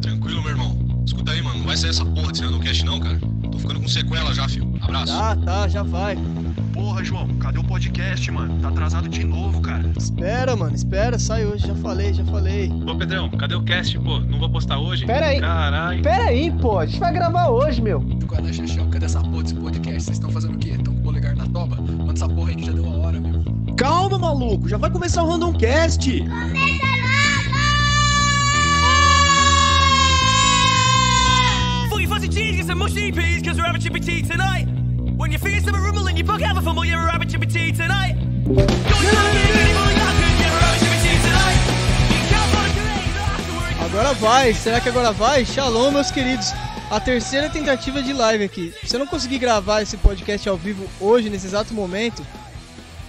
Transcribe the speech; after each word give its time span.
Tranquilo, 0.00 0.42
meu 0.42 0.50
irmão? 0.50 1.02
Escuta 1.04 1.32
aí, 1.32 1.42
mano. 1.42 1.58
Não 1.58 1.66
vai 1.66 1.76
sair 1.76 1.90
essa 1.90 2.04
porra 2.04 2.32
desse 2.32 2.58
cast, 2.60 2.84
não, 2.84 3.00
cara? 3.00 3.18
Tô 3.50 3.58
ficando 3.58 3.80
com 3.80 3.88
sequela 3.88 4.32
já, 4.32 4.48
filho. 4.48 4.72
Abraço. 4.80 5.12
Tá, 5.12 5.36
tá, 5.36 5.68
já 5.68 5.82
vai. 5.82 6.16
Porra, 6.72 7.04
João, 7.04 7.28
cadê 7.38 7.58
o 7.58 7.64
podcast, 7.64 8.30
mano? 8.30 8.58
Tá 8.60 8.68
atrasado 8.68 9.08
de 9.08 9.24
novo, 9.24 9.60
cara. 9.60 9.92
Espera, 9.96 10.56
mano, 10.56 10.74
espera, 10.74 11.18
sai 11.18 11.44
hoje, 11.44 11.66
já 11.66 11.74
falei, 11.74 12.14
já 12.14 12.24
falei. 12.24 12.72
Ô, 12.86 12.96
Pedrão, 12.96 13.28
cadê 13.30 13.54
o 13.54 13.62
cast, 13.62 13.98
pô? 13.98 14.20
Não 14.20 14.38
vou 14.38 14.48
postar 14.50 14.78
hoje? 14.78 15.04
Pera 15.04 15.26
aí. 15.26 15.40
Caralho. 15.40 16.02
Pera 16.02 16.24
aí, 16.24 16.50
pô, 16.50 16.78
a 16.78 16.86
gente 16.86 16.98
vai 16.98 17.12
gravar 17.12 17.48
hoje, 17.48 17.82
meu. 17.82 18.00
Qual 18.26 18.40
é, 18.46 18.52
Xaxão? 18.52 18.88
Cadê 18.90 19.04
essa 19.04 19.20
porra 19.20 19.42
desse 19.42 19.54
podcast? 19.54 20.02
Vocês 20.02 20.16
estão 20.16 20.30
fazendo 20.30 20.54
o 20.54 20.58
quê? 20.58 20.70
Estão 20.70 20.94
com 20.94 21.00
o 21.00 21.02
polegar 21.02 21.36
na 21.36 21.46
toba? 21.46 21.76
Manda 21.76 22.14
essa 22.14 22.28
porra 22.28 22.50
aí 22.50 22.56
que 22.56 22.64
já 22.64 22.72
deu 22.72 22.86
a 22.86 22.96
hora, 22.96 23.20
meu. 23.20 23.44
Calma, 23.76 24.18
maluco, 24.18 24.68
já 24.68 24.78
vai 24.78 24.90
começar 24.90 25.22
o 25.22 25.28
Random 25.28 25.52
Cast. 25.52 26.08
Fully 26.10 27.11
get 32.62 32.68
some 32.68 32.78
mushy 32.78 33.10
peas, 33.10 33.42
cause 33.42 33.56
we're 33.56 33.64
having 33.64 33.80
chippy 33.80 33.98
tea 34.00 34.22
tonight. 34.22 34.66
When 35.16 35.32
you 35.32 35.38
feel 35.38 35.60
some 35.60 35.74
rumble 35.74 36.08
you 36.10 36.24
have 36.24 36.56
a 36.56 36.62
fumble, 36.62 36.84
you're 36.84 37.08
having 37.08 37.28
chippy 37.28 37.46
tea 37.46 37.72
tonight. 37.72 38.14
You. 38.46 38.54
You. 38.54 39.42
Agora 43.84 44.14
vai, 44.14 44.54
será 44.54 44.80
que 44.80 44.88
agora 44.88 45.12
vai? 45.12 45.44
Shalom, 45.44 45.90
meus 45.90 46.10
queridos. 46.10 46.52
A 46.90 46.98
terceira 46.98 47.50
tentativa 47.50 48.02
de 48.02 48.12
live 48.12 48.44
aqui. 48.44 48.72
Se 48.84 48.96
eu 48.96 49.00
não 49.00 49.06
conseguir 49.06 49.38
gravar 49.38 49.82
esse 49.82 49.96
podcast 49.96 50.48
ao 50.48 50.56
vivo 50.56 50.88
hoje, 51.00 51.28
nesse 51.28 51.46
exato 51.46 51.74
momento, 51.74 52.24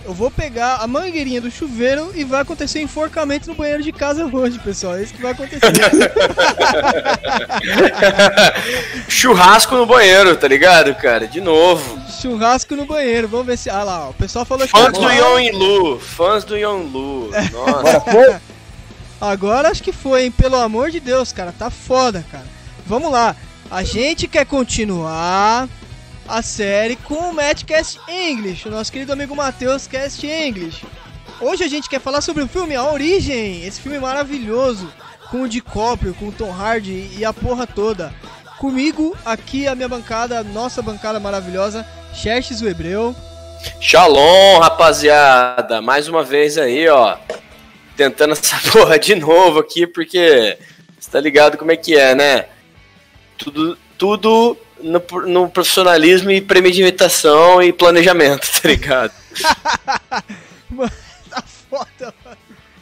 eu 0.06 0.14
vou 0.14 0.30
pegar 0.30 0.78
a 0.78 0.88
mangueirinha 0.88 1.40
do 1.40 1.50
chuveiro 1.50 2.12
e 2.16 2.24
vai 2.24 2.42
acontecer 2.42 2.80
um 2.80 2.84
enforcamento 2.84 3.48
no 3.48 3.56
banheiro 3.56 3.82
de 3.82 3.92
casa 3.92 4.26
hoje, 4.26 4.60
pessoal. 4.60 4.96
É 4.96 5.04
isso 5.04 5.14
que 5.14 5.22
vai 5.22 5.32
acontecer. 5.32 5.62
Churrasco 9.08 9.76
no 9.76 9.86
banheiro, 9.86 10.36
tá 10.36 10.48
ligado, 10.48 10.94
cara? 10.96 11.28
De 11.28 11.42
novo. 11.42 12.00
Churrasco 12.22 12.76
no 12.76 12.86
banheiro, 12.86 13.28
vamos 13.28 13.46
ver 13.46 13.58
se. 13.58 13.70
Ah 13.70 13.84
lá, 13.84 14.08
ó, 14.08 14.10
o 14.10 14.14
pessoal 14.14 14.46
falou 14.46 14.66
que. 14.66 14.72
Fãs 14.72 14.94
do 14.94 15.00
agora- 15.08 15.16
Yon 15.16 15.58
Lu. 15.58 16.00
Fãs 16.00 16.44
do 16.44 16.58
Yon 16.58 16.82
Lu. 16.84 17.30
Nossa. 17.52 18.42
Agora 19.22 19.70
acho 19.70 19.82
que 19.82 19.94
foi, 19.94 20.26
hein? 20.26 20.32
Pelo 20.32 20.58
amor 20.58 20.92
de 20.92 21.00
Deus, 21.00 21.32
cara, 21.32 21.54
tá 21.58 21.70
foda, 21.70 22.26
cara. 22.30 22.44
Vamos 22.86 23.10
lá. 23.10 23.34
A 23.72 23.82
gente 23.82 24.28
quer 24.28 24.46
continuar 24.46 25.70
a 26.28 26.42
série 26.42 26.96
com 26.96 27.16
o 27.16 27.34
Matchcast 27.34 28.00
English, 28.08 28.68
o 28.68 28.72
nosso 28.72 28.92
querido 28.92 29.14
amigo 29.14 29.36
Matheus 29.36 29.88
Cast 29.88 30.26
English. 30.26 30.86
Hoje 31.42 31.64
a 31.64 31.68
gente 31.68 31.90
quer 31.90 32.00
falar 32.00 32.22
sobre 32.22 32.44
o 32.44 32.48
filme 32.48 32.76
A 32.76 32.90
Origem, 32.90 33.66
esse 33.66 33.82
filme 33.82 34.00
maravilhoso, 34.00 34.92
com 35.30 35.42
o 35.42 35.50
DiCaprio, 35.50 36.14
com 36.14 36.30
o 36.30 36.32
Tom 36.32 36.52
Hardy 36.52 37.10
e 37.18 37.26
a 37.26 37.34
porra 37.34 37.68
toda. 37.68 38.14
Comigo, 38.58 39.18
aqui 39.26 39.68
a 39.68 39.76
minha 39.76 39.90
bancada, 39.90 40.44
nossa 40.44 40.82
bancada 40.82 41.20
maravilhosa, 41.20 41.86
Xerxes 42.14 42.62
o 42.62 42.70
Hebreu. 42.70 43.16
Shalom, 43.80 44.60
rapaziada. 44.60 45.82
Mais 45.82 46.08
uma 46.08 46.24
vez 46.24 46.58
aí, 46.58 46.88
ó. 46.88 47.18
Tentando 47.98 48.34
essa 48.34 48.58
porra 48.72 48.98
de 48.98 49.16
novo 49.16 49.60
aqui, 49.60 49.86
porque 49.86 50.58
você 50.98 51.12
tá 51.12 51.20
ligado 51.20 51.58
como 51.58 51.72
é 51.72 51.76
que 51.76 51.98
é, 51.98 52.16
né? 52.16 52.46
Tudo, 53.38 53.78
tudo 53.98 54.58
no, 54.84 55.02
no 55.28 55.50
profissionalismo 55.50 56.30
e 56.30 56.42
premeditação 56.42 57.62
e 57.62 57.72
planejamento, 57.74 58.48
tá 58.62 58.68
ligado? 58.68 59.14
Mano, 60.70 60.92
tá 61.30 61.44
foda, 61.44 62.14
mano. 62.26 62.38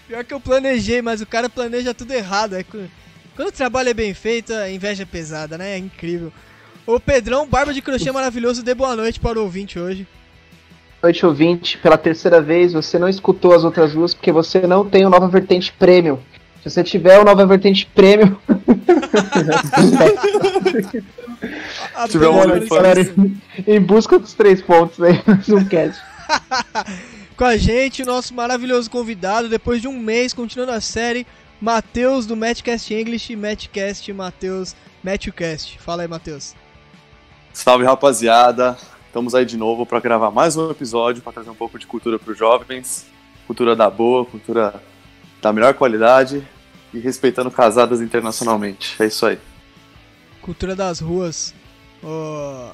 Pior 0.08 0.24
que 0.24 0.34
eu 0.34 0.40
planejei, 0.40 1.02
mas 1.02 1.22
o 1.22 1.26
cara 1.26 1.50
planeja 1.50 1.94
tudo 1.94 2.14
errado. 2.14 2.56
É 2.56 2.64
Quando 2.64 3.50
o 3.50 3.52
trabalho 3.52 3.90
é 3.90 3.94
bem 3.94 4.14
feito, 4.14 4.54
a 4.54 4.70
inveja 4.70 5.04
é 5.04 5.06
pesada, 5.06 5.58
né? 5.58 5.74
É 5.74 5.78
incrível. 5.78 6.32
Ô 6.86 7.00
Pedrão, 7.00 7.48
barba 7.48 7.74
de 7.74 7.82
crochê 7.82 8.12
maravilhoso, 8.12 8.64
dê 8.64 8.74
boa 8.74 8.96
noite 8.96 9.20
para 9.20 9.40
o 9.40 9.44
ouvinte 9.44 9.78
hoje. 9.78 10.08
noite, 11.02 11.26
ouvinte. 11.26 11.78
Pela 11.78 11.98
terceira 11.98 12.42
vez, 12.42 12.74
você 12.74 12.98
não 12.98 13.08
escutou 13.08 13.54
as 13.54 13.64
outras 13.64 13.94
duas 13.94 14.14
porque 14.14 14.32
você 14.32 14.62
não 14.62 14.86
tem 14.86 15.06
o 15.06 15.10
Nova 15.10 15.28
Vertente 15.28 15.72
Premium. 15.74 16.20
Se 16.64 16.70
você 16.70 16.84
tiver 16.84 17.20
o 17.20 17.24
Nova 17.24 17.46
Vertente 17.46 17.88
Premium. 17.88 18.36
A 21.96 22.08
tiver 22.08 22.28
um 22.28 22.40
OnlyFans. 22.40 23.12
em 23.66 23.82
busca 23.82 24.20
dos 24.20 24.34
três 24.34 24.62
pontos 24.62 25.02
aí, 25.02 25.20
mais 25.26 25.50
um 25.50 25.66
cast. 25.66 26.00
Com 27.36 27.46
a 27.46 27.58
gente, 27.58 28.04
o 28.04 28.06
nosso 28.06 28.34
maravilhoso 28.34 28.92
convidado, 28.92 29.50
depois 29.50 29.82
de 29.82 29.88
um 29.88 29.98
mês, 29.98 30.34
continuando 30.34 30.72
a 30.72 30.80
série, 30.80 31.26
Matheus 31.60 32.28
do 32.28 32.38
Matchcast 32.38 32.94
English 32.94 33.36
Matchcast 33.36 34.14
Matheus 34.14 34.76
MatthewCast. 35.04 35.80
Fala 35.80 36.04
aí, 36.04 36.08
Matheus. 36.08 36.56
Salve, 37.52 37.86
rapaziada. 37.86 38.78
Estamos 39.08 39.34
aí 39.34 39.46
de 39.46 39.58
novo 39.58 39.84
para 39.86 40.00
gravar 40.00 40.30
mais 40.30 40.56
um 40.56 40.70
episódio 40.70 41.24
para 41.24 41.34
trazer 41.34 41.50
um 41.50 41.56
pouco 41.56 41.80
de 41.80 41.88
cultura 41.88 42.20
para 42.20 42.32
os 42.32 42.38
jovens, 42.38 43.08
cultura 43.48 43.76
da 43.76 43.90
boa, 43.90 44.24
cultura 44.26 44.82
da 45.42 45.52
melhor 45.52 45.74
qualidade 45.74 46.46
e 46.94 47.00
respeitando 47.00 47.50
casadas 47.50 48.02
internacionalmente. 48.02 48.96
É 49.02 49.06
isso 49.08 49.26
aí. 49.26 49.40
Cultura 50.42 50.76
das 50.76 51.00
ruas. 51.00 51.54
Ô. 52.04 52.72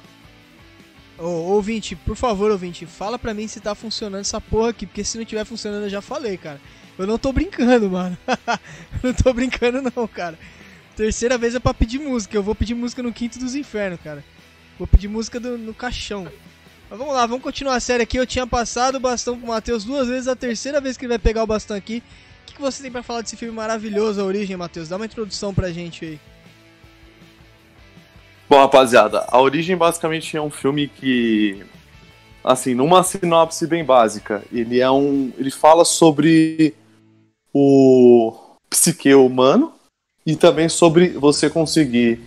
Ô, 1.19 1.25
ouvinte, 1.53 1.95
por 1.95 2.15
favor, 2.15 2.51
ouvinte, 2.51 2.85
fala 2.85 3.17
pra 3.17 3.33
mim 3.33 3.47
se 3.47 3.59
tá 3.59 3.73
funcionando 3.73 4.21
essa 4.21 4.39
porra 4.39 4.69
aqui, 4.69 4.85
porque 4.85 5.03
se 5.03 5.17
não 5.17 5.25
tiver 5.25 5.43
funcionando 5.45 5.83
eu 5.83 5.89
já 5.89 6.01
falei, 6.01 6.37
cara. 6.37 6.61
Eu 6.97 7.07
não 7.07 7.17
tô 7.17 7.31
brincando, 7.33 7.89
mano. 7.89 8.15
não 9.03 9.13
tô 9.13 9.33
brincando 9.33 9.81
não, 9.95 10.07
cara. 10.07 10.37
Terceira 10.95 11.37
vez 11.37 11.55
é 11.55 11.59
pra 11.59 11.73
pedir 11.73 11.99
música. 11.99 12.35
Eu 12.35 12.43
vou 12.43 12.53
pedir 12.55 12.73
música 12.75 13.01
no 13.03 13.11
Quinto 13.13 13.39
dos 13.39 13.55
Infernos, 13.55 13.99
cara. 14.03 14.23
Vou 14.77 14.87
pedir 14.87 15.07
música 15.07 15.39
do- 15.39 15.57
no 15.57 15.73
caixão. 15.73 16.27
Mas 16.89 16.97
vamos 16.99 17.13
lá, 17.13 17.25
vamos 17.25 17.43
continuar 17.43 17.75
a 17.75 17.79
série 17.79 18.03
aqui. 18.03 18.17
Eu 18.17 18.25
tinha 18.25 18.47
passado 18.47 18.95
o 18.95 18.99
bastão 18.99 19.37
pro 19.37 19.47
Matheus 19.47 19.83
duas 19.83 20.07
vezes, 20.07 20.27
a 20.27 20.35
terceira 20.35 20.79
vez 20.81 20.97
que 20.97 21.05
ele 21.05 21.09
vai 21.09 21.19
pegar 21.19 21.43
o 21.43 21.47
bastão 21.47 21.75
aqui. 21.77 22.01
Que, 22.57 22.61
você 22.63 22.81
tem 22.81 22.91
pra 22.91 23.03
falar 23.03 23.21
desse 23.21 23.37
filme 23.37 23.53
maravilhoso, 23.53 24.19
A 24.19 24.23
Origem, 24.23 24.57
Matheus? 24.57 24.89
Dá 24.89 24.95
uma 24.95 25.05
introdução 25.05 25.53
pra 25.53 25.71
gente 25.71 26.03
aí. 26.03 26.19
Bom, 28.49 28.57
rapaziada, 28.57 29.25
A 29.27 29.39
Origem 29.39 29.77
basicamente 29.77 30.35
é 30.35 30.41
um 30.41 30.49
filme 30.49 30.87
que, 30.87 31.63
assim, 32.43 32.73
numa 32.73 33.03
sinopse 33.03 33.67
bem 33.67 33.85
básica, 33.85 34.43
ele 34.51 34.79
é 34.79 34.89
um, 34.89 35.31
ele 35.37 35.51
fala 35.51 35.85
sobre 35.85 36.73
o 37.53 38.35
psique 38.67 39.13
humano 39.13 39.71
e 40.25 40.35
também 40.35 40.67
sobre 40.67 41.09
você 41.09 41.51
conseguir 41.51 42.19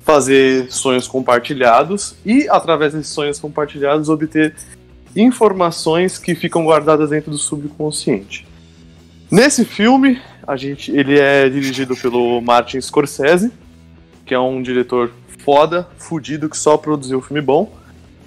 fazer 0.00 0.72
sonhos 0.72 1.06
compartilhados 1.06 2.14
e 2.24 2.48
através 2.48 2.94
desses 2.94 3.12
sonhos 3.12 3.38
compartilhados 3.38 4.08
obter 4.08 4.56
informações 5.14 6.16
que 6.16 6.34
ficam 6.34 6.64
guardadas 6.64 7.10
dentro 7.10 7.30
do 7.30 7.36
subconsciente. 7.36 8.53
Nesse 9.34 9.64
filme, 9.64 10.20
a 10.46 10.56
gente, 10.56 10.92
ele 10.92 11.18
é 11.18 11.48
dirigido 11.48 11.96
pelo 11.96 12.40
Martin 12.40 12.80
Scorsese, 12.80 13.50
que 14.24 14.32
é 14.32 14.38
um 14.38 14.62
diretor 14.62 15.10
foda, 15.44 15.88
fudido, 15.98 16.48
que 16.48 16.56
só 16.56 16.76
produziu 16.76 17.20
filme 17.20 17.40
bom. 17.42 17.72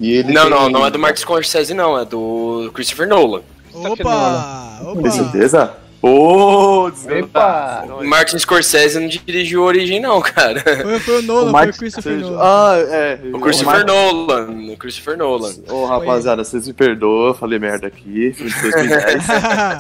E 0.02 0.12
ele 0.12 0.34
Não, 0.34 0.42
tem- 0.44 0.50
não, 0.52 0.70
não 0.70 0.86
é 0.86 0.92
do 0.92 1.00
Martin 1.00 1.22
Scorsese, 1.22 1.74
não. 1.74 1.98
É 1.98 2.04
do 2.04 2.70
Christopher 2.74 3.08
Nolan. 3.08 3.42
Opa! 3.74 4.80
Tem 4.82 4.88
Opa! 4.90 5.10
certeza? 5.12 5.74
Ô, 6.08 6.90
desgraçado. 6.90 7.26
Epa! 7.26 7.86
O 8.02 8.08
Martin 8.08 8.38
Scorsese 8.40 9.00
não 9.00 9.08
dirigiu 9.08 9.64
a 9.64 9.66
Origem, 9.68 10.00
não, 10.00 10.22
cara. 10.22 10.62
Foi, 10.82 11.00
foi 11.00 11.20
o 11.20 11.22
Nolan, 11.22 11.50
O 11.50 11.52
foi 11.58 11.70
o 11.70 11.74
Christopher 11.74 12.14
Seja- 12.14 12.26
Nolan. 12.26 12.40
Ah, 12.42 12.76
é. 12.78 13.20
O 13.34 13.40
Christopher 13.40 13.74
Martin- 13.74 13.92
Nolan. 13.92 14.74
O 14.74 14.78
Christopher 14.78 15.18
Nolan. 15.18 15.54
Ô, 15.70 15.86
rapaziada, 15.86 16.44
vocês 16.44 16.68
me 16.68 16.74
perdoam, 16.74 17.28
eu 17.28 17.34
falei 17.34 17.60
merda 17.60 17.88
aqui. 17.88 18.32
Filme 18.34 18.52
de 18.52 18.62
2010. 18.62 19.24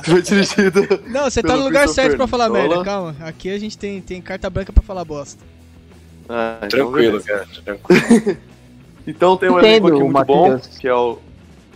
Foi 0.05 0.21
dirigido. 0.21 0.99
Não, 1.07 1.23
você 1.29 1.41
tá 1.41 1.55
no 1.55 1.63
lugar 1.63 1.87
certo 1.87 2.17
pra 2.17 2.27
falar 2.27 2.49
Nolan. 2.49 2.67
merda, 2.67 2.83
calma. 2.83 3.15
Aqui 3.21 3.49
a 3.49 3.57
gente 3.59 3.77
tem, 3.77 4.01
tem 4.01 4.21
carta 4.21 4.49
branca 4.49 4.73
pra 4.73 4.83
falar 4.83 5.05
bosta. 5.05 5.41
Ah, 6.29 6.57
então 6.63 6.69
Tranquilo, 6.91 7.19
beleza. 7.19 7.25
cara. 7.27 7.47
Tranquilo. 7.63 8.37
Então 9.09 9.37
tem 9.37 9.49
um 9.49 9.57
elenco 9.57 9.87
aqui 9.87 10.03
muito 10.03 10.25
bom, 10.25 10.49
Matheus. 10.49 10.77
que 10.77 10.85
é 10.85 10.93
o. 10.93 11.17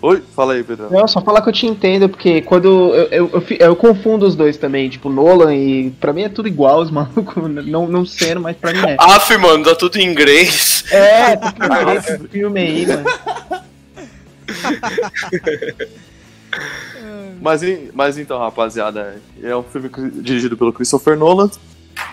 Oi, 0.02 0.24
fala 0.36 0.54
aí, 0.54 0.64
Pedro. 0.64 0.88
Não, 0.92 1.08
só 1.08 1.22
falar 1.22 1.44
que 1.44 1.50
eu 1.50 1.54
te 1.54 1.68
entendo, 1.68 2.10
porque 2.10 2.42
quando 2.42 2.68
eu, 2.96 3.08
eu, 3.12 3.30
eu, 3.34 3.44
eu 3.60 3.76
confundo 3.76 4.26
os 4.26 4.36
dois 4.36 4.58
também, 4.58 4.90
tipo, 4.90 5.10
Nolan 5.10 5.56
e. 5.56 5.92
Pra 5.92 6.12
mim 6.12 6.24
é 6.24 6.30
tudo 6.30 6.48
igual, 6.48 6.82
os 6.82 6.90
malucos, 6.94 7.36
não, 7.66 7.88
não 7.88 8.04
sendo, 8.06 8.42
mas 8.42 8.58
pra 8.58 8.74
mim 8.74 8.80
é. 8.80 8.96
Aff, 9.00 9.38
mano, 9.38 9.64
tá 9.64 9.76
tudo 9.76 9.98
em 9.98 10.08
inglês. 10.08 10.84
É, 10.92 11.38
tu 11.38 11.54
que 11.54 11.62
esse 11.98 12.18
filme 12.30 12.60
aí, 12.60 12.88
mano. 12.88 13.04
Mas, 17.42 17.64
em- 17.64 17.90
mas 17.94 18.18
então, 18.20 18.38
rapaziada, 18.38 19.20
é 19.42 19.56
um 19.56 19.64
filme 19.64 19.90
dirigido 20.22 20.56
pelo 20.56 20.72
Christopher 20.72 21.18
Nolan, 21.18 21.50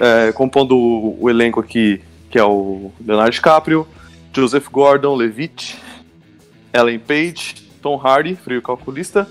é, 0.01 0.33
compondo 0.33 0.75
o, 0.75 1.19
o 1.21 1.29
elenco 1.29 1.61
aqui, 1.61 2.01
que 2.31 2.39
é 2.39 2.45
o 2.45 2.91
Leonardo 3.05 3.33
DiCaprio, 3.33 3.87
Joseph 4.33 4.69
Gordon-Levitt, 4.71 5.77
Ellen 6.73 6.99
Page, 6.99 7.68
Tom 7.79 7.97
Hardy, 7.97 8.37
frio 8.37 8.61
calculista, 8.61 9.27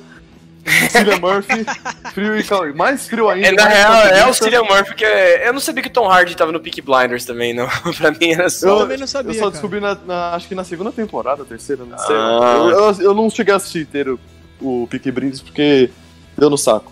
Cillian 0.90 1.20
Murphy, 1.20 1.66
frio 2.14 2.38
e 2.38 2.44
calor. 2.44 2.74
Mais 2.74 3.08
frio 3.08 3.30
ainda. 3.30 3.48
É, 3.48 3.52
na 3.52 3.68
real, 3.68 3.94
é 3.94 4.28
o. 4.28 4.34
Cillian 4.34 4.64
Murphy 4.64 4.96
que 4.96 5.06
é... 5.06 5.48
Eu 5.48 5.54
não 5.54 5.60
sabia 5.60 5.82
que 5.82 5.90
o 5.90 5.92
Tom 5.92 6.10
Hardy 6.10 6.36
tava 6.36 6.52
no 6.52 6.60
Peak 6.60 6.82
Blinders 6.82 7.26
também, 7.26 7.54
não. 7.54 7.68
pra 7.98 8.12
mim 8.12 8.32
era 8.32 8.50
só... 8.50 8.68
Eu, 8.68 8.80
também 8.80 8.98
não 8.98 9.08
sabia, 9.08 9.32
eu 9.32 9.36
só 9.36 9.40
cara. 9.42 9.52
descobri 9.52 9.80
na, 9.80 9.96
na- 9.96 10.36
acho 10.36 10.48
que 10.48 10.56
na 10.56 10.64
segunda 10.64 10.92
temporada, 10.92 11.46
terceira, 11.46 11.86
não 11.86 11.98
sei. 11.98 12.16
Ah. 12.16 12.58
Eu, 12.58 12.70
eu, 12.70 13.02
eu 13.02 13.14
não 13.14 13.30
cheguei 13.30 13.54
a 13.54 13.58
assistir 13.58 13.84
inteiro 13.84 14.20
o 14.62 14.88
Peaky 14.90 15.12
Blinders 15.12 15.42
porque 15.42 15.90
deu 16.38 16.50
no 16.50 16.58
saco. 16.58 16.92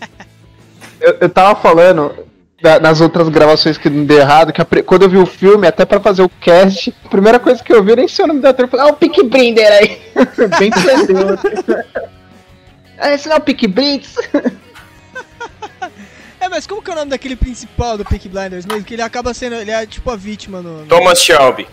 Eu, 1.02 1.16
eu 1.18 1.30
tava 1.30 1.58
falando 1.58 2.14
da- 2.62 2.78
nas 2.80 3.00
outras 3.00 3.28
gravações 3.28 3.78
que 3.78 3.88
não 3.90 4.04
deu 4.04 4.18
errado, 4.18 4.52
que 4.52 4.60
a 4.60 4.66
quando 4.84 5.02
eu 5.02 5.08
vi 5.08 5.16
o 5.18 5.26
filme, 5.26 5.66
até 5.66 5.84
pra 5.84 6.00
fazer 6.00 6.22
o 6.22 6.28
cast, 6.28 6.94
a 7.04 7.08
primeira 7.08 7.38
coisa 7.38 7.62
que 7.64 7.72
eu 7.72 7.82
vi, 7.82 7.90
eu 7.92 7.96
nem 7.96 8.08
sei 8.08 8.24
o 8.24 8.28
nome 8.28 8.40
do 8.40 8.48
ator, 8.48 8.68
falei, 8.68 8.86
ah, 8.86 8.90
o 8.90 8.96
Pick 8.96 9.22
Brinder 9.24 9.70
aí. 9.72 10.00
Bem 10.58 10.68
entendeu. 10.68 11.38
Ah, 12.98 13.10
esse 13.14 13.28
não 13.28 13.36
é 13.36 13.38
o 13.38 13.42
Pick 13.42 13.66
Blitz? 13.68 14.14
É, 16.42 16.48
mas 16.48 16.66
como 16.66 16.80
que 16.80 16.88
é 16.88 16.94
o 16.94 16.96
nome 16.96 17.10
daquele 17.10 17.36
principal 17.36 17.98
do 17.98 18.04
Peaky 18.04 18.26
Blinders 18.26 18.64
mesmo? 18.64 18.82
Que 18.82 18.94
ele 18.94 19.02
acaba 19.02 19.34
sendo. 19.34 19.56
Ele 19.56 19.70
é 19.70 19.84
tipo 19.84 20.10
a 20.10 20.16
vítima 20.16 20.62
no. 20.62 20.78
no- 20.80 20.86
Thomas 20.86 21.20
Shelby. 21.22 21.68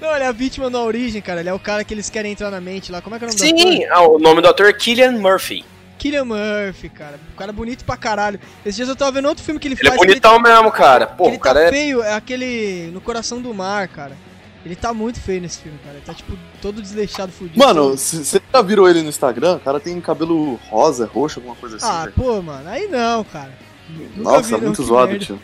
Não, 0.00 0.14
ele 0.14 0.24
é 0.24 0.26
a 0.26 0.32
vítima 0.32 0.70
na 0.70 0.80
origem, 0.80 1.20
cara. 1.20 1.40
Ele 1.40 1.50
é 1.50 1.52
o 1.52 1.58
cara 1.58 1.84
que 1.84 1.92
eles 1.92 2.08
querem 2.08 2.32
entrar 2.32 2.50
na 2.50 2.58
mente 2.58 2.90
lá. 2.90 3.02
Como 3.02 3.14
é 3.14 3.18
que 3.18 3.26
é 3.26 3.28
o 3.28 3.30
nome 3.30 3.38
do 3.52 3.58
Sim, 3.60 3.84
ator? 3.84 3.94
ah, 3.98 4.08
o 4.08 4.18
nome 4.18 4.40
do 4.40 4.48
ator 4.48 4.66
é 4.66 4.72
Killian 4.72 5.12
Murphy. 5.12 5.62
Killian 6.00 6.24
Murphy, 6.24 6.88
cara. 6.88 7.20
O 7.34 7.36
cara 7.36 7.50
é 7.50 7.54
bonito 7.54 7.84
pra 7.84 7.94
caralho. 7.94 8.40
Esses 8.64 8.76
dias 8.76 8.88
eu 8.88 8.96
tava 8.96 9.12
vendo 9.12 9.28
outro 9.28 9.44
filme 9.44 9.60
que 9.60 9.68
ele, 9.68 9.76
Ele 9.78 9.86
é 9.86 9.90
faz. 9.90 10.00
que 10.00 10.06
bonitão 10.06 10.40
mesmo, 10.40 10.72
cara. 10.72 11.06
Pô, 11.06 11.26
ele, 11.26 11.36
o 11.36 11.38
que 11.38 11.44
cara 11.44 11.60
ele 11.60 11.70
tá 11.70 11.76
é... 11.76 11.78
feio, 11.78 12.02
é 12.02 12.14
aquele. 12.14 12.90
No 12.92 13.02
coração 13.02 13.40
do 13.40 13.52
mar, 13.52 13.86
cara. 13.86 14.16
Ele 14.64 14.74
tá 14.76 14.92
muito 14.92 15.20
feio 15.20 15.40
nesse 15.42 15.58
filme, 15.58 15.78
cara. 15.84 15.96
Ele 15.96 16.04
tá, 16.04 16.14
tipo, 16.14 16.36
todo 16.60 16.80
desleixado, 16.82 17.30
fudido. 17.32 17.58
Mano, 17.58 17.96
você 17.96 18.40
já 18.52 18.62
virou 18.62 18.88
ele 18.88 19.02
no 19.02 19.08
Instagram? 19.08 19.56
O 19.56 19.60
cara 19.60 19.78
tem 19.78 19.98
cabelo 20.00 20.58
rosa, 20.68 21.06
roxo, 21.06 21.38
alguma 21.38 21.56
coisa 21.56 21.76
assim. 21.76 21.86
Ah, 21.86 22.00
velho. 22.04 22.12
pô, 22.14 22.42
mano. 22.42 22.68
Aí 22.68 22.88
não, 22.88 23.22
cara. 23.24 23.52
Nunca 23.88 24.22
Nossa, 24.22 24.58
vi, 24.58 24.64
muito 24.64 24.82
zoado, 24.82 25.12
merda. 25.12 25.24
tio. 25.24 25.40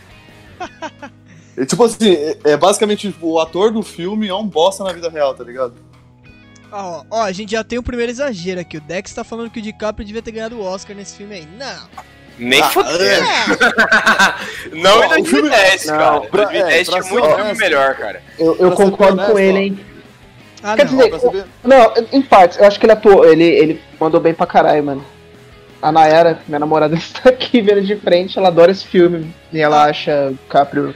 É, 1.56 1.64
tipo 1.66 1.84
assim, 1.84 2.12
é, 2.12 2.38
é 2.44 2.56
basicamente 2.56 3.10
tipo, 3.12 3.28
o 3.28 3.40
ator 3.40 3.72
do 3.72 3.82
filme 3.82 4.28
é 4.28 4.34
um 4.34 4.46
bosta 4.46 4.84
na 4.84 4.92
vida 4.92 5.08
real, 5.10 5.34
tá 5.34 5.44
ligado? 5.44 5.74
Ah, 6.78 6.87
Ó, 6.87 7.05
ó, 7.11 7.23
a 7.23 7.32
gente 7.32 7.52
já 7.52 7.64
tem 7.64 7.78
o 7.78 7.82
primeiro 7.82 8.11
exagero 8.12 8.61
aqui. 8.61 8.76
O 8.76 8.81
Dex 8.81 9.12
tá 9.14 9.25
falando 9.25 9.50
que 9.50 9.58
o 9.58 9.62
DiCaprio 9.62 10.06
devia 10.06 10.20
ter 10.23 10.31
ganhado 10.32 10.56
o 10.56 10.62
Oscar 10.64 10.94
nesse 10.94 11.17
filme 11.17 11.34
aí. 11.37 11.49
Não. 11.58 11.88
Nem 12.38 12.61
Ah, 12.61 12.69
fudeu. 12.69 13.00
é. 13.00 13.25
Não 14.76 15.02
em 15.02 15.06
Ó, 15.06 15.20
o 15.20 15.25
filme- 15.25 15.49
2010, 15.49 15.87
Não, 15.87 15.96
cara. 15.96 16.20
pra- 16.20 16.43
2010 16.44 16.75
é, 16.88 16.90
tinha 16.90 17.02
ser 17.02 17.11
muito 17.12 17.34
filme 17.34 17.55
melhor, 17.55 17.94
cara. 17.94 18.23
Eu, 18.38 18.56
eu 18.56 18.73
concordo 18.73 19.14
honesto, 19.14 19.32
com 19.32 19.38
ele, 19.38 19.58
hein. 19.58 19.81
Ah, 20.62 20.76
Quer 20.76 20.84
não. 20.90 20.96
dizer. 20.99 21.44
Não, 21.64 21.93
em 22.12 22.20
partes, 22.23 22.58
eu 22.58 22.67
acho 22.67 22.78
que 22.78 22.84
ele 22.87 22.93
atuou, 22.93 23.25
ele, 23.25 23.44
ele 23.44 23.82
mandou 23.99 24.20
bem 24.20 24.34
pra 24.34 24.46
caralho, 24.46 24.84
mano. 24.84 25.05
A 25.81 25.90
Nayara, 25.93 26.40
minha 26.46 26.58
namorada, 26.58 26.94
está 26.94 27.28
aqui 27.31 27.61
vendo 27.62 27.82
de 27.82 27.96
frente, 27.96 28.38
ela 28.38 28.49
adora 28.49 28.70
esse 28.73 28.87
filme. 28.87 29.32
E 29.52 29.58
ela 29.61 29.84
acha 29.84 30.31
o 30.32 30.37
Caprio 30.49 30.94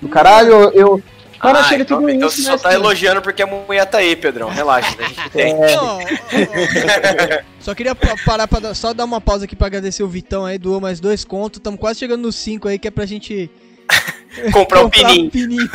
do 0.00 0.08
caralho, 0.08 0.52
eu. 0.72 1.02
Mano, 1.42 1.58
ah, 1.58 1.74
então, 1.74 1.98
tudo 1.98 2.10
então 2.10 2.28
isso, 2.28 2.42
você 2.42 2.50
né, 2.50 2.56
só 2.56 2.62
tá 2.62 2.70
filho? 2.70 2.80
elogiando 2.82 3.22
porque 3.22 3.42
a 3.42 3.46
mulher 3.46 3.84
tá 3.86 3.98
aí, 3.98 4.14
Pedrão. 4.16 4.48
Relaxa, 4.48 4.96
né? 4.98 5.04
a 5.04 5.08
gente 5.08 5.30
tem. 5.30 5.52
É, 5.62 5.76
Não. 5.76 5.98
Só 7.60 7.74
queria 7.74 7.94
pa- 7.94 8.14
parar 8.24 8.46
pra 8.46 8.60
dar- 8.60 8.74
só 8.74 8.92
dar 8.92 9.04
uma 9.04 9.20
pausa 9.20 9.44
aqui 9.44 9.56
pra 9.56 9.66
agradecer 9.66 10.02
o 10.02 10.08
Vitão 10.08 10.44
aí, 10.44 10.56
doou 10.58 10.80
mais 10.80 11.00
dois 11.00 11.24
contos. 11.24 11.60
Tamo 11.60 11.76
quase 11.76 11.98
chegando 11.98 12.22
nos 12.22 12.36
cinco 12.36 12.68
aí, 12.68 12.78
que 12.78 12.86
é 12.86 12.90
pra 12.90 13.04
gente 13.06 13.50
Comprar 14.52 14.84
um 14.84 14.90
pininho. 14.90 15.30
pininho. 15.30 15.68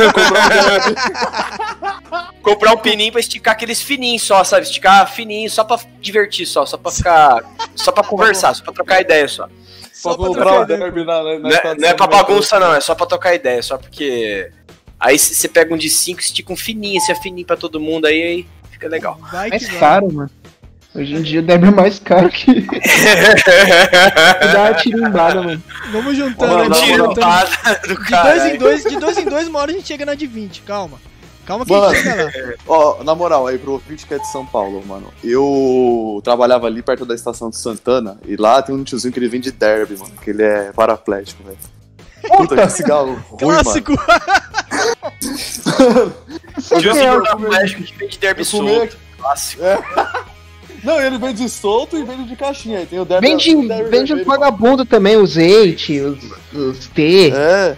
Comprar 2.42 2.74
um 2.74 2.78
pininho 2.78 3.12
pra 3.12 3.20
esticar 3.20 3.54
aqueles 3.54 3.82
fininhos 3.82 4.22
só, 4.24 4.44
sabe? 4.44 4.64
Esticar 4.66 5.10
fininho 5.12 5.50
só 5.50 5.64
pra 5.64 5.80
divertir 6.00 6.46
só, 6.46 6.66
só 6.66 6.78
pra 6.78 6.92
ficar. 6.92 7.44
Só 7.76 7.92
pra 7.92 8.04
conversar, 8.04 8.54
só 8.56 8.64
pra 8.64 8.74
trocar 8.74 9.02
ideia 9.02 9.28
só. 9.28 9.48
Só 9.94 10.16
pra 10.16 10.18
pra 10.18 10.28
comprar 10.28 10.60
o 10.60 10.64
ideia. 10.64 10.80
derby 10.80 11.04
na, 11.06 11.24
na 11.24 11.40
Não 11.40 11.50
é, 11.50 11.76
não 11.78 11.90
é 11.90 11.94
pra 11.94 12.08
bagunça, 12.08 12.60
não, 12.60 12.74
é 12.74 12.82
só 12.82 12.96
pra 12.96 13.06
trocar 13.06 13.36
ideia, 13.36 13.62
só 13.62 13.78
porque. 13.78 14.52
Aí 15.02 15.18
você 15.18 15.48
pega 15.48 15.74
um 15.74 15.78
de 15.78 15.90
5 15.90 16.20
estica 16.22 16.54
um 16.54 16.56
fininho, 16.56 16.98
esse 16.98 17.12
é 17.12 17.16
fininho 17.16 17.48
pra 17.48 17.58
todo 17.58 17.80
mundo, 17.80 18.06
aí, 18.06 18.22
aí 18.22 18.48
fica 18.70 18.88
legal. 18.88 19.18
Vai 19.32 19.50
mais 19.50 19.68
vai. 19.68 19.80
caro, 19.80 20.14
mano. 20.14 20.30
Hoje 20.94 21.16
em 21.16 21.22
dia 21.24 21.42
deve 21.42 21.68
é 21.68 21.72
mais 21.72 21.98
caro 21.98 22.30
que. 22.30 22.62
Dá 24.54 24.64
uma 24.64 24.74
tirimbada, 24.76 25.42
mano. 25.42 25.64
Vamos 25.92 26.16
juntando. 26.16 26.76
Tirada 26.76 27.88
do 27.88 27.96
De 27.96 28.12
dois 28.12 28.46
em 28.46 28.58
dois, 28.58 28.84
de 28.84 29.00
dois 29.00 29.18
em 29.18 29.26
dois, 29.26 29.48
uma 29.48 29.60
hora 29.60 29.72
a 29.72 29.74
gente 29.74 29.88
chega 29.88 30.06
na 30.06 30.14
de 30.14 30.28
20, 30.28 30.62
calma. 30.62 31.00
Calma 31.46 31.66
que 31.66 31.72
Mano. 31.72 31.86
a 31.86 31.96
gente 31.96 32.04
chega 32.04 32.26
lá. 32.26 32.32
Ó, 32.68 33.04
na 33.04 33.16
moral, 33.16 33.48
aí 33.48 33.58
pro 33.58 33.72
ouvinte 33.72 34.06
que 34.06 34.14
é 34.14 34.20
de 34.20 34.32
São 34.32 34.46
Paulo, 34.46 34.86
mano. 34.86 35.12
Eu 35.24 36.22
trabalhava 36.24 36.68
ali 36.68 36.84
perto 36.84 37.06
da 37.06 37.16
estação 37.16 37.50
de 37.50 37.58
Santana 37.58 38.20
e 38.28 38.36
lá 38.36 38.62
tem 38.62 38.76
um 38.76 38.84
tiozinho 38.84 39.12
que 39.12 39.18
ele 39.18 39.30
vende 39.30 39.52
derby, 39.52 39.98
mano. 39.98 40.14
Que 40.22 40.30
ele 40.30 40.44
é 40.44 40.72
paraplégico, 40.72 41.44
velho. 41.44 41.58
Puta, 42.28 42.70
cigarro 42.70 43.14
ruim, 43.30 43.46
mano. 43.48 43.64
Clássico. 43.64 43.94
Tio 46.80 46.94
Quem 46.94 47.08
é 47.08 47.68
que 47.68 47.94
vende 47.98 48.18
derby 48.20 48.42
Eu 48.42 48.46
fumei 48.46 48.76
solto. 48.76 48.84
aqui. 48.96 48.98
Clássico. 49.18 49.64
Não, 50.84 51.00
ele 51.00 51.18
vende 51.20 51.48
solto 51.48 51.96
e 51.96 52.04
vende 52.04 52.24
de 52.24 52.36
caixinha. 52.36 52.80
Aí 52.80 52.86
tem 52.88 53.00
o 53.00 53.06
derby. 53.06 53.28
Vende, 53.28 53.56
o 53.56 53.68
derby 53.68 53.90
vende 53.90 54.08
vermelho, 54.16 54.26
vagabundo 54.26 54.84
também, 54.86 55.16
os 55.18 55.38
eite, 55.38 56.00
os, 56.00 56.18
os 56.52 56.88
T. 56.88 57.32
É. 57.36 57.78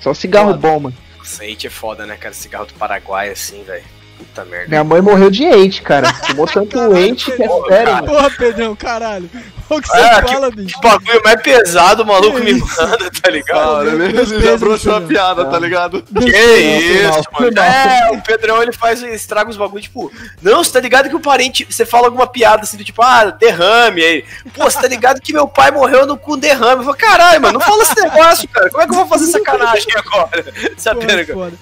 Só 0.00 0.12
cigarro 0.12 0.48
Mano. 0.50 0.58
bom, 0.60 0.80
mano. 0.80 0.96
Nossa, 1.18 1.44
Eite 1.44 1.68
é 1.68 1.70
foda, 1.70 2.04
né, 2.04 2.16
cara? 2.16 2.34
Cigarro 2.34 2.66
do 2.66 2.74
Paraguai, 2.74 3.30
assim, 3.30 3.62
velho. 3.62 3.84
Puta 4.24 4.44
merda. 4.44 4.68
Minha 4.68 4.84
mãe 4.84 5.00
morreu 5.00 5.30
de 5.30 5.44
eite, 5.44 5.82
cara. 5.82 6.12
Tomou 6.26 6.46
tanto 6.46 6.96
eite 6.96 7.30
que 7.32 7.42
é 7.42 7.48
sério, 7.68 7.94
mano. 7.94 8.06
Porra, 8.06 8.30
Pedrão, 8.30 8.76
caralho. 8.76 9.28
O 9.70 9.80
que 9.80 9.88
você 9.88 9.96
Ah, 9.96 10.22
fala, 10.22 10.50
bicho? 10.50 10.78
Que 10.78 10.86
bagulho 10.86 11.22
mais 11.24 11.40
pesado 11.40 12.02
o 12.02 12.06
maluco 12.06 12.36
Que 12.38 12.44
me 12.44 12.50
isso? 12.58 12.66
manda, 12.82 13.10
tá 13.22 13.30
ligado? 13.30 13.58
Cara, 13.86 13.88
ele, 13.90 14.12
Deus 14.12 14.30
ele 14.30 14.40
já 14.40 14.46
peso, 14.50 14.58
broxou 14.58 14.92
a 14.92 14.94
Pedro. 15.00 15.08
piada, 15.08 15.44
tá 15.46 15.58
ligado? 15.58 16.02
Que 16.02 16.28
isso, 16.28 17.22
mano. 17.32 17.58
É, 17.58 18.10
o 18.12 18.20
Pedrão 18.20 18.62
ele 18.62 18.72
faz, 18.72 19.02
estraga 19.02 19.48
os 19.48 19.56
bagulhos, 19.56 19.84
tipo, 19.84 20.12
não, 20.42 20.62
você 20.62 20.72
tá 20.72 20.80
ligado 20.80 21.08
que 21.08 21.16
o 21.16 21.20
parente, 21.20 21.66
você 21.68 21.86
fala 21.86 22.06
alguma 22.08 22.26
piada 22.26 22.62
assim, 22.64 22.76
do 22.76 22.84
tipo, 22.84 23.00
ah, 23.02 23.30
derrame 23.30 24.02
aí. 24.04 24.24
Pô, 24.54 24.64
você 24.64 24.78
tá 24.80 24.88
ligado 24.88 25.20
que 25.22 25.32
meu 25.32 25.48
pai 25.48 25.70
morreu 25.70 26.06
no, 26.06 26.18
com 26.18 26.36
derrame. 26.36 26.80
Eu 26.80 26.84
falo, 26.84 26.96
caralho, 26.96 27.40
mano, 27.40 27.54
não 27.54 27.60
fala 27.66 27.82
esse 27.82 27.98
negócio, 27.98 28.48
cara. 28.50 28.68
Como 28.68 28.82
é 28.82 28.86
que 28.86 28.92
eu 28.92 28.96
vou 28.96 29.06
fazer 29.06 29.26
sacanagem 29.32 29.86
agora? 29.96 30.44
Sabe, 30.76 31.00
Porra, 31.06 31.24
cara? 31.24 31.52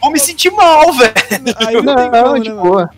Eu 0.00 0.04
vou 0.04 0.10
me 0.12 0.18
sentir 0.18 0.50
mal, 0.50 0.92
velho. 0.94 1.12
Aí 1.58 1.74
não, 1.82 1.82
Não, 1.82 1.96
tem 2.10 2.22
como, 2.22 2.40
de 2.40 2.50
né, 2.50 2.54
boa. 2.62 2.90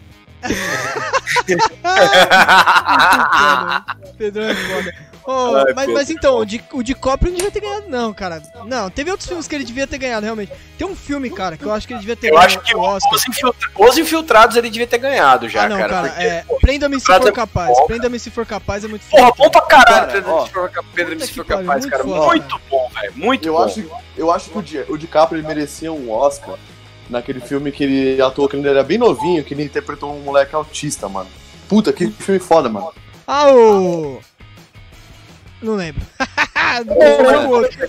Pedrão 4.19 4.45
é 4.45 4.55
foda. 4.55 5.13
Ô, 5.25 5.55
Ai, 5.57 5.73
mas, 5.77 5.87
mas 5.89 6.11
então, 6.11 6.37
o, 6.39 6.45
Di, 6.45 6.61
o 6.73 6.83
DiCaprio 6.83 7.31
não 7.31 7.37
devia 7.37 7.53
ter 7.53 7.61
ganhado, 7.61 7.85
não, 7.89 8.13
cara. 8.13 8.43
Não, 8.67 8.91
teve 8.91 9.09
outros 9.09 9.29
filmes 9.29 9.47
que 9.47 9.55
ele 9.55 9.63
devia 9.65 9.87
ter 9.87 9.97
ganhado, 9.97 10.25
realmente. 10.25 10.51
Tem 10.77 10.85
um 10.85 10.97
filme, 10.97 11.31
cara, 11.31 11.57
que 11.57 11.65
eu 11.65 11.73
acho 11.73 11.87
que 11.87 11.93
ele 11.93 12.01
devia 12.01 12.17
ter 12.17 12.27
Eu 12.29 12.35
ganhado 12.35 12.47
acho 12.49 12.61
que 12.61 12.75
o 12.75 12.81
Oscar. 12.81 13.13
os, 13.15 13.29
infiltra- 13.29 13.71
os 13.79 13.99
infiltrados 13.99 14.57
ele 14.57 14.69
devia 14.69 14.87
ter 14.87 14.99
ganhado 14.99 15.49
já, 15.49 15.63
ah, 15.65 15.69
não, 15.69 15.79
cara, 15.79 16.03
porque, 16.09 16.23
é. 16.25 16.43
pô, 16.43 16.57
Prenda-me 16.57 16.99
se 16.99 17.07
for 17.07 17.29
é 17.29 17.33
capaz. 17.33 17.69
bom, 17.69 17.87
Prenda-me 17.87 18.19
se 18.19 18.31
for 18.33 18.45
capaz 18.45 18.85
é 18.85 18.89
muito 18.89 19.03
Porra, 19.09 19.27
foda. 19.29 19.35
bom 19.39 19.49
pra 19.51 19.61
caralho, 19.63 20.25
ó. 20.27 20.45
se 20.47 20.53
for, 20.53 21.45
capaz, 21.45 21.67
muito 21.85 21.89
cara. 21.91 22.03
foda, 22.03 22.27
muito 22.27 22.61
bom, 22.69 22.91
velho. 22.93 23.13
Muito 23.15 23.47
Eu 23.49 23.53
bom. 23.55 23.63
acho, 23.63 23.91
eu 24.17 24.31
acho 24.33 24.51
que 24.51 24.59
o, 24.59 24.63
Di- 24.63 24.85
o 24.89 24.97
DiCaprio 24.99 25.39
ele 25.39 25.47
merecia 25.47 25.93
um 25.93 26.11
Oscar 26.11 26.57
naquele 27.13 27.41
filme 27.41 27.71
que 27.71 27.85
ele 27.85 28.21
atuou 28.21 28.49
quando 28.49 28.63
ele 28.63 28.71
era 28.71 28.83
bem 28.83 28.99
novinho, 28.99 29.45
que 29.45 29.55
ele 29.55 29.65
interpretou 29.65 30.13
um 30.13 30.21
moleque 30.21 30.55
autista, 30.55 31.09
mano. 31.09 31.29
Puta, 31.69 31.93
que 31.93 32.09
filme 32.09 32.41
foda, 32.41 32.69
mano. 32.69 32.93
Ah, 33.27 33.53
o. 33.53 34.21
Não 35.63 35.75
lembro. 35.75 36.03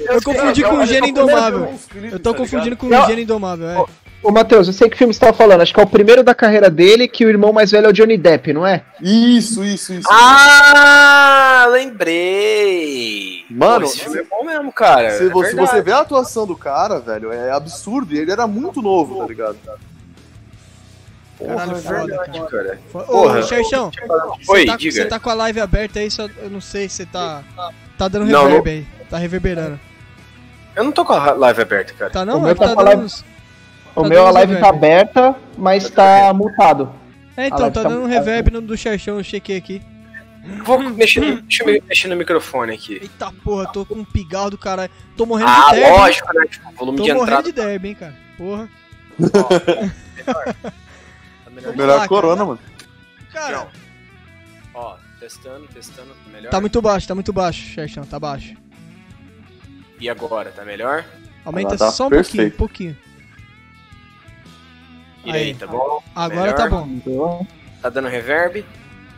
Eu 0.10 0.22
confundi 0.22 0.62
com 0.64 0.78
o 0.78 0.86
Gênio 0.86 1.10
Indomável. 1.10 1.74
Eu 2.12 2.20
tô 2.20 2.36
confundindo 2.36 2.76
com 2.76 2.88
o. 2.88 3.06
Gênio 3.08 3.24
Indomável, 3.24 3.70
é. 3.70 3.86
Ô, 4.24 4.32
Matheus, 4.32 4.68
eu 4.68 4.74
sei 4.74 4.90
que 4.90 4.98
filme 4.98 5.14
você 5.14 5.20
tava 5.20 5.34
falando. 5.34 5.62
Acho 5.62 5.74
que 5.74 5.80
é 5.80 5.84
o 5.84 5.88
primeiro 5.88 6.24
da 6.24 6.34
carreira 6.34 6.70
dele, 6.70 7.10
que 7.10 7.26
o 7.26 7.30
irmão 7.30 7.52
mais 7.52 7.72
velho 7.72 7.88
é 7.88 7.90
o 7.90 7.94
Johnny 7.94 8.18
Depp, 8.18 8.54
não 8.54 8.66
é? 8.66 8.82
Isso, 9.02 9.62
isso, 9.66 9.94
isso. 9.94 10.08
Ah, 10.10 11.68
lembrei. 11.70 13.44
Mano, 13.50 13.82
Pô, 13.82 13.92
esse 13.92 14.00
filme 14.00 14.20
é 14.20 14.24
bom 14.24 14.46
mesmo, 14.46 14.72
cara. 14.72 15.12
Se 15.12 15.26
é 15.26 15.30
você, 15.30 15.48
verdade. 15.56 15.70
você 15.70 15.82
vê 15.82 15.92
a 15.92 16.00
atuação 16.00 16.48
do 16.48 16.56
cara, 16.56 17.00
velho, 17.02 17.34
é 17.34 17.52
absurdo. 17.52 18.14
E 18.16 18.18
ele 18.18 18.32
era 18.32 18.48
muito 18.48 18.82
novo, 18.82 19.20
tá 19.20 19.28
ligado? 19.28 19.58
Porra, 21.38 21.56
Caralho, 21.56 21.78
é 21.78 21.82
foda, 21.82 22.06
verdade, 22.06 22.42
cara. 22.50 22.80
Ô, 22.94 23.00
Porra. 23.00 23.42
Xerxão, 23.44 23.92
Oi, 24.48 24.60
você 24.62 24.66
tá, 24.66 24.78
diga. 24.78 24.92
você 24.94 25.06
tá 25.06 25.20
com 25.20 25.30
a 25.30 25.34
live 25.34 25.60
aberta 25.60 26.00
aí, 26.00 26.10
só, 26.10 26.28
eu 26.42 26.50
não 26.50 26.62
sei 26.62 26.88
se 26.88 26.96
você 26.98 27.06
tá. 27.08 27.44
Tá 27.98 28.08
dando 28.08 28.26
Não, 28.26 28.46
reverb 28.46 28.70
aí. 28.70 28.88
Tá 29.10 29.18
reverberando. 29.18 29.78
Eu 30.76 30.84
não 30.86 30.92
tô 30.94 31.04
com 31.04 31.12
a 31.14 31.34
live 31.34 31.62
aberta, 31.62 31.94
cara. 31.94 32.10
Tá 32.12 32.26
não? 32.26 32.38
O 32.38 32.42
meu 32.42 32.52
É 32.52 32.56
tá 32.56 32.68
tá 32.70 32.74
dando 32.76 32.86
live-. 32.86 33.33
O 33.96 34.02
Tá 34.04 34.10
meu, 34.10 34.26
a 34.28 34.32
live 34.32 34.54
reverb. 34.54 34.62
tá 34.72 34.76
aberta, 34.78 35.36
mas 35.58 35.90
tá 35.90 36.34
mutado. 36.34 36.94
É, 37.38 37.48
então, 37.48 37.60
tá 37.72 37.84
tá 37.84 37.90
dando 37.90 38.02
um 38.04 38.08
reverb 38.08 38.52
no 38.52 38.62
do 38.62 38.76
Xerxão, 38.78 39.18
eu 39.18 39.24
chequei 39.24 39.58
aqui. 39.58 39.82
Vou 40.66 40.78
mexer, 40.92 41.42
deixa 41.42 41.64
eu 41.64 41.84
mexer 41.88 42.08
no 42.08 42.16
microfone 42.16 42.74
aqui. 42.74 43.00
Eita 43.02 43.32
porra, 43.44 43.72
tô 43.72 43.86
com 43.86 43.96
um 43.96 44.04
pigarro 44.06 44.50
do 44.52 44.58
caralho. 44.58 44.92
Tô 45.16 45.26
morrendo 45.26 45.50
Ah, 45.50 45.70
de 45.70 45.76
derby. 45.76 45.92
hein? 45.92 45.98
lógico, 46.00 46.34
né? 46.34 46.46
Tipo, 46.48 46.72
volume 46.74 46.98
Tô 46.98 47.04
de 47.04 47.14
morrendo 47.14 47.24
entrada. 47.32 47.44
de 47.44 47.52
derby, 47.54 47.88
hein, 47.90 47.96
cara. 47.96 48.14
Porra. 48.38 48.70
Ó, 49.20 49.50
melhor. 50.26 50.56
Tá 50.64 51.52
melhor. 51.72 51.88
Lá, 51.88 52.02
que 52.02 52.08
Corona, 52.08 52.46
mano. 52.46 52.60
Cara, 53.32 53.58
Não. 53.58 53.68
Ó, 54.74 54.96
testando, 55.20 55.68
testando, 55.68 56.10
melhor. 56.32 56.50
tá 56.50 56.60
muito 56.60 56.82
baixo, 56.82 57.08
tá 57.08 57.16
muito 57.16 57.32
baixo, 57.32 57.62
Xerxão, 57.62 58.04
tá 58.06 58.20
baixo. 58.20 58.56
E 60.00 60.10
agora, 60.10 60.52
tá 60.52 60.66
melhor? 60.66 61.06
Aumenta 61.46 61.78
tá 61.78 61.90
só 61.92 62.08
um 62.08 62.10
pouquinho, 62.10 62.22
um 62.22 62.24
perfeito. 62.24 62.58
pouquinho. 62.58 62.98
E 65.26 65.32
Aí. 65.32 65.42
aí, 65.44 65.54
tá 65.56 65.68
bom? 65.68 66.02
Agora 66.16 66.42
Melhor? 66.52 66.56
tá 66.56 66.70
bom. 66.70 67.46
Tá 67.82 67.90
dando 67.90 68.08
reverb? 68.08 68.66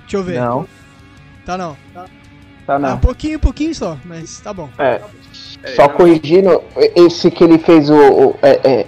Deixa 0.01 0.17
eu 0.17 0.23
ver. 0.23 0.39
Não, 0.39 0.67
Tá 1.45 1.57
não. 1.57 1.75
tá 1.93 2.05
Ah, 2.67 2.75
um 2.75 2.79
não. 2.79 2.99
pouquinho, 2.99 3.37
um 3.37 3.41
pouquinho 3.41 3.73
só, 3.75 3.97
mas 4.05 4.39
tá 4.39 4.53
bom. 4.53 4.69
É, 4.77 5.01
É, 5.63 5.75
só 5.75 5.87
não. 5.87 5.95
corrigindo, 5.95 6.63
esse 6.95 7.29
que 7.31 7.43
ele 7.43 7.57
fez 7.59 7.89
o. 7.89 7.95
o- 7.95 8.39
é, 8.41 8.59
é, 8.63 8.87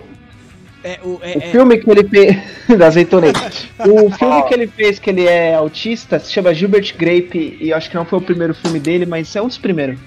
É, 0.84 1.00
o, 1.04 1.20
é, 1.22 1.36
o 1.36 1.38
é- 1.38 1.52
filme 1.52 1.78
que 1.80 1.90
ele 1.90 2.08
fez. 2.08 2.38
da 2.78 2.88
azeitona. 2.88 3.28
O 3.80 4.10
filme 4.12 4.44
que 4.44 4.54
ele 4.56 4.68
fez 4.68 4.98
que 5.00 5.10
ele 5.12 5.26
é 5.28 5.54
autista 5.54 6.20
se 6.20 6.32
chama 6.32 6.52
Gilbert 6.54 6.96
Grape 6.98 7.58
e 7.62 7.70
eu 7.70 7.78
acho 7.78 7.90
que 7.90 7.96
não 7.96 8.06
foi 8.06 8.18
o 8.18 8.22
primeiro 8.22 8.54
filme 8.56 8.80
dele, 8.80 9.06
mas 9.06 9.36
é 9.36 9.42
um 9.42 9.48
dos 9.48 9.58
primeiros. 9.60 10.00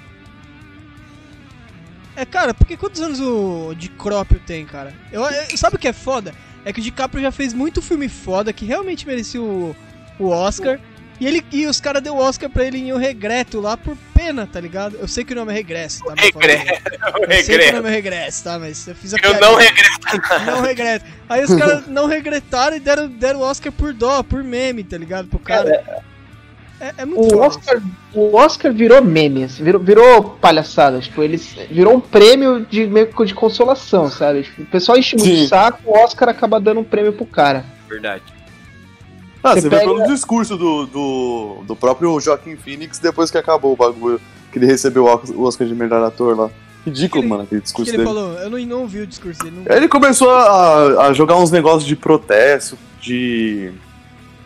É, 2.17 2.25
cara, 2.25 2.53
porque 2.53 2.77
quantos 2.77 3.01
anos 3.01 3.21
o 3.21 3.73
DiCaprio 3.77 4.41
tem, 4.45 4.67
cara? 4.67 4.93
Eu, 5.13 5.23
eu- 5.23 5.57
sabe 5.57 5.77
o 5.77 5.79
que 5.79 5.87
é 5.89 5.93
foda? 5.93 6.35
É 6.65 6.73
que 6.73 6.81
o 6.81 6.83
DiCaprio 6.83 7.23
já 7.23 7.33
fez 7.33 7.53
muito 7.53 7.81
filme 7.81 8.09
foda 8.09 8.53
que 8.53 8.65
realmente 8.65 9.07
merecia 9.07 9.41
o, 9.41 9.75
o 10.19 10.29
Oscar. 10.29 10.79
E, 11.21 11.27
ele, 11.27 11.45
e 11.53 11.67
os 11.67 11.79
caras 11.81 12.03
deu 12.03 12.15
o 12.15 12.19
Oscar 12.19 12.49
pra 12.49 12.65
ele 12.65 12.79
em 12.79 12.93
O 12.93 12.97
Regreto 12.97 13.61
lá 13.61 13.77
por 13.77 13.95
pena, 14.15 14.47
tá 14.47 14.59
ligado? 14.59 14.97
Eu 14.97 15.07
sei 15.07 15.23
que 15.23 15.35
o 15.35 15.37
nome 15.37 15.53
é 15.53 15.55
Regresso, 15.57 16.03
tá? 16.03 16.15
Regresso, 16.17 16.73
Eu 17.29 17.45
sei 17.45 17.59
que 17.59 17.69
o 17.69 17.73
nome 17.75 17.89
é 17.89 17.93
Regresso, 17.93 18.45
tá? 18.45 18.59
Mas 18.59 18.89
eu 18.89 18.95
fiz 18.95 19.13
a 19.13 19.19
Eu 19.23 19.39
não 19.39 19.55
regreto. 19.57 20.01
Não 20.47 20.63
regreto. 20.63 21.05
Aí 21.29 21.45
os 21.45 21.55
caras 21.55 21.87
não 21.87 22.07
regretaram 22.07 22.77
e 22.77 22.81
deram, 22.81 23.07
deram 23.07 23.41
o 23.41 23.43
Oscar 23.43 23.71
por 23.71 23.93
dó, 23.93 24.23
por 24.23 24.43
meme, 24.43 24.83
tá 24.83 24.97
ligado? 24.97 25.29
Pro 25.29 25.39
cara. 25.39 26.03
É, 26.81 26.95
é 26.99 27.05
muito 27.05 27.21
O 27.27 27.31
foda. 27.31 27.47
Oscar, 27.47 27.83
o 28.15 28.35
Oscar 28.37 28.73
virou 28.73 29.03
meme, 29.05 29.45
assim, 29.45 29.63
virou, 29.63 29.81
virou 29.81 30.23
palhaçada. 30.41 30.99
Tipo, 30.99 31.23
eles 31.23 31.55
virou 31.71 31.95
um 31.95 32.01
prêmio 32.01 32.65
de 32.65 32.87
meio 32.87 33.07
que 33.09 33.25
de 33.27 33.35
consolação, 33.35 34.11
sabe? 34.11 34.43
Tipo, 34.45 34.63
o 34.63 34.67
pessoal 34.67 34.97
enche 34.97 35.15
muito 35.17 35.29
Sim. 35.37 35.45
o 35.45 35.49
saco, 35.49 35.79
o 35.85 35.93
Oscar 35.99 36.29
acaba 36.31 36.59
dando 36.59 36.81
um 36.81 36.85
prêmio 36.85 37.13
pro 37.13 37.27
cara. 37.27 37.65
Verdade. 37.89 38.23
Ah, 39.43 39.55
Você 39.55 39.63
você, 39.63 39.71
pega- 39.71 39.83
vê 39.87 39.95
pelo 39.95 40.07
discurso 40.07 40.57
do, 40.57 40.87
do, 40.87 41.63
do 41.67 41.77
próprio 41.77 42.19
Joaquim 42.21 42.57
Phoenix 42.57 42.99
depois 42.99 43.31
que 43.31 43.39
acabou 43.39 43.73
o 43.73 43.77
bagulho, 43.77 44.21
que 44.53 44.59
ele 44.59 44.67
recebeu 44.67 45.05
o 45.05 45.43
Oscar 45.45 45.67
de 45.67 45.75
melhor 45.75 46.03
ator 46.05 46.37
lá. 46.37 46.51
Ridículo, 46.85 47.23
Ele- 47.23 47.29
mano, 47.29 47.43
aquele 47.43 47.59
O 47.59 47.63
que 47.63 47.65
discurso 47.65 47.91
ele 47.91 47.99
dele. 47.99 48.09
falou? 48.09 48.33
Eu 48.39 48.49
não, 48.51 48.59
não 48.59 48.81
ouvi 48.83 49.01
o 49.01 49.07
discurso 49.07 49.43
dele. 49.43 49.63
Não... 49.67 49.77
Ele 49.77 49.87
começou 49.89 50.31
a, 50.31 51.09
a 51.09 51.13
jogar 51.13 51.37
uns 51.37 51.51
negócios 51.51 51.85
de 51.85 51.95
protesto, 51.95 52.79
de. 53.01 53.71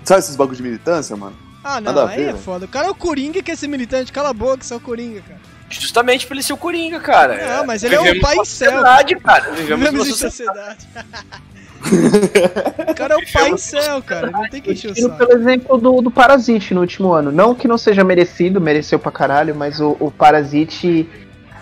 Sabe 0.04 0.18
esses 0.20 0.34
bagulho 0.36 0.56
de 0.56 0.62
militância, 0.62 1.16
mano? 1.16 1.36
Ah, 1.64 1.80
não, 1.80 1.94
Nada 1.94 2.10
aí 2.10 2.24
ver, 2.24 2.34
é 2.34 2.36
foda. 2.36 2.66
O 2.66 2.68
cara 2.68 2.88
é 2.88 2.90
o 2.90 2.94
Coringa 2.94 3.34
que 3.34 3.42
quer 3.44 3.56
ser 3.56 3.68
militante, 3.68 4.12
cala 4.12 4.28
a 4.28 4.34
boca, 4.34 4.62
você 4.62 4.74
é 4.74 4.76
o 4.76 4.80
Coringa, 4.80 5.22
cara. 5.22 5.40
Justamente 5.70 6.26
pra 6.26 6.36
ele 6.36 6.42
ser 6.42 6.52
o 6.52 6.58
Coringa, 6.58 7.00
cara. 7.00 7.56
Não, 7.56 7.66
mas 7.66 7.82
ele 7.82 7.94
é 7.94 8.00
um 8.00 8.04
Vivemos 8.04 8.22
pai 8.22 8.34
numa 8.34 8.44
céu. 8.44 8.70
sociedade, 8.70 9.16
cara. 9.16 9.50
Vivemos 9.52 9.84
Vivemos 9.86 10.08
em 10.08 10.12
sociedade. 10.12 10.82
sociedade. 10.82 11.06
o 12.90 12.94
cara 12.94 13.14
é 13.14 13.16
o 13.16 13.32
pai 13.32 13.58
céu, 13.58 14.02
cara. 14.02 14.30
Não 14.30 14.48
tem 14.48 14.60
que 14.60 14.72
encher 14.72 14.90
o 14.92 14.94
saco. 14.94 15.16
pelo 15.16 15.32
exemplo 15.32 15.78
do, 15.78 16.02
do 16.02 16.10
Parasite 16.10 16.74
no 16.74 16.82
último 16.82 17.12
ano. 17.12 17.32
Não 17.32 17.54
que 17.54 17.66
não 17.66 17.78
seja 17.78 18.04
merecido, 18.04 18.60
mereceu 18.60 18.98
pra 18.98 19.10
caralho, 19.10 19.54
mas 19.54 19.80
o, 19.80 19.96
o 19.98 20.10
Parasite. 20.10 21.08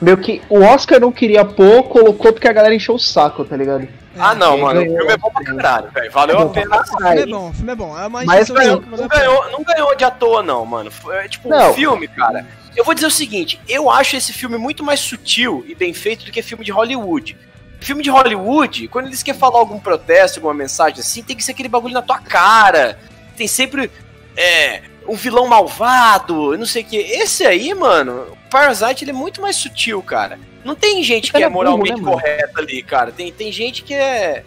Meio 0.00 0.16
que 0.16 0.42
o 0.48 0.60
Oscar 0.62 0.98
não 1.00 1.12
queria 1.12 1.44
pôr, 1.44 1.84
colocou 1.84 2.32
porque 2.32 2.48
a 2.48 2.52
galera 2.52 2.74
encheu 2.74 2.96
o 2.96 2.98
saco, 2.98 3.44
tá 3.44 3.56
ligado? 3.56 3.86
Ah, 4.18 4.34
não, 4.34 4.58
mano. 4.58 4.80
O 4.80 4.84
ganhou. 4.84 4.98
filme 4.98 5.12
é 5.12 5.16
bom 5.16 5.30
pra 5.30 5.44
caralho, 5.44 5.90
velho. 5.90 6.10
Valeu 6.12 6.38
a 6.38 6.48
pena. 6.48 6.80
O 6.80 6.84
filme 6.84 7.20
é 7.20 7.26
bom, 7.26 7.48
o 7.48 7.52
filme 7.54 7.72
é 7.72 7.74
bom. 7.74 7.98
É 7.98 8.06
uma 8.06 8.24
Mas 8.24 8.50
ganhou- 8.50 8.80
Não 8.82 9.04
é 9.04 9.08
ganhou, 9.08 9.50
não 9.50 9.62
ganhou 9.64 9.94
de 9.96 10.04
à 10.04 10.10
toa, 10.10 10.42
não, 10.42 10.64
mano. 10.66 10.90
Foi, 10.90 11.16
é, 11.16 11.28
tipo, 11.28 11.48
Não. 11.48 11.70
o 11.70 11.74
filme, 11.74 12.06
cara. 12.08 12.46
Eu 12.76 12.84
vou 12.84 12.94
dizer 12.94 13.06
o 13.06 13.10
seguinte: 13.10 13.60
eu 13.68 13.90
acho 13.90 14.16
esse 14.16 14.32
filme 14.32 14.56
muito 14.58 14.82
mais 14.84 15.00
sutil 15.00 15.64
e 15.66 15.74
bem 15.74 15.92
feito 15.92 16.24
do 16.24 16.30
que 16.32 16.42
filme 16.42 16.64
de 16.64 16.70
Hollywood. 16.72 17.36
Filme 17.80 18.02
de 18.02 18.10
Hollywood, 18.10 18.86
quando 18.88 19.06
eles 19.06 19.22
querem 19.22 19.38
falar 19.40 19.58
algum 19.58 19.78
protesto, 19.80 20.38
alguma 20.38 20.54
mensagem 20.54 21.00
assim, 21.00 21.22
tem 21.22 21.34
que 21.36 21.42
ser 21.42 21.50
aquele 21.52 21.68
bagulho 21.68 21.94
na 21.94 22.02
tua 22.02 22.18
cara. 22.20 22.98
Tem 23.36 23.48
sempre 23.48 23.90
é, 24.36 24.82
um 25.08 25.14
vilão 25.14 25.46
malvado, 25.46 26.56
não 26.56 26.66
sei 26.66 26.82
o 26.82 26.86
que. 26.86 26.96
Esse 26.96 27.44
aí, 27.44 27.74
mano, 27.74 28.26
o 28.32 28.50
Parasite 28.50 29.04
ele 29.04 29.10
é 29.10 29.14
muito 29.14 29.40
mais 29.40 29.56
sutil, 29.56 30.02
cara. 30.02 30.38
Não 30.64 30.74
tem 30.74 31.02
gente 31.02 31.32
que 31.32 31.38
é 31.38 31.42
é 31.42 31.44
burro, 31.48 31.54
moralmente 31.54 32.00
né, 32.00 32.10
correta 32.10 32.60
ali, 32.60 32.82
cara. 32.82 33.10
Tem, 33.10 33.32
tem 33.32 33.50
gente 33.50 33.82
que 33.82 33.94
é. 33.94 34.44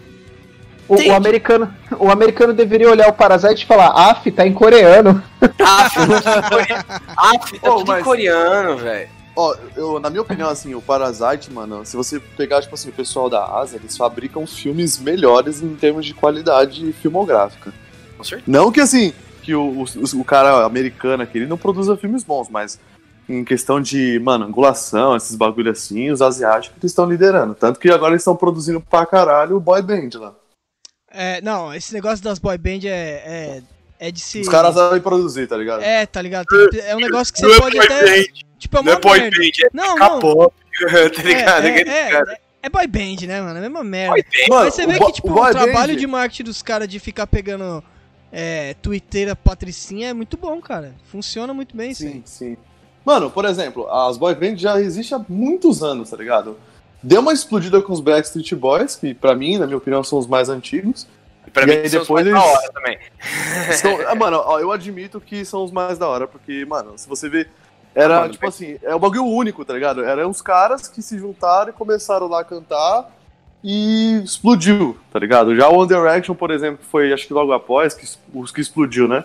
O, 0.88 0.94
o 0.94 1.12
americano, 1.14 1.74
o 1.98 2.10
americano 2.10 2.52
deveria 2.52 2.88
olhar 2.88 3.08
o 3.08 3.12
Parasite 3.12 3.64
e 3.64 3.66
falar, 3.66 3.88
af, 3.88 4.30
tá 4.30 4.46
em 4.46 4.52
coreano. 4.52 5.22
Filme 5.40 6.22
tá 6.22 7.38
tudo 7.60 7.82
em 7.82 7.84
mas- 7.86 8.04
coreano, 8.04 8.76
velho. 8.76 9.16
Ó, 9.34 9.54
eu, 9.76 10.00
na 10.00 10.08
minha 10.08 10.22
opinião, 10.22 10.48
assim, 10.48 10.74
o 10.74 10.80
Parasite, 10.80 11.52
mano, 11.52 11.84
se 11.84 11.94
você 11.94 12.18
pegar, 12.18 12.62
tipo 12.62 12.74
assim, 12.74 12.88
o 12.88 12.92
pessoal 12.92 13.28
da 13.28 13.44
Ásia, 13.44 13.76
eles 13.76 13.94
fabricam 13.94 14.46
filmes 14.46 14.98
melhores 14.98 15.60
em 15.60 15.74
termos 15.74 16.06
de 16.06 16.14
qualidade 16.14 16.90
filmográfica. 16.94 17.70
Com 18.16 18.24
certeza. 18.24 18.50
Não 18.50 18.72
que, 18.72 18.80
assim, 18.80 19.12
que 19.46 19.54
o, 19.54 19.84
o, 19.84 20.20
o 20.20 20.24
cara 20.24 20.66
americano 20.66 21.22
aqui, 21.22 21.38
ele 21.38 21.46
não 21.46 21.56
produza 21.56 21.96
filmes 21.96 22.24
bons, 22.24 22.48
mas 22.48 22.80
em 23.28 23.44
questão 23.44 23.80
de, 23.80 24.18
mano, 24.18 24.44
angulação, 24.44 25.14
esses 25.16 25.36
bagulho 25.36 25.70
assim, 25.70 26.10
os 26.10 26.20
asiáticos 26.20 26.82
estão 26.82 27.08
liderando. 27.08 27.54
Tanto 27.54 27.78
que 27.78 27.88
agora 27.88 28.12
eles 28.12 28.22
estão 28.22 28.36
produzindo 28.36 28.80
pra 28.80 29.06
caralho 29.06 29.56
o 29.56 29.60
boy 29.60 29.80
band 29.82 30.10
lá. 30.14 30.34
É, 31.10 31.40
não, 31.40 31.72
esse 31.72 31.94
negócio 31.94 32.22
das 32.24 32.38
boy 32.40 32.58
band 32.58 32.80
é, 32.84 32.88
é, 32.88 33.62
é 34.00 34.10
de 34.10 34.20
se. 34.20 34.40
Os 34.40 34.48
caras 34.48 34.74
sabem 34.74 35.00
produzir, 35.00 35.46
tá 35.46 35.56
ligado? 35.56 35.80
É, 35.82 36.04
tá 36.06 36.20
ligado? 36.20 36.46
É 36.84 36.94
um 36.96 37.00
negócio 37.00 37.32
que 37.32 37.40
você 37.40 37.60
pode 37.60 37.78
até. 37.78 38.24
Tipo, 38.58 38.78
é 38.78 38.82
Não 38.82 38.92
é 38.92 38.94
uma 38.96 39.00
boy 39.00 39.20
merda. 39.20 39.36
band, 39.36 39.44
é 39.64 39.68
Não, 39.72 39.86
não. 39.88 39.96
capô. 39.96 40.52
tá 41.16 41.22
ligado? 41.22 41.66
É, 41.66 41.70
Aquele 41.70 41.90
é, 41.90 42.10
cara. 42.10 42.32
é, 42.32 42.38
é 42.64 42.68
boy 42.68 42.86
band, 42.86 43.26
né, 43.26 43.40
mano? 43.40 43.54
É 43.54 43.58
a 43.58 43.62
mesma 43.62 43.84
merda. 43.84 44.12
Boy 44.12 44.22
band. 44.22 44.48
Mano, 44.48 44.64
Mas 44.66 44.74
você 44.74 44.86
vê 44.86 44.98
que, 44.98 45.12
tipo, 45.12 45.30
o 45.32 45.50
trabalho 45.50 45.94
band- 45.94 45.96
de 46.00 46.06
marketing 46.06 46.42
dos 46.44 46.62
caras 46.62 46.88
de 46.88 46.98
ficar 46.98 47.26
pegando 47.26 47.82
é, 48.32 48.74
twitteira 48.74 49.34
patricinha 49.36 50.08
é 50.08 50.12
muito 50.12 50.36
bom, 50.36 50.60
cara. 50.60 50.94
Funciona 51.10 51.52
muito 51.54 51.76
bem, 51.76 51.94
Sim, 51.94 52.10
sim. 52.10 52.22
sim. 52.24 52.56
Mano, 53.04 53.30
por 53.30 53.44
exemplo, 53.44 53.88
as 53.90 54.16
boy 54.18 54.34
bands 54.34 54.60
já 54.60 54.80
existem 54.80 55.16
há 55.16 55.24
muitos 55.28 55.82
anos, 55.82 56.10
tá 56.10 56.16
ligado? 56.16 56.58
Deu 57.02 57.20
uma 57.20 57.32
explodida 57.32 57.80
com 57.80 57.92
os 57.92 58.00
Backstreet 58.00 58.52
Boys, 58.54 58.96
que 58.96 59.14
pra 59.14 59.34
mim, 59.34 59.58
na 59.58 59.66
minha 59.66 59.76
opinião, 59.78 60.02
são 60.02 60.18
os 60.18 60.26
mais 60.26 60.48
antigos. 60.48 61.06
Pra 61.52 61.62
E 61.62 61.66
mim, 61.66 61.72
aí 61.74 61.88
são 61.88 62.00
os 62.00 62.06
depois 62.08 62.26
mais 62.26 62.34
da 62.34 62.48
eles- 62.48 62.58
hora 62.58 62.72
também. 62.72 62.98
São- 63.76 64.08
ah, 64.08 64.14
mano, 64.16 64.42
ó, 64.44 64.58
eu 64.58 64.72
admito 64.72 65.20
que 65.20 65.44
são 65.44 65.64
os 65.64 65.70
mais 65.70 65.96
da 65.98 66.08
hora, 66.08 66.26
porque, 66.26 66.64
mano, 66.64 66.98
se 66.98 67.08
você 67.08 67.28
ver. 67.28 67.48
Era, 67.94 68.20
Mano, 68.20 68.32
tipo 68.32 68.46
assim, 68.46 68.76
é 68.82 68.94
um 68.94 68.98
bagulho 68.98 69.24
único, 69.24 69.64
tá 69.64 69.72
ligado? 69.72 70.04
Eram 70.04 70.28
uns 70.28 70.42
caras 70.42 70.86
que 70.86 71.00
se 71.00 71.16
juntaram 71.18 71.70
e 71.70 71.72
começaram 71.72 72.26
lá 72.26 72.40
a 72.40 72.44
cantar 72.44 73.10
e 73.68 74.20
explodiu, 74.22 74.96
tá 75.12 75.18
ligado? 75.18 75.56
Já 75.56 75.68
o 75.68 75.76
One 75.78 75.88
Direction, 75.88 76.36
por 76.36 76.52
exemplo, 76.52 76.78
que 76.78 76.84
foi, 76.84 77.12
acho 77.12 77.26
que 77.26 77.32
logo 77.34 77.52
após, 77.52 77.94
que, 77.94 78.06
os 78.32 78.52
que 78.52 78.60
explodiu, 78.60 79.08
né? 79.08 79.24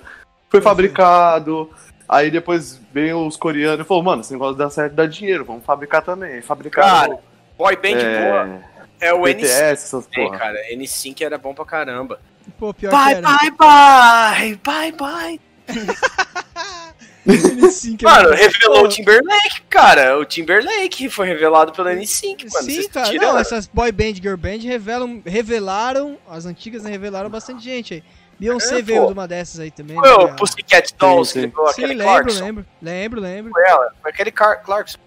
Foi 0.50 0.60
fabricado, 0.62 1.70
aí 2.10 2.32
depois 2.32 2.82
veio 2.92 3.28
os 3.28 3.38
coreanos 3.38 3.86
e 3.86 3.88
falou, 3.88 4.02
mano, 4.02 4.22
esse 4.22 4.34
negócio 4.34 4.56
dá 4.56 4.68
certo, 4.68 4.94
dá 4.94 5.06
dinheiro, 5.06 5.46
vamos 5.46 5.64
fabricar 5.64 6.02
também. 6.02 6.34
Aí 6.34 6.42
fabricaram 6.42 6.90
Cara, 6.90 7.20
Boy 7.56 7.76
band 7.76 7.92
boa. 7.92 8.62
é, 9.00 9.10
É 9.10 9.14
o 9.14 9.22
BTS, 9.22 9.46
N5, 9.46 9.72
essas 9.72 10.08
hein, 10.18 10.26
porra. 10.26 10.40
cara. 10.40 10.58
N5 10.74 11.22
era 11.22 11.38
bom 11.38 11.54
pra 11.54 11.64
caramba. 11.66 12.20
Pô, 12.58 12.74
pior 12.74 12.90
Bye, 12.92 13.14
que 13.14 13.18
era. 13.20 13.28
bye, 13.28 13.52
bye, 13.52 14.60
bye, 14.64 14.92
bye. 14.94 15.40
N5 17.28 18.02
é 18.02 18.04
Mano, 18.04 18.30
revelou 18.32 18.86
o 18.86 18.88
Timberlake, 18.88 19.62
cara. 19.70 20.18
O 20.20 20.26
Timberlake 20.26 21.10
foi 21.10 21.28
revelado 21.28 21.72
pela 21.72 21.94
N5, 21.94 22.52
mano. 22.52 22.66
Sim, 22.66 22.88
cara. 22.90 23.10
tiram- 23.10 23.34
Não, 23.34 23.40
essas 23.40 23.68
boy 23.68 23.92
band, 23.92 24.16
girl 24.16 24.36
band 24.38 24.58
revelam, 24.64 25.22
revelaram, 25.26 26.18
as 26.30 26.46
antigas 26.46 26.84
né, 26.84 26.90
revelaram 26.92 27.30
bastante 27.30 27.64
gente 27.64 27.94
aí. 27.96 28.04
Beyoncé 28.40 28.80
É, 28.80 28.82
veio 28.82 29.06
de 29.06 29.14
uma 29.14 29.28
dessas 29.28 29.60
aí 29.60 29.70
também. 29.70 29.96
Foi 29.98 30.10
o 30.12 30.26
né? 30.28 30.34
Pussycat 30.36 30.96
Dolls 30.98 31.32
Sim, 31.32 31.50
que 31.52 31.56
sim. 31.56 31.74
Sim, 31.74 31.86
lembro, 31.86 32.04
Clarkson. 32.04 32.44
lembro. 32.44 32.66
Lembro, 32.82 33.22
lembro. 33.22 33.52
Foi 33.52 33.64
ela. 33.68 33.92
Foi 34.02 34.12
aquele 34.12 34.32
Car 34.32 34.64
Clarkson. 34.64 34.98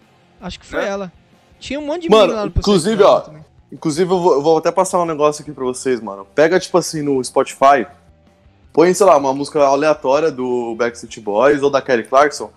Acho 0.40 0.60
que 0.60 0.66
foi 0.66 0.80
Né? 0.82 0.88
ela. 0.88 1.12
Tinha 1.58 1.80
um 1.80 1.86
monte 1.86 2.02
de 2.02 2.10
Mano, 2.10 2.32
lá 2.32 2.42
no 2.46 2.52
inclusive, 2.54 3.02
ó, 3.02 3.20
também. 3.20 3.44
Inclusive, 3.72 4.08
eu 4.08 4.20
vou, 4.20 4.32
eu 4.34 4.42
vou 4.42 4.58
até 4.58 4.70
passar 4.70 5.00
um 5.00 5.04
negócio 5.04 5.42
aqui 5.42 5.50
pra 5.50 5.64
vocês, 5.64 6.00
mano. 6.00 6.24
Pega, 6.32 6.60
tipo 6.60 6.78
assim, 6.78 7.02
no 7.02 7.22
Spotify, 7.24 7.86
põe, 8.74 8.92
sei 8.92 9.06
lá, 9.06 9.16
uma 9.16 9.32
música 9.32 9.60
aleatória 9.60 10.32
do 10.32 10.74
Backstreet 10.74 11.20
Boys 11.20 11.62
ou 11.62 11.70
da 11.70 11.80
Kelly 11.80 12.02
Clarkson 12.02 12.50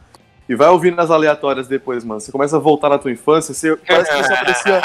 e 0.49 0.55
vai 0.55 0.67
ouvindo 0.67 0.99
as 0.99 1.11
aleatórias 1.11 1.67
depois, 1.67 2.03
mano. 2.03 2.19
Você 2.19 2.31
começa 2.31 2.57
a 2.57 2.59
voltar 2.59 2.89
na 2.89 2.97
tua 2.97 3.11
infância, 3.11 3.53
você, 3.53 3.77
parece 3.87 4.11
que 4.11 4.23
você 4.23 4.33
aprecia 4.33 4.81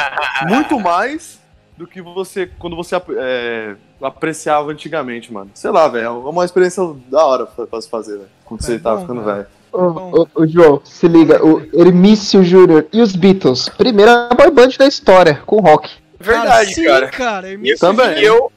muito 0.47 0.79
mais 0.79 1.41
do 1.77 1.87
que 1.87 2.03
você, 2.03 2.51
quando 2.59 2.77
você 2.77 2.95
é, 3.17 3.75
apreciava 4.03 4.71
antigamente, 4.71 5.33
mano. 5.33 5.51
Sei 5.55 5.71
lá, 5.71 5.89
velho, 5.89 6.05
é 6.05 6.11
uma 6.11 6.45
experiência 6.45 6.83
da 7.09 7.25
hora 7.25 7.47
pra, 7.47 7.81
se 7.81 7.89
fazer, 7.89 8.19
velho, 8.19 8.29
quando 8.45 8.61
É 8.61 8.65
você 8.65 8.79
tá 8.79 8.95
bom, 8.95 9.01
ficando 9.01 9.23
cara. 9.23 9.37
velho. 9.37 9.47
Ô, 9.73 10.21
ô, 10.21 10.29
ô, 10.35 10.47
João, 10.47 10.83
se 10.85 11.09
liga, 11.09 11.43
o 11.43 11.63
Hermício 11.73 12.45
Júnior 12.45 12.87
e 12.93 13.01
os 13.01 13.17
Beatles, 13.17 13.71
primeira 13.71 14.29
boy 14.37 14.51
band 14.51 14.69
da 14.79 14.87
história, 14.87 15.41
com 15.47 15.61
rock. 15.61 15.91
Verdade, 16.21 16.75
sim, 16.75 16.85
cara. 16.85 17.09
cara. 17.09 17.51
Hermício 17.51 17.79
também. 17.79 18.19
E 18.19 18.25
eu. 18.25 18.53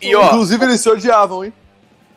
E 0.00 0.14
ó, 0.14 0.26
Inclusive, 0.26 0.64
eles 0.64 0.80
se 0.80 0.88
odiavam, 0.88 1.44
hein? 1.44 1.52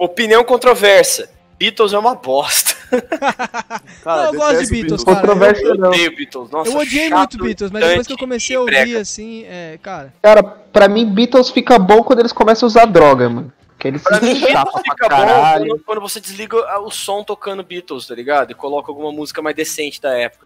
Opinião 0.04 0.44
controversa. 0.44 1.30
Beatles 1.58 1.94
é 1.94 1.98
uma 1.98 2.14
bosta. 2.16 2.76
Cara, 4.04 4.24
Não, 4.24 4.26
eu 4.26 4.34
gosto 4.34 4.64
de 4.66 4.70
Beatles, 4.70 4.70
Beatles. 4.70 5.04
cara. 5.04 5.18
Controvérsia 5.18 5.66
Eu 5.66 5.76
não. 5.76 5.88
odeio 5.90 6.16
Beatles. 6.16 6.50
Nossa, 6.52 6.70
eu 6.72 6.78
odiei 6.78 7.10
chato, 7.10 7.18
muito 7.20 7.44
Beatles, 7.46 7.72
mas 7.72 7.86
depois 7.88 8.08
que 8.08 8.14
eu 8.14 8.18
comecei 8.18 8.56
a 8.56 8.60
e 8.60 8.62
ouvir, 8.62 8.98
assim, 8.98 9.46
é, 9.48 9.80
cara. 9.82 10.14
Cara, 10.22 10.44
pra 10.44 10.88
mim, 10.90 11.06
Beatles 11.06 11.50
fica 11.50 11.80
bom 11.80 12.04
quando 12.04 12.20
eles 12.20 12.34
começam 12.34 12.66
a 12.66 12.68
usar 12.68 12.86
droga, 12.86 13.30
mano. 13.30 13.54
Que 13.80 13.88
eles 13.88 14.04
Pra 14.04 14.20
mim, 14.20 14.40
pra 14.42 14.66
fica 14.84 15.10
bom 15.10 15.24
quando, 15.58 15.80
quando 15.86 16.02
você 16.02 16.20
desliga 16.20 16.58
o 16.82 16.92
som 16.92 17.24
tocando 17.24 17.64
Beatles, 17.64 18.08
tá 18.08 18.14
ligado? 18.16 18.52
E 18.52 18.54
coloca 18.54 18.92
alguma 18.92 19.12
música 19.12 19.42
mais 19.42 19.56
decente 19.56 20.02
da 20.02 20.12
época. 20.18 20.46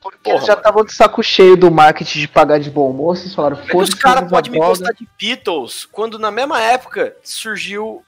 Porque 0.00 0.18
Porra, 0.22 0.36
eles 0.36 0.46
já 0.46 0.54
estavam 0.54 0.84
de 0.84 0.92
saco 0.94 1.22
cheio 1.22 1.56
do 1.56 1.70
marketing 1.70 2.20
de 2.20 2.28
pagar 2.28 2.58
de 2.60 2.70
bom 2.70 2.92
moço. 2.92 3.22
Eles 3.22 3.34
falaram, 3.34 3.56
foda-se. 3.56 3.76
os 3.76 3.94
caras 3.94 4.28
podem 4.30 4.52
me 4.52 4.58
gostar 4.58 4.92
de 4.92 5.08
Beatles 5.18 5.84
quando 5.90 6.18
na 6.18 6.30
mesma 6.30 6.60
época 6.62 7.16
surgiu 7.24 8.02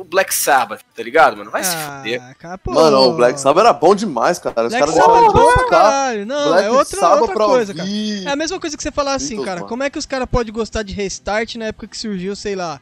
o 0.00 0.04
Black 0.04 0.34
Sabbath, 0.34 0.80
tá 0.94 1.02
ligado, 1.02 1.36
mano? 1.36 1.50
Vai 1.50 1.64
se 1.64 1.76
fuder. 1.76 2.22
Ah, 2.22 2.34
cara, 2.34 2.58
pô. 2.58 2.72
Mano, 2.72 2.98
o 2.98 3.12
Black 3.14 3.40
Sabbath 3.40 3.64
era 3.64 3.72
bom 3.72 3.94
demais, 3.94 4.38
cara. 4.38 4.66
Os 4.66 4.68
Black 4.68 4.78
caras 4.78 4.94
Sabbath 4.94 5.24
é 5.24 5.32
bom 5.32 5.52
pra 5.52 5.68
caralho. 5.68 6.26
Não, 6.26 6.48
Black 6.48 6.64
é 6.66 6.70
outra, 6.70 7.00
Sabbath 7.00 7.20
outra 7.22 7.44
coisa, 7.46 7.74
cara. 7.74 7.88
É 7.88 8.28
a 8.30 8.36
mesma 8.36 8.60
coisa 8.60 8.76
que 8.76 8.82
você 8.82 8.90
falar 8.92 9.14
assim, 9.14 9.36
Beatles, 9.36 9.44
cara. 9.46 9.60
mano. 9.60 9.68
Como 9.68 9.82
é 9.82 9.90
que 9.90 9.98
os 9.98 10.06
caras 10.06 10.28
podem 10.30 10.52
gostar 10.52 10.82
de 10.82 10.92
Restart 10.92 11.56
na 11.56 11.66
época 11.66 11.86
que 11.86 11.96
surgiu, 11.96 12.34
sei 12.36 12.54
lá. 12.54 12.80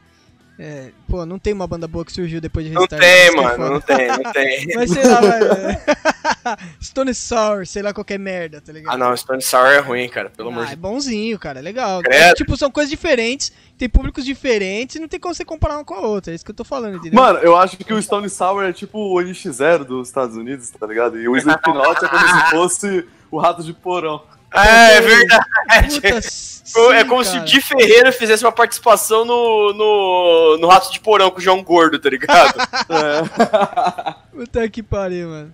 É, 0.63 0.91
pô, 1.07 1.25
não 1.25 1.39
tem 1.39 1.53
uma 1.53 1.65
banda 1.65 1.87
boa 1.87 2.05
que 2.05 2.11
surgiu 2.11 2.39
depois 2.39 2.63
de 2.63 2.71
Não 2.71 2.81
Restart. 2.81 3.01
tem, 3.01 3.23
isso 3.23 3.31
que 3.33 3.39
é 3.39 3.41
mano, 3.41 3.69
não 3.71 3.81
tem, 3.81 4.07
não 4.09 4.21
tem. 4.31 4.67
Mas 4.75 4.91
sei 4.91 5.07
lá, 5.07 5.19
vai. 5.19 6.57
Stone 6.79 7.13
Sour, 7.15 7.65
sei 7.65 7.81
lá, 7.81 7.91
qualquer 7.93 8.19
merda, 8.19 8.61
tá 8.61 8.71
ligado? 8.71 8.93
Ah 8.93 8.97
não, 8.97 9.17
Stone 9.17 9.41
Sour 9.41 9.65
é 9.67 9.79
ruim, 9.79 10.07
cara, 10.07 10.29
pelo 10.29 10.49
amor 10.49 10.63
Ah, 10.63 10.67
de 10.67 10.73
é 10.73 10.75
bonzinho, 10.75 11.39
cara, 11.39 11.57
é 11.57 11.61
legal. 11.63 12.01
Credo. 12.03 12.35
Tipo, 12.35 12.55
são 12.55 12.69
coisas 12.69 12.91
diferentes, 12.91 13.51
tem 13.75 13.89
públicos 13.89 14.23
diferentes 14.23 14.97
e 14.97 14.99
não 14.99 15.07
tem 15.07 15.19
como 15.19 15.33
você 15.33 15.43
comparar 15.43 15.77
uma 15.77 15.83
com 15.85 15.95
a 15.95 16.01
outra. 16.01 16.31
É 16.31 16.35
isso 16.35 16.45
que 16.45 16.51
eu 16.51 16.55
tô 16.55 16.63
falando, 16.63 16.97
entendeu? 16.97 17.19
Mano, 17.19 17.39
eu 17.39 17.57
acho 17.57 17.75
que 17.77 17.91
o 17.91 17.99
Stone 17.99 18.29
Sour 18.29 18.63
é 18.63 18.71
tipo 18.71 18.99
o 18.99 19.15
NX0 19.19 19.83
dos 19.83 20.09
Estados 20.09 20.35
Unidos, 20.37 20.69
tá 20.69 20.85
ligado? 20.85 21.19
E 21.19 21.27
o 21.27 21.35
Slipknot 21.37 22.05
é 22.05 22.07
como 22.07 22.27
se 22.27 22.49
fosse 22.51 23.07
o 23.31 23.39
Rato 23.39 23.63
de 23.63 23.73
Porão. 23.73 24.21
É, 24.53 24.95
é 24.97 25.01
verdade. 25.01 26.01
Puta, 26.73 26.95
é 26.95 27.01
sim, 27.01 27.07
como 27.07 27.23
se 27.23 27.31
cara. 27.31 27.41
o 27.43 27.45
Di 27.45 27.59
Ferreira 27.61 28.11
fizesse 28.13 28.45
uma 28.45 28.51
participação 28.51 29.25
no, 29.25 29.73
no, 29.73 30.57
no 30.57 30.67
Rato 30.69 30.89
de 30.91 31.01
Porão 31.01 31.29
com 31.29 31.39
o 31.39 31.41
João 31.41 31.61
Gordo, 31.61 31.99
tá 31.99 32.09
ligado? 32.09 32.53
Puta 34.31 34.69
que 34.69 34.81
pariu, 34.81 35.27
mano. 35.29 35.53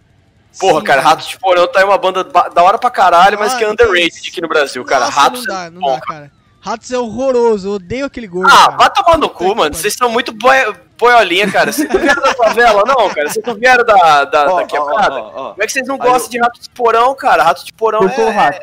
Porra, 0.59 0.79
Sim, 0.79 0.85
cara, 0.85 1.01
Rato 1.01 1.27
de 1.27 1.37
Porão 1.39 1.67
tá 1.67 1.79
aí 1.79 1.85
uma 1.85 1.97
banda 1.97 2.23
ba- 2.23 2.49
da 2.49 2.63
hora 2.63 2.77
pra 2.77 2.89
caralho, 2.89 3.37
mas 3.39 3.53
Ah, 3.53 3.57
que 3.57 3.63
é 3.63 3.69
underrated 3.69 4.27
aqui 4.29 4.41
no 4.41 4.47
Brasil, 4.47 4.83
cara. 4.85 5.05
Nossa, 5.05 5.19
Ratos 5.21 5.45
não 5.45 5.53
dá, 5.55 5.65
é 5.65 5.69
não 5.69 5.81
bom, 5.81 5.95
dá, 5.95 6.01
cara. 6.01 6.31
Ratos 6.59 6.91
é 6.91 6.97
horroroso, 6.97 7.67
eu 7.69 7.71
odeio 7.73 8.05
aquele 8.05 8.27
gordo. 8.27 8.51
Ah, 8.51 8.65
cara. 8.65 8.77
vai 8.77 8.89
tomar 8.89 9.17
no 9.17 9.29
cu, 9.29 9.55
mano. 9.55 9.73
Vocês 9.75 9.93
são 9.93 10.09
muito 10.09 10.31
boi- 10.31 10.75
boiolinha, 10.97 11.49
cara. 11.51 11.71
Vocês 11.71 11.87
não 11.87 11.99
vieram 11.99 12.21
da 12.21 12.33
favela, 12.33 12.83
não, 12.85 13.09
cara. 13.09 13.29
Vocês 13.29 13.45
não 13.45 13.53
vieram 13.55 13.85
da, 13.85 14.25
da, 14.25 14.51
Ó, 14.53 14.59
da 14.59 14.65
quebrada. 14.65 15.15
ó, 15.15 15.31
ó. 15.35 15.49
Como 15.51 15.63
é 15.63 15.65
que 15.65 15.71
vocês 15.71 15.87
não 15.87 15.95
Aí 15.95 16.01
gostam 16.01 16.29
de 16.31 16.39
rato 16.39 16.59
de 16.59 16.69
porão, 16.71 17.15
cara? 17.15 17.43
Rato 17.43 17.63
de 17.63 17.71
porão 17.73 18.01
Eu 18.01 18.09
sou 18.09 18.25
o 18.25 18.29
é, 18.29 18.31
rato. 18.31 18.59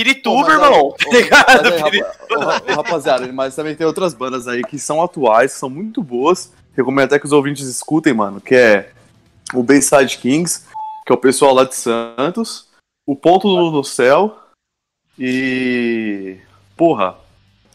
É 0.00 0.04
pirituba, 0.04 0.52
irmão. 0.52 0.88
ó, 0.88 0.92
Tá 0.92 1.10
ligado? 1.10 2.66
ó, 2.68 2.74
Rapaziada, 2.74 3.32
mas 3.32 3.54
também 3.54 3.74
tem 3.74 3.86
outras 3.86 4.14
bandas 4.14 4.48
aí 4.48 4.62
que 4.62 4.78
são 4.78 5.02
atuais, 5.02 5.52
são 5.52 5.70
muito 5.70 6.02
boas. 6.02 6.52
Recomendo 6.76 7.06
até 7.06 7.18
que 7.18 7.26
os 7.26 7.32
ouvintes 7.32 7.66
escutem, 7.68 8.12
mano, 8.12 8.40
que 8.40 8.54
é 8.54 8.90
o 9.52 9.62
Bayside 9.62 10.18
Kings, 10.18 10.64
que 11.06 11.12
é 11.12 11.14
o 11.14 11.18
pessoal 11.18 11.54
lá 11.54 11.64
de 11.64 11.76
Santos, 11.76 12.68
o 13.06 13.14
Ponto 13.14 13.46
no, 13.48 13.70
no 13.70 13.84
Céu 13.84 14.36
e... 15.18 16.38
Porra, 16.76 17.16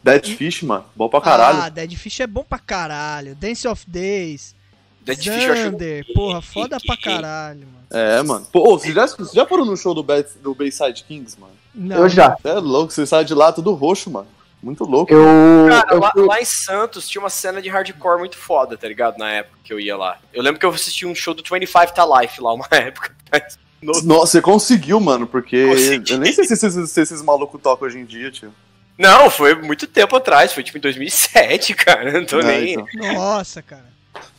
Dead 0.04 0.36
Fish, 0.36 0.64
mano, 0.64 0.84
bom 0.96 1.08
pra 1.08 1.22
caralho. 1.22 1.62
Ah, 1.62 1.70
Dead 1.70 1.96
Fish 1.96 2.20
é 2.20 2.28
bom 2.28 2.44
pra 2.44 2.60
caralho. 2.60 3.34
Dance 3.36 3.66
of 3.68 3.90
Days. 3.90 4.54
Dead 5.02 5.18
Fish 5.18 6.06
eu 6.08 6.14
porra, 6.14 6.42
foda 6.42 6.78
pra 6.86 6.96
caralho, 6.98 7.62
mano. 7.62 7.80
É, 7.92 8.22
mano. 8.22 8.46
Pô, 8.52 8.78
vocês 8.78 8.94
já, 8.94 9.08
vocês 9.08 9.32
já 9.32 9.46
foram 9.46 9.66
no 9.66 9.76
show 9.76 9.94
do, 9.94 10.04
Bay, 10.04 10.26
do 10.42 10.54
Bayside 10.54 11.04
Kings, 11.04 11.40
mano? 11.40 11.54
Não, 11.74 11.98
Eu 11.98 12.10
já. 12.10 12.36
Você 12.40 12.48
é 12.50 12.54
louco, 12.54 12.92
você 12.94 13.06
sai 13.06 13.24
de 13.26 13.34
lá 13.34 13.52
tudo 13.52 13.74
roxo, 13.74 14.10
mano. 14.12 14.28
Muito 14.62 14.84
louco. 14.84 15.12
Eu, 15.14 15.68
Cara, 15.70 15.94
eu 15.96 16.00
lá, 16.00 16.12
lá 16.16 16.42
em 16.42 16.46
Santos 16.46 17.08
tinha 17.08 17.22
uma 17.22 17.30
cena 17.30 17.62
de 17.62 17.70
hardcore 17.70 18.20
muito 18.20 18.38
foda, 18.38 18.78
tá 18.78 18.88
ligado? 18.88 19.18
Na 19.18 19.30
época 19.32 19.58
que 19.64 19.72
eu 19.72 19.80
ia 19.80 19.96
lá. 19.96 20.18
Eu 20.34 20.44
lembro 20.44 20.60
que 20.60 20.66
eu 20.66 20.70
assisti 20.70 21.06
um 21.06 21.16
show 21.16 21.34
do 21.34 21.42
25 21.42 21.94
Ta 21.94 22.06
Life 22.20 22.42
lá 22.42 22.54
uma 22.54 22.68
época. 22.72 23.16
Mas 23.32 23.58
no- 23.82 24.02
Nossa, 24.04 24.34
você 24.34 24.42
conseguiu, 24.42 25.00
mano, 25.00 25.26
porque 25.26 25.66
Consegui. 25.66 26.12
eu 26.12 26.20
nem 26.20 26.34
sei 26.34 26.44
se 26.44 26.54
esses, 26.54 26.92
se 26.92 27.02
esses 27.02 27.22
malucos 27.22 27.62
tocam 27.62 27.88
hoje 27.88 28.00
em 28.00 28.06
dia, 28.06 28.30
tio. 28.30 28.54
Não, 28.98 29.30
foi 29.30 29.56
muito 29.56 29.88
tempo 29.88 30.14
atrás. 30.18 30.52
Foi 30.52 30.62
tipo 30.62 30.78
em 30.78 30.82
2007, 30.82 31.74
cara. 31.80 32.12
Não 32.12 32.26
tô 32.26 32.40
É, 32.42 32.44
nem. 32.44 32.74
então. 32.74 32.86
Nossa, 33.14 33.62
cara. 33.62 33.86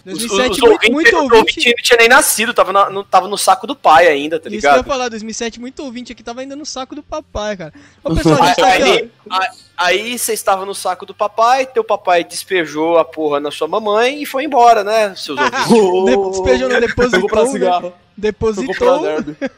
Os, 0.06 0.18
2007, 0.18 0.30
os 0.30 0.58
muito, 0.58 0.64
ouvintes, 0.66 0.90
muito 0.90 1.16
os 1.16 1.22
ouvinte. 1.32 1.68
não 1.68 1.74
tinha 1.82 1.96
nem 1.98 2.08
nascido, 2.08 2.54
tava, 2.54 2.72
na- 2.72 2.88
não, 2.90 3.04
tava 3.04 3.28
no 3.28 3.36
saco 3.36 3.66
do 3.66 3.76
pai 3.76 4.08
ainda, 4.08 4.40
tá 4.40 4.48
Isso 4.48 4.60
que 4.60 4.66
eu 4.66 4.70
ia 4.70 4.76
ligado? 4.76 4.86
falar, 4.88 5.08
2007, 5.10 5.60
muito 5.60 5.84
ouvinte 5.84 6.12
aqui 6.12 6.22
tava 6.22 6.40
ainda 6.40 6.56
no 6.56 6.64
saco 6.64 6.94
do 6.94 7.02
papai, 7.02 7.56
cara. 7.56 7.72
Ô, 8.02 8.14
pessoal, 8.14 8.38
tá 8.38 8.44
aqui, 8.52 8.62
Aí, 8.64 9.10
aí, 9.30 9.48
aí 9.76 10.18
você 10.18 10.32
estava 10.32 10.64
no 10.64 10.74
saco 10.74 11.04
do 11.04 11.14
papai, 11.14 11.66
teu 11.66 11.84
papai 11.84 12.24
despejou 12.24 12.98
a 12.98 13.04
porra 13.04 13.40
na 13.40 13.50
sua 13.50 13.68
mamãe 13.68 14.22
e 14.22 14.26
foi 14.26 14.44
embora, 14.44 14.82
né, 14.82 15.14
seus 15.14 15.36
ouvintes? 15.68 16.30
Despejou, 16.30 16.68
não, 16.70 16.80
depositou, 16.80 17.46
cigarro. 17.46 17.82
Comprar 17.82 18.00
Depositou. 18.16 19.00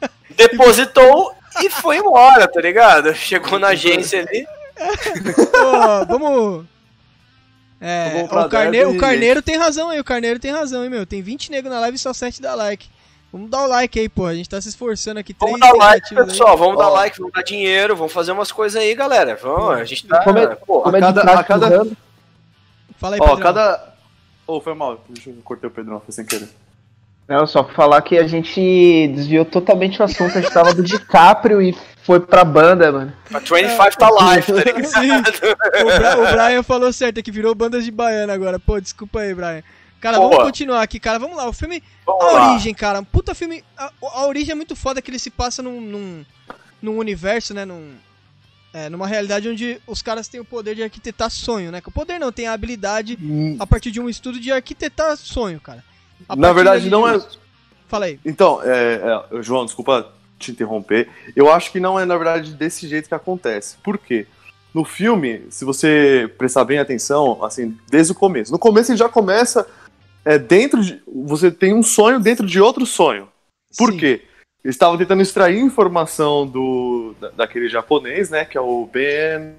Depositou 0.37 1.35
e 1.63 1.71
foi 1.71 1.99
embora, 1.99 2.49
tá 2.49 2.61
ligado? 2.61 3.15
Chegou 3.15 3.59
na 3.59 3.69
agência 3.69 4.21
ali. 4.21 4.45
Pô, 5.53 6.07
vamos. 6.19 6.65
É, 7.85 8.25
o, 8.31 8.49
carneiro, 8.49 8.91
o 8.93 8.99
Carneiro 8.99 9.43
tem 9.43 9.57
razão 9.57 9.91
aí, 9.91 9.99
o 9.99 10.05
Carneiro 10.05 10.39
tem 10.39 10.53
razão, 10.53 10.85
hein, 10.85 10.91
meu. 10.91 11.05
Tem 11.05 11.21
20 11.21 11.51
negros 11.51 11.75
na 11.75 11.81
live 11.81 11.97
e 11.97 11.99
só 11.99 12.13
7 12.13 12.41
dá 12.41 12.55
like. 12.55 12.89
Vamos 13.33 13.51
dar 13.51 13.65
o 13.65 13.67
like 13.67 13.99
aí, 13.99 14.09
pô. 14.09 14.27
A 14.27 14.35
gente 14.35 14.49
tá 14.49 14.61
se 14.61 14.69
esforçando 14.69 15.19
aqui. 15.19 15.35
Vamos 15.41 15.59
dar 15.59 15.73
like, 15.73 15.95
tentativas 16.11 16.25
aí. 16.25 16.31
pessoal. 16.31 16.57
Vamos 16.57 16.79
dar 16.79 16.89
like, 16.91 17.19
vamos 17.19 17.33
dar 17.33 17.43
dinheiro, 17.43 17.97
vamos 17.97 18.13
fazer 18.13 18.31
umas 18.31 18.53
coisas 18.53 18.81
aí, 18.81 18.95
galera. 18.95 19.37
Vamos, 19.43 19.71
a 19.81 19.85
gente 19.85 20.07
tá. 20.07 20.23
Como 20.23 20.39
é- 20.39 20.55
pô, 20.55 20.83
como 20.83 20.97
é 20.97 21.01
de 21.01 21.07
cada- 21.15 21.41
a 21.41 21.43
cada-. 21.45 21.87
Fala 22.99 23.17
aí, 23.17 23.21
Ó, 23.21 23.37
cada. 23.37 23.95
Ô, 24.47 24.61
foi 24.61 24.75
mal. 24.75 25.03
Deixa 25.09 25.31
eu 25.31 25.37
cortei 25.43 25.69
o 25.69 25.73
Pedrão, 25.73 26.01
foi 26.01 26.13
sem 26.13 26.25
querer. 26.25 26.49
Não, 27.27 27.47
só 27.47 27.63
pra 27.65 27.75
falar 27.75 28.03
que 28.03 28.17
a 28.19 28.29
gente 28.29 28.61
desviou 29.15 29.45
totalmente 29.45 30.01
o 30.01 30.05
assunto. 30.05 30.39
A 30.39 30.41
gente 30.41 30.53
tava 30.53 30.75
do 30.75 30.83
DiCaprio 30.85 31.61
e 31.63 31.75
foi 32.05 32.21
pra 32.21 32.45
banda, 32.45 32.91
mano. 32.93 33.13
a 33.33 33.39
25 33.39 33.97
tá 33.99 34.11
live, 34.11 34.47
tá 34.47 34.53
ligado? 34.73 34.87
Sim. 34.87 35.11
O, 35.83 35.85
Bra- 35.99 36.19
o 36.19 36.33
Brian 36.33 36.63
falou 36.63 36.93
certo, 36.93 37.19
é 37.19 37.23
que 37.23 37.31
virou 37.31 37.55
bandas 37.55 37.85
de 37.85 37.91
baiana 37.91 38.33
agora. 38.33 38.59
Pô, 38.59 38.81
desculpa 38.81 39.21
aí, 39.21 39.35
Brian. 39.35 39.63
Cara, 40.01 40.17
Boa. 40.19 40.31
vamos 40.31 40.45
continuar 40.45 40.83
aqui, 40.83 40.99
cara. 40.99 41.19
Vamos 41.19 41.37
lá. 41.37 41.49
O 41.49 41.53
filme. 41.53 41.83
Vamos 42.05 42.25
a 42.25 42.33
lá. 42.33 42.51
origem, 42.53 42.75
cara. 42.75 43.01
Um 43.01 43.05
puta 43.05 43.35
filme. 43.37 43.63
A, 43.79 43.93
a 44.03 44.27
origem 44.27 44.51
é 44.53 44.55
muito 44.55 44.75
foda 44.75 45.01
que 45.01 45.11
ele 45.11 45.19
se 45.19 45.31
passa 45.31 45.63
num, 45.63 45.81
num, 45.81 46.25
num 46.83 46.99
universo, 46.99 47.55
né? 47.55 47.65
Num, 47.65 47.95
é, 48.75 48.89
numa 48.89 49.07
realidade 49.07 49.49
onde 49.49 49.81
os 49.87 50.03
caras 50.03 50.27
têm 50.27 50.41
o 50.41 50.45
poder 50.45 50.75
de 50.75 50.83
arquitetar 50.83 51.31
sonho, 51.31 51.71
né? 51.71 51.81
O 51.87 51.91
poder 51.93 52.19
não, 52.19 52.33
tem 52.33 52.49
a 52.49 52.53
habilidade 52.53 53.17
a 53.61 53.67
partir 53.67 53.93
de 53.93 54.01
um 54.01 54.09
estudo 54.09 54.41
de 54.41 54.51
arquitetar 54.51 55.17
sonho, 55.17 55.61
cara. 55.61 55.85
A 56.29 56.35
Na 56.35 56.53
verdade, 56.53 56.91
não 56.91 57.09
de- 57.09 57.25
é. 57.25 57.29
Fala 57.87 58.07
aí. 58.07 58.19
Então, 58.25 58.61
é, 58.65 58.95
é, 59.31 59.43
João, 59.43 59.65
desculpa 59.67 60.11
te 60.43 60.51
interromper. 60.53 61.09
Eu 61.35 61.53
acho 61.53 61.71
que 61.73 61.81
não 61.81 61.99
é, 61.99 62.05
na 62.05 62.17
verdade, 62.17 62.55
desse 62.55 62.87
jeito 62.89 63.09
que 63.09 63.15
acontece. 63.15 63.77
Por 63.83 63.97
quê? 63.99 64.27
No 64.75 64.85
filme, 64.85 65.43
se 65.51 65.65
você 65.65 66.31
prestar 66.39 66.65
bem 66.65 66.79
atenção, 66.79 67.45
assim, 67.45 67.77
desde 67.91 68.13
o 68.13 68.15
começo. 68.15 68.51
No 68.51 68.59
começo 68.59 68.91
ele 68.91 68.99
já 68.99 69.09
começa 69.09 69.67
é, 70.25 70.39
dentro 70.39 70.83
de. 70.83 71.03
Você 71.27 71.51
tem 71.51 71.75
um 71.75 71.83
sonho 71.83 72.19
dentro 72.19 72.47
de 72.47 72.61
outro 72.61 72.87
sonho. 72.87 73.29
Por 73.77 73.93
Sim. 73.93 73.99
quê? 73.99 74.23
Eles 74.65 74.77
estavam 74.77 74.97
tentando 74.97 75.21
extrair 75.21 75.59
informação 75.61 76.47
do 76.47 77.15
da- 77.21 77.31
daquele 77.31 77.69
japonês, 77.69 78.31
né? 78.31 78.45
Que 78.45 78.57
é 78.57 78.61
o 78.61 78.89
Ben. 78.91 79.55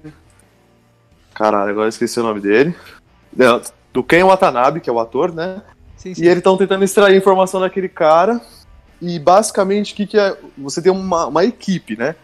Caralho, 1.34 1.70
agora 1.70 1.86
eu 1.86 1.90
esqueci 1.90 2.18
o 2.18 2.22
nome 2.22 2.40
dele. 2.40 2.74
Não, 3.36 3.60
Do 3.92 4.02
Ken 4.02 4.24
Watanabe, 4.24 4.80
que 4.80 4.88
é 4.88 4.92
o 4.92 4.98
ator, 5.00 5.32
né? 5.34 5.62
Sim, 5.96 6.14
sim. 6.14 6.22
E 6.22 6.26
eles 6.26 6.38
estão 6.38 6.56
tentando 6.56 6.84
extrair 6.84 7.16
informação 7.16 7.60
daquele 7.60 7.88
cara. 7.88 8.40
E 9.00 9.18
basicamente, 9.18 9.92
o 9.92 9.96
que, 9.96 10.06
que 10.06 10.18
é? 10.18 10.36
Você 10.58 10.80
tem 10.80 10.90
uma, 10.90 11.26
uma 11.26 11.44
equipe, 11.44 11.96
né? 11.96 12.14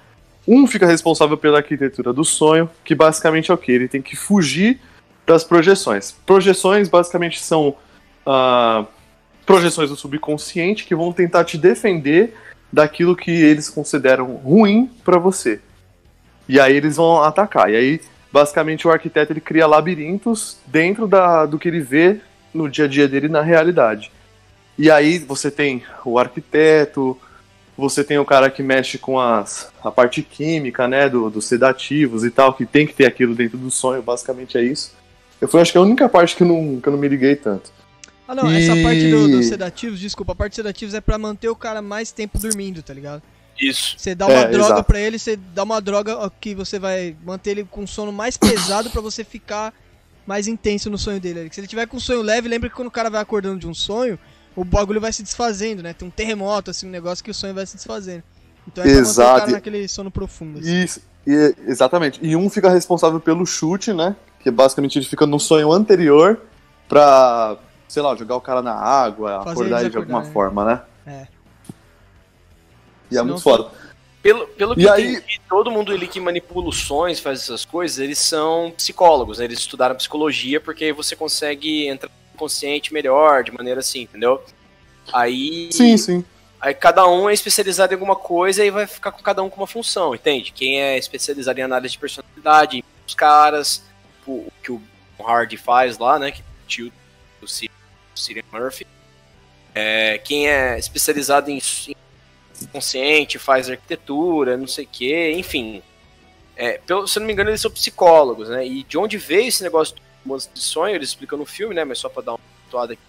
Um 0.47 0.67
fica 0.67 0.87
responsável 0.87 1.37
pela 1.37 1.59
arquitetura 1.59 2.13
do 2.13 2.25
sonho, 2.25 2.69
que 2.85 2.95
basicamente 2.95 3.51
é 3.51 3.55
o 3.55 3.59
que? 3.59 3.71
Ele 3.71 3.89
tem 3.89 4.01
que 4.01 4.17
fugir 4.17 4.81
das 5.27 5.45
projeções. 5.45 6.13
Projeções 6.27 6.89
basicamente 6.89 7.41
são 7.41 7.77
ah, 8.27 8.85
projeções 9.45 9.91
do 9.91 9.97
subconsciente 9.97 10.85
que 10.85 10.95
vão 10.95 11.13
tentar 11.13 11.45
te 11.45 11.59
defender 11.59 12.35
daquilo 12.73 13.17
que 13.17 13.31
eles 13.31 13.69
consideram 13.69 14.37
ruim 14.37 14.91
pra 15.05 15.19
você. 15.19 15.61
E 16.49 16.59
aí 16.59 16.77
eles 16.77 16.97
vão 16.97 17.23
atacar. 17.23 17.71
E 17.71 17.77
aí, 17.77 18.01
basicamente, 18.33 18.87
o 18.87 18.91
arquiteto 18.91 19.33
ele 19.33 19.41
cria 19.41 19.67
labirintos 19.67 20.59
dentro 20.67 21.07
da, 21.07 21.47
do 21.47 21.59
que 21.59 21.69
ele 21.69 21.81
vê 21.81 22.21
no 22.53 22.69
dia 22.69 22.87
a 22.87 22.89
dia 22.89 23.07
dele 23.07 23.29
na 23.29 23.43
realidade. 23.43 24.11
E 24.79 24.91
aí 24.91 25.19
você 25.19 25.51
tem 25.51 25.83
o 26.05 26.19
arquiteto, 26.19 27.19
você 27.77 28.03
tem 28.05 28.19
o 28.19 28.25
cara 28.25 28.51
que 28.51 28.63
mexe 28.63 28.99
com 28.99 29.19
as, 29.19 29.71
a 29.85 29.91
parte 29.91 30.23
química, 30.23 30.87
né, 30.89 31.09
do, 31.09 31.31
dos 31.31 31.47
sedativos 31.47 32.25
e 32.25 32.31
tal, 32.31 32.55
que 32.55 32.65
tem 32.67 32.87
que 32.87 32.95
ter 32.95 33.07
aquilo 33.07 33.35
dentro 33.35 33.59
do 33.59 33.71
sonho, 33.71 34.03
basicamente 34.03 34.57
é 34.57 34.63
isso. 34.63 34.93
Eu 35.41 35.49
fui, 35.49 35.61
acho 35.61 35.73
que 35.73 35.79
a 35.79 35.83
única 35.83 36.09
parte 36.09 36.37
que 36.37 36.43
eu 36.43 36.47
não, 36.47 36.81
que 36.81 36.89
eu 36.89 36.93
não 36.93 36.99
me 36.99 37.09
liguei 37.09 37.37
tanto. 37.37 37.73
Ah, 38.29 38.35
não, 38.35 38.51
E- 38.53 38.63
essa 38.63 38.77
parte 38.83 39.11
do- 39.11 39.29
dos 39.29 39.47
sedativos, 39.47 39.99
desculpa, 39.99 40.33
a 40.33 40.35
parte 40.35 40.51
dos 40.53 40.57
sedativos 40.57 40.95
é 40.95 41.01
pra 41.01 41.19
manter 41.19 41.49
o 41.49 41.57
cara 41.57 41.83
mais 41.83 42.13
tempo 42.13 42.39
dormindo, 42.39 42.83
tá 42.83 42.93
ligado? 42.95 43.23
Isso. 43.61 43.95
Você 43.99 44.15
dá 44.15 44.27
uma 44.27 44.35
É, 44.39 44.49
droga 44.49 44.67
exato. 44.75 44.85
pra 44.85 45.01
ele, 45.01 45.19
você 45.19 45.37
dá 45.37 45.63
uma 45.63 45.81
droga 45.81 46.31
que 46.41 46.55
você 46.55 46.79
vai 46.79 47.15
manter 47.25 47.51
ele 47.51 47.65
com 47.65 47.87
sono 47.87 48.13
mais 48.13 48.37
pesado 48.39 48.89
pra 48.91 49.01
você 49.03 49.25
ficar 49.25 49.75
mais 50.27 50.47
intenso 50.47 50.89
no 50.89 50.97
sonho 50.97 51.21
dele. 51.21 51.49
Se 51.53 51.61
ele 51.61 51.67
tiver 51.67 51.87
com 51.87 51.97
um 51.97 52.01
sonho 52.01 52.23
leve, 52.23 52.49
lembra 52.49 52.69
que 52.71 52.77
quando 52.77 52.89
o 52.89 52.91
cara 52.91 53.11
vai 53.11 53.21
acordando 53.21 53.59
de 53.59 53.67
um 53.67 53.75
sonho, 53.75 54.19
o 54.57 54.65
bagulho 54.65 55.01
vai 55.01 55.13
se 55.13 55.23
desfazendo, 55.23 55.83
né? 55.83 55.93
Tem 55.93 56.07
um 56.07 56.11
terremoto, 56.11 56.71
assim, 56.71 56.87
um 56.87 56.91
negócio 56.91 57.23
que 57.25 57.31
o 57.31 57.35
sonho 57.35 57.55
vai 57.55 57.67
se 57.67 57.77
desfazendo. 57.77 58.23
Então 58.67 58.85
é 58.85 58.87
pra 58.87 58.97
manter 58.97 59.09
Exato. 59.09 59.41
cara 59.41 59.53
naquele 59.53 59.89
sono 59.89 60.11
profundo. 60.11 60.59
assim. 60.59 60.83
Isso, 60.83 61.01
e- 61.27 61.55
exatamente. 61.67 62.19
E 62.23 62.37
um 62.37 62.49
fica 62.51 62.69
responsável 62.71 63.21
pelo 63.21 63.47
chute, 63.47 63.93
né? 63.93 64.15
Que 64.41 64.51
basicamente 64.51 64.99
ele 64.99 65.07
fica 65.07 65.27
no 65.27 65.39
sonho 65.41 65.73
anterior 65.73 66.41
pra, 66.89 67.57
sei 67.89 68.03
lá, 68.03 68.15
jogar 68.17 68.37
o 68.37 68.41
cara 68.41 68.61
na 68.63 68.75
água, 68.75 69.39
Fazer 69.45 69.51
acordar 69.51 69.81
ele 69.81 69.91
de 69.91 69.97
alguma 69.97 70.19
acordarem. 70.21 70.33
forma, 70.33 70.65
né? 70.65 70.83
É. 71.07 71.27
E 73.11 73.19
é 73.19 73.23
muito 73.23 73.41
foda. 73.43 73.69
Pelo, 74.23 74.47
pelo 74.49 74.75
que 74.75 74.83
E 74.83 74.85
eu 74.85 74.93
aí- 74.93 75.15
entendi, 75.17 75.41
todo 75.49 75.71
mundo 75.71 75.91
ali 75.93 76.07
que 76.07 76.21
manipula 76.21 76.69
os 76.69 76.79
sonhos, 76.79 77.19
faz 77.21 77.41
essas 77.41 77.65
coisas, 77.65 77.99
eles 77.99 78.19
são 78.19 78.71
psicólogos, 78.77 79.39
né? 79.39 79.47
Eles 79.47 79.59
estudaram 79.61 79.95
psicologia 79.97 80.61
porque 80.61 80.85
aí 80.85 80.93
você 80.93 81.17
consegue 81.17 81.89
entrar 81.89 82.11
consciente 82.41 82.93
melhor, 82.93 83.45
de 83.45 83.53
maneira 83.53 83.81
assim, 83.81 84.03
entendeu? 84.03 84.43
Aí, 85.13 85.69
Sim, 85.71 85.97
sim. 85.99 86.25
aí 86.59 86.73
cada 86.73 87.07
um 87.07 87.29
é 87.29 87.35
especializado 87.35 87.93
em 87.93 87.97
alguma 87.97 88.17
coisa 88.17 88.65
e 88.65 88.71
vai 88.71 88.87
ficar 88.87 89.13
com 89.13 89.23
cada 89.23 89.43
um 89.43 89.51
com 89.51 89.61
uma 89.61 89.67
função, 89.67 90.15
entende? 90.15 90.53
Quem 90.53 90.81
é 90.81 90.97
especializado 90.97 91.61
em 91.61 91.63
análise 91.63 91.93
de 91.93 91.99
personalidade, 91.99 92.85
os 93.07 93.15
caras, 93.15 93.83
o, 94.27 94.33
o 94.33 94.53
que 94.63 94.73
o 94.73 94.81
Hardy 95.23 95.59
faz 95.59 95.99
lá, 95.99 96.19
né? 96.19 96.31
Que 96.31 96.41
é 96.41 96.45
o 96.45 96.67
tio 96.67 96.93
do 97.41 97.47
Cillian 97.49 98.45
Murphy. 98.51 98.87
É, 99.75 100.19
quem 100.19 100.49
é 100.49 100.79
especializado 100.79 101.51
em, 101.51 101.61
em 101.89 102.67
consciente, 102.73 103.39
faz 103.39 103.69
arquitetura, 103.69 104.57
não 104.57 104.67
sei 104.67 104.85
o 104.85 104.89
que, 104.89 105.33
enfim. 105.33 105.83
É, 106.57 106.79
pelo, 106.79 107.07
se 107.07 107.19
eu 107.19 107.21
não 107.21 107.27
me 107.27 107.33
engano, 107.33 107.51
eles 107.51 107.61
são 107.61 107.71
psicólogos, 107.71 108.49
né? 108.49 108.67
E 108.67 108.83
de 108.85 108.97
onde 108.99 109.17
veio 109.19 109.49
esse 109.49 109.63
negócio 109.63 109.95
de 110.25 110.61
sonho, 110.61 110.95
eles 110.95 111.11
explicam 111.11 111.39
no 111.39 111.47
filme, 111.47 111.75
né? 111.75 111.85
Mas 111.85 111.99
só 111.99 112.09
pra 112.09 112.23
dar 112.23 112.33
uma 112.33 112.41
toada 112.71 112.93
aqui. 112.93 113.03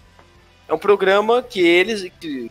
É 0.68 0.72
um 0.74 0.78
programa 0.78 1.42
que 1.42 1.60
eles. 1.60 2.10
Que, 2.20 2.50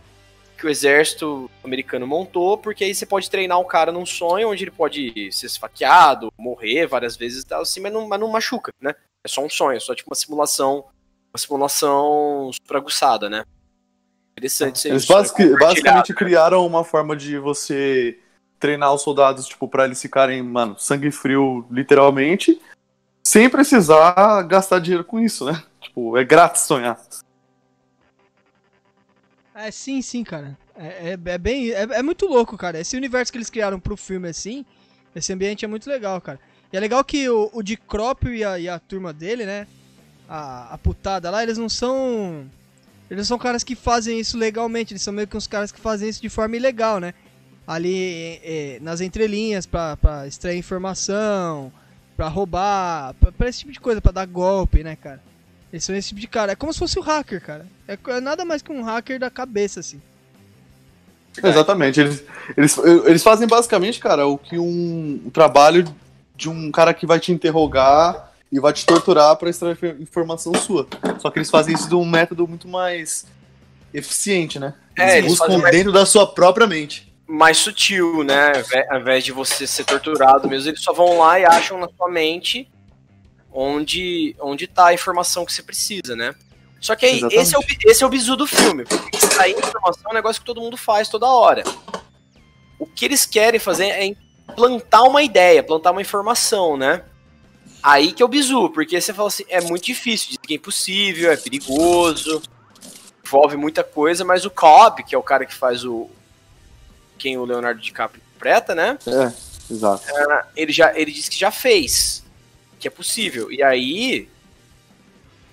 que 0.56 0.66
o 0.66 0.70
exército 0.70 1.50
americano 1.64 2.06
montou, 2.06 2.56
porque 2.56 2.84
aí 2.84 2.94
você 2.94 3.04
pode 3.04 3.28
treinar 3.28 3.58
um 3.58 3.64
cara 3.64 3.90
num 3.90 4.06
sonho 4.06 4.48
onde 4.48 4.62
ele 4.62 4.70
pode 4.70 5.32
ser 5.32 5.46
esfaqueado, 5.46 6.32
morrer 6.38 6.86
várias 6.86 7.16
vezes 7.16 7.42
e 7.42 7.46
tal, 7.46 7.62
assim, 7.62 7.80
mas 7.80 7.92
não, 7.92 8.06
mas 8.06 8.20
não 8.20 8.28
machuca, 8.28 8.70
né? 8.80 8.94
É 9.24 9.28
só 9.28 9.44
um 9.44 9.50
sonho, 9.50 9.76
é 9.76 9.80
só 9.80 9.92
tipo 9.94 10.08
uma 10.10 10.14
simulação. 10.16 10.84
Uma 11.34 11.38
simulação 11.38 12.50
super 12.52 12.76
aguçada, 12.76 13.28
né? 13.30 13.44
Interessante 14.36 14.76
isso 14.76 14.86
aí, 14.86 14.92
Eles 14.92 15.04
sonho 15.04 15.18
basic- 15.18 15.36
compartilhado. 15.36 15.66
basicamente 15.74 16.14
criaram 16.14 16.66
uma 16.66 16.84
forma 16.84 17.16
de 17.16 17.38
você 17.38 18.18
treinar 18.60 18.94
os 18.94 19.02
soldados, 19.02 19.46
tipo, 19.48 19.66
pra 19.66 19.84
eles 19.86 20.00
ficarem, 20.00 20.42
mano, 20.42 20.78
sangue 20.78 21.10
frio, 21.10 21.66
literalmente, 21.70 22.60
sem 23.22 23.48
precisar 23.48 24.42
gastar 24.42 24.78
dinheiro 24.78 25.04
com 25.04 25.20
isso, 25.20 25.44
né? 25.44 25.62
Tipo, 25.80 26.16
é 26.16 26.24
grátis 26.24 26.62
sonhar. 26.62 26.98
É, 29.54 29.70
sim, 29.70 30.00
sim, 30.02 30.24
cara. 30.24 30.56
É, 30.74 31.10
é, 31.10 31.18
é 31.24 31.38
bem. 31.38 31.70
É, 31.70 31.82
é 31.82 32.02
muito 32.02 32.26
louco, 32.26 32.56
cara. 32.56 32.80
Esse 32.80 32.96
universo 32.96 33.30
que 33.30 33.38
eles 33.38 33.50
criaram 33.50 33.78
pro 33.78 33.96
filme 33.96 34.28
assim, 34.28 34.64
esse 35.14 35.32
ambiente 35.32 35.64
é 35.64 35.68
muito 35.68 35.88
legal, 35.88 36.20
cara. 36.20 36.40
E 36.72 36.76
é 36.76 36.80
legal 36.80 37.04
que 37.04 37.28
o, 37.28 37.50
o 37.52 37.62
Dicrópio 37.62 38.34
e 38.34 38.42
a, 38.42 38.58
e 38.58 38.68
a 38.68 38.78
turma 38.78 39.12
dele, 39.12 39.44
né? 39.44 39.66
A, 40.28 40.74
a 40.74 40.78
putada 40.78 41.30
lá, 41.30 41.42
eles 41.42 41.58
não 41.58 41.68
são. 41.68 42.46
Eles 43.10 43.28
são 43.28 43.38
caras 43.38 43.62
que 43.62 43.74
fazem 43.74 44.18
isso 44.18 44.38
legalmente, 44.38 44.94
eles 44.94 45.02
são 45.02 45.12
meio 45.12 45.28
que 45.28 45.36
uns 45.36 45.46
caras 45.46 45.70
que 45.70 45.78
fazem 45.78 46.08
isso 46.08 46.22
de 46.22 46.30
forma 46.30 46.56
ilegal, 46.56 46.98
né? 46.98 47.12
Ali 47.66 48.40
é, 48.42 48.78
nas 48.80 49.02
entrelinhas 49.02 49.66
pra, 49.66 49.98
pra 49.98 50.26
extrair 50.26 50.58
informação, 50.58 51.70
pra 52.22 52.28
roubar, 52.28 53.14
pra, 53.14 53.32
pra 53.32 53.48
esse 53.48 53.58
tipo 53.60 53.72
de 53.72 53.80
coisa, 53.80 54.00
pra 54.00 54.12
dar 54.12 54.26
golpe, 54.26 54.84
né, 54.84 54.94
cara? 54.94 55.20
Eles 55.72 55.82
são 55.84 55.92
esse 55.96 56.08
tipo 56.10 56.20
de 56.20 56.28
cara. 56.28 56.52
É 56.52 56.54
como 56.54 56.72
se 56.72 56.78
fosse 56.78 56.96
o 56.96 57.02
hacker, 57.02 57.40
cara. 57.42 57.66
É, 57.88 57.98
é 58.10 58.20
nada 58.20 58.44
mais 58.44 58.62
que 58.62 58.70
um 58.70 58.84
hacker 58.84 59.18
da 59.18 59.28
cabeça, 59.28 59.80
assim. 59.80 60.00
Exatamente. 61.42 61.98
Eles, 62.00 62.22
eles, 62.56 62.78
eles 63.06 63.22
fazem 63.24 63.48
basicamente, 63.48 63.98
cara, 63.98 64.24
o 64.26 64.38
que 64.38 64.56
um, 64.56 65.20
um 65.26 65.30
trabalho 65.30 65.84
de 66.36 66.48
um 66.48 66.70
cara 66.70 66.94
que 66.94 67.06
vai 67.06 67.18
te 67.18 67.32
interrogar 67.32 68.30
e 68.52 68.60
vai 68.60 68.72
te 68.72 68.86
torturar 68.86 69.34
pra 69.34 69.50
extrair 69.50 69.72
infor- 69.72 69.96
informação 70.00 70.54
sua. 70.54 70.86
Só 71.18 71.28
que 71.28 71.38
eles 71.40 71.50
fazem 71.50 71.74
isso 71.74 71.88
de 71.88 71.94
um 71.96 72.04
método 72.04 72.46
muito 72.46 72.68
mais 72.68 73.26
eficiente, 73.92 74.60
né? 74.60 74.74
É, 74.96 75.18
eles 75.18 75.30
buscam 75.32 75.46
fazem 75.46 75.60
mais- 75.62 75.74
dentro 75.74 75.90
da 75.90 76.06
sua 76.06 76.26
própria 76.32 76.68
mente. 76.68 77.11
Mais 77.26 77.58
sutil, 77.58 78.22
né? 78.24 78.52
Ao 78.90 79.00
invés- 79.00 79.24
de 79.24 79.32
você 79.32 79.66
ser 79.66 79.84
torturado 79.84 80.48
mesmo, 80.48 80.70
eles 80.70 80.82
só 80.82 80.92
vão 80.92 81.18
lá 81.18 81.38
e 81.38 81.44
acham 81.44 81.78
na 81.78 81.88
sua 81.88 82.10
mente 82.10 82.68
onde, 83.52 84.34
onde 84.40 84.66
tá 84.66 84.86
a 84.86 84.94
informação 84.94 85.44
que 85.44 85.52
você 85.52 85.62
precisa, 85.62 86.16
né? 86.16 86.34
Só 86.80 86.96
que 86.96 87.06
aí, 87.06 87.18
Exatamente. 87.18 87.42
esse 87.42 87.54
é, 87.54 87.58
o, 87.58 87.62
esse 87.90 88.02
é 88.02 88.06
o 88.06 88.10
bizu 88.10 88.36
do 88.36 88.46
filme. 88.46 88.84
Porque 88.84 89.16
extrair 89.16 89.56
informação 89.56 90.02
é 90.06 90.10
um 90.10 90.14
negócio 90.14 90.40
que 90.40 90.46
todo 90.46 90.60
mundo 90.60 90.76
faz 90.76 91.08
toda 91.08 91.28
hora. 91.28 91.62
O 92.78 92.86
que 92.86 93.04
eles 93.04 93.24
querem 93.24 93.60
fazer 93.60 93.86
é 93.86 94.04
implantar 94.04 95.04
uma 95.04 95.22
ideia, 95.22 95.62
plantar 95.62 95.92
uma 95.92 96.00
informação, 96.00 96.76
né? 96.76 97.04
Aí 97.82 98.12
que 98.12 98.22
é 98.22 98.26
o 98.26 98.28
bizu, 98.28 98.70
porque 98.70 99.00
você 99.00 99.12
fala 99.12 99.28
assim, 99.28 99.44
é 99.48 99.60
muito 99.60 99.84
difícil, 99.84 100.28
diz 100.30 100.38
que 100.38 100.54
é 100.54 100.56
impossível, 100.56 101.30
é 101.30 101.36
perigoso, 101.36 102.42
envolve 103.24 103.56
muita 103.56 103.84
coisa, 103.84 104.24
mas 104.24 104.44
o 104.44 104.50
Cobb, 104.50 105.02
que 105.04 105.14
é 105.14 105.18
o 105.18 105.22
cara 105.22 105.46
que 105.46 105.54
faz 105.54 105.84
o, 105.84 106.10
quem 107.22 107.38
o 107.38 107.44
Leonardo 107.44 107.80
DiCaprio 107.80 108.20
interpreta, 108.30 108.74
né? 108.74 108.98
É, 109.06 109.72
exato. 109.72 110.02
Ele 110.56 110.72
já 110.72 110.98
ele 110.98 111.12
disse 111.12 111.30
que 111.30 111.38
já 111.38 111.52
fez, 111.52 112.24
que 112.80 112.88
é 112.88 112.90
possível. 112.90 113.50
E 113.52 113.62
aí 113.62 114.28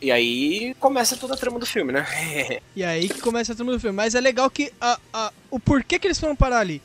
e 0.01 0.11
aí 0.11 0.73
começa 0.79 1.15
toda 1.17 1.33
a 1.33 1.37
trama 1.37 1.59
do 1.59 1.65
filme, 1.65 1.91
né? 1.93 2.05
E 2.75 2.83
aí 2.83 3.07
que 3.09 3.19
começa 3.21 3.51
a 3.51 3.55
trama 3.55 3.73
do 3.73 3.79
filme. 3.79 3.95
Mas 3.95 4.15
é 4.15 4.19
legal 4.21 4.49
que 4.49 4.71
a, 4.81 4.97
a- 5.13 5.31
o 5.51 5.59
porquê 5.59 5.99
que 5.99 6.07
eles 6.07 6.19
foram 6.19 6.35
parar 6.35 6.59
ali. 6.59 6.81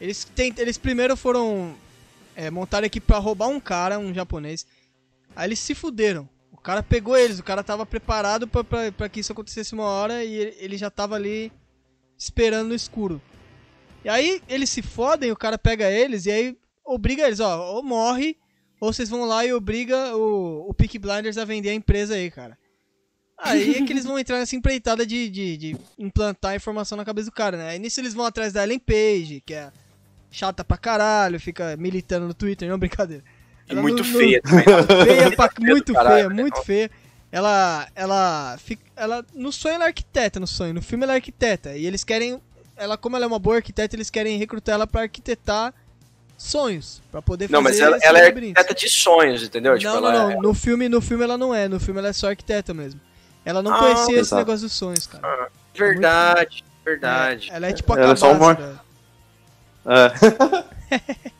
Eles, 0.00 0.24
tent, 0.24 0.58
eles 0.58 0.76
primeiro 0.76 1.16
foram 1.16 1.74
é, 2.34 2.50
montar 2.50 2.82
a 2.82 2.86
equipe 2.86 3.06
pra 3.06 3.16
roubar 3.18 3.48
um 3.48 3.58
cara, 3.60 3.98
um 3.98 4.12
japonês. 4.12 4.66
Aí 5.34 5.48
eles 5.48 5.58
se 5.60 5.74
fuderam. 5.74 6.28
O 6.52 6.56
cara 6.58 6.82
pegou 6.82 7.16
eles, 7.16 7.38
o 7.38 7.44
cara 7.44 7.62
tava 7.62 7.86
preparado 7.86 8.46
pra 8.48 9.08
que 9.08 9.20
isso 9.20 9.32
acontecesse 9.32 9.72
uma 9.72 9.84
hora 9.84 10.24
e 10.24 10.34
ele, 10.34 10.56
ele 10.58 10.76
já 10.76 10.90
tava 10.90 11.14
ali 11.14 11.52
esperando 12.18 12.68
no 12.68 12.74
escuro. 12.74 13.22
E 14.06 14.08
aí 14.08 14.40
eles 14.48 14.70
se 14.70 14.82
fodem, 14.82 15.32
o 15.32 15.36
cara 15.36 15.58
pega 15.58 15.90
eles 15.90 16.26
e 16.26 16.30
aí 16.30 16.56
obriga 16.84 17.26
eles, 17.26 17.40
ó, 17.40 17.74
ou 17.74 17.82
morre, 17.82 18.36
ou 18.80 18.92
vocês 18.92 19.08
vão 19.08 19.24
lá 19.24 19.44
e 19.44 19.52
obriga 19.52 20.16
o, 20.16 20.70
o 20.70 20.72
Peaky 20.72 20.96
Blinders 20.96 21.36
a 21.36 21.44
vender 21.44 21.70
a 21.70 21.74
empresa 21.74 22.14
aí, 22.14 22.30
cara. 22.30 22.56
Aí 23.36 23.78
é 23.78 23.82
que 23.84 23.92
eles 23.92 24.04
vão 24.04 24.16
entrar 24.16 24.38
nessa 24.38 24.54
empreitada 24.54 25.04
de, 25.04 25.28
de, 25.28 25.56
de 25.56 25.76
implantar 25.98 26.54
informação 26.54 26.96
na 26.96 27.04
cabeça 27.04 27.30
do 27.30 27.34
cara, 27.34 27.56
né? 27.56 27.70
Aí 27.70 27.80
nisso 27.80 28.00
eles 28.00 28.14
vão 28.14 28.24
atrás 28.24 28.52
da 28.52 28.62
Ellen 28.62 28.78
Page, 28.78 29.42
que 29.44 29.52
é 29.52 29.72
chata 30.30 30.62
pra 30.64 30.76
caralho, 30.78 31.40
fica 31.40 31.76
militando 31.76 32.28
no 32.28 32.32
Twitter, 32.34 32.68
não, 32.68 32.78
brincadeira. 32.78 33.24
E 33.68 33.72
Ela 33.72 33.82
muito 33.82 34.04
feia 34.04 34.40
também. 34.40 34.62
feia 34.64 35.32
pra, 35.34 35.48
Feia 35.50 35.56
do 35.56 35.60
muito 35.66 35.92
caralho, 35.92 36.14
feia, 36.14 36.28
né? 36.28 36.34
muito 36.42 36.62
feia. 36.62 36.90
Ela, 37.32 37.88
ela, 37.96 38.56
fica, 38.58 38.84
ela, 38.94 39.26
no 39.34 39.50
sonho 39.50 39.74
ela 39.74 39.84
é 39.84 39.88
arquiteta, 39.88 40.38
no 40.38 40.46
sonho, 40.46 40.72
no 40.72 40.80
filme 40.80 41.02
ela 41.02 41.14
é 41.14 41.16
arquiteta. 41.16 41.76
E 41.76 41.84
eles 41.84 42.04
querem, 42.04 42.40
ela 42.76 42.96
como 42.96 43.16
ela 43.16 43.24
é 43.24 43.28
uma 43.28 43.38
boa 43.38 43.56
arquiteta, 43.56 43.96
eles 43.96 44.10
querem 44.10 44.36
recrutar 44.38 44.74
ela 44.74 44.86
pra 44.86 45.02
arquitetar 45.02 45.72
sonhos, 46.36 47.00
pra 47.10 47.22
poder 47.22 47.48
Não, 47.50 47.62
fazer 47.62 47.80
mas 47.82 47.86
ela, 47.86 47.98
ela 48.02 48.18
é 48.18 48.26
arquiteta 48.26 48.74
de 48.74 48.88
sonhos, 48.90 49.42
entendeu? 49.42 49.78
Tipo, 49.78 49.90
não, 49.90 49.98
ela 49.98 50.12
não, 50.12 50.30
é- 50.30 50.34
não, 50.34 50.42
no 50.42 50.54
filme, 50.54 50.88
no 50.88 51.00
filme 51.00 51.24
ela 51.24 51.38
não 51.38 51.54
é, 51.54 51.66
no 51.68 51.80
filme 51.80 51.98
ela 52.00 52.08
é 52.08 52.12
só 52.12 52.28
arquiteta 52.28 52.74
mesmo. 52.74 53.00
Ela 53.44 53.62
não 53.62 53.72
Ah, 53.72 53.78
conhecia 53.78 54.04
esse 54.14 54.18
exato. 54.20 54.40
negócio 54.40 54.66
dos 54.66 54.72
sonhos, 54.76 55.06
cara. 55.06 55.48
Verdade, 55.74 56.64
verdade. 56.84 57.48
Ela 57.52 57.68
é 57.68 57.72
tipo 57.72 57.92
a 57.94 57.98
Ela 58.00 58.12
é 58.12 58.16
só 58.16 58.32
uma- 58.32 58.54
velho. 58.54 58.80
É. 60.90 61.30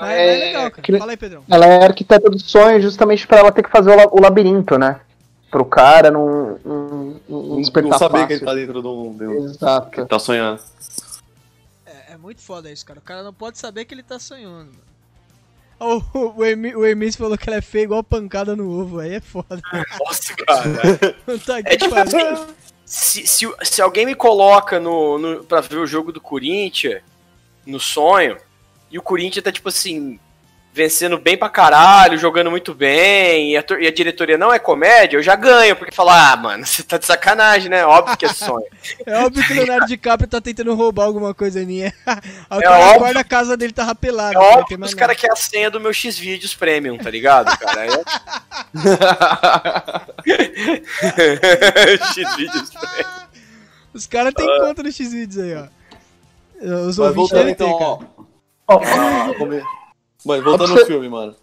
Mas 0.00 0.10
é, 0.10 0.36
legal, 0.38 0.70
cara. 0.70 0.82
que- 0.82 0.98
Fala 0.98 1.10
aí, 1.12 1.16
Pedrão. 1.16 1.42
Ela 1.50 1.66
é 1.66 1.84
arquiteta 1.84 2.30
do 2.30 2.38
sonho 2.38 2.80
justamente 2.80 3.26
pra 3.26 3.38
ela 3.38 3.50
ter 3.50 3.62
que 3.64 3.70
fazer 3.70 3.90
o 4.12 4.20
labirinto, 4.20 4.78
né? 4.78 5.00
Pro 5.50 5.64
cara 5.64 6.10
não, 6.10 6.58
não, 6.64 7.20
não 7.28 7.56
despertar 7.60 7.90
Não 7.92 7.98
saber 7.98 8.12
fácil. 8.12 8.26
que 8.28 8.32
ele 8.34 8.44
tá 8.44 8.54
dentro 8.54 8.82
do. 8.82 9.10
do 9.10 9.18
que 9.18 9.44
Exato. 9.44 10.00
ele 10.00 10.06
tá 10.06 10.18
sonhando. 10.18 10.60
É, 11.86 12.12
é 12.12 12.16
muito 12.16 12.40
foda 12.42 12.70
isso, 12.70 12.84
cara. 12.84 12.98
O 12.98 13.02
cara 13.02 13.22
não 13.22 13.32
pode 13.32 13.58
saber 13.58 13.84
que 13.86 13.94
ele 13.94 14.02
tá 14.02 14.18
sonhando. 14.18 14.70
mano. 15.80 16.02
O, 16.14 16.40
o, 16.40 16.44
Hermi- 16.44 16.74
o 16.74 16.84
Hermes 16.84 17.14
falou 17.16 17.38
que 17.38 17.48
ela 17.48 17.58
é 17.58 17.62
feia 17.62 17.84
igual 17.84 18.02
pancada 18.02 18.56
no 18.56 18.68
ovo, 18.68 18.98
aí 18.98 19.14
é 19.14 19.20
foda. 19.20 19.60
Nossa, 20.00 20.34
cara. 20.34 21.16
Tá 21.46 21.60
É 21.64 21.76
tipo 21.76 21.94
assim, 21.94 22.18
se, 22.84 23.26
se, 23.26 23.46
se 23.62 23.80
alguém 23.80 24.04
me 24.04 24.14
coloca 24.16 24.80
no, 24.80 25.18
no, 25.18 25.44
pra 25.44 25.60
ver 25.60 25.76
o 25.78 25.86
jogo 25.86 26.10
do 26.12 26.20
Corinthians, 26.20 27.00
no 27.64 27.78
sonho, 27.78 28.36
e 28.90 28.98
o 28.98 29.02
Corinthians 29.02 29.44
tá 29.44 29.52
tipo 29.52 29.68
assim, 29.68 30.18
vencendo 30.78 31.18
bem 31.18 31.36
pra 31.36 31.48
caralho, 31.48 32.16
jogando 32.16 32.50
muito 32.50 32.72
bem, 32.74 33.52
e 33.52 33.56
a, 33.56 33.64
e 33.80 33.86
a 33.86 33.92
diretoria 33.92 34.38
não 34.38 34.52
é 34.52 34.58
comédia, 34.58 35.16
eu 35.16 35.22
já 35.22 35.34
ganho, 35.34 35.74
porque 35.76 35.92
fala, 35.94 36.32
ah, 36.32 36.36
mano, 36.36 36.64
você 36.66 36.82
tá 36.84 36.96
de 36.96 37.04
sacanagem, 37.04 37.68
né? 37.68 37.84
Óbvio 37.84 38.16
que 38.16 38.24
é 38.24 38.32
sonho. 38.32 38.64
É 39.04 39.18
óbvio 39.18 39.44
que 39.46 39.52
o 39.52 39.56
Leonardo 39.56 39.86
DiCaprio 39.86 40.28
tá 40.28 40.40
tentando 40.40 40.74
roubar 40.74 41.04
alguma 41.04 41.34
coisa 41.34 41.60
minha. 41.64 41.92
Aí 42.06 42.58
o 42.58 42.62
É 42.62 42.68
óbvio. 42.70 42.96
acorda 42.96 43.20
a 43.20 43.24
casa 43.24 43.56
dele 43.56 43.72
tá 43.72 43.92
pelada. 43.94 44.30
É 44.30 44.38
tem 44.38 44.48
óbvio 44.60 44.78
que 44.78 44.84
os 44.84 44.94
caras 44.94 45.16
querem 45.16 45.32
a 45.32 45.36
senha 45.36 45.70
do 45.70 45.80
meu 45.80 45.92
X-Videos 45.92 46.54
Premium, 46.54 46.96
tá 46.96 47.10
ligado, 47.10 47.54
cara? 47.58 47.86
É... 47.86 47.88
X-Videos 52.14 52.70
Premium. 52.70 53.18
Os 53.94 54.06
caras 54.06 54.32
têm 54.34 54.46
Ah. 54.48 54.60
conta 54.66 54.82
no 54.82 54.92
X-Videos 54.92 55.38
aí, 55.38 55.54
ó. 55.56 55.66
Os 56.60 56.98
Mas 56.98 56.98
ouvintes 56.98 57.14
voltando 57.16 57.38
devem 57.38 57.54
ter, 57.54 57.64
então, 57.64 57.78
cara. 57.78 57.90
ó. 58.66 58.74
Ó, 58.74 58.80
Ah, 58.84 59.34
come- 59.38 59.62
Mano, 60.24 60.42
voltando 60.42 60.74
no 60.74 60.86
filme, 60.86 61.08
mano. 61.08 61.34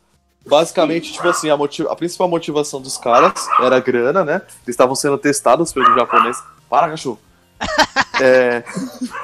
Basicamente, 0.47 1.11
tipo 1.13 1.27
assim, 1.27 1.49
a, 1.49 1.57
motiva- 1.57 1.91
a 1.91 1.95
principal 1.95 2.27
motivação 2.27 2.79
dos 2.81 2.97
caras 2.97 3.47
era 3.61 3.77
a 3.77 3.79
grana, 3.79 4.23
né? 4.23 4.35
Eles 4.63 4.67
estavam 4.67 4.95
sendo 4.95 5.17
testados 5.17 5.73
pelo 5.73 5.93
japonês. 5.95 6.38
Para, 6.69 6.89
cachorro! 6.89 7.19
É. 8.21 8.63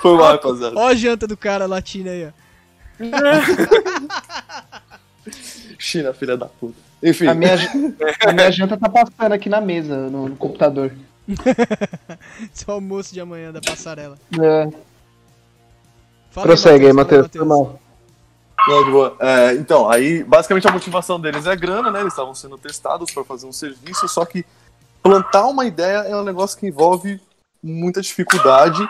Foi 0.02 0.18
mal, 0.18 0.34
rapaziada. 0.34 0.76
Ó 0.78 0.86
a 0.86 0.94
janta 0.94 1.26
do 1.26 1.38
cara 1.38 1.66
latino 1.66 2.10
aí, 2.10 2.28
ó. 2.28 2.32
China, 5.80 6.14
filha 6.14 6.36
da 6.36 6.48
puta. 6.48 6.76
Enfim, 7.02 7.28
a, 7.28 7.34
minha, 7.34 7.54
a 8.28 8.34
minha 8.34 8.52
janta 8.52 8.78
tá 8.78 8.90
passando 8.90 9.32
aqui 9.32 9.48
na 9.50 9.62
mesa, 9.62 9.96
no, 10.10 10.28
no 10.28 10.36
computador. 10.36 10.92
Esse 12.54 12.66
é 12.68 12.72
o 12.72 12.74
almoço 12.74 13.14
de 13.14 13.22
amanhã 13.22 13.52
da 13.52 13.62
passarela. 13.62 14.18
É, 14.40 14.70
Fala 16.32 16.48
prossegue 16.48 16.88
aí, 16.88 16.94
Matheus, 16.94 17.28
Foi 17.32 17.46
mal. 17.46 17.80
Não, 18.68 18.84
de 18.84 18.92
boa. 18.92 19.18
É, 19.20 19.54
então, 19.54 19.90
aí, 19.90 20.24
basicamente 20.24 20.68
a 20.68 20.72
motivação 20.72 21.20
deles 21.20 21.46
é 21.46 21.56
grana, 21.56 21.92
né? 21.92 22.02
Eles 22.02 22.14
estavam 22.14 22.36
sendo 22.36 22.58
testados 22.58 23.12
para 23.12 23.24
fazer 23.24 23.48
um 23.48 23.52
serviço, 23.52 24.08
só 24.08 24.24
que 24.26 24.46
plantar 25.02 25.48
uma 25.48 25.66
ideia 25.66 25.98
é 26.08 26.16
um 26.16 26.24
negócio 26.24 26.58
que 26.60 26.68
envolve 26.68 27.20
muita 27.62 28.02
dificuldade. 28.02 28.88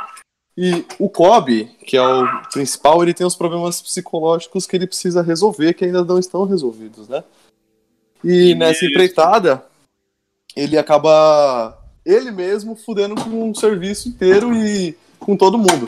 E 0.57 0.85
o 0.99 1.09
Kobe, 1.09 1.65
que 1.85 1.95
é 1.95 2.01
o 2.01 2.25
principal, 2.51 3.01
ele 3.01 3.13
tem 3.13 3.25
os 3.25 3.35
problemas 3.35 3.81
psicológicos 3.81 4.67
que 4.67 4.75
ele 4.75 4.85
precisa 4.85 5.21
resolver, 5.21 5.73
que 5.73 5.85
ainda 5.85 6.03
não 6.03 6.19
estão 6.19 6.45
resolvidos, 6.45 7.07
né? 7.07 7.23
E 8.23 8.53
nessa 8.53 8.85
empreitada, 8.85 9.65
ele 10.55 10.77
acaba 10.77 11.77
ele 12.05 12.31
mesmo 12.31 12.75
fudendo 12.75 13.15
com 13.15 13.49
o 13.49 13.55
serviço 13.55 14.09
inteiro 14.09 14.53
e 14.53 14.95
com 15.19 15.37
todo 15.37 15.57
mundo. 15.57 15.85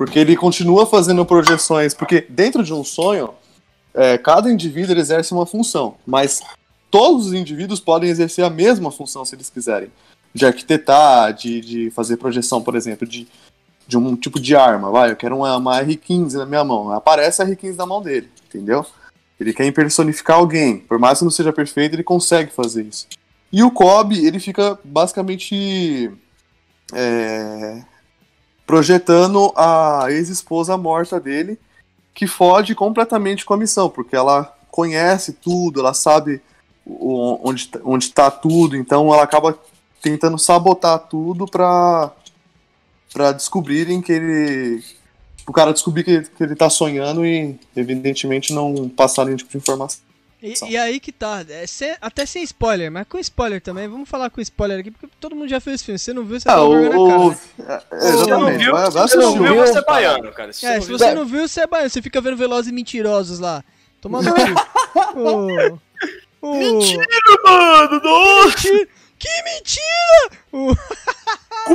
Porque 0.00 0.18
ele 0.18 0.34
continua 0.34 0.86
fazendo 0.86 1.26
projeções, 1.26 1.92
porque 1.92 2.24
dentro 2.26 2.62
de 2.62 2.72
um 2.72 2.82
sonho, 2.82 3.34
é, 3.92 4.16
cada 4.16 4.50
indivíduo 4.50 4.96
exerce 4.96 5.30
uma 5.34 5.44
função, 5.44 5.96
mas 6.06 6.40
todos 6.90 7.26
os 7.26 7.32
indivíduos 7.34 7.80
podem 7.80 8.08
exercer 8.08 8.42
a 8.42 8.48
mesma 8.48 8.90
função 8.90 9.26
se 9.26 9.34
eles 9.34 9.50
quiserem. 9.50 9.90
De 10.32 10.46
arquitetar, 10.46 11.34
de, 11.34 11.60
de 11.60 11.90
fazer 11.90 12.16
projeção, 12.16 12.62
por 12.62 12.76
exemplo, 12.76 13.06
de, 13.06 13.28
de 13.86 13.98
um 13.98 14.16
tipo 14.16 14.40
de 14.40 14.56
arma. 14.56 14.90
Vai, 14.90 15.10
eu 15.10 15.16
quero 15.16 15.36
uma, 15.36 15.54
uma 15.58 15.84
R15 15.84 16.32
na 16.32 16.46
minha 16.46 16.64
mão. 16.64 16.90
Aparece 16.92 17.42
a 17.42 17.44
R15 17.44 17.76
na 17.76 17.84
mão 17.84 18.00
dele, 18.00 18.30
entendeu? 18.48 18.86
Ele 19.38 19.52
quer 19.52 19.66
impersonificar 19.66 20.38
alguém. 20.38 20.78
Por 20.78 20.98
mais 20.98 21.18
que 21.18 21.24
não 21.24 21.30
seja 21.30 21.52
perfeito, 21.52 21.94
ele 21.94 22.02
consegue 22.02 22.50
fazer 22.50 22.84
isso. 22.84 23.06
E 23.52 23.62
o 23.62 23.70
Kobe, 23.70 24.24
ele 24.24 24.40
fica 24.40 24.78
basicamente 24.82 26.10
é, 26.94 27.82
projetando 28.70 29.52
a 29.56 30.06
ex-esposa 30.10 30.76
morta 30.76 31.18
dele, 31.18 31.58
que 32.14 32.24
fode 32.24 32.72
completamente 32.72 33.44
com 33.44 33.52
a 33.52 33.56
missão, 33.56 33.90
porque 33.90 34.14
ela 34.14 34.56
conhece 34.70 35.32
tudo, 35.32 35.80
ela 35.80 35.92
sabe 35.92 36.40
onde, 36.86 37.68
onde 37.82 38.12
tá 38.12 38.30
tudo, 38.30 38.76
então 38.76 39.12
ela 39.12 39.24
acaba 39.24 39.58
tentando 40.00 40.38
sabotar 40.38 41.00
tudo 41.00 41.46
pra, 41.46 42.12
pra 43.12 43.32
descobrirem 43.32 44.00
que 44.00 44.12
ele. 44.12 44.84
O 45.48 45.52
cara 45.52 45.72
descobrir 45.72 46.04
que, 46.04 46.22
que 46.22 46.44
ele 46.44 46.54
tá 46.54 46.70
sonhando 46.70 47.26
e, 47.26 47.58
evidentemente, 47.74 48.54
não 48.54 48.88
passar 48.88 49.24
nenhum 49.24 49.36
tipo 49.36 49.50
de 49.50 49.58
informação. 49.58 50.00
E, 50.42 50.54
e 50.70 50.76
aí 50.76 50.98
que 50.98 51.12
tá, 51.12 51.44
é 51.48 51.66
sem- 51.66 51.96
até 52.00 52.24
sem 52.24 52.42
spoiler, 52.44 52.90
mas 52.90 53.06
com 53.06 53.18
spoiler 53.18 53.60
também, 53.60 53.86
vamos 53.88 54.08
falar 54.08 54.30
com 54.30 54.40
spoiler 54.40 54.80
aqui, 54.80 54.90
porque 54.90 55.06
todo 55.20 55.36
mundo 55.36 55.48
já 55.48 55.60
fez 55.60 55.74
esse 55.76 55.84
filme, 55.84 55.98
se 55.98 56.06
você 56.06 56.12
não 56.14 56.24
viu, 56.24 56.40
você 56.40 56.48
Ah, 56.48 56.52
tá 56.54 56.62
o, 56.62 56.74
na 56.82 56.88
cara. 56.88 56.98
o- 57.00 57.30
né? 57.30 57.36
é, 57.36 57.36
Se 57.36 58.12
você 58.16 58.26
não 58.30 58.38
exatamente. 58.48 58.58
viu, 58.64 58.72
vai- 58.72 58.90
vai 58.90 59.08
se 59.08 59.14
você 59.14 59.16
não 59.18 59.32
viu, 59.42 59.54
você 59.56 59.78
é 59.78 59.82
baiano, 59.84 60.32
cara. 60.32 60.52
Se 60.52 60.64
É, 60.66 60.74
você 60.76 60.80
se 60.86 60.90
não 60.92 60.98
você 60.98 61.06
viu, 61.06 61.14
não 61.16 61.26
viu, 61.26 61.46
você 61.48 61.60
é 61.60 61.66
baiano, 61.66 61.90
você 61.90 62.00
fica 62.02 62.20
vendo 62.20 62.36
Velozes 62.38 62.70
e 62.70 62.74
Mentirosos 62.74 63.38
lá. 63.38 63.62
Toma 64.00 64.22
no 64.22 64.32
cu. 64.34 64.40
Ô, 66.42 66.48
ô, 66.48 66.54
Mentira, 66.56 67.06
mano! 67.44 68.00
Nossa! 68.02 68.46
mentira! 68.70 68.88
Que 69.18 69.28
mentira! 69.44 70.30
O- 70.52 70.74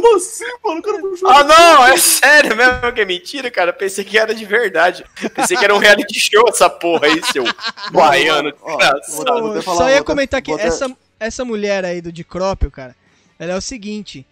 Como 0.01 0.15
assim, 0.17 0.43
mano? 0.63 0.79
O 0.79 0.81
cara 0.83 0.99
puxou 0.99 1.29
Ah, 1.29 1.43
não, 1.43 1.85
é 1.87 1.97
sério 1.97 2.55
mesmo 2.55 2.93
que 2.93 3.01
é 3.01 3.05
mentira, 3.05 3.49
cara. 3.51 3.71
Pensei 3.73 4.03
que 4.03 4.17
era 4.17 4.33
de 4.35 4.45
verdade. 4.45 5.05
Pensei 5.33 5.55
que 5.57 5.63
era 5.63 5.73
um 5.73 5.77
reality 5.77 6.19
show 6.19 6.45
essa 6.49 6.69
porra 6.69 7.07
aí, 7.07 7.21
seu 7.31 7.43
baiano. 7.91 8.53
Ó, 8.61 8.77
desgraçado. 8.77 9.25
vou- 9.25 9.41
vou 9.41 9.49
até 9.51 9.59
Ô, 9.59 9.61
falar, 9.63 9.77
Só 9.77 9.89
ia 9.89 10.03
comentar 10.03 10.39
até- 10.41 10.51
essa, 10.61 10.97
essa 11.19 11.45
mulher 11.45 11.85
aí 11.85 12.01
do 12.01 12.11
Dicrópio, 12.11 12.69
cara, 12.71 12.95
ela 13.39 13.53
é 13.53 13.55
o 13.57 13.61
seguinte. 13.61 14.25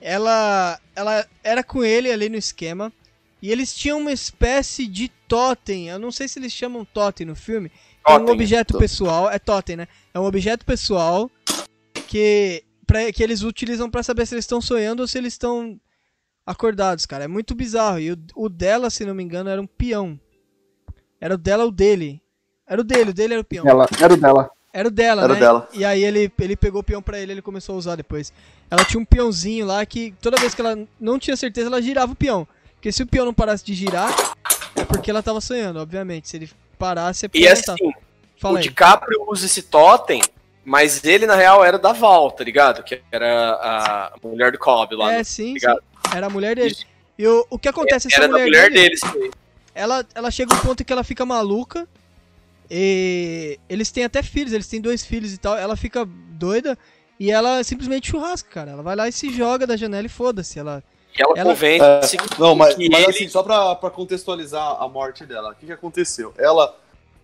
Ela, 0.00 0.78
ela 0.94 1.26
era 1.42 1.62
com 1.64 1.82
ele 1.84 2.10
ali 2.10 2.28
no 2.28 2.36
esquema. 2.36 2.92
E 3.42 3.50
eles 3.52 3.72
tinham 3.74 3.98
uma 4.00 4.12
espécie 4.12 4.86
de 4.86 5.08
totem. 5.28 5.88
Eu 5.88 5.98
não 5.98 6.10
sei 6.10 6.26
se 6.28 6.38
eles 6.38 6.52
chamam 6.52 6.84
totem 6.84 7.24
no 7.26 7.36
filme. 7.36 7.70
É 8.06 8.12
um 8.12 8.18
Totem. 8.20 8.34
objeto 8.34 8.72
Totem. 8.74 8.88
pessoal. 8.88 9.30
É 9.30 9.38
totem, 9.38 9.76
né? 9.76 9.88
É 10.14 10.18
um 10.18 10.24
objeto 10.24 10.64
pessoal 10.64 11.30
que, 12.06 12.62
pra, 12.88 13.12
que 13.12 13.22
eles 13.22 13.42
utilizam 13.42 13.88
pra 13.90 14.02
saber 14.02 14.26
se 14.26 14.34
eles 14.34 14.44
estão 14.44 14.60
sonhando 14.60 15.00
ou 15.00 15.06
se 15.06 15.18
eles 15.18 15.34
estão 15.34 15.78
acordados, 16.44 17.04
cara. 17.06 17.24
É 17.24 17.28
muito 17.28 17.54
bizarro. 17.54 18.00
E 18.00 18.12
o, 18.12 18.16
o 18.34 18.48
dela, 18.48 18.88
se 18.88 19.04
não 19.04 19.14
me 19.14 19.22
engano, 19.22 19.50
era 19.50 19.60
um 19.60 19.66
peão. 19.66 20.18
Era 21.20 21.34
o 21.34 21.38
dela 21.38 21.64
ou 21.64 21.68
o 21.68 21.72
dele. 21.72 22.20
Era 22.66 22.80
o 22.80 22.84
dele, 22.84 23.10
o 23.10 23.14
dele 23.14 23.34
era 23.34 23.40
o 23.42 23.44
peão. 23.44 23.66
Ela, 23.68 23.86
era 24.00 24.14
o 24.14 24.16
dela. 24.16 24.50
Era 24.72 24.88
o 24.88 24.90
dela, 24.90 25.22
Era 25.24 25.32
o 25.32 25.34
né? 25.34 25.40
dela. 25.40 25.68
E 25.72 25.84
aí 25.84 26.02
ele, 26.04 26.32
ele 26.38 26.56
pegou 26.56 26.80
o 26.80 26.84
peão 26.84 27.02
pra 27.02 27.18
ele 27.18 27.32
ele 27.32 27.42
começou 27.42 27.74
a 27.74 27.78
usar 27.78 27.96
depois. 27.96 28.32
Ela 28.70 28.84
tinha 28.84 29.00
um 29.00 29.04
peãozinho 29.04 29.66
lá 29.66 29.84
que 29.86 30.14
toda 30.20 30.38
vez 30.40 30.54
que 30.54 30.60
ela 30.60 30.78
não 31.00 31.18
tinha 31.18 31.36
certeza, 31.36 31.68
ela 31.68 31.80
girava 31.82 32.12
o 32.12 32.16
peão. 32.16 32.46
Porque 32.74 32.92
se 32.92 33.02
o 33.02 33.06
peão 33.06 33.24
não 33.24 33.34
parasse 33.34 33.64
de 33.64 33.74
girar, 33.74 34.10
é 34.76 34.84
porque 34.84 35.10
ela 35.10 35.22
tava 35.22 35.40
sonhando, 35.40 35.80
obviamente. 35.80 36.28
Se 36.28 36.36
ele 36.36 36.50
parasse, 36.78 37.26
é 37.26 37.28
porque 37.28 37.42
E 37.42 37.46
ela 37.46 37.54
assim, 37.54 37.66
não 37.70 37.76
tava. 37.76 37.90
o 37.90 38.40
Fala 38.40 38.58
aí. 38.58 38.62
DiCaprio 38.62 39.24
usa 39.28 39.46
esse 39.46 39.62
totem, 39.62 40.22
mas 40.68 41.02
ele, 41.04 41.26
na 41.26 41.34
real, 41.34 41.64
era 41.64 41.78
da 41.78 41.92
Val, 41.92 42.30
tá 42.30 42.44
ligado? 42.44 42.82
Que 42.84 43.00
era 43.10 43.50
a 43.52 44.12
mulher 44.22 44.52
do 44.52 44.58
Cobb 44.58 44.94
lá. 44.94 45.14
É, 45.14 45.18
no- 45.18 45.24
sim, 45.24 45.46
sim. 45.46 45.52
ligado? 45.54 45.82
Era 46.14 46.26
a 46.26 46.30
mulher 46.30 46.54
dele. 46.56 46.76
E 47.18 47.26
o, 47.26 47.46
o 47.50 47.58
que 47.58 47.68
acontece, 47.68 48.06
essa 48.08 48.16
Era 48.16 48.28
da 48.28 48.38
mulher, 48.38 48.46
mulher 48.46 48.70
dele, 48.70 48.96
dele, 48.96 48.96
sim. 48.96 49.30
ela, 49.74 50.04
ela 50.14 50.30
chega 50.30 50.54
um 50.54 50.58
ponto 50.58 50.84
que 50.84 50.92
ela 50.92 51.02
fica 51.02 51.24
maluca. 51.26 51.88
E 52.70 53.58
eles 53.68 53.90
têm 53.90 54.04
até 54.04 54.22
filhos, 54.22 54.52
eles 54.52 54.66
têm 54.68 54.80
dois 54.80 55.04
filhos 55.04 55.32
e 55.32 55.38
tal. 55.38 55.56
Ela 55.56 55.76
fica 55.76 56.04
doida 56.06 56.76
e 57.18 57.30
ela 57.30 57.64
simplesmente 57.64 58.10
churrasca, 58.10 58.48
cara. 58.50 58.72
Ela 58.72 58.82
vai 58.82 58.94
lá 58.94 59.08
e 59.08 59.12
se 59.12 59.32
joga 59.32 59.66
da 59.66 59.76
janela 59.76 60.06
e 60.06 60.10
foda-se. 60.10 60.58
Ela, 60.58 60.82
E 61.18 61.22
ela, 61.22 61.32
Ela- 61.38 61.50
convence 61.54 62.16
É, 62.16 62.20
não, 62.38 62.54
mas, 62.54 62.76
mas 62.76 62.86
ele... 62.86 63.06
assim, 63.06 63.28
só 63.28 63.42
pra, 63.42 63.74
pra 63.74 63.90
contextualizar 63.90 64.76
a 64.82 64.88
morte 64.88 65.24
dela, 65.24 65.50
o 65.52 65.54
que, 65.54 65.66
que 65.66 65.72
aconteceu? 65.72 66.32
Ela. 66.38 66.76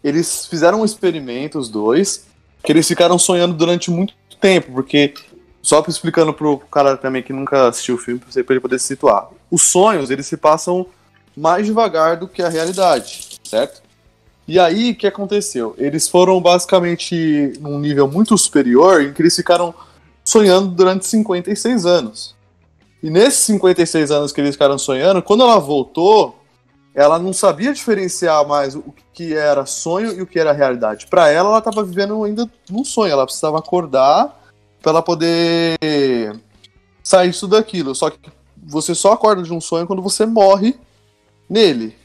Eles 0.03 0.47
fizeram 0.47 0.83
um 0.83 0.85
experimento, 0.85 1.59
os 1.59 1.71
dois, 1.71 2.27
que 2.65 2.73
eles 2.73 2.89
ficaram 2.89 3.19
sonhando 3.19 3.55
durante 3.55 3.91
muito 3.91 4.15
tempo, 4.41 4.73
porque. 4.73 5.15
Só 5.63 5.83
explicando 5.89 6.35
pro 6.35 6.59
cara 6.59 6.95
também 6.95 7.23
que 7.23 7.33
nunca 7.33 7.69
assistiu 7.69 7.95
o 7.95 7.99
filme, 7.99 8.21
pra 8.21 8.43
ele 8.51 8.61
poder 8.61 8.79
se 8.79 8.87
situar. 8.89 9.31
Os 9.51 9.63
sonhos, 9.63 10.11
eles 10.11 10.27
se 10.27 10.37
passam 10.37 10.85
mais 11.35 11.65
devagar 11.65 12.19
do 12.19 12.29
que 12.29 12.43
a 12.43 12.51
realidade, 12.51 13.41
certo? 13.43 13.83
E 14.47 14.59
aí, 14.59 14.91
o 14.91 14.95
que 14.95 15.07
aconteceu? 15.07 15.75
Eles 15.79 16.07
foram 16.07 16.39
basicamente 16.39 17.55
num 17.61 17.79
nível 17.79 18.07
muito 18.07 18.37
superior, 18.37 19.03
em 19.03 19.15
que 19.15 19.23
eles 19.23 19.35
ficaram 19.35 19.75
sonhando 20.23 20.69
durante 20.69 21.07
56 21.07 21.87
anos. 21.87 22.35
E 23.03 23.09
nesses 23.09 23.41
56 23.41 24.11
anos 24.11 24.33
que 24.33 24.41
eles 24.43 24.55
ficaram 24.55 24.77
sonhando, 24.77 25.23
quando 25.23 25.45
ela 25.45 25.59
voltou, 25.59 26.44
ela 26.95 27.19
não 27.19 27.33
sabia 27.33 27.75
diferenciar 27.75 28.47
mais 28.47 28.77
o 28.77 28.95
que 29.13 29.35
era 29.35 29.67
sonho 29.67 30.13
e 30.13 30.23
o 30.23 30.27
que 30.27 30.39
era 30.39 30.53
realidade. 30.53 31.09
Para 31.09 31.29
ela, 31.29 31.49
ela 31.49 31.59
estava 31.59 31.83
vivendo 31.83 32.23
ainda 32.23 32.49
num 32.71 32.85
sonho. 32.85 33.11
Ela 33.11 33.27
precisava 33.27 33.59
acordar 33.59 34.41
para 34.81 34.91
ela 34.93 35.03
poder 35.03 35.77
sair 37.03 37.31
disso 37.31 37.49
daquilo. 37.49 37.97
Só 37.97 38.11
que 38.11 38.19
você 38.57 38.95
só 38.95 39.13
acorda 39.13 39.43
de 39.43 39.53
um 39.53 39.61
sonho 39.61 39.89
quando 39.89 40.03
você 40.03 40.25
morre 40.25 40.79
nele. 41.51 41.97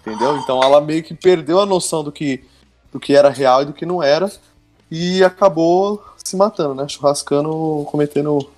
Entendeu? 0.00 0.36
Então 0.38 0.62
ela 0.62 0.80
meio 0.80 1.02
que 1.02 1.14
perdeu 1.14 1.58
a 1.58 1.66
noção 1.66 2.04
do 2.04 2.12
que, 2.12 2.44
do 2.92 3.00
que 3.00 3.16
era 3.16 3.28
real 3.28 3.62
e 3.62 3.66
do 3.66 3.72
que 3.72 3.84
não 3.84 4.00
era. 4.00 4.30
E 4.88 5.24
acabou 5.24 6.04
se 6.24 6.36
matando, 6.36 6.76
né? 6.76 6.86
Churrascando, 6.86 7.84
cometendo 7.90 8.48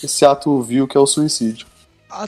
esse 0.00 0.24
ato 0.24 0.62
vil 0.62 0.86
que 0.86 0.96
é 0.96 1.00
o 1.00 1.06
suicídio. 1.08 1.66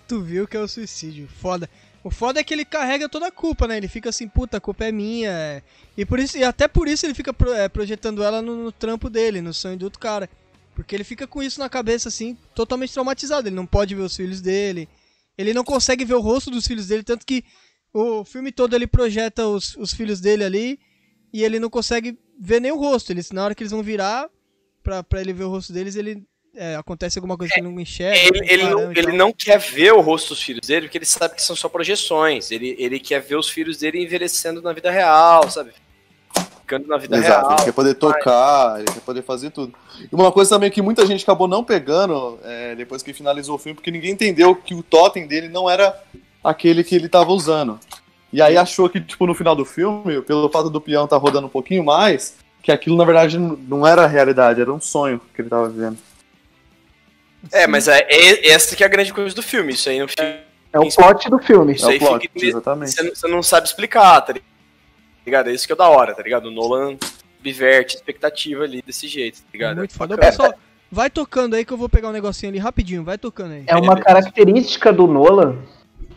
Tu 0.09 0.21
viu 0.21 0.49
que 0.49 0.57
é 0.57 0.61
o 0.61 0.67
suicídio. 0.67 1.29
Foda. 1.41 1.71
O 2.07 2.11
foda 2.11 2.39
é 2.39 2.45
que 2.45 2.55
ele 2.55 2.65
carrega 2.65 3.09
toda 3.09 3.27
a 3.27 3.33
culpa, 3.33 3.67
né? 3.67 3.77
Ele 3.77 3.89
fica 3.89 4.11
assim, 4.11 4.29
puta, 4.29 4.59
a 4.59 4.61
culpa 4.61 4.85
é 4.85 4.93
minha. 4.93 5.29
é. 5.29 5.63
E 5.97 6.07
por 6.07 6.21
isso, 6.21 6.39
e 6.39 6.45
até 6.45 6.69
por 6.69 6.87
isso 6.87 7.05
ele 7.05 7.15
fica 7.15 7.35
é, 7.57 7.69
projetando 7.69 8.23
ela 8.23 8.41
no, 8.41 8.63
no 8.63 8.71
trampo 8.71 9.11
dele, 9.11 9.41
no 9.41 9.53
sonho 9.53 9.77
do 9.77 9.87
outro 9.87 9.99
cara. 9.99 10.31
Porque 10.73 10.95
ele 10.95 11.03
fica 11.03 11.27
com 11.27 11.43
isso 11.43 11.59
na 11.59 11.69
cabeça, 11.69 12.09
assim, 12.09 12.39
totalmente 12.55 12.93
traumatizado. 12.93 13.49
Ele 13.49 13.57
não 13.57 13.67
pode 13.67 13.93
ver 13.93 14.03
os 14.03 14.15
filhos 14.15 14.41
dele. 14.41 14.89
Ele 15.37 15.53
não 15.53 15.65
consegue 15.65 16.05
ver 16.05 16.15
o 16.15 16.21
rosto 16.21 16.49
dos 16.49 16.65
filhos 16.65 16.87
dele, 16.87 17.03
tanto 17.03 17.27
que 17.27 17.43
o 17.93 18.25
filme 18.25 18.53
todo 18.53 18.77
ele 18.77 18.87
projeta 18.87 19.45
os, 19.49 19.75
os 19.75 19.93
filhos 19.93 20.21
dele 20.21 20.45
ali 20.45 20.79
e 21.33 21.43
ele 21.43 21.59
não 21.59 21.69
consegue 21.69 22.17
ver 22.39 22.61
nem 22.61 22.71
o 22.71 22.79
rosto. 22.79 23.11
Eles, 23.11 23.33
na 23.33 23.45
hora 23.45 23.53
que 23.53 23.65
eles 23.65 23.73
vão 23.73 23.83
virar 23.83 24.31
pra, 24.81 25.03
pra 25.03 25.21
ele 25.21 25.33
ver 25.33 25.43
o 25.43 25.51
rosto 25.51 25.73
deles, 25.73 25.97
ele 25.97 26.25
é, 26.57 26.75
acontece 26.77 27.19
alguma 27.19 27.37
coisa 27.37 27.53
que 27.53 27.61
ele 27.61 27.69
não 27.69 27.79
enxerga. 27.79 28.19
Ele, 28.19 28.41
né, 28.41 28.47
ele 28.51 28.65
não, 28.65 28.93
ele 28.93 29.13
não 29.13 29.33
quer 29.33 29.59
ver 29.59 29.93
o 29.93 30.01
rosto 30.01 30.31
dos 30.31 30.43
filhos 30.43 30.67
dele 30.67 30.87
porque 30.87 30.99
ele 30.99 31.05
sabe 31.05 31.35
que 31.35 31.43
são 31.43 31.55
só 31.55 31.69
projeções. 31.69 32.51
Ele, 32.51 32.75
ele 32.79 32.99
quer 32.99 33.21
ver 33.21 33.37
os 33.37 33.49
filhos 33.49 33.77
dele 33.79 34.03
envelhecendo 34.03 34.63
na 34.63 34.73
vida 34.73 34.91
real, 34.91 35.49
sabe? 35.51 35.73
Ficando 36.61 36.89
na 36.89 36.97
vida 36.97 37.17
Exato, 37.17 37.47
ele 37.47 37.55
real. 37.55 37.65
quer 37.65 37.73
poder 37.73 37.95
tocar, 37.95 38.79
ele 38.79 38.91
quer 38.91 39.01
poder 39.01 39.23
fazer 39.23 39.51
tudo. 39.51 39.73
E 40.01 40.15
uma 40.15 40.33
coisa 40.33 40.51
também 40.51 40.71
que 40.71 40.83
muita 40.83 41.07
gente 41.07 41.23
acabou 41.23 41.47
não 41.47 41.63
pegando 41.63 42.39
é, 42.43 42.75
depois 42.75 43.03
que 43.03 43.13
finalizou 43.13 43.55
o 43.55 43.59
filme, 43.59 43.75
porque 43.75 43.91
ninguém 43.91 44.13
entendeu 44.13 44.57
que 44.57 44.75
o 44.75 44.83
totem 44.83 45.27
dele 45.27 45.49
não 45.49 45.71
era 45.71 45.95
aquele 46.43 46.83
que 46.83 46.95
ele 46.95 47.09
tava 47.09 47.31
usando. 47.31 47.79
E 48.33 48.43
aí 48.43 48.57
achou 48.57 48.89
que, 48.89 49.01
tipo, 49.01 49.27
no 49.27 49.35
final 49.35 49.55
do 49.55 49.65
filme, 49.65 50.21
pelo 50.23 50.49
fato 50.49 50.69
do 50.69 50.81
peão 50.81 51.05
estar 51.05 51.17
rodando 51.17 51.47
um 51.47 51.51
pouquinho 51.51 51.85
mais, 51.85 52.35
que 52.63 52.73
aquilo 52.73 52.97
na 52.97 53.05
verdade 53.05 53.39
não 53.39 53.87
era 53.87 54.07
realidade, 54.07 54.61
era 54.61 54.73
um 54.73 54.81
sonho 54.81 55.21
que 55.33 55.41
ele 55.41 55.49
tava 55.49 55.69
vivendo. 55.69 55.97
É, 57.53 57.67
mas 57.67 57.89
é, 57.89 58.01
é- 58.09 58.49
essa 58.51 58.75
que 58.77 58.83
é 58.83 58.87
a 58.87 58.91
grande 58.91 59.13
coisa 59.13 59.35
do 59.35 59.43
filme. 59.43 59.73
Isso 59.73 59.89
aí 59.89 59.99
não 59.99 60.09
fica. 60.09 60.41
É 60.73 60.79
o 60.79 60.89
plot 60.91 61.31
do 61.31 61.39
filme. 61.39 61.75
Isso 61.75 61.87
É 61.89 61.93
aí 61.93 61.97
o 61.97 62.01
plot, 62.01 62.31
fica. 62.33 62.47
exatamente. 62.47 62.93
Você 62.93 63.03
não, 63.03 63.15
você 63.15 63.29
não 63.29 63.43
sabe 63.43 63.67
explicar, 63.67 64.21
tá 64.21 64.35
ligado? 65.25 65.51
É 65.51 65.53
isso 65.53 65.67
que 65.67 65.73
é 65.73 65.77
da 65.77 65.89
hora, 65.89 66.15
tá 66.15 66.23
ligado? 66.23 66.47
O 66.47 66.51
Nolan 66.51 66.97
subverte 67.39 67.97
a 67.97 67.99
expectativa 67.99 68.65
ali 68.65 68.83
desse 68.87 69.09
jeito, 69.09 69.39
tá 69.41 69.49
ligado? 69.53 69.77
Muito 69.79 69.95
foda. 69.95 70.17
Pessoal, 70.19 70.55
vai 70.91 71.09
tocando 71.09 71.55
aí 71.55 71.65
que 71.65 71.73
eu 71.73 71.77
vou 71.77 71.89
pegar 71.89 72.09
um 72.09 72.13
negocinho 72.13 72.51
ali 72.51 72.59
rapidinho. 72.59 73.03
Vai 73.05 73.17
tocando 73.19 73.53
aí. 73.53 73.65
É 73.67 73.77
uma 73.77 73.97
característica 73.99 74.93
do 74.93 75.07
Nolan 75.07 75.57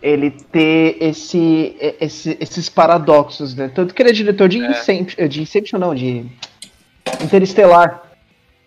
ele 0.02 0.32
ter 0.32 0.98
esse, 1.02 1.76
esse- 2.00 2.38
esses 2.40 2.70
paradoxos, 2.70 3.54
né? 3.54 3.70
Tanto 3.74 3.94
que 3.94 4.02
ele 4.02 4.10
é 4.10 4.14
diretor 4.14 4.48
de, 4.50 4.58
Inception, 4.60 5.28
de 5.28 5.42
Inception, 5.42 5.78
não, 5.80 5.94
de 5.94 6.26
Interestelar. 7.22 8.04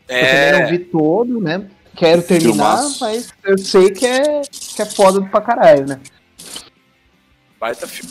Eu 0.09 0.21
também 0.21 0.53
não 0.53 0.59
É, 0.59 0.67
vi 0.71 0.79
todo, 0.79 1.41
né? 1.41 1.67
Quero 1.97 2.23
terminar, 2.23 2.79
Filmaço. 2.79 3.01
mas 3.05 3.33
eu 3.45 3.59
sei 3.59 3.91
que 3.91 4.07
é, 4.07 4.43
que 4.51 4.81
é 4.83 4.87
foda 4.87 5.21
pra 5.23 5.41
caralho, 5.41 5.87
né? 5.87 6.01
baita 7.61 7.87
filme. 7.87 8.11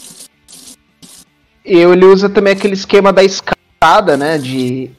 E 1.65 1.77
ele 1.77 2.05
usa 2.05 2.29
também 2.29 2.53
aquele 2.53 2.73
esquema 2.73 3.11
da 3.11 3.23
escada, 3.23 4.15
né? 4.15 4.37
De. 4.37 4.91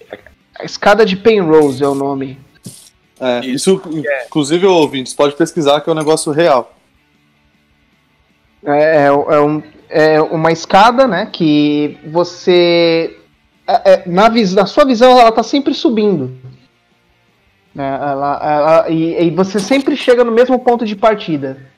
A 0.59 0.65
escada 0.65 1.07
de 1.07 1.17
Penrose 1.17 1.83
é 1.83 1.89
o 1.89 1.95
nome. 1.95 2.39
É, 3.19 3.41
Isso, 3.47 3.81
isso, 3.87 4.01
inclusive, 4.27 4.67
ouvintes, 4.67 5.15
pode 5.15 5.35
pesquisar 5.37 5.81
que 5.81 5.89
é 5.89 5.93
um 5.93 5.97
negócio 5.97 6.31
real. 6.33 6.77
É, 8.65 8.97
é, 8.97 9.07
é 9.07 9.41
um- 9.41 9.63
é 9.89 10.21
uma 10.23 10.53
escada, 10.53 11.07
né? 11.07 11.27
Que 11.33 11.99
você. 12.07 13.17
é- 13.67 13.93
é, 13.93 14.03
na, 14.09 14.29
vis, 14.29 14.53
na 14.55 14.67
sua 14.67 14.85
visão, 14.85 15.19
ela 15.19 15.33
tá 15.33 15.43
sempre 15.43 15.73
subindo. 15.73 16.37
Né, 17.75 17.87
ela, 17.87 18.41
ela- 18.43 18.91
e, 18.91 19.25
e 19.27 19.31
você 19.31 19.59
sempre 19.59 19.97
chega 19.97 20.23
no 20.25 20.33
mesmo 20.33 20.59
ponto 20.59 20.85
de 20.85 20.95
partida. 20.95 21.71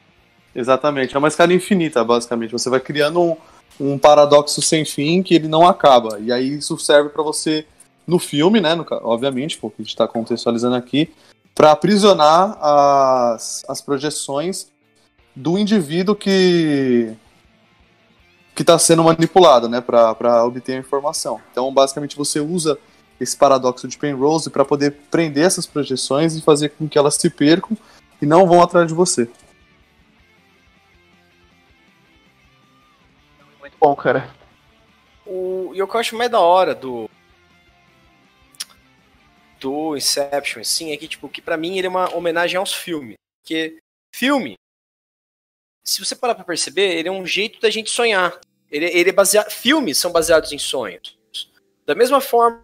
Exatamente, 0.54 1.14
é 1.14 1.18
uma 1.18 1.28
escada 1.28 1.52
infinita, 1.52 2.04
basicamente. 2.04 2.52
Você 2.52 2.70
vai 2.70 2.80
criando 2.80 3.20
um, 3.20 3.36
um 3.80 3.98
paradoxo 3.98 4.60
sem 4.62 4.84
fim 4.84 5.22
que 5.22 5.34
ele 5.34 5.48
não 5.48 5.66
acaba. 5.66 6.18
E 6.20 6.32
aí 6.32 6.54
isso 6.54 6.78
serve 6.78 7.10
pra 7.10 7.22
você, 7.22 7.66
no 8.06 8.18
filme, 8.18 8.60
né? 8.60 8.74
no 8.74 8.86
obviamente, 9.02 9.58
porque 9.58 9.82
a 9.82 9.84
gente 9.84 9.96
tá 9.96 10.06
contextualizando 10.06 10.76
aqui, 10.76 11.12
pra 11.54 11.72
aprisionar 11.72 12.58
as, 12.60 13.64
as 13.68 13.80
projeções 13.80 14.68
do 15.34 15.58
indivíduo 15.58 16.14
que 16.14 17.12
que 18.54 18.62
está 18.62 18.78
sendo 18.78 19.02
manipulado, 19.02 19.68
né, 19.68 19.80
para 19.80 20.44
obter 20.44 20.76
a 20.76 20.78
informação. 20.78 21.40
Então, 21.50 21.74
basicamente, 21.74 22.16
você 22.16 22.38
usa 22.38 22.78
esse 23.20 23.36
paradoxo 23.36 23.86
de 23.86 23.96
Penrose 23.96 24.50
para 24.50 24.64
poder 24.64 24.92
prender 25.10 25.44
essas 25.44 25.66
projeções 25.66 26.34
e 26.36 26.42
fazer 26.42 26.70
com 26.70 26.88
que 26.88 26.98
elas 26.98 27.14
se 27.14 27.30
percam 27.30 27.76
e 28.20 28.26
não 28.26 28.46
vão 28.46 28.62
atrás 28.62 28.88
de 28.88 28.94
você. 28.94 29.28
Muito 33.60 33.76
bom, 33.78 33.94
cara. 33.94 34.34
O, 35.26 35.72
e 35.74 35.82
o 35.82 35.88
que 35.88 35.96
eu 35.96 36.00
acho 36.00 36.16
mais 36.16 36.30
da 36.30 36.40
hora 36.40 36.74
do. 36.74 37.08
Do 39.60 39.96
Inception, 39.96 40.60
assim, 40.60 40.92
é 40.92 40.96
que, 40.96 41.08
tipo, 41.08 41.28
que 41.28 41.40
pra 41.40 41.56
mim 41.56 41.78
ele 41.78 41.86
é 41.86 41.90
uma 41.90 42.14
homenagem 42.14 42.58
aos 42.58 42.74
filmes. 42.74 43.16
Porque 43.40 43.78
filme, 44.14 44.56
se 45.82 46.04
você 46.04 46.14
parar 46.14 46.34
pra 46.34 46.44
perceber, 46.44 46.96
ele 46.96 47.08
é 47.08 47.12
um 47.12 47.26
jeito 47.26 47.60
da 47.60 47.70
gente 47.70 47.90
sonhar. 47.90 48.38
Ele, 48.70 48.86
ele 48.86 49.10
é 49.10 49.12
baseado. 49.12 49.50
Filmes 49.50 49.98
são 49.98 50.10
baseados 50.10 50.52
em 50.52 50.58
sonhos. 50.58 51.18
Da 51.86 51.94
mesma 51.94 52.20
forma 52.20 52.63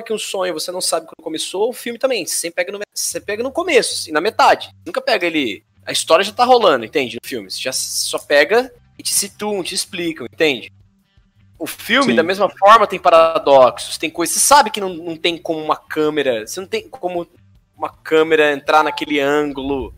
que 0.00 0.12
um 0.12 0.18
sonho 0.18 0.54
você 0.54 0.70
não 0.70 0.80
sabe 0.80 1.06
quando 1.06 1.24
começou, 1.24 1.68
o 1.68 1.72
filme 1.72 1.98
também. 1.98 2.24
Você 2.24 2.50
pega 2.50 2.72
no, 2.72 2.80
você 2.94 3.20
pega 3.20 3.42
no 3.42 3.52
começo, 3.52 3.94
assim, 3.94 4.12
na 4.12 4.20
metade. 4.20 4.70
Nunca 4.86 5.00
pega 5.00 5.26
ele. 5.26 5.64
A 5.84 5.92
história 5.92 6.24
já 6.24 6.32
tá 6.32 6.44
rolando, 6.44 6.84
entende? 6.84 7.18
No 7.20 7.28
filme. 7.28 7.50
Você 7.50 7.60
já 7.60 7.72
só 7.72 8.18
pega 8.18 8.72
e 8.98 9.02
te 9.02 9.12
situam, 9.12 9.62
te 9.62 9.74
explicam, 9.74 10.26
entende? 10.32 10.72
O 11.58 11.66
filme, 11.66 12.12
Sim. 12.12 12.16
da 12.16 12.22
mesma 12.22 12.48
forma, 12.48 12.86
tem 12.86 12.98
paradoxos, 12.98 13.98
tem 13.98 14.08
coisas. 14.08 14.36
Você 14.36 14.40
sabe 14.40 14.70
que 14.70 14.80
não, 14.80 14.94
não 14.94 15.16
tem 15.16 15.36
como 15.36 15.60
uma 15.60 15.76
câmera. 15.76 16.46
Você 16.46 16.60
não 16.60 16.66
tem 16.66 16.88
como 16.88 17.26
uma 17.76 17.90
câmera 17.90 18.52
entrar 18.52 18.82
naquele 18.82 19.20
ângulo. 19.20 19.94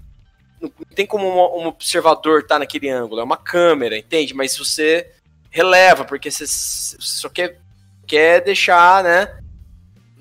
Não 0.60 0.70
tem 0.94 1.06
como 1.06 1.26
um, 1.26 1.62
um 1.62 1.66
observador 1.66 2.40
estar 2.40 2.58
naquele 2.58 2.88
ângulo. 2.88 3.20
É 3.20 3.24
uma 3.24 3.36
câmera, 3.36 3.96
entende? 3.96 4.34
Mas 4.34 4.56
você 4.56 5.10
releva, 5.50 6.04
porque 6.04 6.30
você, 6.30 6.46
você 6.46 6.96
só 6.98 7.28
quer, 7.28 7.60
quer 8.06 8.42
deixar, 8.42 9.04
né? 9.04 9.38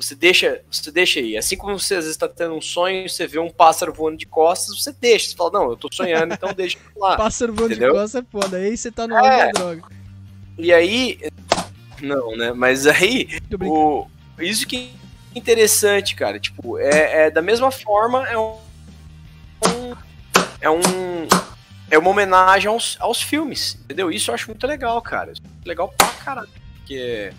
Você 0.04 0.16
deixa, 0.16 0.62
você 0.70 0.92
deixa 0.92 1.20
aí. 1.20 1.38
Assim 1.38 1.56
como 1.56 1.80
você 1.80 1.96
às 1.96 2.04
vezes 2.04 2.12
está 2.16 2.28
tendo 2.28 2.56
um 2.56 2.62
sonho, 2.62 3.08
você 3.10 3.26
vê 3.26 3.40
um 3.40 3.50
pássaro 3.50 3.94
voando 3.94 4.18
de 4.18 4.26
costas, 4.26 4.78
você 4.80 4.92
deixa. 4.92 5.30
Você 5.30 5.36
fala, 5.36 5.52
não, 5.52 5.70
eu 5.70 5.78
tô 5.78 5.88
sonhando, 5.92 6.34
então 6.34 6.52
deixa 6.56 6.78
lá. 6.96 7.16
Pássaro 7.16 7.54
voando 7.54 7.70
de 7.70 7.76
entendeu? 7.76 7.96
costas 7.96 8.22
é 8.22 8.26
foda. 8.32 8.58
Aí 8.58 8.76
você 8.78 8.92
tá 8.92 9.08
no 9.08 9.16
É. 9.18 9.46
da 9.46 9.52
droga. 9.52 9.84
E 10.58 10.74
aí. 10.74 11.20
Não, 12.02 12.36
né? 12.36 12.52
Mas 12.54 12.86
aí. 12.86 13.40
O, 13.62 14.08
isso 14.40 14.68
que 14.68 14.92
é 15.34 15.38
interessante, 15.40 16.16
cara. 16.16 16.40
Tipo, 16.40 16.78
é, 16.78 17.28
é 17.28 17.32
da 17.32 17.42
mesma 17.42 17.72
forma, 17.72 18.28
é 18.28 18.38
um. 18.38 18.58
é 20.60 20.70
um. 20.70 20.82
É 21.90 21.98
uma 21.98 22.10
homenagem 22.10 22.68
aos, 22.70 22.98
aos 23.00 23.22
filmes, 23.22 23.78
entendeu? 23.84 24.12
Isso 24.12 24.32
eu 24.32 24.36
acho 24.36 24.48
muito 24.48 24.66
legal, 24.66 25.00
cara. 25.02 25.32
É 25.32 25.68
legal 25.68 25.94
pra 25.96 26.08
caralho. 26.08 26.50
Porque. 26.78 27.32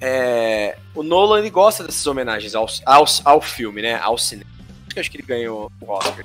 É, 0.00 0.78
o 0.94 1.02
Nolan 1.02 1.40
ele 1.40 1.50
gosta 1.50 1.84
dessas 1.84 2.06
homenagens 2.06 2.54
aos, 2.54 2.82
aos, 2.86 3.20
ao 3.24 3.40
filme, 3.40 3.82
né? 3.82 3.96
Ao 3.96 4.16
cinema. 4.16 4.48
Por 4.50 4.64
isso 4.80 4.88
que 4.94 4.98
eu 4.98 5.00
acho 5.02 5.10
que 5.10 5.16
ele 5.18 5.26
ganhou 5.26 5.70
o 5.80 5.90
Oscar. 5.92 6.24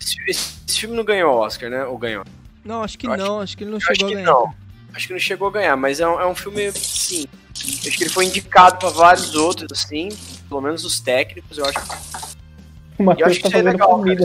Esse, 0.00 0.16
esse- 0.28 0.58
filme 0.80 0.96
não 0.96 1.04
ganhou 1.04 1.34
o 1.34 1.38
Oscar, 1.38 1.68
né? 1.70 1.84
Ou 1.84 1.96
ganhou? 1.98 2.24
Não, 2.64 2.82
acho 2.82 2.96
que 2.98 3.06
eu 3.06 3.12
acho- 3.12 3.24
não. 3.24 3.40
Acho 3.40 3.56
que 3.56 3.64
ele 3.64 3.70
não 3.70 3.78
Eu 3.78 3.82
acho 3.82 3.94
chegou 3.94 4.06
a 4.06 4.08
que 4.10 4.14
ganhar. 4.14 4.26
não. 4.32 4.54
Acho 4.94 5.06
que 5.06 5.12
não 5.12 5.20
chegou 5.20 5.48
a 5.48 5.50
ganhar, 5.50 5.76
mas 5.76 6.00
é 6.00 6.08
um, 6.08 6.20
é 6.20 6.26
um 6.26 6.34
filme, 6.34 6.72
sim. 6.72 7.26
Acho 7.54 7.96
que 7.96 8.02
ele 8.04 8.10
foi 8.10 8.24
indicado 8.26 8.78
pra 8.78 8.88
vários 8.90 9.34
outros, 9.34 9.68
assim, 9.72 10.08
pelo 10.48 10.60
menos 10.60 10.84
os 10.84 10.98
técnicos, 11.00 11.58
eu 11.58 11.64
acho. 11.66 11.78
O 12.98 13.02
Eu 13.02 13.06
Matheus 13.06 13.30
acho 13.30 13.40
tá 13.40 13.42
que 13.42 13.48
isso 13.48 13.56
é 13.56 13.62
fazendo 13.62 13.72
legal, 13.72 13.88
comida. 13.90 14.24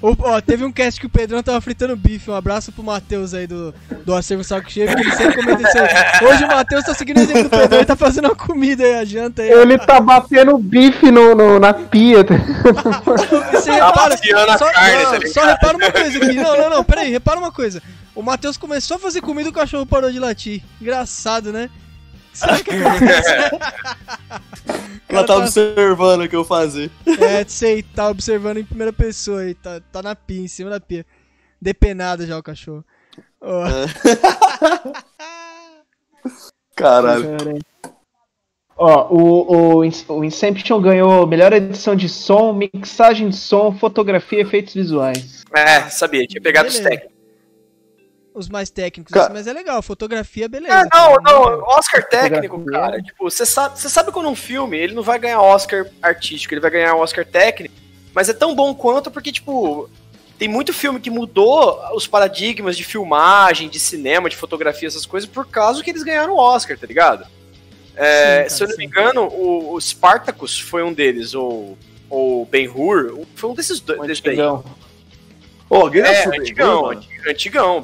Ó, 0.00 0.40
teve 0.40 0.64
um 0.64 0.72
cast 0.72 0.98
que 0.98 1.06
o 1.06 1.10
Pedrão 1.10 1.42
tava 1.42 1.60
fritando 1.60 1.94
bife. 1.96 2.30
Um 2.30 2.34
abraço 2.34 2.72
pro 2.72 2.82
Matheus 2.82 3.34
aí 3.34 3.46
do, 3.46 3.74
do 4.04 4.14
Acervo 4.14 4.42
Saco 4.42 4.70
Cheio, 4.70 4.88
que 4.88 5.00
ele 5.02 5.12
sempre 5.12 5.34
comenta 5.42 5.62
isso 5.68 5.78
aí. 5.78 6.26
Hoje 6.26 6.44
o 6.44 6.48
Matheus 6.48 6.84
tá 6.84 6.94
seguindo 6.94 7.18
o 7.18 7.20
exemplo 7.20 7.44
do 7.44 7.50
Pedrão 7.50 7.80
e 7.80 7.84
tá 7.84 7.94
fazendo 7.96 8.24
uma 8.26 8.34
comida 8.34 8.82
aí, 8.84 8.94
a 8.94 9.04
janta 9.04 9.42
aí. 9.42 9.50
Ele 9.50 9.76
tá 9.78 10.00
batendo 10.00 10.56
bife 10.56 11.10
no, 11.10 11.34
no- 11.34 11.58
na 11.58 11.74
pia. 11.74 12.24
Você 13.52 13.70
Tá 13.70 13.86
repara, 13.86 14.14
a 14.14 14.58
só, 14.58 14.72
carne, 14.72 15.02
não, 15.02 15.20
tá 15.20 15.26
só 15.28 15.44
repara 15.46 15.76
uma 15.76 15.92
coisa 15.92 16.18
aqui. 16.18 16.32
Não, 16.36 16.56
não, 16.56 16.70
não, 16.70 16.84
peraí, 16.84 17.10
repara 17.10 17.38
uma 17.38 17.52
coisa. 17.52 17.82
O 18.14 18.22
Matheus 18.22 18.56
começou 18.56 18.96
a 18.96 19.00
fazer 19.00 19.20
comida 19.20 19.48
e 19.48 19.50
o 19.50 19.54
cachorro 19.54 19.84
parou 19.84 20.10
de 20.10 20.18
latir. 20.18 20.62
Engraçado, 20.80 21.52
né? 21.52 21.68
Será 22.36 22.62
que 22.62 22.70
acontece? 22.76 23.30
Ela 25.08 25.20
tá 25.22 25.34
tá- 25.34 25.36
observando 25.36 26.22
o 26.22 26.28
que 26.28 26.36
eu 26.36 26.44
fazer. 26.44 26.90
É, 27.20 27.44
sei, 27.46 27.82
tá 27.82 28.08
observando 28.08 28.58
em 28.58 28.64
primeira 28.64 28.92
pessoa 28.92 29.40
aí, 29.40 29.54
tá, 29.54 29.80
tá 29.92 30.02
na 30.02 30.14
pia, 30.14 30.40
em 30.42 30.48
cima 30.48 30.68
da 30.70 30.78
pia. 30.80 31.06
Depenado 31.60 32.26
já 32.26 32.36
o 32.38 32.42
cachorro. 32.42 32.84
Ó, 33.40 33.64
Caralho. 36.76 37.36
Ó, 38.76 39.08
o, 39.14 39.80
o, 39.86 39.90
o 40.18 40.24
Inception 40.24 40.80
ganhou 40.82 41.26
melhor 41.26 41.52
edição 41.54 41.96
de 41.96 42.08
som, 42.10 42.52
mixagem 42.52 43.30
de 43.30 43.36
som, 43.36 43.72
fotografia 43.78 44.40
e 44.40 44.42
efeitos 44.42 44.74
visuais. 44.74 45.44
É, 45.54 45.88
sabia, 45.88 46.26
tinha 46.26 46.42
pegado 46.42 46.68
os 46.68 46.74
Beleza. 46.76 46.90
técnicos. 46.90 47.15
Os 48.36 48.50
mais 48.50 48.68
técnicos, 48.68 49.12
Ca- 49.12 49.24
assim, 49.24 49.32
mas 49.32 49.46
é 49.46 49.52
legal. 49.54 49.80
Fotografia, 49.80 50.46
beleza. 50.46 50.74
É, 50.74 50.84
não, 50.94 51.14
não, 51.22 51.62
Oscar 51.68 52.06
técnico, 52.06 52.58
Fotografia. 52.58 52.90
cara. 52.90 53.02
Tipo, 53.02 53.30
você 53.30 53.46
sabe, 53.46 53.80
você 53.80 53.88
sabe 53.88 54.12
quando 54.12 54.28
um 54.28 54.36
filme, 54.36 54.76
ele 54.76 54.94
não 54.94 55.02
vai 55.02 55.18
ganhar 55.18 55.40
Oscar 55.40 55.86
artístico, 56.02 56.52
ele 56.52 56.60
vai 56.60 56.70
ganhar 56.70 56.94
Oscar 56.94 57.24
técnico, 57.24 57.74
mas 58.12 58.28
é 58.28 58.34
tão 58.34 58.54
bom 58.54 58.74
quanto 58.74 59.10
porque, 59.10 59.32
tipo, 59.32 59.88
tem 60.38 60.48
muito 60.48 60.74
filme 60.74 61.00
que 61.00 61.08
mudou 61.08 61.80
os 61.94 62.06
paradigmas 62.06 62.76
de 62.76 62.84
filmagem, 62.84 63.70
de 63.70 63.80
cinema, 63.80 64.28
de 64.28 64.36
fotografia, 64.36 64.86
essas 64.86 65.06
coisas, 65.06 65.28
por 65.28 65.46
causa 65.46 65.82
que 65.82 65.88
eles 65.88 66.02
ganharam 66.02 66.34
o 66.34 66.38
Oscar, 66.38 66.78
tá 66.78 66.86
ligado? 66.86 67.26
É, 67.96 68.46
Sim, 68.50 68.56
se 68.56 68.64
eu 68.64 68.68
não 68.68 68.76
me 68.76 68.84
engano, 68.84 69.22
o, 69.28 69.72
o 69.72 69.80
Spartacus 69.80 70.60
foi 70.60 70.82
um 70.82 70.92
deles, 70.92 71.34
ou 71.34 71.78
ou 72.08 72.44
Ben-Hur, 72.46 73.26
foi 73.34 73.50
um 73.50 73.54
desses 73.54 73.80
dois, 73.80 74.00
desses 74.02 74.22
daí. 74.22 74.36
Antigão. 75.70 75.82
Ô, 75.82 75.88
É, 75.98 76.10
assistiu 76.10 76.40
antigão, 76.40 76.66
Ben-Hur, 76.80 76.82
mano? 76.86 76.98
anti- 77.00 77.28
antigão, 77.28 77.82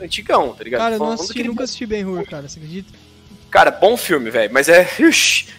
antigão, 0.00 0.54
tá 0.54 0.64
ligado? 0.64 0.80
Cara, 0.80 0.94
eu 0.94 0.98
não 0.98 1.12
assisti, 1.12 1.42
nunca 1.44 1.64
assisti 1.64 1.86
Ben 1.86 2.04
Hur, 2.04 2.24
cara, 2.26 2.48
você 2.48 2.58
acredita? 2.58 2.92
Cara, 3.50 3.70
bom 3.70 3.96
filme, 3.96 4.30
velho, 4.30 4.52
mas 4.52 4.68
é. 4.68 4.86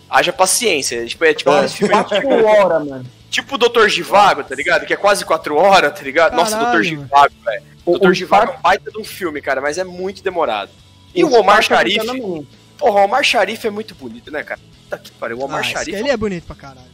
Haja 0.09 0.31
paciência. 0.31 1.05
Tipo, 1.05 1.25
é 1.25 1.33
tipo 1.33 1.51
É. 1.51 1.67
filmes 1.67 1.97
Quatro 2.07 2.45
horas, 2.45 2.87
mano. 2.87 3.05
tipo 3.29 3.55
o 3.55 3.57
Doutor 3.57 3.89
Givago, 3.89 4.43
tá 4.43 4.53
ligado? 4.55 4.85
Que 4.85 4.93
é 4.93 4.97
quase 4.97 5.25
quatro 5.25 5.55
horas, 5.55 5.93
tá 5.93 6.01
ligado? 6.03 6.35
Nossa, 6.35 6.51
Caralho, 6.51 6.65
Doutor 6.71 6.83
Givago, 6.83 7.33
velho. 7.43 7.63
O, 7.85 7.91
Doutor 7.91 8.13
Givago 8.13 8.51
é 8.51 8.55
um 8.57 8.61
baita 8.61 8.91
de 8.91 8.97
um 8.99 9.03
filme, 9.03 9.41
cara, 9.41 9.59
mas 9.61 9.77
é 9.77 9.83
muito 9.83 10.21
demorado. 10.23 10.69
E 11.15 11.23
o 11.23 11.33
Omar 11.33 11.61
Sharif, 11.63 11.97
porra, 12.77 13.01
o 13.01 13.03
Omar 13.05 13.23
Sharif 13.23 13.65
é 13.65 13.69
muito 13.71 13.95
bonito, 13.95 14.29
né, 14.31 14.43
cara? 14.43 14.59
Puta 14.83 14.97
que 14.97 15.11
pariu, 15.11 15.39
o 15.39 15.43
Omar 15.43 15.59
Ah, 15.61 15.63
Sharif 15.63 15.93
ele 15.97 16.09
é 16.09 16.15
bonito 16.17 16.45
pra 16.45 16.55
caralho. 16.55 16.87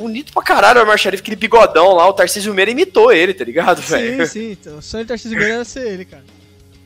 Bonito 0.00 0.32
pra 0.32 0.42
caralho, 0.42 0.80
o 0.80 0.82
Omar 0.82 0.96
Sharif, 0.96 1.20
aquele 1.20 1.36
bigodão 1.36 1.92
lá, 1.94 2.08
o 2.08 2.12
Tarcísio 2.14 2.54
Meira 2.54 2.70
imitou 2.70 3.12
ele, 3.12 3.34
tá 3.34 3.44
ligado, 3.44 3.82
Sim, 3.82 3.88
velho? 3.88 4.26
sim. 4.26 4.52
Então, 4.52 4.78
o 4.78 4.82
sonho 4.82 5.04
do 5.04 5.08
Tarcísio 5.08 5.36
Meira 5.38 5.54
era 5.56 5.64
ser 5.64 5.86
ele, 5.86 6.06
cara. 6.06 6.24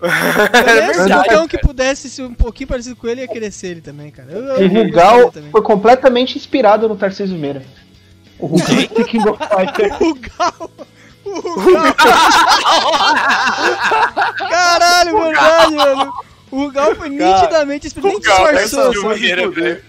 Qualquer 1.08 1.38
um 1.38 1.46
que 1.46 1.58
pudesse 1.58 2.10
ser 2.10 2.22
um 2.22 2.34
pouquinho 2.34 2.68
parecido 2.68 2.96
com 2.96 3.06
ele, 3.06 3.20
ia 3.20 3.28
querer 3.28 3.52
ser 3.52 3.68
ele 3.68 3.80
também, 3.80 4.10
cara. 4.10 4.32
Eu, 4.32 4.42
eu, 4.42 4.54
O 4.56 4.62
eu 4.62 4.68
Rugal 4.68 5.32
foi 5.52 5.62
completamente 5.62 6.36
inspirado 6.36 6.88
no 6.88 6.96
Tarcísio 6.96 7.38
Meira. 7.38 7.62
O 8.38 8.46
Rugal 8.46 9.04
King 9.06 9.28
of 9.28 9.38
Fighters. 9.48 9.92
O 10.00 10.04
Rugal! 10.04 10.70
O 11.24 11.60
Rugal! 11.60 11.94
Caralho, 14.50 15.18
verdade, 15.22 15.74
mano. 15.74 16.12
O 16.50 16.56
Rugal 16.64 16.94
foi 16.96 17.08
nitidamente 17.08 17.86
inspirado. 17.86 18.08
Nem 18.08 18.20
disfarçou, 18.20 18.92
Tarcísio 18.92 19.50
sabe? 19.50 19.82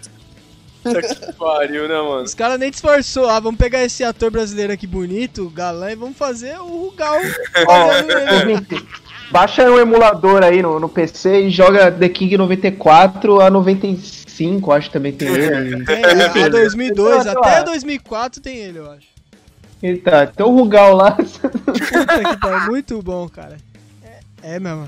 Puta 0.85 1.01
que 1.01 1.33
pariu, 1.33 1.87
né, 1.87 1.95
mano? 1.95 2.21
Os 2.21 2.35
caras 2.35 2.59
nem 2.59 2.69
disfarçou. 2.69 3.27
Ah, 3.27 3.39
vamos 3.39 3.57
pegar 3.57 3.83
esse 3.83 4.03
ator 4.03 4.29
brasileiro 4.29 4.71
aqui 4.71 4.85
bonito, 4.85 5.49
galã, 5.49 5.91
e 5.91 5.95
vamos 5.95 6.15
fazer 6.15 6.59
o 6.59 6.67
Rugal. 6.67 7.17
Ouvinte, 7.17 8.85
Baixa 9.31 9.69
um 9.69 9.79
emulador 9.79 10.43
aí 10.43 10.61
no, 10.61 10.79
no 10.79 10.87
PC 10.87 11.47
e 11.47 11.49
joga 11.49 11.91
The 11.91 12.07
King 12.09 12.37
94 12.37 13.41
a 13.41 13.49
95, 13.49 14.71
acho 14.71 14.87
que 14.87 14.93
também 14.93 15.11
tem 15.11 15.27
ele. 15.27 15.83
Tem, 15.83 16.43
a 16.43 16.49
2002, 16.49 17.23
Sei 17.23 17.31
até 17.31 17.39
lá. 17.39 17.61
2004 17.63 18.41
tem 18.41 18.57
ele, 18.57 18.77
eu 18.79 18.91
acho. 18.91 19.07
E 19.81 19.97
tá, 19.97 20.27
tem 20.27 20.45
o 20.45 20.49
Rugal 20.49 20.95
lá. 20.95 21.11
Puta 21.17 21.73
que 21.73 22.39
pariu, 22.39 22.67
muito 22.67 23.01
bom, 23.01 23.27
cara. 23.27 23.57
É, 24.43 24.55
é 24.55 24.59
mesmo. 24.59 24.87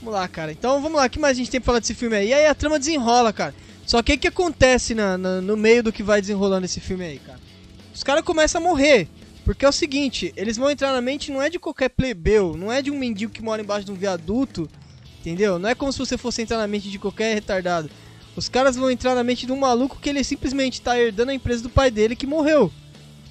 Vamos 0.00 0.14
lá, 0.14 0.26
cara. 0.26 0.50
Então 0.50 0.80
vamos 0.80 0.98
lá, 0.98 1.06
o 1.06 1.10
que 1.10 1.18
mais 1.18 1.36
a 1.36 1.38
gente 1.38 1.50
tem 1.50 1.60
pra 1.60 1.66
falar 1.66 1.80
desse 1.80 1.94
filme 1.94 2.16
aí? 2.16 2.28
E 2.28 2.34
aí 2.34 2.46
a 2.46 2.54
trama 2.54 2.78
desenrola, 2.78 3.34
cara. 3.34 3.54
Só 3.90 4.04
que 4.04 4.12
o 4.12 4.18
que 4.18 4.28
acontece 4.28 4.94
na, 4.94 5.18
na- 5.18 5.40
no 5.40 5.56
meio 5.56 5.82
do 5.82 5.92
que 5.92 6.00
vai 6.00 6.20
desenrolando 6.20 6.64
esse 6.64 6.78
filme 6.78 7.04
aí, 7.04 7.18
cara? 7.18 7.40
Os 7.92 8.04
caras 8.04 8.22
começam 8.22 8.60
a 8.60 8.64
morrer. 8.64 9.08
Porque 9.44 9.64
é 9.64 9.68
o 9.68 9.72
seguinte, 9.72 10.32
eles 10.36 10.56
vão 10.56 10.70
entrar 10.70 10.92
na 10.92 11.00
mente 11.00 11.32
não 11.32 11.42
é 11.42 11.50
de 11.50 11.58
qualquer 11.58 11.88
plebeu, 11.88 12.56
não 12.56 12.70
é 12.70 12.80
de 12.80 12.88
um 12.88 12.96
mendigo 12.96 13.32
que 13.32 13.42
mora 13.42 13.60
embaixo 13.60 13.84
de 13.86 13.90
um 13.90 13.96
viaduto, 13.96 14.70
entendeu? 15.18 15.58
Não 15.58 15.68
é 15.68 15.74
como 15.74 15.92
se 15.92 15.98
você 15.98 16.16
fosse 16.16 16.40
entrar 16.40 16.58
na 16.58 16.68
mente 16.68 16.88
de 16.88 17.00
qualquer 17.00 17.34
retardado. 17.34 17.90
Os 18.36 18.48
caras 18.48 18.76
vão 18.76 18.92
entrar 18.92 19.16
na 19.16 19.24
mente 19.24 19.44
de 19.44 19.50
um 19.50 19.56
maluco 19.56 19.98
que 20.00 20.08
ele 20.08 20.22
simplesmente 20.22 20.80
tá 20.80 20.96
herdando 20.96 21.32
a 21.32 21.34
empresa 21.34 21.64
do 21.64 21.68
pai 21.68 21.90
dele 21.90 22.14
que 22.14 22.28
morreu. 22.28 22.70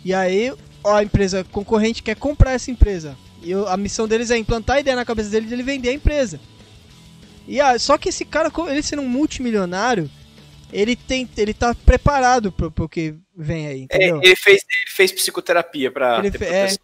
E 0.03 0.13
aí, 0.13 0.53
ó, 0.83 0.95
a 0.97 1.03
empresa 1.03 1.45
concorrente 1.45 2.03
quer 2.03 2.17
comprar 2.17 2.51
essa 2.51 2.69
empresa. 2.69 3.15
E 3.41 3.53
a 3.53 3.77
missão 3.77 4.09
deles 4.09 4.29
é 4.29 4.37
implantar 4.37 4.75
a 4.75 4.79
ideia 4.81 4.97
na 4.97 5.05
cabeça 5.05 5.29
dele 5.29 5.47
de 5.47 5.53
ele 5.53 5.63
vender 5.63 5.87
a 5.87 5.93
empresa. 5.93 6.37
E 7.47 7.61
a, 7.61 7.79
só 7.79 7.97
que 7.97 8.09
esse 8.09 8.25
cara, 8.25 8.51
ele 8.67 8.83
sendo 8.83 9.03
um 9.03 9.07
multimilionário, 9.07 10.11
ele 10.71 10.95
tem, 10.95 11.29
ele 11.37 11.53
tá 11.53 11.75
preparado 11.85 12.51
pro, 12.51 12.71
pro 12.71 12.89
que 12.89 13.15
vem 13.35 13.67
aí, 13.67 13.87
É, 13.91 14.09
ele, 14.09 14.35
fez, 14.35 14.63
ele 14.63 14.91
fez 14.95 15.11
psicoterapia 15.11 15.91
pra 15.91 16.19
Ele 16.19 16.31
ter 16.31 16.37
fe- 16.39 16.45
proteção. 16.45 16.77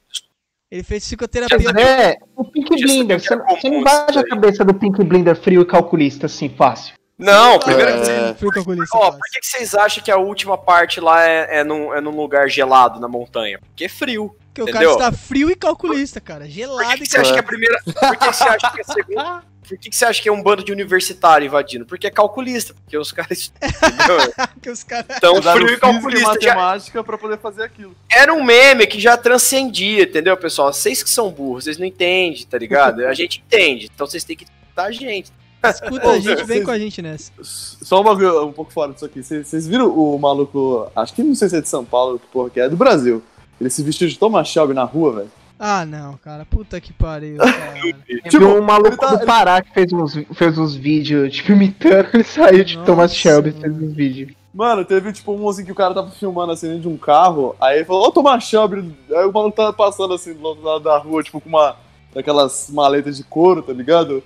Ele 0.72 0.84
fez 0.84 1.04
psicoterapia. 1.06 1.70
É, 1.80 2.18
o 2.36 2.44
Pink 2.44 2.70
Blinder. 2.82 3.20
Você, 3.20 3.36
você 3.36 3.70
não 3.70 3.84
baixa 3.84 4.20
a 4.20 4.28
cabeça 4.28 4.66
do 4.66 4.74
Pink 4.74 5.04
Blinder 5.04 5.36
frio 5.36 5.62
e 5.62 5.66
calculista 5.66 6.26
assim, 6.26 6.50
fácil. 6.50 6.96
Não, 7.18 7.60
primeiro 7.60 8.02
que 8.02 8.10
É. 8.10 8.52
Calculista. 8.52 8.98
Ó, 8.98 9.02
fácil. 9.06 9.20
por 9.20 9.30
que, 9.32 9.40
que 9.40 9.48
vocês 9.48 9.74
acham 9.74 10.04
que 10.04 10.12
a 10.12 10.18
última 10.18 10.58
parte 10.58 11.00
lá 11.00 11.24
é, 11.26 11.60
é, 11.60 11.64
num, 11.64 11.94
é 11.94 12.02
num 12.02 12.16
lugar 12.16 12.50
gelado 12.50 13.00
na 13.00 13.08
montanha? 13.08 13.60
Porque 13.60 13.86
é 13.86 13.90
frio. 13.90 14.36
Porque 14.48 14.62
o 14.62 14.70
entendeu? 14.70 14.98
cara 14.98 15.10
está 15.14 15.24
frio 15.26 15.50
e 15.50 15.56
calculista, 15.56 16.20
cara. 16.20 16.46
Por 16.46 16.50
Gelado 16.52 16.90
que, 16.92 16.98
que 16.98 17.04
e 17.04 17.08
você 17.08 17.18
acha 17.18 17.34
que 17.34 17.40
a 17.40 17.44
primeira. 17.44 17.82
Por 17.84 17.94
que, 17.94 18.18
que 18.18 18.26
você 18.34 18.44
acha 18.44 18.72
que 18.72 18.82
a 18.82 18.84
segunda. 18.84 19.44
Por 19.68 19.78
que, 19.78 19.89
que 19.89 19.95
você 19.95 20.05
acha 20.05 20.22
que 20.22 20.30
é 20.30 20.32
um 20.32 20.41
bando 20.41 20.63
de 20.63 20.72
universitário 20.72 21.45
invadindo? 21.45 21.86
Porque 21.86 22.07
é 22.07 22.11
calculista, 22.11 22.74
porque 22.74 22.97
os 22.97 23.11
caras. 23.11 23.51
Que 24.61 24.70
os 24.70 24.84
caras. 24.84 25.20
Tão 25.20 25.38
Usaram 25.38 25.61
frio 25.61 25.76
e 25.76 25.80
calculista. 25.80 26.39
Já, 26.41 26.55
matemática 26.55 27.03
pra 27.03 27.18
poder 27.18 27.38
fazer 27.38 27.63
aquilo. 27.63 27.95
era 28.09 28.34
um 28.34 28.43
meme 28.43 28.88
que 28.88 28.99
já 28.99 29.16
transcendia, 29.16 30.03
entendeu, 30.03 30.36
pessoal? 30.38 30.74
Vocês 30.74 31.03
que 31.03 31.09
são 31.09 31.30
burros, 31.30 31.66
vocês 31.66 31.78
não 31.78 31.86
entendem, 31.86 32.45
tá 32.45 32.57
ligado? 32.57 33.05
A 33.05 33.13
gente 33.13 33.43
entende, 33.45 33.89
então 33.93 34.07
vocês 34.07 34.24
têm 34.24 34.36
que 34.36 34.45
escutar 34.45 34.86
a 34.86 34.91
gente. 34.91 35.32
Escuta 35.63 36.09
a 36.09 36.20
gente, 36.20 36.43
vem 36.43 36.63
com 36.63 36.72
a 36.72 36.78
gente 36.78 37.01
nessa. 37.01 37.32
Só 37.41 38.01
um 38.01 38.03
bagulho 38.03 38.45
um 38.45 38.53
pouco 38.53 38.72
fora 38.72 38.93
disso 38.93 39.05
aqui. 39.05 39.24
Vocês 39.24 39.47
vocês 39.47 39.68
viram 39.68 39.89
o 39.89 40.18
maluco, 40.18 40.91
acho 40.95 41.13
que 41.13 41.24
não 41.24 41.36
sei 41.36 41.49
se 41.49 41.57
é 41.57 41.61
de 41.61 41.70
São 41.70 41.84
Paulo, 41.84 42.20
que 42.20 42.28
porra 42.28 42.49
que 42.49 42.59
é, 42.59 42.66
é 42.66 42.70
do 42.70 42.78
Brasil. 42.78 43.24
Ele 43.59 43.70
se 43.70 43.82
vestiu 43.84 44.07
de 44.07 44.18
Thomas 44.18 44.47
Shelby 44.47 44.74
na 44.74 44.84
rua, 44.84 45.13
velho. 45.13 45.32
Ah, 45.60 45.86
não, 45.86 46.18
cara. 46.18 46.45
Puta 46.45 46.80
que 46.82 46.91
pariu, 46.91 47.38
cara. 47.38 47.53
Tipo, 48.06 48.30
Tipo, 48.30 48.45
um 48.45 48.62
maluco 48.62 48.89
ele 48.89 48.97
tá- 48.97 49.16
do 49.16 49.26
Pará 49.26 49.62
que 49.62 49.74
fez 49.74 49.91
uns, 49.93 50.14
fez 50.34 50.58
uns 50.58 50.76
vídeos, 50.76 51.34
tipo, 51.34 51.51
imitando, 51.53 52.10
ele 52.14 52.24
saiu 52.24 52.64
de 52.64 52.76
Nossa, 52.76 52.86
Thomas 52.86 53.16
Shelby 53.16 53.49
e 53.49 53.53
fez 53.53 53.74
mano. 53.74 53.88
uns 53.88 53.93
vídeos. 53.93 54.32
Mano, 54.53 54.86
teve 54.86 55.12
tipo 55.12 55.34
um 55.34 55.47
assim 55.49 55.66
que 55.66 55.72
o 55.72 55.76
cara 55.76 55.93
tava 55.93 56.10
filmando 56.12 56.51
assim 56.53 56.68
dentro 56.68 56.84
de 56.84 56.88
um 56.88 56.97
carro, 56.97 57.56
aí 57.60 57.78
ele 57.78 57.86
falou, 57.86 58.08
ô 58.08 58.12
Thomas 58.12 58.43
Shelby, 58.43 58.95
aí 59.12 59.26
o 59.26 59.32
maluco 59.34 59.56
tava 59.56 59.74
passando 59.74 60.14
assim 60.14 60.34
do 60.34 60.62
lado 60.62 60.80
da 60.84 60.97
rua, 60.97 61.22
tipo 61.22 61.41
com 61.41 61.49
uma 61.49 61.76
daquelas 62.14 62.70
maletas 62.72 63.18
de 63.18 63.24
couro, 63.26 63.62
tá 63.62 63.74
ligado? 63.74 64.24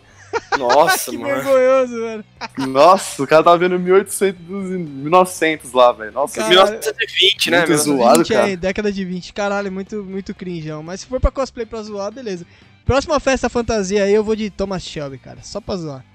Nossa, 0.57 1.11
que 1.11 1.17
mano. 1.17 1.33
vergonhoso, 1.35 1.93
velho. 1.99 2.25
Nossa, 2.67 3.23
o 3.23 3.27
cara 3.27 3.43
tava 3.43 3.57
vendo 3.57 3.79
1800 3.79 4.39
e 4.39 4.77
1900 4.77 5.71
lá, 5.73 5.91
velho. 5.91 6.11
Nossa, 6.11 6.37
Cara, 6.37 6.49
1920, 6.49 7.51
né? 7.51 7.57
Muito 7.65 7.77
zoado, 7.77 8.19
20 8.19 8.27
cara. 8.29 8.45
aí, 8.45 8.57
década 8.57 8.91
de 8.91 9.05
20. 9.05 9.33
Caralho, 9.33 9.71
muito, 9.71 10.03
muito 10.03 10.33
cringeão. 10.33 10.81
Mas 10.81 11.01
se 11.01 11.05
for 11.05 11.19
pra 11.19 11.31
cosplay 11.31 11.65
pra 11.65 11.81
zoar, 11.83 12.11
beleza. 12.11 12.45
Próxima 12.85 13.19
festa 13.19 13.49
fantasia 13.49 14.03
aí, 14.03 14.13
eu 14.13 14.23
vou 14.23 14.35
de 14.35 14.49
Thomas 14.49 14.83
Shelby, 14.83 15.17
cara. 15.19 15.39
Só 15.43 15.61
pra 15.61 15.75
zoar. 15.75 16.05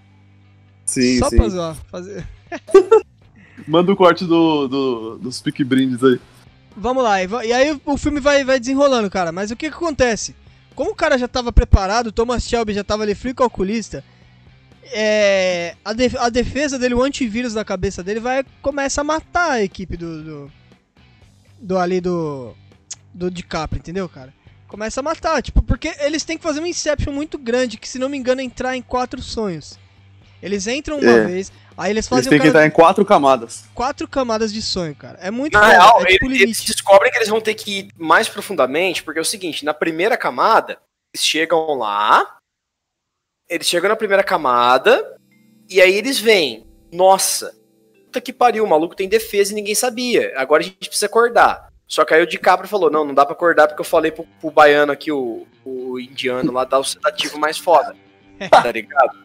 sim, 0.84 1.18
Só 1.18 1.30
sim. 1.30 1.36
pra 1.36 1.48
zoar. 1.48 1.76
Fazer... 1.90 2.26
Manda 3.68 3.92
o 3.92 3.96
corte 3.96 4.24
do, 4.24 4.66
do, 4.68 5.18
dos 5.18 5.40
pique 5.40 5.62
brindes 5.62 6.02
aí. 6.02 6.20
Vamos 6.76 7.04
lá, 7.04 7.22
e 7.22 7.52
aí 7.52 7.80
o 7.84 7.96
filme 7.96 8.18
vai, 8.18 8.42
vai 8.44 8.58
desenrolando, 8.58 9.08
cara. 9.08 9.30
Mas 9.30 9.52
o 9.52 9.56
que, 9.56 9.70
que 9.70 9.76
acontece? 9.76 10.34
Como 10.74 10.90
o 10.90 10.94
cara 10.94 11.16
já 11.16 11.28
tava 11.28 11.52
preparado, 11.52 12.08
o 12.08 12.12
Thomas 12.12 12.42
Shelby 12.42 12.74
já 12.74 12.82
tava 12.82 13.04
ali 13.04 13.14
frio 13.14 13.30
e 13.30 13.34
calculista, 13.34 14.02
é, 14.92 15.76
a, 15.84 15.92
def- 15.92 16.16
a 16.16 16.28
defesa 16.28 16.78
dele, 16.78 16.94
o 16.94 17.02
antivírus 17.02 17.54
da 17.54 17.64
cabeça 17.64 18.02
dele, 18.02 18.20
vai 18.20 18.44
começa 18.62 19.00
a 19.00 19.04
matar 19.04 19.52
a 19.52 19.62
equipe 19.62 19.96
do. 19.96 20.22
do, 20.22 20.52
do 21.58 21.78
ali 21.78 22.00
do. 22.00 22.54
do 23.12 23.30
DiCaprio, 23.30 23.78
entendeu, 23.80 24.08
cara? 24.08 24.32
Começa 24.68 25.00
a 25.00 25.02
matar, 25.02 25.40
tipo, 25.42 25.62
porque 25.62 25.94
eles 26.00 26.24
têm 26.24 26.36
que 26.36 26.42
fazer 26.42 26.60
um 26.60 26.66
Inception 26.66 27.12
muito 27.12 27.38
grande, 27.38 27.76
que 27.76 27.88
se 27.88 27.98
não 27.98 28.08
me 28.08 28.18
engano 28.18 28.40
é 28.40 28.44
entrar 28.44 28.76
em 28.76 28.82
quatro 28.82 29.22
sonhos. 29.22 29.78
Eles 30.42 30.66
entram 30.66 30.98
uma 30.98 31.10
É. 31.10 31.24
vez, 31.26 31.52
aí 31.76 31.90
eles 31.90 32.04
Eles 32.04 32.08
fazem 32.08 32.28
têm 32.30 32.38
o 32.38 32.42
que 32.42 32.48
cara- 32.48 32.64
entrar 32.64 32.66
em 32.66 32.70
quatro 32.70 33.04
camadas. 33.04 33.64
quatro 33.72 34.06
camadas 34.08 34.52
de 34.52 34.60
sonho, 34.60 34.94
cara. 34.94 35.16
É 35.22 35.30
muito 35.30 35.52
Na 35.54 35.66
real, 35.68 36.02
é 36.02 36.06
tipo 36.06 36.26
eles, 36.26 36.40
eles 36.40 36.60
descobrem 36.64 37.10
que 37.10 37.16
eles 37.18 37.28
vão 37.28 37.40
ter 37.40 37.54
que 37.54 37.78
ir 37.80 37.88
mais 37.96 38.28
profundamente, 38.28 39.02
porque 39.02 39.18
é 39.18 39.22
o 39.22 39.24
seguinte, 39.24 39.64
na 39.64 39.72
primeira 39.72 40.16
camada, 40.16 40.76
eles 41.14 41.24
chegam 41.24 41.72
lá, 41.78 42.36
eles 43.54 43.68
chegam 43.68 43.88
na 43.88 43.96
primeira 43.96 44.22
camada, 44.22 45.16
e 45.70 45.80
aí 45.80 45.94
eles 45.94 46.18
veem, 46.18 46.66
nossa, 46.92 47.54
puta 48.06 48.20
que 48.20 48.32
pariu, 48.32 48.64
o 48.64 48.68
maluco 48.68 48.96
tem 48.96 49.08
defesa 49.08 49.52
e 49.52 49.54
ninguém 49.54 49.74
sabia, 49.74 50.32
agora 50.36 50.62
a 50.62 50.64
gente 50.64 50.88
precisa 50.88 51.06
acordar. 51.06 51.72
Só 51.86 52.04
que 52.04 52.12
aí 52.12 52.22
o 52.22 52.26
DiCaprio 52.26 52.68
falou, 52.68 52.90
não, 52.90 53.04
não 53.04 53.14
dá 53.14 53.24
pra 53.24 53.34
acordar 53.34 53.68
porque 53.68 53.80
eu 53.80 53.84
falei 53.84 54.10
pro, 54.10 54.26
pro 54.40 54.50
baiano 54.50 54.90
aqui, 54.90 55.12
o, 55.12 55.46
o 55.64 56.00
indiano 56.00 56.50
lá, 56.50 56.64
dar 56.64 56.80
o 56.80 56.84
sedativo 56.84 57.38
mais 57.38 57.56
foda, 57.56 57.94
tá 58.50 58.72
ligado? 58.72 59.24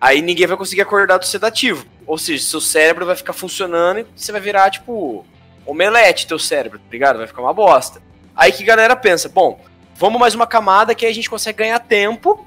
Aí 0.00 0.20
ninguém 0.20 0.46
vai 0.46 0.56
conseguir 0.56 0.82
acordar 0.82 1.18
do 1.18 1.26
sedativo. 1.26 1.86
Ou 2.06 2.18
seja, 2.18 2.42
seu 2.44 2.60
cérebro 2.60 3.06
vai 3.06 3.14
ficar 3.14 3.32
funcionando 3.32 4.00
e 4.00 4.06
você 4.16 4.32
vai 4.32 4.40
virar, 4.40 4.70
tipo, 4.70 5.24
omelete 5.64 6.26
teu 6.26 6.38
cérebro, 6.38 6.78
tá 6.78 6.86
ligado? 6.90 7.18
Vai 7.18 7.26
ficar 7.26 7.42
uma 7.42 7.54
bosta. 7.54 8.02
Aí 8.34 8.50
que 8.50 8.62
a 8.64 8.66
galera 8.66 8.96
pensa, 8.96 9.28
bom, 9.28 9.60
vamos 9.94 10.18
mais 10.18 10.34
uma 10.34 10.46
camada 10.46 10.94
que 10.94 11.04
aí 11.06 11.12
a 11.12 11.14
gente 11.14 11.30
consegue 11.30 11.58
ganhar 11.58 11.78
tempo 11.78 12.46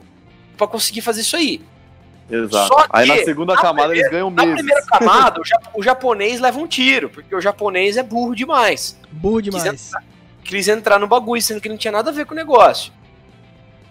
pra 0.61 0.67
conseguir 0.67 1.01
fazer 1.01 1.21
isso 1.21 1.35
aí. 1.35 1.61
Exato. 2.29 2.67
Só 2.67 2.85
Aí 2.91 3.07
na 3.07 3.15
que, 3.17 3.25
segunda 3.25 3.55
na 3.55 3.61
camada 3.61 3.89
primeira- 3.89 3.99
eles 4.07 4.11
ganham 4.11 4.29
Na 4.29 4.41
meses. 4.45 4.55
primeira 4.61 4.85
camada, 4.85 5.41
o, 5.41 5.45
ja- 5.45 5.59
o 5.73 5.83
japonês 5.83 6.39
leva 6.39 6.59
um 6.59 6.67
tiro, 6.67 7.09
porque 7.09 7.35
o 7.35 7.41
japonês 7.41 7.97
é 7.97 8.03
burro 8.03 8.33
demais. 8.35 8.97
Burro 9.11 9.41
demais. 9.41 9.91
Quis 10.43 10.67
entrar 10.67 10.97
no 10.99 11.07
bagulho, 11.07 11.41
sendo 11.41 11.59
que 11.59 11.67
não 11.67 11.77
tinha 11.77 11.91
nada 11.91 12.09
a 12.09 12.13
ver 12.13 12.25
com 12.25 12.33
o 12.33 12.37
negócio. 12.37 12.93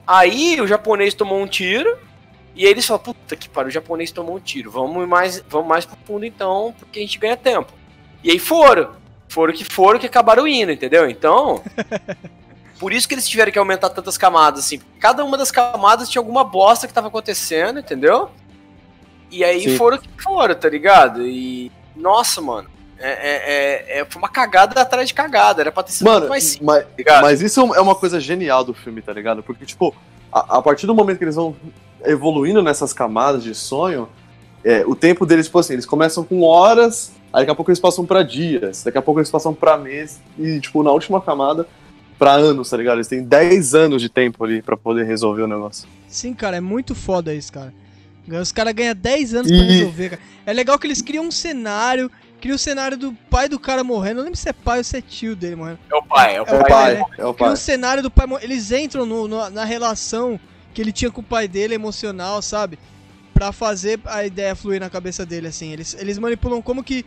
Aí 0.07 0.61
o 0.61 0.67
japonês 0.67 1.13
tomou 1.15 1.39
um 1.41 1.47
tiro, 1.47 1.97
e 2.55 2.65
aí 2.65 2.71
eles 2.71 2.87
falaram, 2.87 3.05
puta 3.05 3.37
que 3.37 3.49
pariu, 3.49 3.69
o 3.69 3.73
japonês 3.73 4.11
tomou 4.11 4.37
um 4.37 4.41
tiro, 4.41 4.71
vamos 4.71 5.07
mais, 5.09 5.45
vamos 5.49 5.69
mais 5.69 5.85
pro 5.85 5.97
fundo 6.07 6.25
então, 6.25 6.75
porque 6.79 6.99
a 6.99 7.03
gente 7.03 7.19
ganha 7.19 7.37
tempo. 7.37 7.73
E 8.25 8.31
aí 8.31 8.39
foram, 8.39 8.91
foram 9.29 9.53
que 9.53 9.65
foram 9.65 9.99
que 9.99 10.07
acabaram 10.07 10.47
indo, 10.49 10.73
entendeu? 10.73 11.09
Então, 11.11 11.63
por 12.81 12.95
isso 12.95 13.07
que 13.07 13.15
eles 13.15 13.29
tiveram 13.29 13.53
que 13.53 13.59
aumentar 13.59 13.91
tantas 13.91 14.17
camadas, 14.17 14.61
assim. 14.65 14.81
Cada 14.99 15.23
uma 15.23 15.37
das 15.37 15.51
camadas 15.51 16.09
tinha 16.09 16.19
alguma 16.19 16.43
bosta 16.43 16.89
que 16.89 16.95
tava 16.95 17.09
acontecendo, 17.09 17.79
entendeu? 17.79 18.31
E 19.31 19.45
aí 19.45 19.65
Sim. 19.65 19.77
foram 19.77 19.99
que 19.99 20.09
foram, 20.21 20.55
tá 20.55 20.67
ligado? 20.67 21.27
E, 21.27 21.71
nossa, 21.95 22.41
mano, 22.41 22.71
é, 22.99 23.11
é, 23.11 23.99
é- 23.99 24.01
é- 24.01 24.05
foi 24.09 24.19
uma 24.21 24.31
cagada 24.31 24.81
atrás 24.81 25.07
de 25.07 25.13
cagada, 25.15 25.61
era 25.61 25.71
pra 25.71 25.83
ter 25.83 25.93
sido 25.93 26.07
Mano, 26.07 26.21
muito 26.21 26.31
mais 26.31 26.45
simples, 26.45 26.67
mas, 26.67 26.87
tá 27.05 27.21
mas 27.21 27.43
isso 27.43 27.61
é 27.75 27.81
uma 27.83 27.95
coisa 27.95 28.19
genial 28.19 28.65
do 28.65 28.73
filme, 28.73 29.03
tá 29.03 29.13
ligado? 29.13 29.43
Porque, 29.43 29.67
tipo, 29.67 29.95
a, 30.33 30.57
a 30.57 30.63
partir 30.63 30.87
do 30.87 30.95
momento 30.95 31.19
que 31.19 31.25
eles 31.25 31.37
vão 31.37 31.55
evoluindo 32.03 32.63
nessas 32.63 32.95
camadas 32.95 33.45
de 33.45 33.55
sonho, 33.55 34.09
é, 34.65 34.85
o 34.87 34.97
tempo 34.97 35.27
deles, 35.27 35.47
tipo 35.47 35.59
assim, 35.59 35.75
eles 35.75 35.87
começam 35.87 36.25
com 36.25 36.43
horas, 36.43 37.13
aí 37.31 37.43
daqui 37.43 37.51
a 37.51 37.55
pouco 37.55 37.71
eles 37.71 37.79
passam 37.81 38.07
pra 38.07 38.23
dias, 38.23 38.83
daqui 38.85 38.97
a 38.97 39.03
pouco 39.03 39.21
eles 39.21 39.31
passam 39.31 39.53
pra 39.53 39.77
mês, 39.77 40.19
e, 40.39 40.61
tipo, 40.61 40.83
na 40.83 40.91
última 40.91 41.21
camada, 41.21 41.69
pra 42.21 42.35
anos, 42.35 42.69
tá 42.69 42.77
ligado? 42.77 42.99
Eles 42.99 43.09
têm 43.09 43.25
10 43.25 43.75
anos 43.75 44.03
de 44.03 44.09
tempo 44.11 44.45
ali 44.45 44.61
pra 44.61 44.77
poder 44.77 45.05
resolver 45.07 45.43
o 45.43 45.47
negócio. 45.49 45.89
Sim, 46.07 46.35
cara, 46.35 46.59
é 46.59 46.61
muito 46.61 46.95
foda 46.95 47.35
isso, 47.35 47.51
cara. 47.53 47.73
Os 48.41 48.53
caras 48.53 48.75
ganham 48.75 48.95
10 48.95 49.35
anos 49.35 49.51
pra 49.51 49.59
E- 49.61 49.79
resolver, 49.79 50.11
cara. 50.11 50.23
É 50.47 50.53
legal 50.53 50.79
que 50.79 50.87
eles 50.87 51.01
criam 51.03 51.25
um 51.25 51.31
cenário, 51.31 52.11
criam 52.41 52.55
o 52.55 52.59
cenário 52.59 52.97
do 52.97 53.13
pai 53.31 53.49
do 53.49 53.59
cara 53.59 53.83
morrendo. 53.83 54.19
Não 54.19 54.25
lembro 54.25 54.39
se 54.39 54.49
é 54.49 54.53
pai 54.53 54.79
ou 54.79 54.85
se 54.85 54.97
é 54.99 55.01
tio 55.01 55.35
dele 55.35 55.57
morrendo. 55.57 55.79
É 55.91 55.97
o 55.97 56.03
pai, 56.03 56.37
é 56.37 56.43
o 56.43 56.45
É 56.45 56.55
o 56.55 56.61
pai. 56.61 56.69
pai, 56.69 56.95
né? 56.95 57.01
é 57.19 57.25
o 57.27 57.33
Cria 57.35 57.47
pai. 57.47 57.53
um 57.53 57.57
cenário 57.57 58.03
do 58.03 58.11
pai 58.11 58.27
morrendo. 58.27 58.45
Eles 58.53 58.71
entram 58.71 59.05
no- 59.07 59.27
no- 59.27 59.51
na 59.51 59.65
relação 59.65 60.39
que 60.75 60.81
ele 60.81 60.93
tinha 60.93 61.11
com 61.11 61.23
o 61.23 61.25
pai 61.25 61.49
dele, 61.49 61.75
emocional, 61.75 62.41
sabe? 62.43 62.79
Pra 63.35 63.51
fazer 63.51 63.99
a 64.05 64.25
ideia 64.25 64.55
fluir 64.55 64.79
na 64.79 64.91
cabeça 64.91 65.25
dele, 65.27 65.49
assim. 65.49 65.73
Eles, 65.73 65.97
eles 65.99 66.19
manipulam 66.19 66.61
como 66.63 66.85
que 66.85 67.05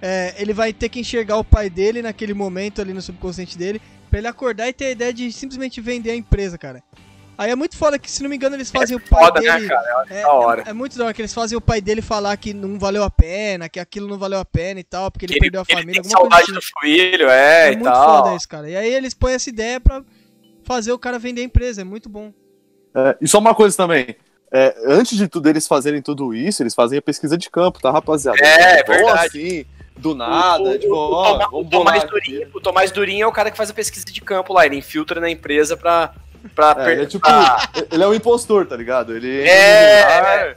é, 0.00 0.34
ele 0.38 0.52
vai 0.52 0.72
ter 0.72 0.88
que 0.88 0.98
enxergar 1.00 1.36
o 1.36 1.44
pai 1.44 1.68
dele 1.68 2.00
naquele 2.02 2.32
momento 2.34 2.80
ali 2.80 2.92
no 2.92 3.00
subconsciente 3.02 3.56
dele, 3.58 3.80
pra 4.12 4.18
ele 4.18 4.28
acordar 4.28 4.68
e 4.68 4.74
ter 4.74 4.84
a 4.84 4.90
ideia 4.90 5.10
de 5.12 5.32
simplesmente 5.32 5.80
vender 5.80 6.10
a 6.10 6.14
empresa, 6.14 6.58
cara. 6.58 6.82
Aí 7.38 7.50
é 7.50 7.56
muito 7.56 7.78
foda 7.78 7.98
que, 7.98 8.10
se 8.10 8.22
não 8.22 8.28
me 8.28 8.36
engano, 8.36 8.54
eles 8.54 8.70
fazem 8.70 8.94
o 8.94 9.00
pai 9.00 9.24
Foda, 9.24 9.40
dele. 9.40 9.60
né, 9.62 9.68
cara? 9.68 10.06
É, 10.10 10.20
da 10.22 10.32
hora. 10.32 10.62
é, 10.66 10.68
é 10.68 10.72
muito 10.74 10.98
da 10.98 11.04
hora 11.06 11.14
que 11.14 11.22
eles 11.22 11.32
fazem 11.32 11.56
o 11.56 11.62
pai 11.62 11.80
dele 11.80 12.02
falar 12.02 12.36
que 12.36 12.52
não 12.52 12.78
valeu 12.78 13.02
a 13.02 13.10
pena, 13.10 13.70
que 13.70 13.80
aquilo 13.80 14.06
não 14.06 14.18
valeu 14.18 14.38
a 14.38 14.44
pena 14.44 14.78
e 14.80 14.84
tal, 14.84 15.10
porque 15.10 15.24
ele, 15.24 15.32
Que 15.34 15.40
perdeu 15.40 15.62
a 15.62 15.64
ele 15.66 15.80
família, 15.80 16.02
tem 16.02 16.12
alguma 16.14 16.28
coisa 16.30 16.44
saudade 16.44 16.58
assim. 16.58 16.72
do 16.74 16.80
filho, 16.86 17.30
é, 17.30 17.68
É 17.68 17.72
e 17.72 17.76
muito 17.76 17.90
tal. 17.90 18.22
foda 18.24 18.36
isso, 18.36 18.46
cara. 18.48 18.68
E 18.68 18.76
aí 18.76 18.92
eles 18.94 19.14
põem 19.14 19.32
essa 19.32 19.48
ideia 19.48 19.80
pra 19.80 20.04
fazer 20.62 20.92
o 20.92 20.98
cara 20.98 21.18
vender 21.18 21.40
a 21.40 21.44
empresa, 21.44 21.80
é 21.80 21.84
muito 21.84 22.08
bom. 22.10 22.32
É, 22.94 23.16
e 23.18 23.26
só 23.26 23.38
uma 23.38 23.54
coisa 23.54 23.74
também. 23.76 24.14
é, 24.52 24.74
antes 24.86 25.16
de 25.16 25.26
tudo 25.26 25.48
eles 25.48 25.66
fazerem 25.66 26.02
tudo 26.02 26.34
isso, 26.34 26.62
eles 26.62 26.74
fazem 26.74 26.98
a 26.98 27.02
pesquisa 27.02 27.38
de 27.38 27.48
campo, 27.48 27.80
tá, 27.80 27.90
rapaziada? 27.90 28.38
É, 28.44 28.84
vão 28.84 28.94
verdade. 28.94 29.26
assim, 29.26 29.64
do 29.96 30.14
nada, 30.14 30.62
o, 30.62 30.78
tipo, 30.78 30.94
o, 30.94 31.12
ó, 31.12 31.48
o 31.52 31.64
Tomás 31.64 32.04
Durinho, 32.04 32.48
o 32.54 32.60
Tomás 32.60 32.90
Durinho 32.90 33.24
é 33.24 33.26
o 33.26 33.32
cara 33.32 33.50
que 33.50 33.56
faz 33.56 33.70
a 33.70 33.74
pesquisa 33.74 34.04
de 34.06 34.20
campo 34.20 34.52
lá, 34.52 34.66
ele 34.66 34.76
infiltra 34.76 35.20
na 35.20 35.30
empresa 35.30 35.76
pra. 35.76 36.12
pra 36.54 36.70
É, 36.70 36.74
per- 36.74 36.88
ele 36.92 37.02
é 37.02 37.06
tipo, 37.06 37.26
ele 37.90 38.02
é 38.02 38.08
um 38.08 38.14
impostor, 38.14 38.66
tá 38.66 38.76
ligado? 38.76 39.14
Ele, 39.14 39.42
É, 39.48 40.46
ele, 40.46 40.56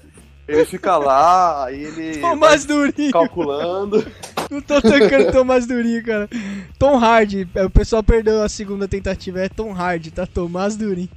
ele 0.60 0.66
fica 0.66 0.98
lá, 0.98 1.66
aí 1.66 1.84
ele 1.84 2.18
Tomás 2.22 2.66
Durinho. 2.66 3.12
calculando. 3.12 4.06
Não 4.50 4.62
tô 4.62 4.80
tancando 4.80 5.32
Tomás 5.32 5.66
Durinho, 5.66 6.04
cara. 6.06 6.30
Tom 6.78 6.98
Hardy. 6.98 7.48
é, 7.56 7.66
O 7.66 7.70
pessoal 7.70 8.04
perdeu 8.04 8.44
a 8.44 8.48
segunda 8.50 8.88
tentativa. 8.88 9.40
É 9.42 9.50
Tom 9.50 9.74
Hardy, 9.74 10.12
tá? 10.12 10.28
Tomás 10.28 10.76
Durinho. 10.76 11.10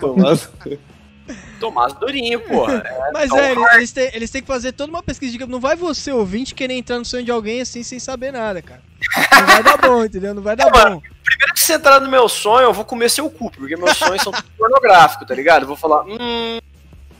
Tomás. 0.00 0.48
Tomás 1.60 1.92
Durinho, 1.94 2.40
porra. 2.40 2.82
É, 2.84 3.12
Mas 3.12 3.30
Tom 3.30 3.38
é, 3.38 3.52
eles, 3.52 3.74
eles 3.74 3.92
têm, 3.92 4.10
eles 4.14 4.30
têm 4.30 4.40
que 4.42 4.46
fazer 4.48 4.72
toda 4.72 4.90
uma 4.90 5.02
pesquisa 5.02 5.36
de. 5.36 5.46
Não 5.46 5.60
vai 5.60 5.76
você, 5.76 6.12
ouvinte, 6.12 6.54
querer 6.54 6.74
entrar 6.74 6.98
no 6.98 7.04
sonho 7.04 7.24
de 7.24 7.30
alguém 7.30 7.60
assim 7.60 7.82
sem 7.82 7.98
saber 7.98 8.32
nada, 8.32 8.60
cara. 8.62 8.80
Não 9.38 9.46
vai 9.46 9.62
dar 9.62 9.76
bom, 9.78 10.04
entendeu? 10.04 10.34
Não 10.34 10.42
vai 10.42 10.56
dar 10.56 10.70
Mano, 10.70 10.96
bom. 10.96 11.02
Primeiro 11.24 11.54
que 11.54 11.60
você 11.60 11.74
entrar 11.74 12.00
no 12.00 12.08
meu 12.08 12.28
sonho, 12.28 12.64
eu 12.66 12.72
vou 12.72 12.84
comer 12.84 13.10
seu 13.10 13.28
cu, 13.30 13.50
porque 13.50 13.76
meus 13.76 13.96
sonhos 13.96 14.22
são 14.22 14.32
tudo 14.32 14.44
pornográficos, 14.56 15.26
tá 15.26 15.34
ligado? 15.34 15.62
Eu 15.62 15.68
vou 15.68 15.76
falar, 15.76 16.04
hum. 16.04 16.58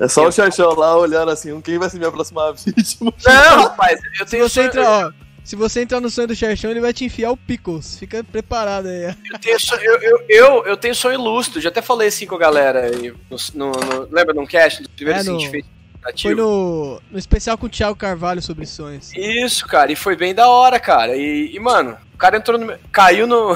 É 0.01 0.09
só 0.09 0.27
o 0.27 0.33
Xaxão 0.33 0.75
lá 0.75 0.97
olhando 0.97 1.31
assim, 1.31 1.61
quem 1.61 1.79
vai 1.79 1.89
ser 1.89 1.99
minha 1.99 2.11
próxima 2.11 2.53
vítima? 2.53 3.13
Não, 3.25 3.63
rapaz, 3.65 4.01
eu 4.19 4.27
Se 4.27 4.31
tenho 4.33 4.49
você 4.49 4.55
sonho. 4.55 4.67
entrar, 4.69 5.07
ó. 5.09 5.13
Se 5.45 5.57
você 5.57 5.83
entrar 5.83 6.01
no 6.01 6.09
sonho 6.09 6.29
do 6.29 6.37
Xerxão, 6.37 6.71
ele 6.71 6.81
vai 6.81 6.93
te 6.93 7.05
enfiar 7.05 7.31
o 7.33 7.37
Pickles. 7.37 7.99
Fica 7.99 8.23
preparado 8.23 8.87
aí. 8.87 9.15
Eu 9.33 9.39
tenho, 9.41 9.59
sonho, 9.61 9.83
eu, 9.83 10.01
eu, 10.01 10.25
eu, 10.29 10.65
eu 10.67 10.77
tenho 10.77 10.95
sonho 10.95 11.21
lúcido, 11.21 11.61
já 11.61 11.69
até 11.69 11.83
falei 11.83 12.09
assim 12.09 12.27
com 12.27 12.37
a 12.37 12.39
galera. 12.39 12.83
aí 12.87 13.13
No, 13.29 13.37
no, 13.55 13.71
no- 13.73 14.09
lembra 14.11 14.33
num 14.33 14.47
cast? 14.47 14.83
Do 14.83 14.89
primeiro 14.91 15.19
É, 15.19 15.21
assim, 15.23 15.31
no- 15.33 15.39
que 15.39 15.45
a 15.45 15.49
gente 15.49 15.51
fez 15.51 16.23
Foi 16.23 16.35
no, 16.35 17.01
no 17.11 17.19
especial 17.19 17.59
com 17.59 17.67
o 17.67 17.69
Thiago 17.71 17.97
Carvalho 17.97 18.41
sobre 18.41 18.67
sonhos. 18.67 19.11
Isso, 19.17 19.67
cara, 19.67 19.91
e 19.91 19.97
foi 19.97 20.15
bem 20.17 20.33
da 20.35 20.49
hora, 20.49 20.79
cara. 20.79 21.17
E, 21.17 21.51
e, 21.55 21.59
mano, 21.59 21.97
o 22.15 22.17
cara 22.17 22.37
entrou 22.37 22.57
no. 22.59 22.79
Caiu 22.93 23.27
no. 23.27 23.55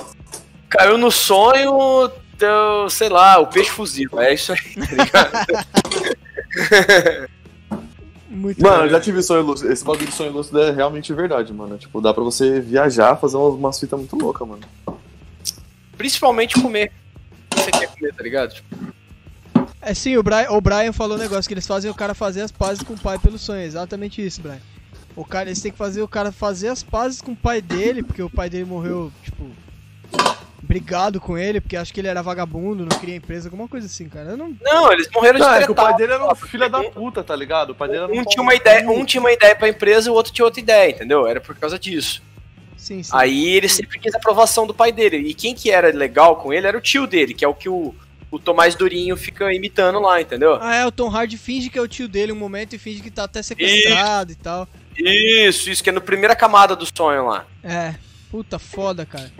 caiu 0.70 0.96
no 0.96 1.10
sonho, 1.10 2.10
deu, 2.38 2.88
sei 2.88 3.08
lá, 3.10 3.38
o 3.38 3.46
peixe 3.46 3.70
fuzil. 3.70 4.08
É 4.18 4.32
isso 4.32 4.52
aí, 4.52 4.58
tá 4.74 5.04
ligado? 5.04 5.30
Muito 8.30 8.62
Mano, 8.62 8.84
eu 8.84 8.90
já 8.90 9.00
tive 9.00 9.20
sonho 9.24 9.42
lúcido. 9.42 9.72
Esse 9.72 9.84
bagulho 9.84 10.06
de 10.06 10.14
sonho 10.14 10.30
lúcido 10.30 10.60
é 10.60 10.70
realmente 10.70 11.12
verdade, 11.12 11.52
mano. 11.52 11.76
Tipo, 11.76 12.00
dá 12.00 12.14
pra 12.14 12.22
você 12.22 12.60
viajar, 12.60 13.16
fazer 13.16 13.36
umas, 13.36 13.54
umas 13.54 13.80
fitas 13.80 13.98
muito 13.98 14.16
loucas, 14.16 14.46
mano. 14.46 14.62
Principalmente 15.98 16.54
comer. 16.60 16.92
O 17.50 17.56
que 17.56 17.62
você 17.62 17.70
quer 17.72 17.88
comer, 17.88 18.14
tá 18.14 18.22
ligado? 18.22 18.54
Tipo, 18.54 18.76
É 19.82 19.92
sim, 19.94 20.16
o 20.16 20.22
Brian, 20.22 20.48
o 20.50 20.60
Brian 20.60 20.92
falou 20.92 21.16
um 21.16 21.20
negócio 21.20 21.48
que 21.48 21.54
eles 21.54 21.66
fazem 21.66 21.90
o 21.90 21.94
cara 21.94 22.14
fazer 22.14 22.42
as 22.42 22.52
pazes 22.52 22.84
com 22.84 22.94
o 22.94 23.00
pai 23.00 23.18
pelo 23.18 23.36
sonho. 23.36 23.60
É 23.60 23.64
exatamente 23.64 24.24
isso, 24.24 24.40
Brian. 24.40 24.60
O 25.16 25.24
cara, 25.24 25.48
eles 25.48 25.60
têm 25.60 25.72
que 25.72 25.78
fazer 25.78 26.00
o 26.00 26.08
cara 26.08 26.30
fazer 26.30 26.68
as 26.68 26.84
pazes 26.84 27.20
com 27.20 27.32
o 27.32 27.36
pai 27.36 27.60
dele, 27.60 28.00
porque 28.00 28.22
o 28.22 28.30
pai 28.30 28.48
dele 28.48 28.64
morreu, 28.64 29.10
tipo, 29.24 29.44
brigado 30.62 31.20
com 31.20 31.36
ele, 31.36 31.60
porque 31.60 31.76
acho 31.76 31.92
que 31.92 32.00
ele 32.00 32.08
era 32.08 32.22
vagabundo, 32.22 32.84
não 32.84 32.98
queria 32.98 33.16
empresa, 33.16 33.48
alguma 33.48 33.66
coisa 33.66 33.86
assim, 33.86 34.08
cara. 34.08 34.30
Eu 34.30 34.36
não. 34.36 34.54
Não, 34.60 34.92
eles 34.92 35.08
morreram 35.12 35.38
de 35.38 35.44
Não, 35.44 35.54
é 35.54 35.64
que 35.64 35.70
o 35.70 35.74
pai 35.74 35.96
dele 35.96 36.12
era 36.12 36.24
um 36.24 36.34
filho 36.34 36.68
da 36.68 36.82
puta, 36.84 37.24
tá 37.24 37.34
ligado? 37.34 37.70
O 37.70 37.74
pai 37.74 37.88
dele 37.88 38.04
era 38.04 38.12
Um 38.12 38.20
um 38.20 38.24
tinha 38.24 38.42
uma 38.42 38.54
ideia, 38.54 38.90
um 38.90 39.04
tinha 39.04 39.20
uma 39.20 39.32
ideia 39.32 39.56
pra 39.56 39.68
empresa 39.68 40.08
e 40.08 40.12
o 40.12 40.14
outro 40.14 40.32
tinha 40.32 40.44
outra 40.44 40.60
ideia, 40.60 40.90
entendeu? 40.90 41.26
Era 41.26 41.40
por 41.40 41.56
causa 41.56 41.78
disso. 41.78 42.22
Sim, 42.76 43.02
sim. 43.02 43.10
Aí 43.14 43.48
ele 43.48 43.68
sempre 43.68 43.98
quis 43.98 44.14
a 44.14 44.18
aprovação 44.18 44.66
do 44.66 44.72
pai 44.72 44.90
dele. 44.90 45.18
E 45.18 45.34
quem 45.34 45.54
que 45.54 45.70
era 45.70 45.88
legal 45.90 46.36
com 46.36 46.52
ele 46.52 46.66
era 46.66 46.76
o 46.76 46.80
tio 46.80 47.06
dele, 47.06 47.34
que 47.34 47.44
é 47.44 47.48
o 47.48 47.54
que 47.54 47.68
o, 47.68 47.94
o 48.30 48.38
Tomás 48.38 48.74
Durinho 48.74 49.16
fica 49.16 49.52
imitando 49.52 50.00
lá, 50.00 50.20
entendeu? 50.20 50.58
Ah, 50.60 50.76
é, 50.76 50.86
o 50.86 50.92
Tom 50.92 51.14
Hardy 51.14 51.36
finge 51.36 51.68
que 51.68 51.78
é 51.78 51.82
o 51.82 51.88
tio 51.88 52.08
dele 52.08 52.32
um 52.32 52.36
momento 52.36 52.74
e 52.74 52.78
finge 52.78 53.02
que 53.02 53.10
tá 53.10 53.24
até 53.24 53.42
sequestrado 53.42 54.32
e 54.32 54.34
tal. 54.34 54.66
Isso, 54.96 55.70
isso, 55.70 55.82
que 55.82 55.90
é 55.90 55.92
na 55.92 56.00
primeira 56.00 56.34
camada 56.34 56.74
do 56.74 56.86
sonho 56.86 57.26
lá. 57.26 57.46
É, 57.62 57.94
puta 58.30 58.58
foda, 58.58 59.04
cara. 59.04 59.30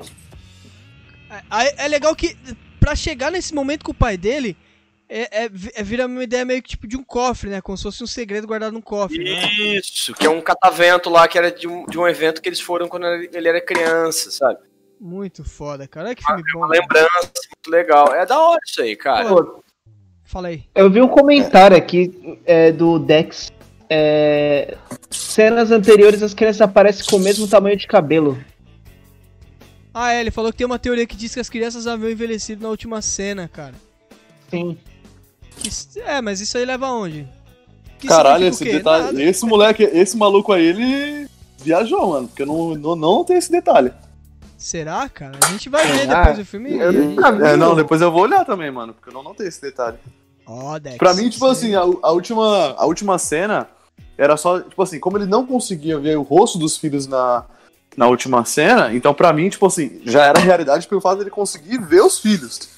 É, 1.30 1.84
é 1.84 1.88
legal 1.88 2.14
que, 2.14 2.36
pra 2.78 2.94
chegar 2.94 3.30
nesse 3.30 3.54
momento 3.54 3.84
com 3.84 3.92
o 3.92 3.94
pai 3.94 4.16
dele, 4.16 4.56
é, 5.08 5.44
é, 5.44 5.50
é- 5.74 5.82
vira 5.82 6.06
uma 6.06 6.22
ideia 6.22 6.44
meio 6.44 6.62
que 6.62 6.70
tipo 6.70 6.86
de 6.86 6.96
um 6.96 7.02
cofre, 7.02 7.50
né? 7.50 7.60
Como 7.60 7.76
se 7.76 7.82
fosse 7.82 8.02
um 8.02 8.06
segredo 8.06 8.46
guardado 8.46 8.72
num 8.72 8.80
cofre. 8.80 9.22
né? 9.22 9.46
Isso, 9.76 10.14
que 10.14 10.26
é 10.26 10.30
um 10.30 10.40
catavento 10.40 11.10
lá 11.10 11.26
que 11.26 11.36
era 11.36 11.50
de 11.50 11.66
um, 11.66 11.84
de 11.86 11.98
um 11.98 12.06
evento 12.06 12.40
que 12.40 12.48
eles 12.48 12.60
foram 12.60 12.88
quando 12.88 13.06
ele 13.06 13.48
era 13.48 13.60
criança, 13.60 14.30
sabe? 14.30 14.58
Muito 15.00 15.44
foda, 15.44 15.88
cara. 15.88 16.06
Olha 16.06 16.14
que 16.14 16.24
filme 16.24 16.42
bom. 16.52 16.60
Uma 16.60 16.68
cara. 16.68 16.80
lembrança 16.80 17.32
muito 17.48 17.70
legal. 17.70 18.14
É 18.14 18.26
da 18.26 18.38
hora 18.38 18.60
isso 18.64 18.82
aí, 18.82 18.94
cara. 18.94 19.28
Pô, 19.28 19.62
Fala 20.30 20.46
aí. 20.46 20.62
Eu 20.76 20.88
vi 20.88 21.00
um 21.02 21.08
comentário 21.08 21.76
aqui 21.76 22.38
é, 22.46 22.70
do 22.70 23.00
Dex. 23.00 23.50
É, 23.88 24.76
cenas 25.10 25.72
anteriores 25.72 26.22
as 26.22 26.32
crianças 26.32 26.60
aparecem 26.60 27.04
com 27.06 27.16
o 27.16 27.20
mesmo 27.20 27.48
tamanho 27.48 27.76
de 27.76 27.88
cabelo. 27.88 28.38
Ah, 29.92 30.12
é, 30.12 30.20
ele 30.20 30.30
falou 30.30 30.52
que 30.52 30.58
tem 30.58 30.66
uma 30.66 30.78
teoria 30.78 31.06
que 31.06 31.16
diz 31.16 31.34
que 31.34 31.40
as 31.40 31.48
crianças 31.48 31.86
haviam 31.86 32.10
envelhecido 32.10 32.62
na 32.62 32.68
última 32.68 33.02
cena, 33.02 33.48
cara. 33.48 33.74
Sim. 34.48 34.78
S- 35.64 36.00
é, 36.00 36.20
mas 36.20 36.40
isso 36.40 36.56
aí 36.56 36.64
leva 36.64 36.86
aonde? 36.86 37.26
Que 37.98 38.06
Caralho, 38.08 38.46
esse 38.46 38.64
detalhe. 38.64 39.04
Nada. 39.06 39.22
Esse 39.22 39.44
moleque, 39.44 39.82
esse 39.82 40.16
maluco 40.16 40.52
aí, 40.52 40.64
ele 40.64 41.28
viajou, 41.58 42.08
mano. 42.08 42.28
Porque 42.28 42.44
não, 42.44 42.74
não, 42.74 42.96
não 42.96 43.24
tem 43.24 43.36
esse 43.36 43.50
detalhe. 43.50 43.92
Será, 44.56 45.08
cara? 45.08 45.38
A 45.44 45.48
gente 45.48 45.68
vai 45.68 45.86
ver 45.86 46.06
depois 46.06 46.38
do 46.38 46.44
filme. 46.44 46.78
eu 46.78 46.92
nunca 46.92 47.32
vi. 47.32 47.42
É, 47.42 47.56
não, 47.56 47.74
depois 47.74 48.00
eu 48.00 48.10
vou 48.12 48.22
olhar 48.22 48.44
também, 48.44 48.70
mano. 48.70 48.94
Porque 48.94 49.08
eu 49.10 49.14
não 49.14 49.22
notei 49.22 49.48
esse 49.48 49.60
detalhe. 49.60 49.98
Ó, 50.46 50.78
Dex. 50.78 50.96
Pra 50.96 51.14
mim, 51.14 51.28
tipo 51.28 51.46
assim, 51.46 51.74
a, 51.74 51.80
a 51.80 52.10
última, 52.12 52.74
a 52.76 52.84
última 52.86 53.18
cena 53.18 53.68
era 54.16 54.36
só, 54.36 54.60
tipo 54.60 54.82
assim, 54.82 54.98
como 55.00 55.16
ele 55.18 55.26
não 55.26 55.46
conseguia 55.46 55.98
ver 55.98 56.16
o 56.16 56.22
rosto 56.22 56.58
dos 56.58 56.76
filhos 56.76 57.06
na, 57.06 57.44
na 57.96 58.06
última 58.06 58.44
cena, 58.44 58.94
então 58.94 59.12
pra 59.12 59.32
mim, 59.32 59.48
tipo 59.48 59.66
assim, 59.66 60.00
já 60.04 60.24
era 60.24 60.40
realidade 60.40 60.86
pelo 60.86 61.00
fato 61.00 61.18
dele 61.18 61.30
conseguir 61.30 61.78
ver 61.80 62.00
os 62.02 62.18
filhos, 62.18 62.68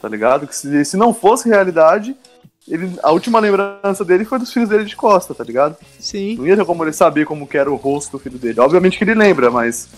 tá 0.00 0.08
ligado? 0.08 0.46
Que 0.46 0.56
se, 0.56 0.84
se 0.84 0.96
não 0.96 1.12
fosse 1.12 1.48
realidade, 1.48 2.16
ele, 2.66 2.96
a 3.02 3.10
última 3.10 3.38
lembrança 3.40 4.04
dele 4.04 4.24
foi 4.24 4.38
dos 4.38 4.52
filhos 4.52 4.68
dele 4.68 4.84
de 4.84 4.96
costa, 4.96 5.34
tá 5.34 5.42
ligado? 5.44 5.76
Sim. 5.98 6.36
Não 6.36 6.46
ia 6.46 6.56
ter 6.56 6.64
como 6.64 6.84
ele 6.84 6.92
saber 6.92 7.26
como 7.26 7.46
que 7.46 7.58
era 7.58 7.70
o 7.70 7.76
rosto 7.76 8.12
do 8.12 8.18
filho 8.18 8.38
dele. 8.38 8.60
Obviamente 8.60 8.96
que 8.96 9.04
ele 9.04 9.14
lembra, 9.14 9.50
mas 9.50 9.88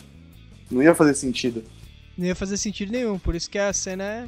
não 0.70 0.83
ia 0.83 0.95
fazer 0.95 1.14
sentido. 1.14 1.62
Não 2.16 2.27
ia 2.27 2.35
fazer 2.35 2.57
sentido 2.57 2.93
nenhum. 2.93 3.18
Por 3.18 3.35
isso 3.35 3.51
que 3.51 3.59
a 3.59 3.72
cena 3.72 4.05
é. 4.05 4.27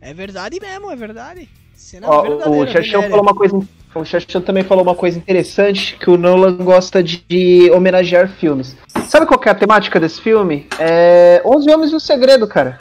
É 0.00 0.14
verdade 0.14 0.58
mesmo, 0.60 0.90
é 0.90 0.96
verdade. 0.96 1.48
Cena 1.80 2.06
Ó, 2.08 2.22
verdadeira, 2.22 2.50
o 2.50 2.66
Xaxão 2.66 3.00
venérea. 3.00 3.10
falou 3.10 3.22
uma 3.24 3.34
coisa. 3.34 3.60
O 3.94 4.04
Xaxão 4.04 4.40
também 4.42 4.62
falou 4.62 4.84
uma 4.84 4.94
coisa 4.94 5.18
interessante 5.18 5.96
que 5.96 6.08
o 6.10 6.16
Nolan 6.16 6.56
gosta 6.58 7.02
de 7.02 7.70
homenagear 7.72 8.28
filmes. 8.28 8.76
Sabe 9.08 9.26
qual 9.26 9.40
que 9.40 9.48
é 9.48 9.52
a 9.52 9.54
temática 9.54 9.98
desse 9.98 10.20
filme? 10.20 10.66
É 10.78 11.42
11 11.44 11.68
Homens 11.70 11.90
e 11.90 11.96
um 11.96 11.98
Segredo, 12.00 12.46
cara. 12.46 12.78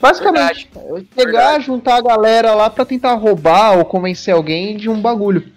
Basicamente, 0.00 0.68
é 0.74 0.80
pegar, 1.14 1.32
Verdade. 1.50 1.64
juntar 1.66 1.96
a 1.96 2.00
galera 2.02 2.54
lá 2.54 2.68
pra 2.70 2.84
tentar 2.84 3.14
roubar 3.14 3.78
ou 3.78 3.84
convencer 3.84 4.32
alguém 4.34 4.76
de 4.76 4.88
um 4.88 5.00
bagulho. 5.00 5.52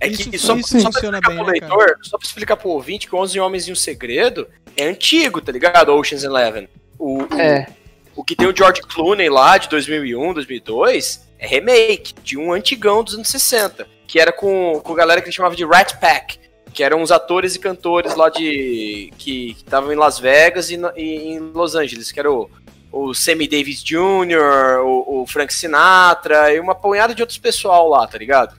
É 0.00 0.08
Isso- 0.08 0.30
que 0.30 0.38
só, 0.38 0.56
isso 0.56 0.78
só 0.80 0.90
pra 0.90 0.92
funciona 1.00 1.18
explicar 1.18 1.28
bem, 1.28 1.36
pro 1.44 1.46
né, 1.46 1.52
leitor, 1.60 1.98
só 2.02 2.18
pra 2.18 2.26
explicar 2.26 2.56
pro 2.56 2.68
ouvinte 2.70 3.08
que 3.08 3.14
11 3.16 3.38
Homens 3.40 3.68
e 3.68 3.72
um 3.72 3.76
Segredo 3.76 4.46
é 4.76 4.84
antigo, 4.88 5.40
tá 5.40 5.52
ligado? 5.52 5.90
Ocean's 5.94 6.24
Eleven. 6.24 6.68
O, 6.98 7.22
o, 7.22 7.40
É. 7.40 7.66
o 8.14 8.22
que 8.24 8.34
tem 8.36 8.46
o 8.48 8.54
George 8.56 8.82
Clooney 8.82 9.28
lá, 9.30 9.56
de 9.56 9.68
2001, 9.70 10.34
2002, 10.34 11.25
é 11.38 11.46
remake 11.46 12.14
de 12.22 12.38
um 12.38 12.52
antigão 12.52 13.02
dos 13.02 13.14
anos 13.14 13.28
60, 13.28 13.86
que 14.06 14.18
era 14.18 14.32
com, 14.32 14.80
com 14.82 14.92
a 14.92 14.96
galera 14.96 15.20
que 15.20 15.26
eles 15.26 15.34
chamavam 15.34 15.56
de 15.56 15.64
Rat 15.64 15.98
Pack, 15.98 16.38
que 16.72 16.82
eram 16.82 17.00
uns 17.00 17.10
atores 17.10 17.54
e 17.54 17.58
cantores 17.58 18.14
lá 18.14 18.28
de... 18.28 19.12
que 19.18 19.52
estavam 19.52 19.92
em 19.92 19.96
Las 19.96 20.18
Vegas 20.18 20.70
e, 20.70 20.78
e 20.96 21.32
em 21.32 21.38
Los 21.38 21.74
Angeles, 21.74 22.12
que 22.12 22.20
era 22.20 22.30
o, 22.30 22.50
o 22.92 23.14
Sammy 23.14 23.48
Davis 23.48 23.82
Jr., 23.82 24.80
o, 24.84 25.22
o 25.22 25.26
Frank 25.26 25.52
Sinatra 25.52 26.52
e 26.52 26.60
uma 26.60 26.74
punhada 26.74 27.14
de 27.14 27.22
outros 27.22 27.38
pessoal 27.38 27.88
lá, 27.88 28.06
tá 28.06 28.18
ligado? 28.18 28.56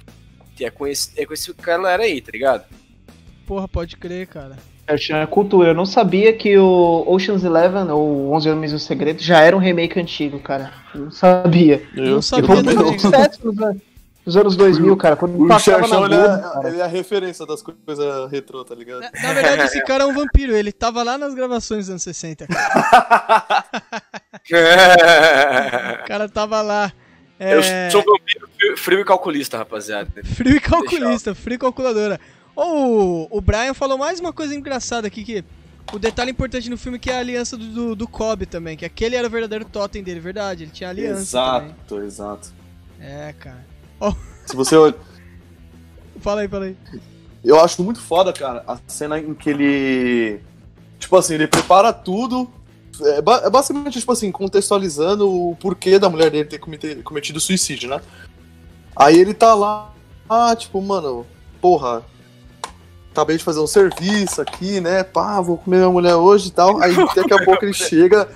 É 0.60 0.72
com 0.72 0.88
esse, 0.88 1.12
é 1.16 1.26
com 1.26 1.34
esse 1.34 1.54
galera 1.54 2.04
aí, 2.04 2.20
tá 2.20 2.32
ligado? 2.32 2.66
Porra, 3.46 3.68
pode 3.68 3.96
crer, 3.96 4.28
cara. 4.28 4.58
Xaxão 4.90 5.18
é 5.18 5.26
cultura. 5.28 5.70
Eu 5.70 5.74
não 5.74 5.86
sabia 5.86 6.32
que 6.34 6.58
o 6.58 7.04
Ocean's 7.08 7.44
Eleven 7.44 7.90
ou 7.92 8.32
11 8.34 8.50
Homens 8.50 8.72
e 8.72 8.76
um 8.76 8.80
Segredo 8.80 9.22
já 9.22 9.40
era 9.42 9.56
um 9.56 9.60
remake 9.60 10.00
antigo, 10.00 10.40
cara. 10.40 10.72
Eu 10.96 11.02
não 11.02 11.12
sabia. 11.12 11.84
Eu 11.96 12.06
não 12.06 12.22
sabia 12.22 12.46
foi 12.48 12.64
muito 12.64 13.02
sucesso 13.02 13.40
nos 13.46 13.60
anos- 13.62 13.82
nos 14.26 14.36
anos 14.36 14.56
2000, 14.58 14.98
cara. 14.98 15.16
Quando 15.16 15.42
O 15.42 15.48
passava 15.48 15.78
na 15.80 15.88
Xerxão, 15.88 16.06
ele, 16.06 16.16
é, 16.16 16.18
cara. 16.42 16.68
ele 16.70 16.80
é 16.80 16.84
a 16.84 16.88
referência 16.88 17.46
das 17.46 17.62
coisas 17.62 18.30
retrô, 18.30 18.64
tá 18.66 18.76
ligado? 18.76 19.00
Na, 19.02 19.10
na 19.24 19.34
verdade, 19.34 19.62
esse 19.64 19.82
cara 19.86 20.04
é 20.04 20.08
um 20.08 20.14
vampiro. 20.14 20.54
Ele 20.56 20.72
tava 20.74 21.02
lá 21.02 21.18
nas 21.18 21.34
gravações 21.34 21.82
dos 21.86 21.90
anos 21.92 22.04
60. 22.04 22.46
cara. 22.48 23.66
O 26.04 26.08
cara 26.08 26.30
tava 26.30 26.62
lá. 26.62 26.92
É, 27.40 27.54
Eu 27.56 27.62
sou 27.92 28.02
um 28.02 28.06
vampiro 28.06 28.50
frio- 28.58 28.78
frio 28.78 29.00
e 29.02 29.06
calculista, 29.06 29.58
rapaziada. 29.58 30.10
Frio 30.24 30.56
e 30.56 30.60
calculista, 30.60 31.36
frio 31.36 31.56
e 31.56 31.60
calculadora. 31.60 32.20
O, 32.60 33.28
o 33.38 33.40
Brian 33.40 33.76
falou 33.76 34.00
mais 34.00 34.20
uma 34.20 34.34
coisa 34.34 34.56
engraçada 34.56 35.06
aqui, 35.06 35.24
que 35.24 35.46
o 35.94 36.00
detalhe 36.00 36.32
importante 36.32 36.72
no 36.72 36.78
filme 36.78 36.98
que 36.98 37.12
é 37.12 37.16
a 37.18 37.20
aliança 37.20 37.56
do, 37.56 37.68
do, 37.68 37.96
do 37.96 38.08
Cobb 38.08 38.48
também, 38.48 38.76
que 38.76 38.84
aquele 38.84 39.16
era 39.16 39.28
o 39.28 39.30
verdadeiro 39.30 39.64
totem 39.64 40.02
dele, 40.02 40.20
verdade, 40.20 40.64
ele 40.64 40.72
tinha 40.72 40.90
aliança 40.90 41.38
também. 41.40 41.68
Exato, 41.70 42.02
exato. 42.02 42.54
É, 43.00 43.32
cara. 43.38 43.64
Se 44.48 44.56
você 44.56 44.76
Fala 46.20 46.42
aí, 46.42 46.48
fala 46.48 46.66
aí. 46.66 46.76
Eu 47.44 47.60
acho 47.60 47.84
muito 47.84 48.02
foda, 48.02 48.34
cara, 48.34 48.64
a 48.68 48.80
cena 48.88 49.20
em 49.20 49.36
que 49.36 49.52
ele. 49.52 50.42
Tipo 50.98 51.16
assim, 51.16 51.36
ele 51.36 51.48
prepara 51.48 51.94
tudo. 51.94 52.50
É, 53.00 53.18
é 53.20 53.50
basicamente, 53.52 54.00
tipo 54.00 54.12
assim, 54.12 54.32
contextualizando 54.32 55.30
o 55.30 55.56
porquê 55.58 56.00
da 56.00 56.10
mulher 56.10 56.32
dele 56.32 56.46
ter 56.46 56.58
comete- 56.58 56.96
cometido 57.04 57.40
suicídio, 57.40 57.88
né? 57.88 58.02
Aí 58.96 59.16
ele 59.20 59.36
tá 59.36 59.54
lá, 59.54 59.94
ah, 60.28 60.56
tipo, 60.56 60.82
mano, 60.82 61.24
porra, 61.62 62.04
acabei 63.18 63.38
de 63.38 63.44
fazer 63.44 63.60
um 63.60 63.68
serviço 63.68 64.42
aqui, 64.42 64.80
né? 64.80 65.04
Pá, 65.04 65.42
vou 65.42 65.58
comer 65.58 65.78
minha 65.78 65.90
mulher 65.90 66.16
hoje 66.16 66.50
e 66.50 66.52
tal. 66.52 66.80
Aí 66.82 66.94
daqui 67.16 67.34
a 67.34 67.44
pouco 67.44 67.66
ele 67.66 67.74
chega, 67.74 68.28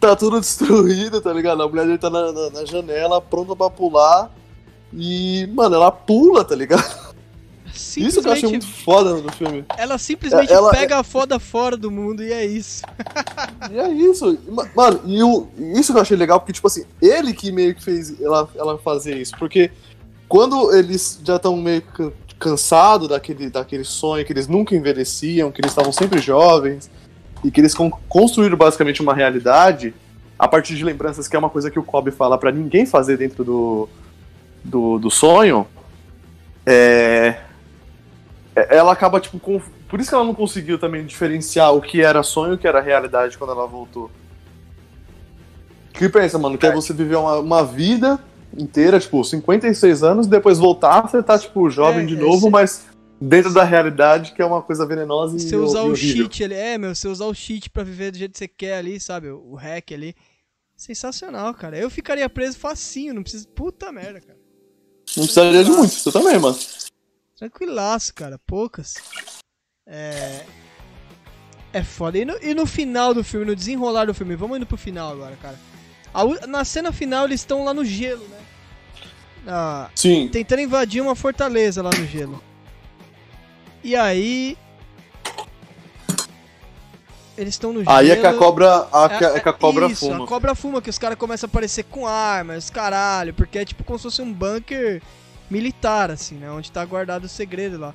tá 0.00 0.16
tudo 0.16 0.40
destruído, 0.40 1.20
tá 1.20 1.32
ligado? 1.32 1.62
A 1.62 1.68
mulher 1.68 1.84
dele 1.84 1.98
tá 1.98 2.08
na, 2.08 2.32
na- 2.32 2.50
na 2.50 2.64
janela, 2.64 3.20
pronta 3.20 3.54
pra 3.54 3.68
pular. 3.68 4.30
E, 4.94 5.46
mano, 5.54 5.74
ela 5.76 5.90
pula, 5.92 6.44
tá 6.44 6.54
ligado? 6.54 7.12
Isso 7.74 8.20
que 8.20 8.28
eu 8.28 8.32
achei 8.32 8.48
muito 8.50 8.66
foda 8.66 9.14
no 9.14 9.32
filme. 9.32 9.64
ela 9.78 9.96
simplesmente 9.96 10.52
Ela- 10.52 10.70
pega 10.70 10.98
a 10.98 11.02
foda 11.02 11.38
fora 11.38 11.74
do 11.76 11.90
mundo 11.90 12.22
e 12.22 12.30
é 12.32 12.44
isso. 12.44 12.82
E 13.70 13.78
é 13.78 13.88
isso. 13.90 14.38
Ma- 14.50 14.68
Mano, 14.74 15.00
e 15.06 15.22
o, 15.22 15.48
isso 15.78 15.92
que 15.92 15.98
eu 15.98 16.02
achei 16.02 16.16
legal, 16.16 16.38
porque, 16.40 16.52
tipo 16.52 16.66
assim, 16.66 16.84
ele 17.00 17.32
que 17.32 17.50
meio 17.50 17.74
que 17.74 17.82
fez 17.82 18.20
ela, 18.20 18.46
ela 18.54 18.76
fazer 18.78 19.16
isso. 19.16 19.32
Porque 19.38 19.70
quando 20.28 20.74
eles 20.74 21.18
já 21.24 21.36
estão 21.36 21.56
meio 21.56 21.80
can- 21.82 22.12
cansados 22.42 23.08
daquele, 23.08 23.48
daquele 23.48 23.84
sonho 23.84 24.24
que 24.24 24.32
eles 24.32 24.48
nunca 24.48 24.74
envelheciam, 24.74 25.52
que 25.52 25.60
eles 25.60 25.70
estavam 25.70 25.92
sempre 25.92 26.20
jovens, 26.20 26.90
e 27.44 27.50
que 27.50 27.60
eles 27.60 27.72
con- 27.74 27.92
construíram 28.08 28.56
basicamente 28.56 29.00
uma 29.00 29.14
realidade 29.14 29.94
a 30.36 30.48
partir 30.48 30.74
de 30.74 30.84
lembranças, 30.84 31.28
que 31.28 31.36
é 31.36 31.38
uma 31.38 31.48
coisa 31.48 31.70
que 31.70 31.78
o 31.78 31.84
Kobe 31.84 32.10
fala 32.10 32.36
pra 32.36 32.50
ninguém 32.50 32.84
fazer 32.84 33.16
dentro 33.16 33.44
do, 33.44 33.88
do, 34.64 34.98
do 34.98 35.10
sonho, 35.10 35.66
é, 36.66 37.36
é- 38.56 38.76
ela 38.76 38.92
acaba, 38.92 39.20
tipo, 39.20 39.38
com, 39.38 39.60
por 39.88 40.00
isso 40.00 40.08
que 40.08 40.14
ela 40.16 40.24
não 40.24 40.34
conseguiu 40.34 40.78
também 40.78 41.06
diferenciar 41.06 41.72
o 41.72 41.80
que 41.80 42.02
era 42.02 42.22
sonho 42.24 42.52
e 42.52 42.54
o 42.56 42.58
que 42.58 42.66
era 42.66 42.80
realidade 42.80 43.38
quando 43.38 43.52
ela 43.52 43.66
voltou. 43.68 44.10
Que 45.92 46.08
pensa, 46.08 46.38
mano, 46.38 46.58
que 46.58 46.66
é 46.66 46.72
você 46.72 46.92
viver 46.92 47.16
uma, 47.16 47.38
uma 47.38 47.64
vida 47.64 48.18
inteira, 48.56 48.98
tipo, 49.00 49.22
56 49.24 50.02
anos, 50.02 50.26
depois 50.26 50.58
voltar, 50.58 51.02
você 51.02 51.22
tá, 51.22 51.38
tipo, 51.38 51.70
jovem 51.70 52.04
É, 52.04 52.06
de 52.06 52.16
é, 52.16 52.18
novo, 52.18 52.50
mas 52.50 52.86
dentro 53.20 53.52
da 53.52 53.62
realidade, 53.62 54.32
que 54.32 54.42
é 54.42 54.44
uma 54.44 54.60
coisa 54.60 54.84
venenosa 54.84 55.36
e, 55.36 55.40
Você 55.40 55.56
usar 55.56 55.84
e 55.84 55.90
o 55.90 55.96
cheat 55.96 56.44
ali, 56.44 56.54
é, 56.54 56.76
meu, 56.76 56.94
você 56.94 57.08
usar 57.08 57.26
o 57.26 57.34
cheat 57.34 57.70
pra 57.70 57.84
viver 57.84 58.10
do 58.10 58.18
jeito 58.18 58.32
que 58.32 58.38
você 58.38 58.48
quer 58.48 58.76
ali, 58.76 58.98
sabe? 58.98 59.30
O 59.30 59.54
hack 59.54 59.92
ali. 59.92 60.14
Sensacional, 60.76 61.54
cara. 61.54 61.78
Eu 61.78 61.88
ficaria 61.88 62.28
preso 62.28 62.58
facinho, 62.58 63.14
não 63.14 63.22
precisa. 63.22 63.46
Puta 63.54 63.92
merda, 63.92 64.20
cara. 64.20 64.38
Não 65.16 65.24
precisaria 65.24 65.62
de 65.62 65.70
muito, 65.70 65.94
você 65.94 66.10
também, 66.10 66.38
mano. 66.38 66.58
Tranquilaço, 67.36 68.12
cara. 68.14 68.38
Poucas. 68.44 68.94
É. 69.86 70.44
É 71.72 71.82
foda. 71.82 72.18
E 72.18 72.24
no, 72.24 72.36
e 72.42 72.52
no 72.52 72.66
final 72.66 73.14
do 73.14 73.22
filme, 73.22 73.46
no 73.46 73.56
desenrolar 73.56 74.06
do 74.06 74.14
filme, 74.14 74.34
vamos 74.34 74.56
indo 74.56 74.66
pro 74.66 74.76
final 74.76 75.12
agora, 75.12 75.36
cara. 75.36 75.58
A 76.12 76.46
na 76.46 76.64
cena 76.64 76.92
final 76.92 77.24
eles 77.24 77.40
estão 77.40 77.64
lá 77.64 77.72
no 77.72 77.84
gelo, 77.84 78.26
né? 78.28 78.41
Ah, 79.46 79.88
Sim. 79.94 80.28
tentando 80.30 80.62
invadir 80.62 81.00
uma 81.02 81.14
fortaleza 81.16 81.82
lá 81.82 81.90
no 81.90 82.06
gelo. 82.06 82.42
E 83.82 83.96
aí. 83.96 84.56
Eles 87.36 87.54
estão 87.54 87.72
no 87.72 87.80
gelo. 87.82 87.90
Aí 87.96 88.10
é 88.10 88.16
que 88.16 88.26
a 88.26 88.34
cobra, 88.34 88.86
a, 88.92 89.08
que- 89.08 89.24
é 89.24 89.40
que 89.40 89.48
a 89.48 89.52
cobra 89.52 89.86
isso, 89.86 90.06
fuma. 90.06 90.24
a 90.24 90.28
cobra 90.28 90.54
fuma, 90.54 90.82
que 90.82 90.90
os 90.90 90.98
caras 90.98 91.16
começam 91.18 91.46
a 91.46 91.50
aparecer 91.50 91.84
com 91.84 92.06
armas, 92.06 92.68
caralho, 92.68 93.32
porque 93.32 93.58
é 93.58 93.64
tipo 93.64 93.82
como 93.84 93.98
se 93.98 94.02
fosse 94.04 94.20
um 94.22 94.32
bunker 94.32 95.02
militar, 95.50 96.10
assim, 96.10 96.36
né? 96.36 96.50
Onde 96.50 96.70
tá 96.70 96.84
guardado 96.84 97.24
o 97.24 97.28
segredo 97.28 97.78
lá. 97.78 97.94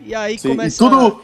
E 0.00 0.14
aí 0.14 0.38
Sim, 0.38 0.48
começa. 0.50 0.74
e 0.74 0.78
tudo. 0.78 1.22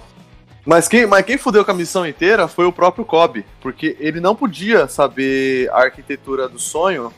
Mas 0.65 0.87
quem, 0.87 1.07
mas 1.07 1.27
quem 1.27 1.37
fudeu 1.37 1.65
com 1.65 1.73
a 1.73 1.75
missão 1.75 2.07
inteira 2.07 2.47
foi 2.47 2.65
o 2.67 2.73
próprio 2.73 3.05
Kobe, 3.05 3.45
porque 3.61 3.97
ele 3.99 4.21
não 4.21 4.35
podia 4.37 4.87
saber 4.87 5.69
a 5.73 5.79
arquitetura 5.83 6.49
do 6.49 6.59
sonho, 6.59 7.13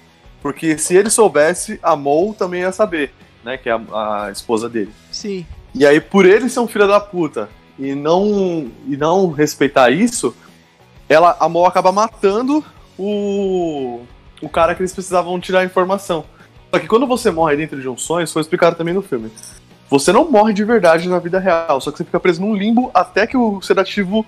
porque 0.44 0.76
se 0.76 0.94
ele 0.94 1.08
soubesse, 1.08 1.80
a 1.82 1.96
Mou 1.96 2.34
também 2.34 2.60
ia 2.60 2.70
saber, 2.70 3.14
né? 3.42 3.56
Que 3.56 3.70
é 3.70 3.72
a, 3.72 4.24
a 4.26 4.30
esposa 4.30 4.68
dele. 4.68 4.92
Sim. 5.10 5.46
E 5.74 5.86
aí, 5.86 6.02
por 6.02 6.26
ele 6.26 6.50
ser 6.50 6.60
um 6.60 6.68
filho 6.68 6.86
da 6.86 7.00
puta 7.00 7.48
e 7.78 7.94
não, 7.94 8.70
e 8.86 8.94
não 8.94 9.30
respeitar 9.30 9.88
isso, 9.88 10.36
ela, 11.08 11.34
a 11.40 11.48
Mol 11.48 11.64
acaba 11.64 11.90
matando 11.92 12.62
o, 12.98 14.02
o 14.42 14.48
cara 14.50 14.74
que 14.74 14.82
eles 14.82 14.92
precisavam 14.92 15.40
tirar 15.40 15.60
a 15.60 15.64
informação. 15.64 16.26
Só 16.70 16.78
que 16.78 16.88
quando 16.88 17.06
você 17.06 17.30
morre 17.30 17.56
dentro 17.56 17.80
de 17.80 17.88
um 17.88 17.96
sonho, 17.96 18.24
isso 18.24 18.34
foi 18.34 18.42
explicado 18.42 18.76
também 18.76 18.92
no 18.92 19.00
filme. 19.00 19.32
Você 19.88 20.12
não 20.12 20.30
morre 20.30 20.52
de 20.52 20.62
verdade 20.62 21.08
na 21.08 21.18
vida 21.18 21.38
real, 21.38 21.80
só 21.80 21.90
que 21.90 21.96
você 21.96 22.04
fica 22.04 22.20
preso 22.20 22.42
num 22.42 22.54
limbo 22.54 22.90
até 22.92 23.26
que 23.26 23.36
o 23.38 23.62
sedativo 23.62 24.26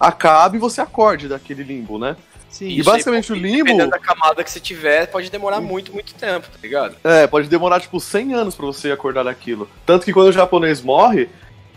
acabe 0.00 0.56
e 0.56 0.60
você 0.60 0.80
acorde 0.80 1.28
daquele 1.28 1.62
limbo, 1.62 1.98
né? 1.98 2.16
Sim. 2.50 2.68
E 2.68 2.82
basicamente 2.82 3.30
o 3.32 3.34
limbo- 3.34 3.64
Dependendo 3.64 3.90
da 3.90 3.98
camada 3.98 4.42
que 4.42 4.50
você 4.50 4.58
tiver, 4.60 5.06
pode 5.06 5.30
demorar 5.30 5.60
muito, 5.60 5.92
muito 5.92 6.14
tempo, 6.14 6.46
tá 6.50 6.58
ligado? 6.62 6.96
É, 7.04 7.26
pode 7.26 7.46
demorar 7.48 7.80
tipo 7.80 8.00
100 8.00 8.34
anos 8.34 8.54
pra 8.54 8.66
você 8.66 8.90
acordar 8.90 9.24
daquilo. 9.24 9.68
Tanto 9.84 10.04
que 10.04 10.12
quando 10.12 10.28
o 10.28 10.32
japonês 10.32 10.80
morre 10.80 11.28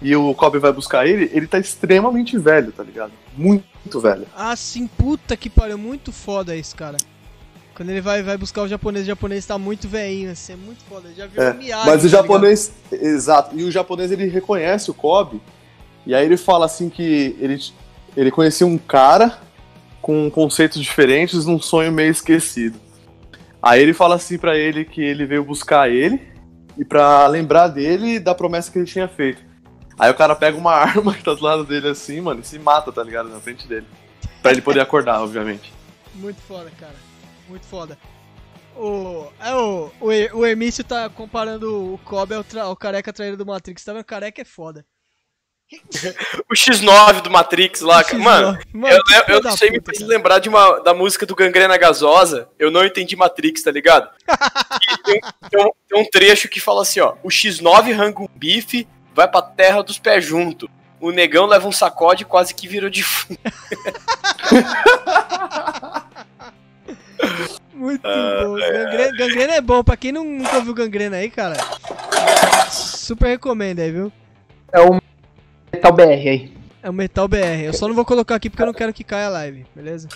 e 0.02 0.16
o 0.16 0.34
Kobe 0.34 0.60
vai 0.60 0.72
buscar 0.72 1.06
ele, 1.06 1.30
ele 1.34 1.46
tá 1.46 1.60
extremamente 1.60 2.38
velho, 2.38 2.72
tá 2.72 2.84
ligado? 2.84 3.12
Muito 3.36 4.00
velho. 4.00 4.26
Ah, 4.36 4.56
sim, 4.56 4.88
puta 4.88 5.36
que 5.38 5.50
pariu, 5.50 5.78
muito 5.78 6.12
foda 6.12 6.56
isso, 6.56 6.76
cara. 6.76 6.98
Quando 7.76 7.90
ele 7.90 8.02
vai, 8.02 8.22
vai 8.24 8.38
buscar 8.38 8.62
o 8.64 8.68
japonês, 8.68 9.04
o 9.04 9.08
japonês 9.08 9.46
tá 9.46 9.58
muito 9.58 9.88
veinho, 9.88 10.32
assim, 10.32 10.54
é 10.54 10.56
muito 10.56 10.84
foda. 10.86 11.08
Ele 11.08 11.16
já 11.16 11.26
viu 11.28 11.42
É, 11.42 11.52
um 11.52 11.54
Miyagi, 11.56 11.86
Mas 11.90 12.00
o 12.02 12.10
tá 12.10 12.18
japonês, 12.18 12.72
exato, 12.92 13.58
e 13.58 13.64
o 13.64 13.72
japonês 13.72 14.12
ele 14.12 14.28
reconhece 14.28 14.90
o 14.92 14.94
Kobe, 14.94 15.42
e 16.06 16.14
aí 16.16 16.26
ele 16.26 16.38
fala 16.38 16.66
assim 16.66 16.90
que 16.90 17.36
ele 17.40 17.60
ele 18.16 18.30
conhecia 18.30 18.68
um 18.68 18.78
cara 18.78 19.40
com 20.02 20.30
conceitos 20.30 20.82
diferentes 20.82 21.46
num 21.46 21.60
sonho 21.62 21.92
meio 21.92 22.12
esquecido. 22.12 22.80
Aí 23.62 23.82
ele 23.82 23.94
fala 23.94 24.16
assim 24.16 24.38
pra 24.38 24.58
ele 24.58 24.84
que 24.84 25.02
ele 25.02 25.26
veio 25.26 25.44
buscar 25.44 25.90
ele 25.90 26.20
e 26.78 26.84
pra 26.84 27.28
lembrar 27.28 27.68
dele 27.68 28.20
da 28.20 28.34
promessa 28.34 28.72
que 28.72 28.80
ele 28.80 28.88
tinha 28.88 29.08
feito. 29.08 29.44
Aí 30.00 30.10
o 30.10 30.16
cara 30.16 30.36
pega 30.36 30.58
uma 30.58 30.74
arma 30.74 31.14
que 31.14 31.24
tá 31.24 31.34
do 31.34 31.44
lado 31.44 31.64
dele 31.64 31.90
assim, 31.90 32.20
mano, 32.22 32.42
e 32.42 32.44
se 32.44 32.58
mata, 32.58 32.92
tá 32.92 33.04
ligado? 33.04 33.30
Na 33.30 33.40
frente 33.40 33.68
dele. 33.68 33.86
Pra 34.42 34.52
ele 34.52 34.62
poder 34.62 34.80
acordar, 34.80 35.22
obviamente. 35.22 35.72
Muito 36.16 36.42
foda, 36.42 36.72
cara. 36.80 36.96
Muito 37.48 37.66
foda. 37.68 37.98
O, 38.76 39.28
é 39.40 39.54
o, 39.54 39.92
o, 40.00 40.08
o 40.40 40.46
Hermício 40.46 40.84
tá 40.84 41.10
comparando 41.10 41.94
o 41.94 41.98
Kobe 42.00 42.34
ao, 42.34 42.44
tra- 42.44 42.64
ao 42.64 42.76
careca 42.76 43.14
traíra 43.14 43.38
do 43.38 43.46
Matrix. 43.46 43.84
Tá 43.84 43.94
vendo? 43.94 44.06
Careca 44.06 44.42
é 44.42 44.46
foda. 44.46 44.84
O 46.50 46.54
X9 46.54 47.22
do 47.22 47.30
Matrix 47.30 47.82
lá, 47.82 48.04
cara. 48.04 48.18
Mano, 48.18 48.60
Mano, 48.74 48.94
eu, 48.96 49.36
eu, 49.36 49.42
eu 49.42 49.52
sei 49.52 49.72
me 49.72 49.80
fez 49.82 50.02
lembrar 50.02 50.40
de 50.40 50.50
uma, 50.50 50.80
da 50.80 50.94
música 50.94 51.26
do 51.26 51.36
Gangrena 51.36 51.78
Gasosa. 51.78 52.50
Eu 52.60 52.70
não 52.70 52.86
entendi 52.86 53.16
Matrix, 53.16 53.64
tá 53.64 53.72
ligado? 53.72 54.10
E 54.92 54.98
tem, 55.04 55.22
tem 55.50 55.66
um, 55.66 55.72
tem 55.88 56.02
um 56.02 56.10
trecho 56.10 56.50
que 56.50 56.60
fala 56.60 56.82
assim, 56.82 57.00
ó. 57.00 57.16
O 57.24 57.30
X9 57.30 57.94
arranca 57.94 58.22
um 58.24 58.28
bife, 58.36 58.88
vai 59.14 59.28
pra 59.28 59.42
terra 59.42 59.82
dos 59.82 59.98
pés 59.98 60.26
junto. 60.26 60.70
O 61.00 61.12
negão 61.12 61.46
leva 61.46 61.68
um 61.68 61.72
sacode 61.72 62.24
e 62.24 62.26
quase 62.26 62.54
que 62.54 62.68
virou 62.68 62.90
defunto. 62.90 63.40
Muito 67.74 68.04
bom. 68.04 68.56
Gangrena, 68.56 69.18
gangrena 69.18 69.54
é 69.54 69.62
bom. 69.62 69.84
Pra 69.84 69.98
quem 69.98 70.12
não, 70.12 70.24
nunca 70.24 70.58
ouviu 70.58 70.74
gangrena 70.74 71.18
aí, 71.18 71.30
cara, 71.30 71.56
super 72.70 73.28
recomendo 73.28 73.80
aí, 73.80 73.92
viu? 73.92 74.12
É 74.72 74.80
o 74.80 75.01
Metal 75.82 75.92
BR 75.94 76.30
aí. 76.30 76.52
É 76.84 76.90
o 76.90 76.94
Metal 76.94 77.28
BR. 77.28 77.64
Eu 77.66 77.74
só 77.74 77.88
não 77.88 77.96
vou 77.96 78.06
colocar 78.06 78.36
aqui 78.36 78.50
porque 78.50 78.62
eu 78.62 78.68
não 78.68 78.74
quero 78.74 78.94
que 78.94 79.04
caia 79.04 79.28
a 79.28 79.30
live, 79.30 79.66
beleza? 79.76 80.08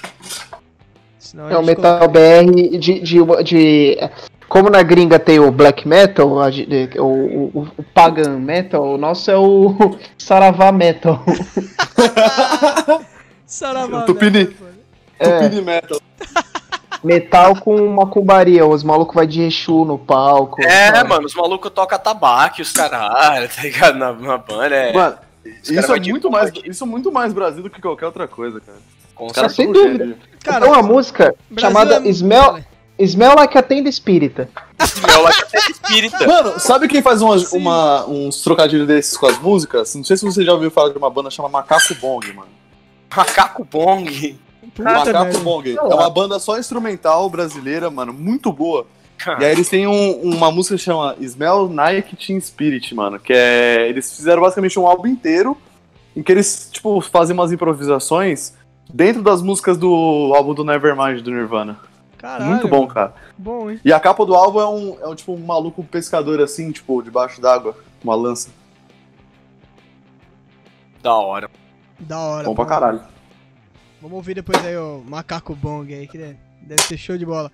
Senão 1.20 1.50
É 1.50 1.58
o 1.58 1.64
Metal 1.64 2.00
coloca- 2.00 2.08
BR 2.20 2.78
de, 2.78 3.00
de, 3.00 3.44
de- 3.44 3.98
Como 4.48 4.70
na 4.70 4.84
gringa 4.84 5.18
tem 5.18 5.40
o 5.40 5.52
Black 5.52 5.88
Metal, 5.88 6.28
o, 6.28 7.04
o, 7.04 7.68
o 7.78 7.84
Pagan 7.84 8.38
Metal, 8.40 8.84
o 8.84 8.98
nosso 8.98 9.32
é 9.32 9.38
o 9.38 9.98
Saravá 10.18 10.72
Metal. 10.72 11.24
Saravá, 13.46 14.00
O 14.00 14.06
Tupini. 14.06 14.46
mano? 14.60 14.76
É, 15.20 15.40
Tupini 15.40 15.62
Metal. 15.62 16.00
metal 17.04 17.56
com 17.60 17.88
macumbaria, 17.90 18.66
os 18.66 18.84
malucos 18.84 19.14
vai 19.16 19.28
de 19.28 19.42
Exu 19.44 19.86
no 19.86 19.98
palco. 19.98 20.62
É, 20.64 20.88
sabe? 20.92 21.10
mano, 21.10 21.26
os 21.28 21.36
malucos 21.36 21.72
tocam 21.72 22.00
tabaco 22.00 22.56
e 22.60 22.62
os 22.64 22.72
caralho, 22.72 23.48
tá 23.48 23.62
ligado? 23.62 23.98
Na, 23.98 24.12
na 24.14 24.38
banda, 24.38 24.76
é. 24.76 24.94
Mano, 24.94 25.18
isso 25.64 25.88
vai 25.88 25.98
é, 25.98 26.02
muito 26.02 26.30
mais, 26.32 26.52
isso 26.66 26.84
é 26.84 26.88
muito 26.88 27.12
mais 27.12 27.34
Brasil 27.34 27.64
do 27.64 27.70
que 27.70 27.82
qualquer 27.82 28.06
outra 28.08 28.28
coisa, 28.28 28.60
cara. 28.60 28.78
com 29.14 29.28
Os 29.28 29.32
caras 29.32 29.54
sem 29.56 29.72
dúvida. 29.72 30.18
Cara, 30.44 30.62
Tem 30.66 30.70
uma 30.74 30.82
música 30.84 31.36
Brasil 31.50 31.70
chamada 31.76 31.96
é- 32.06 32.10
Smell, 32.10 32.60
Smell 33.00 33.36
Like 33.36 33.58
a 33.58 33.62
Tenda 33.64 33.90
Espírita. 33.90 34.50
Meu, 35.08 35.22
lá 35.22 35.32
que 35.32 35.58
é 35.58 35.60
espírita. 35.72 36.26
Mano, 36.28 36.60
sabe 36.60 36.88
quem 36.88 37.02
faz 37.02 37.22
uma- 37.22 37.36
uma- 37.54 38.06
uns 38.08 38.42
trocadilhos 38.42 38.88
desses 38.88 39.18
com 39.18 39.26
as 39.28 39.40
músicas? 39.40 39.94
Não 39.96 40.04
sei 40.04 40.18
se 40.18 40.26
você 40.26 40.44
já 40.44 40.54
ouviu 40.54 40.70
falar 40.72 40.90
de 40.92 40.98
uma 40.98 41.10
banda 41.10 41.30
chamada 41.30 41.52
Macaco 41.52 41.96
Bong, 41.96 42.34
mano. 42.34 42.48
Macaco 43.16 43.64
Bong. 43.66 44.38
Puta 44.76 44.84
Macaco. 44.92 45.40
Bong. 45.40 45.76
É 45.78 45.82
uma 45.82 46.10
banda 46.10 46.38
só 46.40 46.58
instrumental 46.60 47.30
brasileira, 47.30 47.90
mano, 47.90 48.12
muito 48.12 48.52
boa. 48.52 48.86
E 49.40 49.46
aí 49.46 49.52
eles 49.52 49.68
têm 49.70 49.88
um- 49.88 50.22
uma 50.22 50.52
música 50.52 50.76
que 50.76 50.82
chama 50.84 51.16
Smell 51.20 51.68
Nike 51.70 52.16
Teen 52.16 52.40
Spirit, 52.40 52.94
mano, 52.94 53.20
que 53.20 53.34
é... 53.34 53.88
Eles 53.90 54.16
fizeram 54.16 54.42
basicamente 54.42 54.78
um 54.80 54.86
álbum 54.86 55.08
inteiro 55.08 55.58
em 56.16 56.22
que 56.22 56.32
eles, 56.32 56.70
tipo, 56.72 57.00
fazem 57.02 57.34
umas 57.34 57.52
improvisações 57.52 58.54
dentro 58.94 59.22
das 59.24 59.42
músicas 59.42 59.78
do 59.78 60.34
álbum 60.36 60.54
do 60.54 60.64
Nevermind 60.64 61.22
do 61.22 61.32
Nirvana. 61.32 61.80
Caralho, 62.18 62.50
muito 62.50 62.68
bom, 62.68 62.88
cara. 62.88 63.14
Bom, 63.38 63.70
hein? 63.72 63.80
E 63.84 63.92
a 63.92 64.00
capa 64.00 64.26
do 64.26 64.34
álbum 64.36 64.60
é 64.60 64.68
um, 64.68 64.98
é 65.02 65.08
um 65.08 65.16
tipo 65.16 65.34
um 65.34 65.46
maluco 65.46 65.84
pescador 65.84 66.40
assim, 66.42 66.72
tipo, 66.72 67.02
debaixo 67.02 67.42
d'água, 67.42 67.76
uma 68.04 68.16
lança. 68.16 68.50
Da 71.02 71.14
hora. 71.16 71.50
Da 72.00 72.20
hora. 72.20 72.44
Bom 72.46 72.56
pra 72.56 72.66
caralho. 72.66 73.02
Vamos 74.02 74.16
ouvir 74.18 74.34
depois 74.36 74.64
aí 74.66 74.78
o 74.78 75.04
Macaco 75.08 75.56
Bong 75.56 75.94
aí, 75.94 76.08
que 76.08 76.18
deve- 76.18 76.38
deve 76.62 76.82
ser 76.84 76.98
show 76.98 77.18
de 77.18 77.26
bola. 77.26 77.52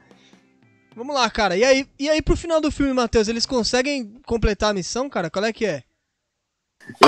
Vamos 0.96 1.16
lá, 1.16 1.30
cara. 1.30 1.56
E 1.56 1.64
aí, 1.64 1.88
e 1.98 2.10
aí 2.10 2.22
pro 2.22 2.36
final 2.36 2.60
do 2.60 2.72
filme, 2.72 2.94
Matheus, 2.94 3.28
eles 3.28 3.46
conseguem 3.46 4.14
completar 4.26 4.72
a 4.72 4.74
missão, 4.74 5.10
cara? 5.10 5.30
Qual 5.30 5.46
é 5.46 5.54
que 5.54 5.66
é? 5.66 5.84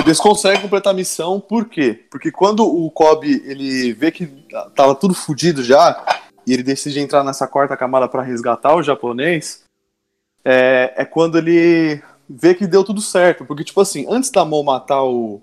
Eles 0.06 0.20
conseguem 0.20 0.62
completar 0.62 0.94
a 0.94 0.96
missão, 0.96 1.40
por 1.40 1.68
quê? 1.68 2.06
Porque 2.10 2.32
quando 2.32 2.64
o 2.64 2.90
Kobe 2.92 3.42
ele 3.46 3.92
vê 3.94 4.12
que 4.12 4.28
tava 4.76 4.96
tudo 4.96 5.14
fudido 5.14 5.64
já, 5.64 6.22
e 6.46 6.54
ele 6.54 6.64
decide 6.64 7.00
entrar 7.00 7.24
nessa 7.24 7.48
quarta 7.48 7.76
camada 7.76 8.08
pra 8.08 8.22
resgatar 8.22 8.76
o 8.76 8.84
japonês, 8.84 9.64
é, 10.44 10.94
é 10.98 11.06
quando 11.06 11.38
ele 11.38 12.02
vê 12.30 12.54
que 12.54 12.68
deu 12.68 12.84
tudo 12.84 13.02
certo. 13.02 13.46
Porque, 13.46 13.64
tipo 13.64 13.82
assim, 13.82 14.06
antes 14.10 14.30
da 14.30 14.46
Mão 14.46 14.64
matar 14.64 15.04
o, 15.04 15.42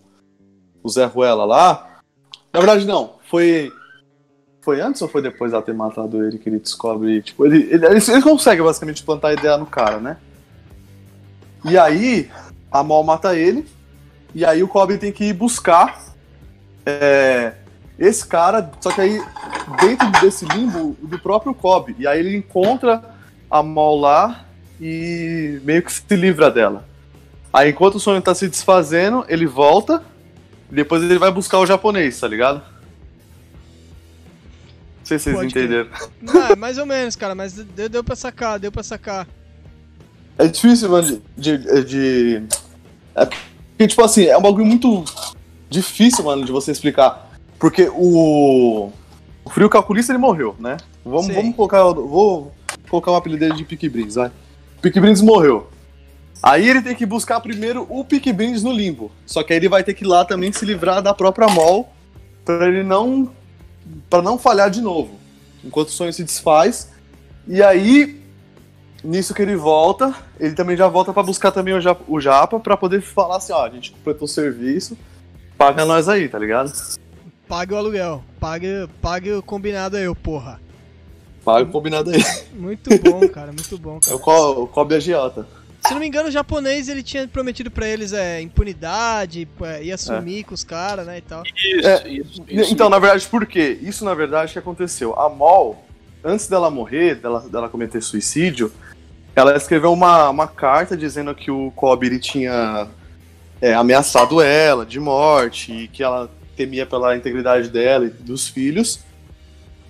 o 0.82 0.88
Zé 0.88 1.04
Ruela 1.04 1.44
lá, 1.44 2.00
na 2.52 2.60
verdade 2.60 2.86
não, 2.86 3.18
foi. 3.28 3.72
Foi 4.60 4.80
antes 4.80 5.00
ou 5.00 5.08
foi 5.08 5.22
depois 5.22 5.52
dela 5.52 5.62
ter 5.62 5.74
matado 5.74 6.24
ele 6.24 6.38
que 6.38 6.48
ele 6.48 6.58
descobre? 6.58 7.22
Tipo, 7.22 7.46
ele, 7.46 7.68
ele, 7.70 7.86
ele, 7.86 8.00
ele 8.08 8.22
consegue 8.22 8.62
basicamente 8.62 9.02
plantar 9.02 9.28
a 9.28 9.32
ideia 9.32 9.56
no 9.56 9.66
cara, 9.66 9.98
né? 9.98 10.16
E 11.64 11.78
aí, 11.78 12.30
a 12.70 12.82
Mal 12.82 13.02
mata 13.02 13.36
ele, 13.36 13.66
e 14.34 14.44
aí 14.44 14.62
o 14.62 14.68
Kobe 14.68 14.98
tem 14.98 15.12
que 15.12 15.24
ir 15.24 15.32
buscar 15.32 16.00
é, 16.86 17.54
esse 17.98 18.26
cara, 18.26 18.70
só 18.80 18.90
que 18.90 19.00
aí 19.00 19.22
dentro 19.80 20.10
desse 20.20 20.44
limbo 20.44 20.96
do 21.02 21.18
próprio 21.18 21.54
Kobe. 21.54 21.96
E 21.98 22.06
aí 22.06 22.18
ele 22.20 22.36
encontra 22.36 23.02
a 23.50 23.62
Mal 23.62 23.96
lá 23.98 24.44
e 24.80 25.60
meio 25.64 25.82
que 25.82 25.92
se 25.92 26.16
livra 26.16 26.50
dela. 26.50 26.84
Aí 27.52 27.70
enquanto 27.70 27.96
o 27.96 28.00
sonho 28.00 28.22
tá 28.22 28.34
se 28.34 28.48
desfazendo, 28.48 29.24
ele 29.28 29.46
volta. 29.46 30.02
Depois 30.70 31.02
ele 31.02 31.18
vai 31.18 31.32
buscar 31.32 31.58
o 31.58 31.66
japonês, 31.66 32.20
tá 32.20 32.28
ligado? 32.28 32.62
Não 35.10 35.18
sei 35.18 35.18
se 35.18 35.24
vocês 35.24 35.36
Pode 35.36 35.48
entenderam. 35.48 35.88
Ah, 36.50 36.54
mais 36.56 36.78
ou 36.78 36.86
menos, 36.86 37.16
cara, 37.16 37.34
mas 37.34 37.52
deu, 37.54 37.88
deu 37.88 38.04
pra 38.04 38.14
sacar, 38.14 38.58
deu 38.60 38.70
pra 38.70 38.82
sacar. 38.82 39.26
É 40.38 40.46
difícil, 40.46 40.88
mano, 40.88 41.20
de. 41.36 41.58
de, 41.58 41.84
de- 41.84 42.42
É 43.14 43.26
porque, 43.26 43.88
tipo 43.88 44.02
assim, 44.04 44.26
é 44.26 44.38
um 44.38 44.42
bagulho 44.42 44.64
muito 44.66 45.04
difícil, 45.68 46.24
mano, 46.24 46.44
de 46.44 46.52
você 46.52 46.70
explicar. 46.70 47.28
Porque 47.58 47.90
o. 47.92 48.90
O 49.44 49.50
frio 49.50 49.68
calculista 49.68 50.12
ele 50.12 50.18
morreu, 50.18 50.54
né? 50.60 50.76
Vamos, 51.04 51.26
Sim. 51.26 51.32
vamos 51.32 51.56
colocar. 51.56 51.82
Vou 51.82 52.52
colocar 52.88 53.10
o 53.10 53.16
apelido 53.16 53.40
dele 53.40 53.54
de 53.56 53.64
Pique 53.64 53.88
Brins, 53.88 54.14
vai. 54.14 54.30
Pique 54.80 55.00
Brins 55.00 55.20
morreu. 55.20 55.68
Aí 56.42 56.68
ele 56.68 56.80
tem 56.80 56.94
que 56.94 57.04
buscar 57.04 57.40
primeiro 57.40 57.84
o 57.90 58.04
Pique 58.04 58.32
Brins 58.32 58.62
no 58.62 58.72
limbo. 58.72 59.10
Só 59.26 59.42
que 59.42 59.52
aí 59.52 59.58
ele 59.58 59.68
vai 59.68 59.82
ter 59.82 59.92
que 59.92 60.04
ir 60.04 60.06
lá 60.06 60.24
também 60.24 60.52
se 60.52 60.64
livrar 60.64 61.02
da 61.02 61.12
própria 61.12 61.48
Mol 61.48 61.92
pra 62.44 62.66
ele 62.68 62.82
não. 62.84 63.28
Para 64.08 64.22
não 64.22 64.38
falhar 64.38 64.70
de 64.70 64.80
novo. 64.80 65.18
Enquanto 65.64 65.88
o 65.88 65.92
sonho 65.92 66.12
se 66.12 66.24
desfaz. 66.24 66.90
E 67.46 67.62
aí, 67.62 68.20
nisso 69.02 69.34
que 69.34 69.42
ele 69.42 69.56
volta, 69.56 70.14
ele 70.38 70.54
também 70.54 70.76
já 70.76 70.88
volta 70.88 71.12
pra 71.12 71.22
buscar 71.22 71.50
também 71.52 71.74
o 71.74 71.80
Japa, 71.80 72.04
o 72.06 72.20
Japa 72.20 72.60
pra 72.60 72.76
poder 72.76 73.00
falar 73.00 73.36
assim, 73.36 73.52
ó, 73.52 73.64
a 73.64 73.70
gente 73.70 73.90
completou 73.92 74.24
o 74.24 74.28
serviço, 74.28 74.96
paga 75.58 75.84
nós 75.84 76.08
aí, 76.08 76.28
tá 76.28 76.38
ligado? 76.38 76.72
Pague 77.48 77.74
o 77.74 77.76
aluguel. 77.76 78.22
Pague, 78.38 78.88
pague 79.02 79.32
o 79.32 79.42
combinado 79.42 79.96
aí, 79.96 80.14
porra. 80.14 80.60
Paga 81.44 81.68
o 81.68 81.72
combinado 81.72 82.10
aí. 82.10 82.22
Muito 82.52 82.90
bom, 82.98 83.26
cara, 83.28 83.48
muito 83.52 83.76
bom, 83.78 83.98
É 84.04 84.06
cara. 84.06 84.16
o, 84.16 84.20
co 84.20 84.50
o 84.62 84.66
Kobe 84.68 84.94
agiota. 84.94 85.46
Se 85.86 85.92
não 85.92 86.00
me 86.00 86.06
engano, 86.06 86.28
o 86.28 86.32
japonês 86.32 86.88
ele 86.88 87.02
tinha 87.02 87.26
prometido 87.26 87.70
pra 87.70 87.88
eles 87.88 88.12
é, 88.12 88.40
impunidade, 88.40 89.48
é, 89.62 89.82
ia 89.82 89.96
sumir 89.96 90.44
com 90.44 90.54
os 90.54 90.62
caras, 90.62 91.06
né, 91.06 91.18
e 91.18 91.22
tal. 91.22 91.42
Isso, 91.44 91.88
É, 91.88 92.08
isso, 92.08 92.44
isso. 92.48 92.72
Então, 92.72 92.90
na 92.90 92.98
verdade, 92.98 93.26
por 93.26 93.46
quê? 93.46 93.78
Isso, 93.80 94.04
na 94.04 94.14
verdade, 94.14 94.52
que 94.52 94.58
aconteceu. 94.58 95.18
A 95.18 95.28
Mol, 95.28 95.84
antes 96.22 96.46
dela 96.48 96.70
morrer, 96.70 97.16
dela, 97.16 97.40
dela 97.40 97.68
cometer 97.68 98.00
suicídio, 98.02 98.72
ela 99.34 99.56
escreveu 99.56 99.92
uma, 99.92 100.28
uma 100.28 100.46
carta 100.46 100.96
dizendo 100.96 101.34
que 101.34 101.50
o 101.50 101.70
Kobe 101.70 102.06
ele 102.06 102.18
tinha 102.18 102.86
é, 103.60 103.74
ameaçado 103.74 104.40
ela 104.40 104.84
de 104.84 105.00
morte 105.00 105.72
e 105.72 105.88
que 105.88 106.02
ela 106.02 106.30
temia 106.56 106.84
pela 106.84 107.16
integridade 107.16 107.68
dela 107.68 108.06
e 108.06 108.10
dos 108.10 108.48
filhos. 108.48 109.00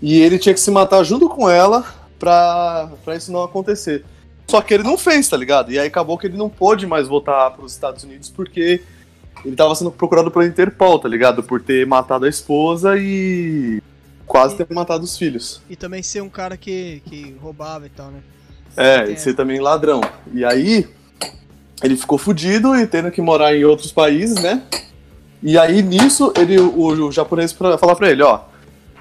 E 0.01 0.21
ele 0.21 0.39
tinha 0.39 0.55
que 0.55 0.61
se 0.61 0.71
matar 0.71 1.03
junto 1.05 1.29
com 1.29 1.51
ela 1.51 1.85
pra 2.19 2.91
isso 3.17 3.33
não 3.33 3.43
acontecer. 3.43 4.05
Só 4.51 4.61
que 4.61 4.75
ele 4.75 4.83
não 4.83 4.99
fez, 4.99 5.29
tá 5.29 5.37
ligado? 5.37 5.71
E 5.71 5.79
aí 5.79 5.87
acabou 5.87 6.19
que 6.19 6.27
ele 6.27 6.37
não 6.37 6.49
pôde 6.49 6.85
mais 6.85 7.07
voltar 7.07 7.51
pros 7.53 7.73
Estados 7.73 8.03
Unidos 8.03 8.29
porque 8.29 8.83
ele 9.45 9.55
tava 9.55 9.75
sendo 9.77 9.93
procurado 9.93 10.29
pela 10.29 10.45
Interpol, 10.45 10.99
tá 10.99 11.09
ligado? 11.09 11.41
Por 11.41 11.63
ter 11.63 11.87
matado 11.87 12.25
a 12.25 12.29
esposa 12.29 12.97
e 12.99 13.81
quase 14.27 14.57
ter 14.57 14.67
matado 14.75 15.05
os 15.05 15.17
filhos. 15.17 15.63
E 15.71 15.77
também 15.77 16.03
ser 16.03 16.21
um 16.21 16.29
cara 16.29 16.57
que, 16.57 17.01
que 17.07 17.37
roubava 17.41 17.87
e 17.87 17.91
tal, 17.91 18.11
né? 18.11 18.21
É, 18.77 19.11
e 19.11 19.17
ser 19.17 19.35
também 19.35 19.61
ladrão. 19.61 20.01
E 20.35 20.45
aí, 20.45 20.89
ele 21.81 21.97
ficou 21.97 22.19
fudido 22.19 22.75
e 22.75 22.87
tendo 22.89 23.11
que 23.13 23.23
morar 23.23 23.55
em 23.55 23.65
outros 23.65 23.93
países, 23.93 24.43
né? 24.43 24.65
E 25.41 25.57
aí, 25.57 25.81
nisso, 25.81 26.33
ele, 26.37 26.59
o, 26.59 27.07
o 27.07 27.13
japonês 27.13 27.53
pra, 27.53 27.79
fala 27.79 27.95
pra 27.95 28.11
ele, 28.11 28.23
ó, 28.25 28.41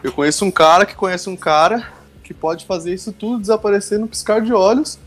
eu 0.04 0.12
conheço 0.12 0.46
um 0.46 0.52
cara 0.52 0.86
que 0.86 0.96
conhece 0.96 1.28
um 1.28 1.36
cara 1.36 1.92
que 2.24 2.36
pode 2.36 2.66
fazer 2.66 2.94
isso 2.94 3.12
tudo 3.12 3.40
desaparecer 3.40 3.98
no 3.98 4.08
piscar 4.08 4.42
de 4.42 4.54
olhos, 4.54 5.00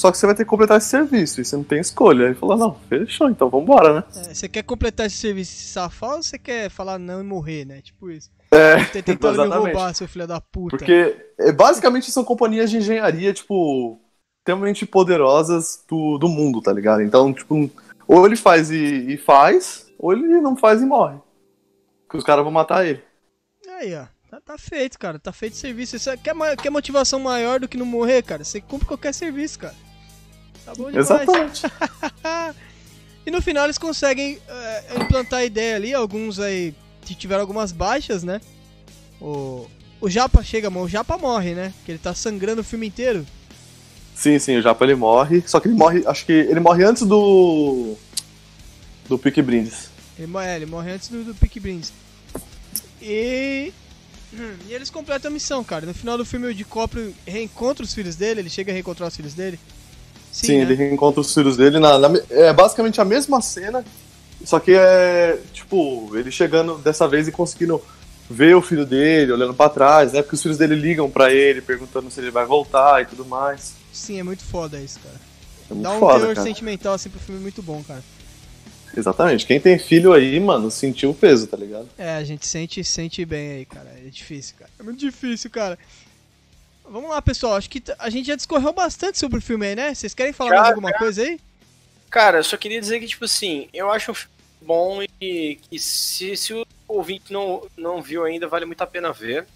só 0.00 0.10
que 0.10 0.18
você 0.18 0.26
vai 0.26 0.34
ter 0.34 0.44
que 0.44 0.50
completar 0.50 0.78
esse 0.78 0.88
serviço, 0.88 1.40
e 1.40 1.44
você 1.44 1.56
não 1.56 1.64
tem 1.64 1.78
escolha. 1.80 2.24
Aí 2.24 2.30
ele 2.30 2.34
falou, 2.34 2.56
não, 2.56 2.74
fechou, 2.88 3.28
então 3.28 3.50
vambora, 3.50 3.94
né? 3.94 4.04
É, 4.16 4.34
você 4.34 4.48
quer 4.48 4.62
completar 4.62 5.06
esse 5.06 5.16
serviço 5.16 5.52
e 5.52 5.56
se 5.56 5.72
safar 5.72 6.14
ou 6.16 6.22
você 6.22 6.38
quer 6.38 6.70
falar 6.70 6.98
não 6.98 7.20
e 7.20 7.24
morrer, 7.24 7.64
né? 7.66 7.80
Tipo 7.82 8.10
isso. 8.10 8.30
É, 8.50 8.84
Você 8.84 9.02
tentando 9.02 9.42
me 9.42 9.48
roubar, 9.54 9.94
seu 9.94 10.08
filho 10.08 10.26
da 10.26 10.40
puta. 10.40 10.76
Porque 10.76 11.16
é, 11.38 11.52
basicamente 11.52 12.10
são 12.10 12.24
companhias 12.24 12.70
de 12.70 12.78
engenharia, 12.78 13.32
tipo, 13.32 14.00
extremamente 14.40 14.86
poderosas 14.86 15.84
do, 15.88 16.18
do 16.18 16.28
mundo, 16.28 16.62
tá 16.62 16.72
ligado? 16.72 17.02
Então, 17.02 17.32
tipo, 17.32 17.70
ou 18.08 18.26
ele 18.26 18.36
faz 18.36 18.70
e, 18.70 19.12
e 19.12 19.16
faz, 19.16 19.86
ou 19.98 20.12
ele 20.12 20.40
não 20.40 20.56
faz 20.56 20.80
e 20.80 20.86
morre. 20.86 21.18
Que 22.10 22.16
os 22.16 22.24
caras 22.24 22.42
vão 22.42 22.52
matar 22.52 22.86
ele. 22.86 23.02
Aí, 23.78 23.94
ó. 23.94 24.06
Tá, 24.30 24.40
tá 24.40 24.56
feito, 24.58 24.96
cara. 24.96 25.18
Tá 25.18 25.32
feito 25.32 25.54
o 25.54 25.56
serviço. 25.56 25.98
Você 25.98 26.16
quer, 26.16 26.32
ma- 26.34 26.54
quer 26.54 26.70
motivação 26.70 27.18
maior 27.18 27.58
do 27.58 27.66
que 27.68 27.76
não 27.76 27.84
morrer, 27.84 28.22
cara? 28.22 28.44
Você 28.44 28.60
cumpre 28.60 28.86
qualquer 28.86 29.12
serviço, 29.12 29.58
cara. 29.58 29.74
Tá 30.70 30.74
bom 30.76 30.90
demais. 30.90 31.10
Exatamente. 31.10 31.62
E 33.26 33.30
no 33.30 33.42
final 33.42 33.64
eles 33.64 33.76
conseguem 33.76 34.38
é, 34.48 34.96
implantar 34.96 35.40
a 35.40 35.44
ideia 35.44 35.76
ali. 35.76 35.92
Alguns 35.92 36.40
aí 36.40 36.74
que 37.02 37.14
tiveram 37.14 37.42
algumas 37.42 37.70
baixas, 37.70 38.24
né? 38.24 38.40
O, 39.20 39.66
o 40.00 40.08
Japa 40.08 40.42
chega, 40.42 40.70
o 40.70 40.88
Japa 40.88 41.18
morre, 41.18 41.54
né? 41.54 41.70
Que 41.84 41.92
ele 41.92 41.98
tá 41.98 42.14
sangrando 42.14 42.62
o 42.62 42.64
filme 42.64 42.86
inteiro. 42.86 43.26
Sim, 44.14 44.38
sim, 44.38 44.56
o 44.56 44.62
Japa 44.62 44.84
ele 44.84 44.94
morre. 44.94 45.44
Só 45.46 45.60
que 45.60 45.68
ele 45.68 45.74
morre, 45.74 46.02
acho 46.06 46.24
que 46.24 46.32
ele 46.32 46.60
morre 46.60 46.82
antes 46.82 47.02
do. 47.02 47.94
Do 49.06 49.18
Pique 49.18 49.42
Brindes. 49.42 49.90
Ele, 50.18 50.36
é, 50.38 50.56
ele 50.56 50.66
morre 50.66 50.92
antes 50.92 51.08
do, 51.08 51.24
do 51.24 51.34
Peaky 51.34 51.60
Blinders. 51.60 51.92
E... 53.00 53.72
hum, 54.32 54.56
E 54.68 54.72
eles 54.72 54.90
completam 54.90 55.30
a 55.30 55.34
missão, 55.34 55.64
cara. 55.64 55.86
No 55.86 55.94
final 55.94 56.18
do 56.18 56.24
filme 56.24 56.46
o 56.46 56.54
DiCaprio 56.54 57.14
reencontra 57.26 57.84
os 57.84 57.94
filhos 57.94 58.16
dele. 58.16 58.40
Ele 58.40 58.50
chega 58.50 58.70
a 58.70 58.74
reencontrar 58.74 59.08
os 59.08 59.16
filhos 59.16 59.34
dele. 59.34 59.58
Sim, 60.32 60.56
né? 60.58 60.62
ele 60.62 60.74
reencontra 60.74 61.20
os 61.20 61.32
filhos 61.34 61.56
dele. 61.56 61.78
Na, 61.78 61.98
na- 61.98 62.20
é 62.30 62.52
basicamente 62.52 63.00
a 63.00 63.04
mesma 63.04 63.40
cena. 63.40 63.84
Só 64.44 64.58
que 64.58 64.72
é. 64.74 65.38
Tipo, 65.52 66.10
ele 66.16 66.30
chegando 66.30 66.78
dessa 66.78 67.06
vez 67.06 67.28
e 67.28 67.32
conseguindo 67.32 67.82
ver 68.28 68.54
o 68.56 68.62
filho 68.62 68.86
dele, 68.86 69.32
olhando 69.32 69.52
pra 69.54 69.68
trás, 69.68 70.12
né? 70.12 70.22
Porque 70.22 70.36
os 70.36 70.42
filhos 70.42 70.56
dele 70.56 70.74
ligam 70.76 71.10
pra 71.10 71.32
ele, 71.32 71.60
perguntando 71.60 72.10
se 72.10 72.20
ele 72.20 72.30
vai 72.30 72.46
voltar 72.46 73.02
e 73.02 73.06
tudo 73.06 73.24
mais. 73.24 73.74
Sim, 73.92 74.20
é 74.20 74.22
muito 74.22 74.44
foda 74.44 74.78
isso, 74.78 74.98
cara. 75.00 75.16
É 75.70 75.74
muito 75.74 75.82
Dá 75.82 75.94
um 75.96 75.98
foda, 76.00 76.26
cara. 76.34 76.42
sentimental 76.42 76.94
assim 76.94 77.10
pro 77.10 77.18
filme 77.20 77.40
muito 77.40 77.60
bom, 77.62 77.82
cara. 77.86 78.02
Exatamente. 78.96 79.46
Quem 79.46 79.60
tem 79.60 79.78
filho 79.78 80.12
aí, 80.12 80.38
mano, 80.40 80.70
sentiu 80.70 81.10
o 81.10 81.14
peso, 81.14 81.46
tá 81.46 81.56
ligado? 81.56 81.88
É, 81.96 82.16
a 82.16 82.24
gente 82.24 82.46
sente, 82.46 82.82
sente 82.82 83.24
bem 83.24 83.52
aí, 83.52 83.64
cara. 83.64 83.88
É 84.04 84.08
difícil, 84.08 84.56
cara. 84.58 84.70
É 84.78 84.82
muito 84.82 84.98
difícil, 84.98 85.50
cara. 85.50 85.78
Vamos 86.90 87.08
lá, 87.08 87.22
pessoal. 87.22 87.54
Acho 87.54 87.70
que 87.70 87.80
a 88.00 88.10
gente 88.10 88.26
já 88.26 88.34
discorreu 88.34 88.72
bastante 88.72 89.16
sobre 89.16 89.38
o 89.38 89.42
filme 89.42 89.64
aí, 89.64 89.76
né? 89.76 89.94
Vocês 89.94 90.12
querem 90.12 90.32
falar 90.32 90.50
Já, 90.50 90.56
mais 90.56 90.68
alguma 90.70 90.92
coisa 90.92 91.22
aí? 91.22 91.40
Cara, 92.10 92.38
eu 92.38 92.44
só 92.44 92.56
queria 92.56 92.80
dizer 92.80 92.98
que, 92.98 93.06
tipo 93.06 93.24
assim, 93.24 93.68
eu 93.72 93.88
acho 93.92 94.10
um 94.10 94.14
filme 94.14 94.34
bom 94.60 95.00
e 95.20 95.54
que 95.54 95.78
se, 95.78 96.36
se 96.36 96.52
o 96.52 96.66
ouvinte 96.88 97.32
não, 97.32 97.64
não 97.76 98.02
viu 98.02 98.24
ainda, 98.24 98.48
vale 98.48 98.64
muito 98.64 98.82
a 98.82 98.88
pena 98.88 99.12
ver. 99.12 99.46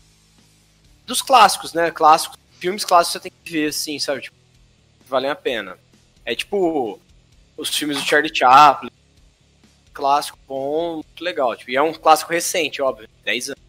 Dos 1.04 1.20
clássicos, 1.20 1.72
né? 1.72 1.90
Clássicos, 1.90 2.38
filmes 2.60 2.84
clássicos 2.84 3.14
você 3.14 3.28
tem 3.28 3.32
que 3.42 3.52
ver, 3.52 3.70
assim, 3.70 3.98
sabe? 3.98 4.22
Tipo, 4.22 4.36
valem 5.04 5.28
a 5.28 5.34
pena. 5.34 5.76
É 6.24 6.36
tipo 6.36 7.00
os 7.56 7.76
filmes 7.76 7.96
do 7.96 8.04
Charlie 8.04 8.32
Chaplin. 8.32 8.90
Clássico 9.92 10.38
bom, 10.46 10.94
muito 10.94 11.24
legal. 11.24 11.56
Tipo, 11.56 11.72
e 11.72 11.76
é 11.76 11.82
um 11.82 11.92
clássico 11.92 12.32
recente, 12.32 12.80
óbvio, 12.80 13.08
10 13.24 13.48
anos. 13.48 13.62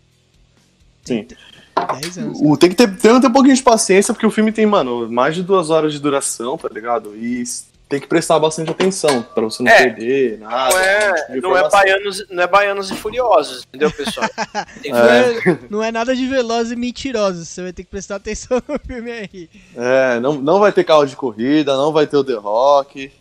Sim. 1.03 1.28
10 1.76 2.17
anos. 2.17 2.39
O, 2.41 2.57
tem 2.57 2.69
que 2.69 2.76
ter, 2.76 2.88
tem 2.88 3.13
que 3.13 3.21
ter 3.21 3.28
um 3.28 3.32
pouquinho 3.32 3.55
de 3.55 3.63
paciência, 3.63 4.13
porque 4.13 4.26
o 4.26 4.32
filme 4.32 4.51
tem, 4.51 4.65
mano, 4.65 5.09
mais 5.11 5.36
de 5.36 5.43
duas 5.43 5.69
horas 5.69 5.93
de 5.93 5.99
duração, 5.99 6.57
tá 6.57 6.69
ligado? 6.71 7.15
E 7.15 7.43
tem 7.88 7.99
que 7.99 8.07
prestar 8.07 8.39
bastante 8.39 8.71
atenção 8.71 9.21
pra 9.21 9.43
você 9.43 9.61
não 9.61 9.71
É. 9.71 9.84
perder 9.84 10.39
nada. 10.39 10.73
Não 10.73 10.80
é, 10.80 11.13
tipo 11.13 11.41
não 11.41 11.57
é, 11.57 11.69
baianos, 11.69 12.26
não 12.30 12.43
é 12.43 12.47
baianos 12.47 12.89
e 12.89 12.95
furiosos, 12.95 13.63
entendeu, 13.67 13.91
pessoal? 13.91 14.28
Tem 14.82 14.91
Não, 14.91 14.99
é, 14.99 15.59
não 15.69 15.84
é 15.84 15.91
nada 15.91 16.15
de 16.15 16.26
veloz 16.26 16.71
e 16.71 16.76
mentiroso. 16.76 17.45
Você 17.45 17.61
vai 17.61 17.73
ter 17.73 17.84
que 17.84 17.89
prestar 17.89 18.15
atenção 18.15 18.61
no 18.67 18.80
filme 18.80 19.11
aí. 19.11 19.49
É, 19.76 20.19
não, 20.19 20.34
não 20.34 20.59
vai 20.59 20.71
ter 20.71 20.84
carro 20.84 21.05
de 21.05 21.15
corrida, 21.15 21.76
não 21.78 21.91
vai 21.91 22.07
ter 22.07 22.17
o 22.17 22.23
The 22.23 22.34
Rock. 22.34 23.11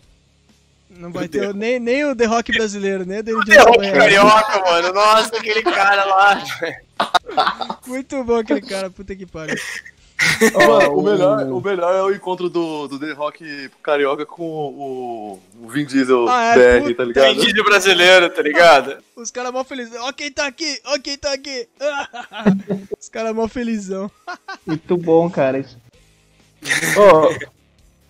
Não 0.96 1.10
vai 1.10 1.26
ter 1.26 1.52
nem, 1.52 1.80
nem 1.80 2.04
o 2.04 2.14
The 2.14 2.24
Rock 2.24 2.52
brasileiro, 2.52 3.04
nem 3.04 3.18
o 3.18 3.24
The 3.24 3.32
Rock. 3.32 3.90
Carioca, 3.90 4.60
mano. 4.60 4.92
Nossa, 4.92 5.36
aquele 5.36 5.62
cara 5.62 6.04
lá. 6.04 6.42
Muito 7.86 8.22
bom 8.24 8.36
aquele 8.36 8.60
cara, 8.62 8.90
puta 8.90 9.14
que 9.14 9.26
pariu. 9.26 9.56
O, 10.94 11.02
melhor, 11.02 11.42
o 11.48 11.60
melhor 11.60 11.94
é 11.94 12.02
o 12.02 12.14
encontro 12.14 12.48
do, 12.48 12.86
do 12.88 12.98
The 12.98 13.12
Rock 13.12 13.68
carioca 13.82 14.24
com 14.24 14.42
o, 14.42 15.40
o 15.60 15.68
Vin 15.68 15.84
Diesel 15.84 16.26
Ah, 16.28 16.54
é, 16.56 16.80
BR, 16.80 16.94
tá 16.94 17.04
ligado? 17.04 17.32
Indígena 17.34 17.64
brasileiro, 17.64 18.30
tá 18.30 18.40
ligado? 18.42 18.96
Os 19.16 19.30
caras 19.30 19.52
mó 19.52 19.62
felizão. 19.64 20.02
Ó 20.06 20.12
quem 20.12 20.30
tá 20.30 20.46
aqui, 20.46 20.80
ó 20.86 20.98
quem 20.98 21.18
tá 21.18 21.32
aqui. 21.32 21.68
Os 22.98 23.08
caras 23.08 23.34
mó 23.34 23.46
felizão. 23.48 24.10
Muito 24.64 24.96
bom, 24.96 25.28
cara. 25.28 25.64
Ó, 26.96 27.34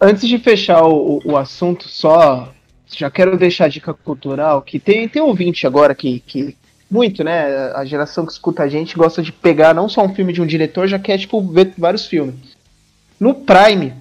antes 0.01 0.29
de 0.29 0.39
fechar 0.39 0.83
o, 0.85 1.17
o- 1.19 1.33
o 1.33 1.37
assunto, 1.37 1.89
só 1.89 2.53
já 2.87 3.11
quero 3.11 3.37
deixar 3.37 3.65
a 3.65 3.69
dica 3.69 3.93
cultural 3.93 4.63
que 4.63 4.79
tem, 4.79 5.09
tem 5.09 5.21
ouvinte 5.23 5.67
agora 5.67 5.95
que, 5.95 6.21
que 6.21 6.57
muito, 6.91 7.25
né? 7.25 7.73
A 7.75 7.85
geração 7.85 8.25
que 8.27 8.33
escuta 8.33 8.63
a 8.63 8.69
gente 8.69 8.97
gosta 8.97 9.23
de 9.23 9.33
pegar 9.33 9.75
não 9.75 9.89
só 9.89 10.05
um 10.05 10.15
filme 10.15 10.33
de 10.33 10.41
um 10.41 10.47
diretor, 10.47 10.87
já 10.87 10.99
quer 10.99 11.19
tipo 11.19 11.41
ver 11.43 11.73
vários 11.77 12.07
filmes. 12.07 12.35
No 13.19 13.35
Prime 13.35 13.95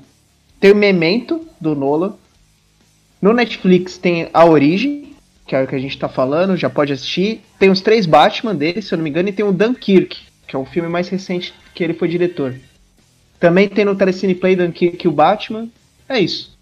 tem 0.59 0.71
o 0.71 0.75
Memento 0.75 1.47
do 1.59 1.75
Nolan. 1.75 2.15
No 3.21 3.33
Netflix 3.33 3.97
tem 3.97 4.29
A 4.33 4.45
Origem, 4.45 5.15
que 5.47 5.55
é 5.55 5.63
o 5.63 5.67
que 5.67 5.75
a 5.75 5.79
gente 5.79 5.97
tá 5.97 6.09
falando, 6.09 6.57
já 6.57 6.69
pode 6.69 6.93
assistir. 6.93 7.41
Tem 7.57 7.69
os 7.69 7.81
três 7.81 8.05
Batman 8.05 8.55
dele, 8.55 8.81
se 8.81 8.93
eu 8.93 8.97
não 8.97 9.03
me 9.03 9.09
engano, 9.09 9.29
e 9.29 9.33
tem 9.33 9.45
o 9.45 9.51
Dunkirk, 9.51 10.17
que 10.47 10.55
é 10.55 10.59
o 10.59 10.65
filme 10.65 10.89
mais 10.89 11.09
recente 11.09 11.53
que 11.73 11.83
ele 11.83 11.93
foi 11.93 12.07
diretor. 12.07 12.55
Também 13.39 13.67
tem 13.67 13.85
no 13.85 13.95
Telecine 13.95 14.35
Play 14.35 14.55
Dunkirk 14.55 15.07
o 15.07 15.11
Batman. 15.11 15.67
É 16.07 16.19
isso. 16.19 16.57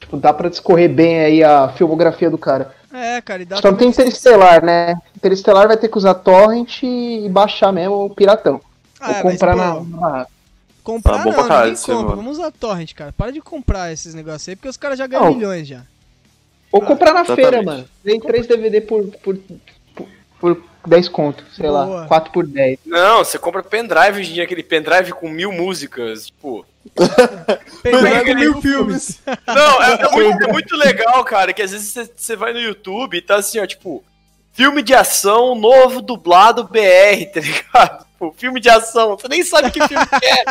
Tipo, 0.00 0.16
dá 0.16 0.32
pra 0.32 0.48
discorrer 0.48 0.90
bem 0.90 1.20
aí 1.20 1.44
a 1.44 1.68
filmografia 1.68 2.30
do 2.30 2.38
cara. 2.38 2.74
É, 2.94 3.20
cara, 3.20 3.42
e 3.42 3.44
dá 3.44 3.56
Só 3.60 3.70
não 3.72 3.76
tem 3.76 3.88
Interestelar, 3.88 4.64
né? 4.64 4.94
Interestelar 5.16 5.66
vai 5.66 5.76
ter 5.76 5.88
que 5.88 5.98
usar 5.98 6.14
torrent 6.14 6.82
e 6.84 7.28
baixar 7.28 7.72
mesmo 7.72 8.04
o 8.04 8.10
piratão. 8.14 8.60
Ah, 9.00 9.08
Ou 9.08 9.14
mas, 9.14 9.22
comprar 9.32 9.52
pô, 9.52 9.58
na, 9.84 10.00
na- 10.00 10.26
Comprar 10.84 11.16
Tá 11.18 11.24
bom 11.24 11.30
não, 11.32 11.48
caralho 11.48 11.70
ninguém 11.72 11.82
compra. 11.86 12.02
mano. 12.02 12.16
Vamos 12.16 12.38
usar 12.38 12.50
torrent, 12.52 12.92
cara. 12.92 13.12
Para 13.12 13.32
de 13.32 13.40
comprar 13.40 13.90
esses 13.92 14.14
negócios 14.14 14.46
aí, 14.48 14.54
porque 14.54 14.68
os 14.68 14.76
caras 14.76 14.98
já 14.98 15.06
ganham 15.06 15.24
Não. 15.24 15.34
milhões 15.34 15.66
já. 15.66 15.82
Ou 16.70 16.82
comprar 16.82 17.14
na 17.14 17.20
Exatamente. 17.22 17.50
feira, 17.50 17.62
mano. 17.64 17.84
Vem 18.04 18.20
três 18.20 18.46
DVD 18.46 18.80
por, 18.82 19.06
por, 19.22 19.36
por, 20.44 20.56
por 20.82 20.90
10 20.90 21.08
conto, 21.08 21.42
sei 21.56 21.66
Boa. 21.66 21.84
lá, 22.00 22.06
4 22.06 22.30
por 22.30 22.46
10. 22.46 22.80
Não, 22.84 23.24
você 23.24 23.38
compra 23.38 23.62
pendrive 23.62 24.20
hoje 24.20 24.30
em 24.30 24.34
dia, 24.34 24.44
aquele 24.44 24.62
pendrive 24.62 25.12
com 25.12 25.26
mil 25.26 25.50
músicas. 25.50 26.26
Tipo. 26.26 26.66
Pendrive 27.82 28.02
Pega 28.12 28.34
mil 28.34 28.60
filmes. 28.60 29.20
Não, 29.46 29.82
é, 29.82 29.92
é 29.94 30.10
muito, 30.10 30.44
é 30.44 30.52
muito 30.52 30.76
legal, 30.76 31.24
cara, 31.24 31.54
que 31.54 31.62
às 31.62 31.70
vezes 31.72 31.90
você- 31.92 32.10
você 32.14 32.36
vai 32.36 32.52
no 32.52 32.60
YouTube 32.60 33.16
e 33.16 33.22
tá 33.22 33.36
assim, 33.36 33.58
ó, 33.58 33.66
tipo, 33.66 34.04
filme 34.52 34.82
de 34.82 34.92
ação 34.94 35.54
novo 35.54 36.02
dublado 36.02 36.64
BR, 36.64 37.24
tá 37.32 37.40
ligado? 37.40 38.04
Tipo, 38.14 38.34
filme 38.38 38.60
de 38.60 38.68
ação, 38.70 39.16
você 39.18 39.26
nem 39.26 39.42
sabe 39.42 39.70
que 39.72 39.88
filme 39.88 40.06
que 40.06 40.24
é. 40.26 40.44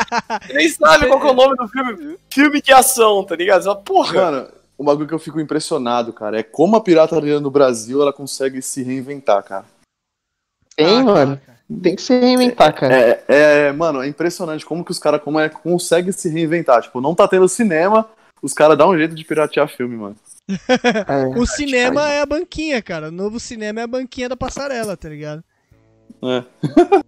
Você 0.48 0.54
nem 0.54 0.70
sabe 0.70 1.08
qual 1.08 1.20
que 1.22 1.28
é 1.28 1.32
o 1.32 1.34
nome 1.34 1.56
do 1.56 1.68
filme. 1.70 2.18
Filme 2.30 2.62
de 2.62 2.74
ação, 2.74 3.24
tá 3.24 3.36
ligado? 3.38 3.62
Você 3.62 3.70
fala, 3.70 3.80
porra. 3.80 4.14
Mano, 4.32 4.50
o 4.78 4.84
bagulho 4.84 5.08
que 5.08 5.14
eu 5.14 5.20
fico 5.20 5.40
impressionado, 5.40 6.12
cara, 6.12 6.40
é 6.40 6.44
como 6.44 6.76
a 6.76 6.82
pirataria 6.82 7.40
no 7.40 7.50
Brasil 7.50 8.02
ela 8.02 8.12
consegue 8.12 8.62
se 8.62 8.84
reinventar, 8.84 9.42
cara. 9.44 9.66
Tem, 10.76 11.00
Ah, 11.00 11.04
mano. 11.04 11.38
cara. 11.38 11.54
Tem 11.82 11.96
que 11.96 12.02
se 12.02 12.20
reinventar, 12.20 12.74
cara. 12.76 12.96
É, 12.96 13.24
é, 13.28 13.72
mano, 13.72 14.04
é 14.04 14.08
impressionante 14.08 14.66
como 14.66 14.84
que 14.84 14.92
os 14.92 15.00
caras 15.00 15.22
como 15.22 15.40
é, 15.40 15.50
conseguem 15.50 16.12
se 16.12 16.30
reinventar. 16.30 16.82
Tipo, 16.82 17.02
não 17.02 17.16
tá 17.16 17.28
tendo 17.28 17.48
cinema, 17.48 18.08
os 18.42 18.54
caras 18.54 18.78
dão 18.78 18.90
um 18.90 18.98
jeito 18.98 19.16
de 19.16 19.24
piratear 19.24 19.68
filme, 19.68 19.96
mano. 19.96 20.16
É. 20.48 21.26
O 21.40 21.46
cinema 21.46 22.10
é 22.10 22.22
a 22.22 22.26
banquinha, 22.26 22.82
cara. 22.82 23.08
O 23.08 23.12
novo 23.12 23.40
cinema 23.40 23.80
é 23.80 23.84
a 23.84 23.88
banquinha 23.88 24.28
da 24.30 24.36
passarela, 24.36 24.96
tá 24.98 25.08
ligado? 25.10 25.44
É. 26.22 26.44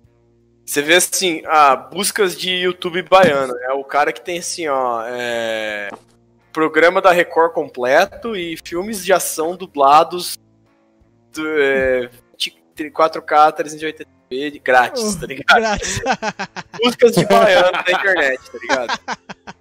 Você 0.66 0.82
vê 0.82 0.96
assim, 0.96 1.44
ah, 1.46 1.76
buscas 1.76 2.36
de 2.36 2.50
YouTube 2.50 3.04
baiano. 3.04 3.54
É 3.62 3.74
o 3.74 3.84
cara 3.84 4.12
que 4.12 4.22
tem 4.22 4.40
assim, 4.40 4.68
ó. 4.68 5.04
É, 5.06 5.90
programa 6.52 7.02
da 7.02 7.12
Record 7.12 7.52
completo 7.54 8.36
e 8.36 8.58
filmes 8.66 9.04
de 9.06 9.14
ação 9.14 9.56
dublados 9.56 10.40
do, 11.34 11.46
é, 11.62 12.10
4K 12.84 13.58
380p 13.58 14.52
de 14.52 14.60
grátis, 14.60 15.16
tá 15.16 15.26
ligado? 15.26 15.46
Grátis. 15.56 16.02
Buscas 16.84 17.14
de 17.14 17.26
baiano 17.26 17.72
na 17.72 17.92
internet, 17.92 18.40
tá 18.52 18.58
ligado? 18.62 19.00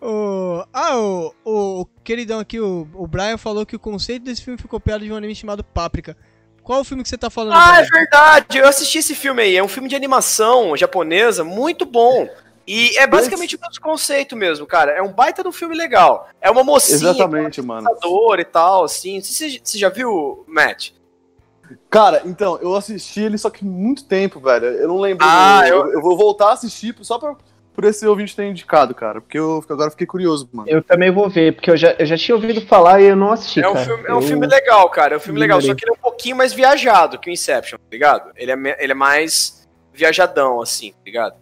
O- 0.00 0.64
ah, 0.72 0.96
o, 0.96 1.34
o 1.44 1.86
queridão 2.04 2.38
aqui, 2.38 2.60
o, 2.60 2.86
o 2.94 3.06
Brian, 3.06 3.36
falou 3.36 3.66
que 3.66 3.74
o 3.74 3.80
conceito 3.80 4.22
desse 4.22 4.42
filme 4.42 4.56
foi 4.56 4.70
copiado 4.70 5.04
de 5.04 5.12
um 5.12 5.16
anime 5.16 5.34
chamado 5.34 5.64
Páprica. 5.64 6.16
Qual 6.62 6.80
o 6.80 6.84
filme 6.84 7.02
que 7.02 7.08
você 7.08 7.18
tá 7.18 7.28
falando? 7.30 7.56
Ah, 7.56 7.80
é 7.80 7.84
verdade. 7.84 8.58
Eu 8.58 8.68
assisti 8.68 8.98
esse 8.98 9.14
filme 9.14 9.42
aí. 9.42 9.56
É 9.56 9.62
um 9.62 9.68
filme 9.68 9.88
de 9.88 9.96
animação 9.96 10.76
japonesa 10.76 11.42
muito 11.42 11.84
bom. 11.84 12.28
E 12.66 12.96
é 12.98 13.06
basicamente 13.06 13.56
o 13.56 13.60
mesmo 13.60 13.80
conceito 13.82 14.36
mesmo, 14.36 14.66
cara. 14.66 14.92
É 14.92 15.00
um 15.00 15.10
baita 15.10 15.42
de 15.42 15.48
um 15.48 15.52
filme 15.52 15.74
legal. 15.74 16.28
É 16.40 16.50
uma 16.50 16.62
mocinha 16.62 16.96
Exatamente, 17.10 17.62
mano. 17.62 17.88
computador 17.88 18.38
e 18.38 18.44
tal, 18.44 18.84
assim. 18.84 19.18
Você 19.20 19.58
já 19.78 19.88
viu, 19.88 20.44
Matt? 20.46 20.90
Cara, 21.90 22.22
então, 22.24 22.58
eu 22.62 22.74
assisti 22.74 23.20
ele 23.20 23.38
só 23.38 23.50
que 23.50 23.64
muito 23.64 24.04
tempo, 24.04 24.40
velho. 24.40 24.66
Eu 24.66 24.88
não 24.88 24.98
lembro. 24.98 25.26
Ah, 25.28 25.62
eu... 25.68 25.86
eu- 25.86 25.92
eu 25.94 26.02
vou 26.02 26.16
voltar 26.16 26.48
a 26.50 26.52
assistir 26.52 26.94
só 27.02 27.18
pra, 27.18 27.34
por 27.74 27.84
esse 27.84 28.06
ouvinte 28.06 28.34
ter 28.34 28.46
indicado, 28.46 28.94
cara. 28.94 29.20
Porque 29.20 29.38
eu 29.38 29.64
agora 29.68 29.90
fiquei 29.90 30.06
curioso, 30.06 30.48
mano. 30.52 30.68
Eu 30.68 30.82
também 30.82 31.10
vou 31.10 31.28
ver, 31.28 31.54
porque 31.54 31.70
eu 31.70 31.76
já, 31.76 31.92
eu 31.98 32.06
já 32.06 32.16
tinha 32.16 32.34
ouvido 32.34 32.60
falar 32.66 33.00
e 33.00 33.06
eu 33.06 33.16
não 33.16 33.32
assisti, 33.32 33.60
É 33.60 33.68
um, 33.68 33.76
filme, 33.76 34.04
é 34.06 34.12
um 34.12 34.16
Eu- 34.16 34.22
filme 34.22 34.46
legal, 34.46 34.88
cara. 34.90 35.14
É 35.14 35.16
um 35.16 35.20
filme 35.20 35.38
legal. 35.40 35.60
Só 35.60 35.74
que 35.74 35.84
ele 35.84 35.90
é 35.92 35.94
um 35.94 36.00
pouquinho 36.02 36.36
mais 36.36 36.52
viajado 36.52 37.18
que 37.18 37.28
o 37.30 37.32
Inception, 37.32 37.78
tá 37.78 37.84
ligado? 37.90 38.30
Ele 38.36 38.52
é, 38.52 38.76
ele 38.82 38.92
é 38.92 38.94
mais 38.94 39.66
viajadão, 39.92 40.60
assim, 40.60 40.92
tá 40.92 40.98
ligado? 41.04 41.36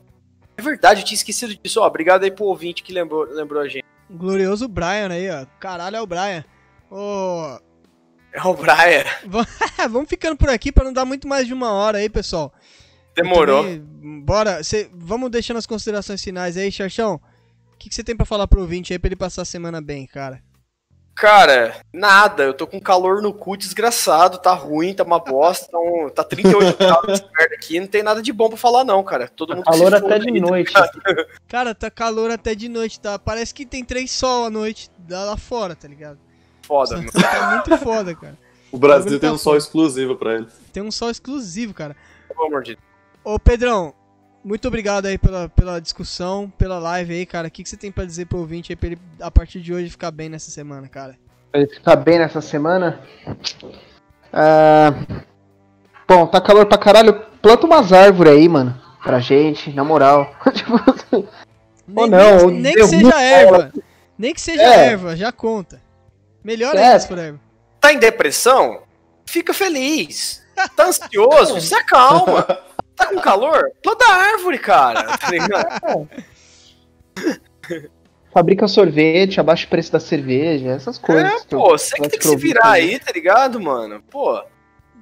É 0.57 0.63
verdade, 0.63 1.01
eu 1.03 1.05
tinha 1.05 1.17
esquecido 1.17 1.55
disso. 1.63 1.81
Ó, 1.81 1.87
obrigado 1.87 2.25
aí 2.25 2.31
pro 2.31 2.47
ouvinte 2.47 2.83
que 2.83 2.93
lembrou, 2.93 3.25
lembrou 3.31 3.61
a 3.61 3.69
gente. 3.69 3.85
Glorioso 4.11 4.67
Brian 4.69 5.09
aí, 5.11 5.29
ó. 5.31 5.45
Caralho, 5.61 5.97
é 5.97 6.01
o 6.01 6.07
Brian. 6.07 6.45
Ô, 6.91 7.59
É 8.37 8.43
o 8.47 8.55
Brian. 8.55 9.05
vamos 9.91 10.09
ficando 10.09 10.37
por 10.37 10.51
aqui 10.51 10.71
pra 10.71 10.85
não 10.85 10.93
dar 10.93 11.05
muito 11.07 11.27
mais 11.27 11.47
de 11.47 11.55
uma 11.55 11.73
hora 11.73 11.99
aí, 11.99 12.09
pessoal. 12.09 12.53
Demorou. 13.15 13.63
Também, 13.65 13.81
bora, 14.23 14.63
cê- 14.63 14.91
vamos 14.93 15.31
deixando 15.31 15.57
as 15.57 15.67
considerações 15.67 16.23
finais 16.23 16.57
aí, 16.57 16.71
Xarchão. 16.71 17.15
O 17.73 17.79
que 17.79 17.95
você 17.95 18.05
tem 18.05 18.15
pra 18.17 18.27
falar 18.27 18.47
pro 18.47 18.61
ouvinte 18.61 18.93
aí 18.93 18.99
pra 18.99 19.09
ele 19.09 19.17
passar 19.17 19.43
a 19.43 19.47
semana 19.47 19.81
bem, 19.81 20.07
cara? 20.07 20.43
Cara, 21.15 21.77
nada. 21.95 22.43
Eu 22.43 22.53
tô 22.53 22.67
com 22.67 22.79
calor 22.79 23.23
no 23.23 23.33
cu 23.33 23.57
desgraçado. 23.57 24.37
Tá 24.37 24.53
ruim, 24.53 24.93
tá 24.93 25.03
uma 25.03 25.19
bosta. 25.19 25.67
Tá, 25.73 25.79
um- 25.79 26.11
tá 26.11 26.23
38 26.23 26.77
graus 26.79 27.09
essa 27.09 27.31
merda 27.35 27.55
aqui. 27.55 27.81
Não 27.81 27.87
tem 27.87 28.03
nada 28.03 28.21
de 28.21 28.33
bom 28.35 28.51
pra 28.51 28.59
falar, 28.59 28.85
não, 28.85 29.03
cara. 29.03 29.29
Todo 29.29 29.55
mundo 29.57 29.65
que 29.65 29.71
Calor 29.71 29.89
se 29.93 29.97
até 29.97 30.19
de 30.19 30.29
aí, 30.29 30.41
tá 30.43 30.47
noite. 30.47 30.69
ligado? 30.75 31.27
Cara, 31.49 31.75
tá 31.75 31.91
calor 31.91 32.31
até 32.31 32.55
de 32.55 32.69
noite, 32.69 33.01
tá? 33.01 33.19
Parece 33.19 33.55
que 33.55 33.65
tem 33.65 33.83
três 33.83 34.11
sol 34.11 34.45
à 34.45 34.51
noite 34.51 34.91
lá 35.09 35.25
lá 35.25 35.37
fora, 35.39 35.75
tá 35.75 35.89
ligado? 35.89 36.19
Foda, 36.67 36.97
mano. 36.97 37.11
Tá 37.13 37.51
muito 37.55 37.79
foda, 37.79 38.15
cara. 38.15 38.37
O 38.73 38.79
Brasil 38.79 39.19
tem 39.21 39.29
tá 39.31 39.35
um 39.35 39.39
sol 39.39 39.53
foda. 39.53 39.59
exclusivo 39.59 40.17
pra 40.17 40.35
ele. 40.35 40.47
Tem 40.73 40.83
um 40.83 40.91
sol 40.91 41.11
exclusivo, 41.11 41.73
cara. 41.73 41.97
Pelo 42.29 42.47
amor 42.47 42.63
de 42.63 42.75
Deus. 42.75 42.85
Ô, 43.25 43.39
Pedrão, 43.39 43.95
muito 44.45 44.69
obrigado 44.69 45.07
aí 45.07 45.17
pela, 45.17 45.49
pela 45.49 45.81
discussão, 45.81 46.53
pela 46.59 46.79
live 46.79 47.15
aí, 47.15 47.27
cara. 47.27 47.49
O 47.49 47.51
que, 47.51 47.63
que 47.63 47.69
você 47.69 47.77
tem 47.77 47.91
pra 47.93 48.05
dizer 48.05 48.27
pro 48.27 48.39
ouvinte 48.39 48.73
aí 48.73 48.77
pra 48.77 48.89
ele, 48.89 48.99
a 49.21 49.31
partir 49.31 49.61
de 49.61 49.73
hoje, 49.73 49.91
ficar 49.91 50.11
bem 50.11 50.29
nessa 50.29 50.51
semana, 50.51 50.89
cara? 50.89 51.17
Pra 51.53 51.61
ele 51.61 51.71
ficar 51.73 51.97
bem 51.97 52.19
nessa 52.19 52.41
semana. 52.41 53.01
Ah, 54.33 54.93
Bom, 56.09 56.27
tá 56.27 56.41
calor 56.41 56.67
pra 56.67 56.79
caralho. 56.79 57.15
Planta 57.43 57.67
umas 57.67 57.93
árvores 57.93 58.33
aí, 58.33 58.49
mano. 58.49 58.81
Pra 59.03 59.19
gente, 59.19 59.73
na 59.73 59.83
moral. 59.85 60.35
Tipo 60.53 60.75
assim, 60.91 61.29
Ou 61.95 62.07
não, 62.07 62.49
nem, 62.51 62.63
nem 62.63 62.75
que 62.75 62.87
seja 62.87 63.21
erva. 63.23 63.73
Nem 64.19 64.35
que 64.35 64.41
seja 64.41 64.63
É. 64.63 64.87
erva, 64.93 65.17
já 65.17 65.33
conta. 65.33 65.81
Melhor 66.47 66.77
É. 66.77 67.01
for 67.01 67.19
erva. 67.19 67.41
Tá 67.81 67.93
em 67.93 67.99
depressão? 67.99 68.83
Fica 69.27 69.53
feliz. 69.53 70.47
Tá 70.77 70.87
ansioso? 70.87 71.59
Se 71.61 71.75
acalma. 71.75 72.45
Tá 72.95 73.07
com 73.07 73.21
calor? 73.21 73.73
Planta 73.83 74.05
árvore, 74.07 74.59
cara. 74.61 75.03
Tá 75.19 75.29
ligado? 75.29 76.09
Fabrica 78.33 78.69
sorvete, 78.69 79.41
abaixa 79.41 79.67
o 79.67 79.69
preço 79.71 79.91
da 79.91 79.99
cerveja, 79.99 80.69
essas 80.71 80.99
coisas. 80.99 81.43
É, 81.43 81.47
pô, 81.49 81.71
você 81.71 81.97
que 81.97 82.09
tem 82.09 82.19
que 82.21 82.29
se 82.29 82.37
virar 82.37 82.71
aí, 82.71 82.99
tá 83.01 83.11
ligado, 83.13 83.59
mano? 83.61 84.01
Pô. 84.09 84.41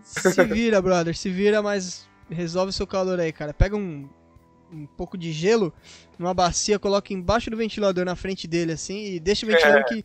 Se 0.02 0.44
vira, 0.44 0.80
brother, 0.80 1.14
se 1.16 1.28
vira, 1.28 1.60
mas 1.60 2.08
resolve 2.30 2.70
o 2.70 2.72
seu 2.72 2.86
calor 2.86 3.20
aí, 3.20 3.32
cara. 3.32 3.52
Pega 3.52 3.76
um, 3.76 4.08
um 4.72 4.86
pouco 4.86 5.18
de 5.18 5.30
gelo 5.32 5.72
numa 6.18 6.32
bacia, 6.32 6.78
coloca 6.78 7.12
embaixo 7.12 7.50
do 7.50 7.56
ventilador 7.56 8.04
na 8.04 8.14
frente 8.16 8.46
dele, 8.46 8.72
assim, 8.72 9.04
e 9.14 9.20
deixa 9.20 9.44
o 9.44 9.48
ventilador 9.48 9.80
É. 9.80 9.84
que. 9.84 10.04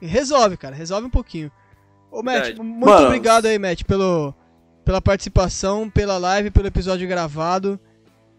Resolve, 0.00 0.56
cara, 0.56 0.74
resolve 0.74 1.06
um 1.06 1.10
pouquinho. 1.10 1.50
Ô, 2.10 2.22
Matt, 2.22 2.44
Verdade. 2.44 2.62
muito 2.62 2.86
Mano. 2.86 3.06
obrigado 3.06 3.46
aí, 3.46 3.58
Matt, 3.58 3.84
pelo, 3.84 4.34
pela 4.84 5.00
participação, 5.00 5.90
pela 5.90 6.16
live, 6.18 6.50
pelo 6.50 6.66
episódio 6.66 7.06
gravado 7.06 7.78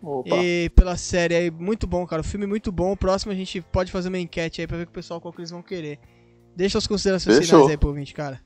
Opa. 0.01 0.35
e 0.35 0.69
pela 0.69 0.97
série 0.97 1.35
aí. 1.35 1.51
Muito 1.51 1.85
bom, 1.85 2.05
cara. 2.05 2.21
O 2.21 2.25
filme 2.25 2.45
é 2.45 2.47
muito 2.47 2.71
bom. 2.71 2.93
O 2.93 2.97
próximo 2.97 3.31
a 3.31 3.35
gente 3.35 3.61
pode 3.61 3.91
fazer 3.91 4.09
uma 4.09 4.17
enquete 4.17 4.61
aí 4.61 4.67
pra 4.67 4.77
ver 4.77 4.85
com 4.85 4.91
o 4.91 4.95
pessoal 4.95 5.21
qual 5.21 5.33
que 5.33 5.39
eles 5.39 5.51
vão 5.51 5.61
querer. 5.61 5.99
Deixa 6.55 6.77
as 6.77 6.87
considerações 6.87 7.37
Fechou. 7.37 7.59
finais 7.59 7.71
aí 7.71 7.77
pro 7.77 7.89
ouvinte, 7.89 8.13
cara. 8.13 8.41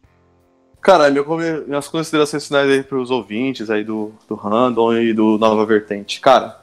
Cara, 0.81 1.09
meu, 1.09 1.25
minhas 1.65 1.87
considerações 1.87 2.45
finais 2.45 2.69
aí 2.69 2.83
pros 2.83 3.09
ouvintes 3.09 3.69
aí 3.69 3.85
do, 3.85 4.11
do 4.27 4.35
Random 4.35 4.93
e 4.97 5.13
do 5.13 5.37
Nova 5.37 5.65
Vertente. 5.65 6.19
Cara, 6.19 6.61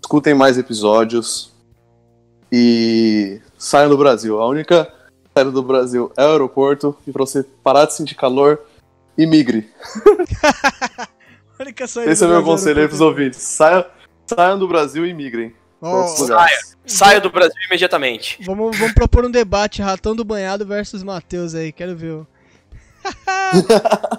escutem 0.00 0.32
mais 0.32 0.56
episódios 0.56 1.52
e 2.50 3.42
saiam 3.58 3.90
do 3.90 3.98
Brasil. 3.98 4.40
A 4.40 4.46
única 4.48 4.90
saída 5.38 5.50
do 5.52 5.62
Brasil 5.62 6.12
é 6.16 6.24
o 6.24 6.30
aeroporto 6.32 6.96
e 7.06 7.12
pra 7.12 7.24
você 7.24 7.42
parar 7.62 7.84
de 7.84 7.94
sentir 7.94 8.16
calor, 8.16 8.60
imigre. 9.16 9.68
A 11.58 11.62
única 11.62 11.86
saída 11.86 12.10
Esse 12.10 12.24
é 12.24 12.26
meu 12.26 12.36
Brasil 12.36 12.52
conselho 12.52 12.80
aí 12.80 12.88
pros 12.88 13.00
ouvintes. 13.00 13.40
Saiam, 13.40 13.84
saiam 14.26 14.58
do 14.58 14.66
Brasil 14.66 15.06
e 15.06 15.14
migrem. 15.14 15.54
outros 15.80 16.18
lugares. 16.20 16.76
Saia 16.84 17.20
do 17.20 17.30
Brasil 17.30 17.56
imediatamente. 17.68 18.38
Vamos, 18.44 18.76
vamos 18.76 18.94
propor 18.94 19.24
um 19.24 19.30
debate, 19.30 19.82
Ratão 19.82 20.16
do 20.16 20.24
Banhado 20.24 20.64
versus 20.66 21.02
Matheus 21.02 21.54
aí, 21.54 21.70
quero 21.70 21.94
ver. 21.94 22.12
o- 22.14 22.26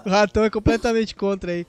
Ratão 0.10 0.44
é 0.44 0.50
completamente 0.50 1.16
contra 1.16 1.52
aí. 1.52 1.66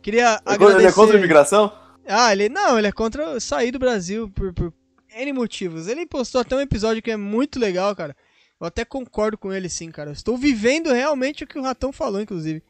Queria 0.00 0.40
Ele 0.46 0.52
é 0.52 0.54
agradecer... 0.54 0.94
contra 0.94 1.16
a 1.16 1.18
imigração? 1.18 1.72
Ah, 2.08 2.32
ele 2.32 2.48
não, 2.48 2.76
ele 2.78 2.88
é 2.88 2.92
contra 2.92 3.38
sair 3.38 3.70
do 3.70 3.78
Brasil 3.78 4.28
por, 4.34 4.52
por 4.52 4.72
N 5.14 5.32
motivos. 5.32 5.86
Ele 5.86 6.04
postou 6.06 6.40
até 6.40 6.56
um 6.56 6.60
episódio 6.60 7.00
que 7.02 7.10
é 7.12 7.16
muito 7.16 7.60
legal, 7.60 7.94
cara. 7.94 8.16
Eu 8.62 8.68
até 8.68 8.84
concordo 8.84 9.36
com 9.36 9.52
ele 9.52 9.68
sim, 9.68 9.90
cara. 9.90 10.10
Eu 10.10 10.14
estou 10.14 10.36
vivendo 10.36 10.92
realmente 10.92 11.42
o 11.42 11.46
que 11.48 11.58
o 11.58 11.62
Ratão 11.62 11.90
falou, 11.90 12.20
inclusive. 12.20 12.62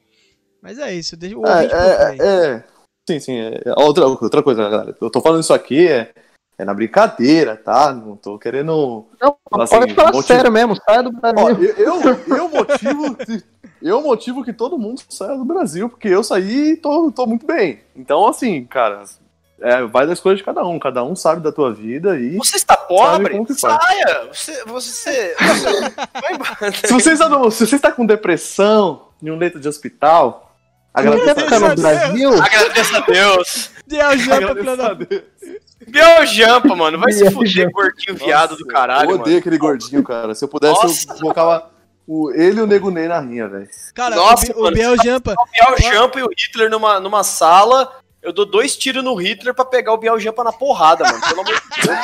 Mas 0.63 0.79
é 0.79 0.95
isso, 0.95 1.19
deixa 1.19 1.37
o 1.39 1.47
É, 1.47 1.53
aí. 1.53 2.19
é, 2.19 2.27
é. 2.57 2.65
Sim, 3.07 3.21
sim. 3.21 3.37
É. 3.39 3.61
Outra, 3.77 4.07
outra 4.07 4.43
coisa, 4.43 4.71
galera. 4.71 4.97
Eu 4.99 5.11
tô 5.11 5.21
falando 5.21 5.43
isso 5.43 5.53
aqui 5.53 5.87
é, 5.87 6.15
é 6.57 6.65
na 6.65 6.73
brincadeira, 6.73 7.57
tá? 7.59 7.93
Não 7.93 8.17
tô 8.17 8.39
querendo. 8.39 9.07
Não, 9.21 9.37
Assim, 9.61 9.77
pode 9.81 9.95
falar 9.95 10.13
motivo- 10.13 10.35
sério 10.35 10.51
mesmo, 10.51 10.77
saia 10.77 11.03
do 11.03 11.11
Ó, 11.11 11.21
Brasil. 11.45 11.75
eu, 11.77 12.01
eu, 12.01 12.37
eu 12.39 12.49
motivo. 12.49 13.17
Eu 13.83 14.01
motivo 14.01 14.43
que 14.45 14.53
todo 14.55 14.79
mundo 14.79 15.03
saia 15.11 15.37
do 15.37 15.45
Brasil, 15.45 15.91
porque 15.91 16.09
eu 16.09 16.25
saí 16.25 16.71
e 16.71 16.77
tô, 16.77 17.13
tô 17.13 17.27
muito 17.27 17.45
bem. 17.45 17.81
Então, 17.95 18.27
assim, 18.27 18.65
cara, 18.65 19.03
é, 19.63 19.83
vai 19.85 20.07
da 20.07 20.13
escolha 20.13 20.37
de 20.37 20.43
cada 20.45 20.65
um. 20.65 20.79
Cada 20.79 21.03
um 21.05 21.15
sabe 21.17 21.41
da 21.43 21.53
tua 21.53 21.73
vida 21.73 22.19
e. 22.19 22.37
Você 22.37 22.57
está 22.57 22.77
pobre? 22.77 23.35
Saia! 23.55 24.29
Você. 24.33 24.65
você 24.65 25.35
vai 25.39 26.35
embora. 26.35 26.73
Se 26.85 26.93
você, 26.93 27.13
está 27.13 27.29
no- 27.29 27.51
se 27.51 27.67
você 27.67 27.77
está 27.77 27.93
com 27.93 28.05
depressão 28.07 29.09
em 29.23 29.31
um 29.31 29.37
leito 29.39 29.59
de 29.61 29.69
hospital, 29.69 30.53
Você 30.97 31.09
agradeça 31.09 31.61
no 31.61 31.77
Brasil? 31.77 32.31
Agradeço 32.43 32.97
a 32.97 33.01
Deus. 33.01 33.71
Deu 33.87 34.07
a 34.07 34.17
jampa, 34.17 34.51
Agradeça 34.51 34.87
a. 34.87 34.95
Deus. 34.95 35.23
Biel 35.87 36.25
Jampa, 36.27 36.77
mano. 36.77 36.97
Vai 36.99 37.13
se 37.13 37.29
fuder, 37.31 37.69
gordinho 37.73 38.17
viado 38.17 38.57
do 38.57 38.65
caralho, 38.67 39.03
Eu 39.03 39.11
mano. 39.11 39.23
odeio 39.23 39.39
aquele 39.39 39.59
gordinho, 39.59 40.03
cara. 40.05 40.33
Se 40.35 40.45
eu 40.45 40.49
pudesse, 40.49 40.81
Nossa. 40.81 41.13
eu 41.13 41.17
colocava 41.19 41.71
o, 42.07 42.31
ele 42.31 42.61
e 42.61 42.63
o 42.63 42.67
Nego 42.69 42.89
Ney 42.91 43.09
na 43.09 43.19
rinha, 43.19 43.49
velho. 43.49 43.69
Cara, 43.93 44.15
Nossa, 44.15 44.45
o, 44.45 44.47
Bi- 44.47 44.53
o 44.59 44.63
mano, 44.63 44.77
Biel 44.77 44.97
Jampa... 45.03 45.35
O 45.37 45.47
Biel 45.51 45.93
Jampa 45.93 46.21
e 46.21 46.23
o 46.23 46.29
Hitler 46.29 46.71
numa, 46.71 47.01
numa 47.01 47.25
sala. 47.25 47.93
Eu 48.23 48.33
dou 48.33 48.47
dois 48.47 48.77
tiros 48.77 49.03
no 49.03 49.15
Hitler 49.15 49.53
pra 49.53 49.65
pegar 49.65 49.93
o 49.93 49.99
Biel 49.99 50.19
Jampa 50.21 50.45
na 50.45 50.53
porrada, 50.53 51.03
mano. 51.05 51.21
Pelo 51.21 51.41
amor 51.41 51.55
de 51.55 51.61
Deus. 51.83 52.03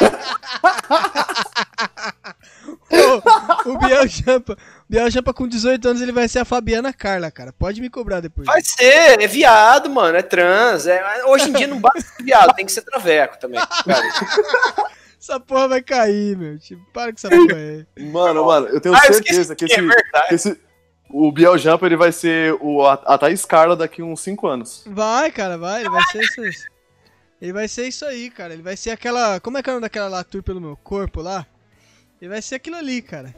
o, 3.66 3.70
o 3.72 3.78
Biel 3.78 4.06
Jampa... 4.08 4.54
O 4.54 4.90
Biel 4.90 5.10
Jampa 5.10 5.34
com 5.34 5.46
18 5.46 5.86
anos 5.88 6.02
ele 6.02 6.12
vai 6.12 6.26
ser 6.28 6.38
a 6.40 6.44
Fabiana 6.44 6.92
Carla, 6.94 7.30
cara. 7.30 7.52
Pode 7.52 7.80
me 7.80 7.90
cobrar 7.90 8.20
depois. 8.20 8.46
Vai 8.46 8.60
ser, 8.62 9.20
é 9.22 9.26
viado, 9.26 9.90
mano. 9.90 10.16
É 10.16 10.22
trans. 10.22 10.86
É, 10.86 11.24
hoje 11.26 11.50
em 11.50 11.52
dia 11.52 11.66
não 11.66 11.78
basta 11.78 12.00
ser 12.00 12.22
viado, 12.24 12.54
tem 12.54 12.64
que 12.64 12.72
ser 12.72 12.80
traveco 12.82 13.38
também. 13.38 13.60
cara. 13.84 14.02
Essa 15.20 15.38
porra 15.38 15.68
vai 15.68 15.82
cair, 15.82 16.36
meu. 16.38 16.58
Tipo, 16.58 16.82
para 16.92 17.12
com 17.12 17.16
essa 17.18 17.28
porra 17.28 17.54
aí. 17.54 17.86
Mano, 18.06 18.44
mano, 18.46 18.68
eu 18.68 18.80
tenho 18.80 18.94
Ah, 18.94 19.02
eu 19.08 19.14
certeza 19.14 19.52
esqueci 19.52 19.56
que 19.56 19.66
que 19.66 19.72
é 19.74 19.84
esse, 19.84 19.86
verdade. 19.94 20.28
que 20.28 20.34
esse- 20.36 20.60
O 21.10 21.32
Biel 21.32 21.56
Jampa 21.56 21.86
ele 21.86 21.96
vai 21.96 22.12
ser 22.12 22.54
o, 22.60 22.84
a, 22.84 22.92
a 22.92 23.18
Thaís 23.18 23.44
Carla 23.44 23.74
daqui 23.74 24.02
uns 24.02 24.20
5 24.20 24.46
anos. 24.46 24.84
Vai, 24.86 25.32
cara, 25.32 25.56
vai. 25.56 25.80
Ele 25.80 25.90
vai 25.90 26.02
ser 26.12 26.20
isso. 26.22 26.68
Ele 27.40 27.52
vai 27.52 27.68
ser 27.68 27.88
isso 27.88 28.04
aí, 28.04 28.30
cara. 28.30 28.52
Ele 28.52 28.62
vai 28.62 28.76
ser 28.76 28.90
aquela. 28.90 29.40
Como 29.40 29.56
é 29.56 29.62
que 29.62 29.70
é 29.70 29.72
o 29.72 29.76
nome 29.76 29.82
daquela 29.82 30.08
lá, 30.08 30.24
tour 30.24 30.42
pelo 30.42 30.60
meu 30.60 30.76
corpo 30.76 31.22
lá? 31.22 31.46
Ele 32.20 32.30
vai 32.30 32.42
ser 32.42 32.56
aquilo 32.56 32.76
ali, 32.76 33.00
cara. 33.00 33.34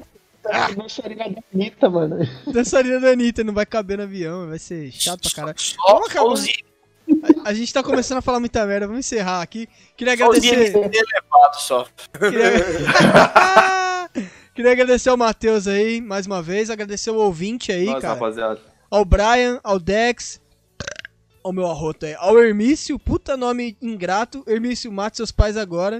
Dançarina 0.74 1.28
da 1.28 1.42
Anitta, 1.54 1.90
mano. 1.90 2.16
Dançarina 2.46 2.98
da 2.98 3.10
Anitta, 3.10 3.44
não 3.44 3.52
vai 3.52 3.66
caber 3.66 3.98
no 3.98 4.04
avião, 4.04 4.48
vai 4.48 4.58
ser 4.58 4.90
chato 4.90 5.20
pra 5.22 5.30
caralho. 5.30 5.60
Só, 5.60 5.76
Vamos 5.86 6.10
acabar. 6.10 6.32
os 6.32 6.46
A 7.44 7.52
gente 7.52 7.72
tá 7.72 7.82
começando 7.82 8.18
a 8.18 8.22
falar 8.22 8.40
muita 8.40 8.64
merda, 8.64 8.86
vamos 8.86 9.04
encerrar 9.04 9.42
aqui. 9.42 9.68
Queria 9.96 10.16
só 10.16 10.24
agradecer. 10.24 10.72
IMC 10.74 10.98
elevados 10.98 11.62
só. 11.62 11.86
Queria... 12.18 12.50
Queria 14.54 14.72
agradecer 14.72 15.08
ao 15.08 15.16
Matheus 15.16 15.66
aí, 15.66 16.00
mais 16.00 16.26
uma 16.26 16.42
vez. 16.42 16.70
Agradecer 16.70 17.10
ao 17.10 17.16
ouvinte 17.16 17.72
aí, 17.72 17.86
Nossa, 17.86 18.00
cara. 18.00 18.14
rapaziada. 18.14 18.60
Ao 18.90 19.04
Brian, 19.04 19.60
ao 19.62 19.78
Dex, 19.78 20.40
Ó 21.42 21.50
o 21.50 21.52
meu 21.52 21.66
arroto 21.66 22.04
aí. 22.04 22.14
Ao 22.18 22.38
Hermício, 22.38 22.98
puta 22.98 23.36
nome 23.36 23.76
ingrato. 23.80 24.44
Hermício, 24.46 24.92
mate 24.92 25.16
seus 25.16 25.32
pais 25.32 25.56
agora. 25.56 25.96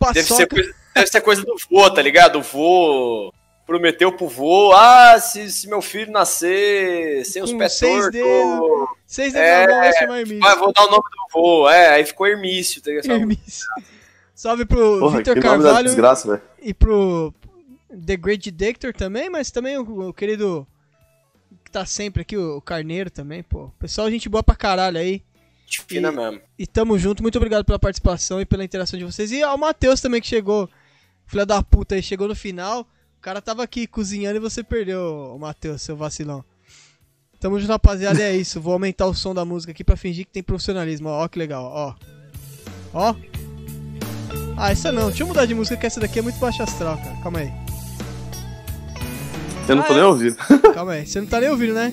Deve 0.00 0.22
Paçoca. 0.28 0.34
ser, 0.34 0.46
coisa, 0.46 0.74
deve 0.94 1.06
ser 1.08 1.20
coisa 1.20 1.42
do 1.42 1.56
vô, 1.70 1.90
tá 1.90 2.00
ligado? 2.00 2.38
O 2.38 2.42
vô 2.42 3.32
prometeu 3.66 4.10
pro 4.16 4.26
vô, 4.28 4.72
ah, 4.72 5.16
se, 5.20 5.48
se 5.52 5.68
meu 5.68 5.80
filho 5.82 6.10
nascer 6.10 7.24
sem 7.26 7.42
os 7.42 7.52
pés 7.52 7.74
seis 7.74 7.92
tortos, 7.96 8.12
dedos. 8.12 8.88
Seis 9.06 9.32
dedos 9.32 9.48
É, 9.48 9.66
vai 9.66 9.92
chamar 9.92 10.18
Hermício. 10.20 10.40
vai, 10.40 10.56
vou 10.56 10.72
dar 10.72 10.86
o 10.86 10.90
nome 10.90 11.02
do 11.02 11.32
vô. 11.32 11.68
É, 11.68 11.90
aí 11.90 12.04
ficou 12.06 12.26
Hermício, 12.26 12.80
tá 12.80 12.90
ligado? 12.90 13.10
Hermício. 13.10 13.66
Salve 14.34 14.64
pro 14.64 14.98
Porra, 15.00 15.18
Vitor 15.18 15.34
que 15.34 15.40
nome 15.46 15.58
da 15.58 15.64
Carvalho 15.64 15.86
desgraça, 15.86 16.28
velho. 16.28 16.42
e 16.62 16.72
pro 16.72 17.32
The 18.06 18.16
Great 18.16 18.50
Dictor 18.50 18.92
também, 18.92 19.28
mas 19.30 19.50
também 19.50 19.76
o, 19.78 20.08
o 20.08 20.12
querido 20.14 20.66
que 21.64 21.70
tá 21.70 21.84
sempre 21.84 22.22
aqui, 22.22 22.36
o 22.36 22.60
Carneiro 22.60 23.10
também, 23.10 23.42
pô. 23.42 23.68
Pessoal, 23.78 24.10
gente 24.10 24.28
boa 24.28 24.42
pra 24.42 24.54
caralho 24.54 24.98
aí. 24.98 25.22
Gente 25.66 25.82
fina 25.82 26.08
E- 26.08 26.12
mesmo. 26.16 26.40
E 26.58 26.66
tamo 26.66 26.98
junto, 26.98 27.22
muito 27.22 27.36
obrigado 27.36 27.64
pela 27.64 27.78
participação 27.78 28.40
e 28.40 28.44
pela 28.46 28.64
interação 28.64 28.98
de 28.98 29.04
vocês. 29.04 29.30
E 29.32 29.42
ao 29.42 29.56
Matheus 29.58 30.00
também 30.00 30.20
que 30.20 30.26
chegou, 30.26 30.68
filha 31.26 31.44
da 31.46 31.62
puta 31.62 31.94
aí, 31.94 32.02
chegou 32.02 32.28
no 32.28 32.34
final. 32.34 32.82
O 33.18 33.20
cara 33.20 33.40
tava 33.42 33.62
aqui 33.62 33.86
cozinhando 33.86 34.36
e 34.36 34.40
você 34.40 34.62
perdeu, 34.62 35.32
o 35.34 35.38
Matheus, 35.38 35.82
seu 35.82 35.96
vacilão. 35.96 36.44
Tamo 37.38 37.58
junto, 37.58 37.70
rapaziada, 37.70 38.18
e 38.20 38.22
é 38.22 38.36
isso. 38.36 38.60
Vou 38.60 38.72
aumentar 38.72 39.06
o 39.06 39.14
som 39.14 39.34
da 39.34 39.44
música 39.44 39.72
aqui 39.72 39.82
pra 39.84 39.96
fingir 39.96 40.26
que 40.26 40.32
tem 40.32 40.42
profissionalismo. 40.42 41.08
Ó, 41.08 41.24
ó 41.24 41.28
que 41.28 41.38
legal, 41.38 41.64
ó. 41.64 41.94
Ó. 42.92 43.14
Ah, 44.56 44.70
essa 44.70 44.90
não. 44.92 45.08
Deixa 45.08 45.22
eu 45.22 45.26
mudar 45.26 45.46
de 45.46 45.54
música 45.54 45.76
que 45.76 45.86
essa 45.86 46.00
daqui 46.00 46.18
é 46.18 46.22
muito 46.22 46.38
baixa 46.38 46.64
astral, 46.64 46.96
cara. 46.98 47.16
Calma 47.22 47.38
aí. 47.40 47.59
Eu 49.70 49.76
não 49.76 49.82
tô 49.84 49.94
nem 49.94 50.02
ouvindo. 50.02 50.36
Calma 50.74 50.92
aí. 50.92 51.06
Você 51.06 51.20
não 51.20 51.28
tá 51.28 51.40
nem 51.40 51.48
ouvindo, 51.50 51.74
né? 51.74 51.92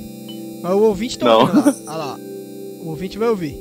Mas 0.63 0.71
o 0.73 0.79
ouvinte 0.79 1.19
tá 1.19 1.25
Não. 1.25 1.41
ouvindo 1.41 1.65
lá. 1.65 1.75
Ah 1.87 1.95
lá. 1.95 2.15
O 2.81 2.89
ouvinte 2.89 3.17
vai 3.19 3.29
ouvir. 3.29 3.55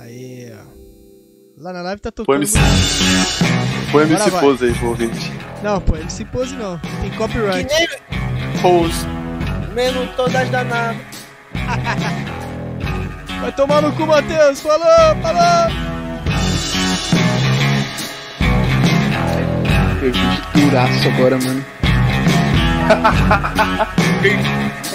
Aí, 0.00 0.52
ó. 0.52 1.62
Lá 1.62 1.72
na 1.72 1.82
live 1.82 2.00
tá 2.02 2.12
Põe 2.12 2.24
tocando. 2.26 2.42
MC, 2.42 2.58
põe 3.90 4.02
MC. 4.02 4.30
Pose 4.32 4.64
aí 4.66 4.74
pro 4.74 4.88
ouvinte. 4.88 5.32
Não, 5.62 5.80
pô, 5.80 5.96
MC 5.96 6.24
Pose 6.26 6.54
não. 6.56 6.78
Tem 7.00 7.10
copyright. 7.16 7.72
Pose. 8.60 9.06
Menos 9.74 10.14
todas 10.14 10.50
danadas. 10.50 11.00
Vai 13.40 13.52
tomar 13.52 13.80
no 13.80 13.92
cu, 13.92 14.06
Matheus. 14.06 14.60
Falou, 14.60 14.86
falou. 15.22 15.72
Duraço 20.54 21.08
agora, 21.08 21.38
mano. 21.38 21.64
Peace. 24.22 24.93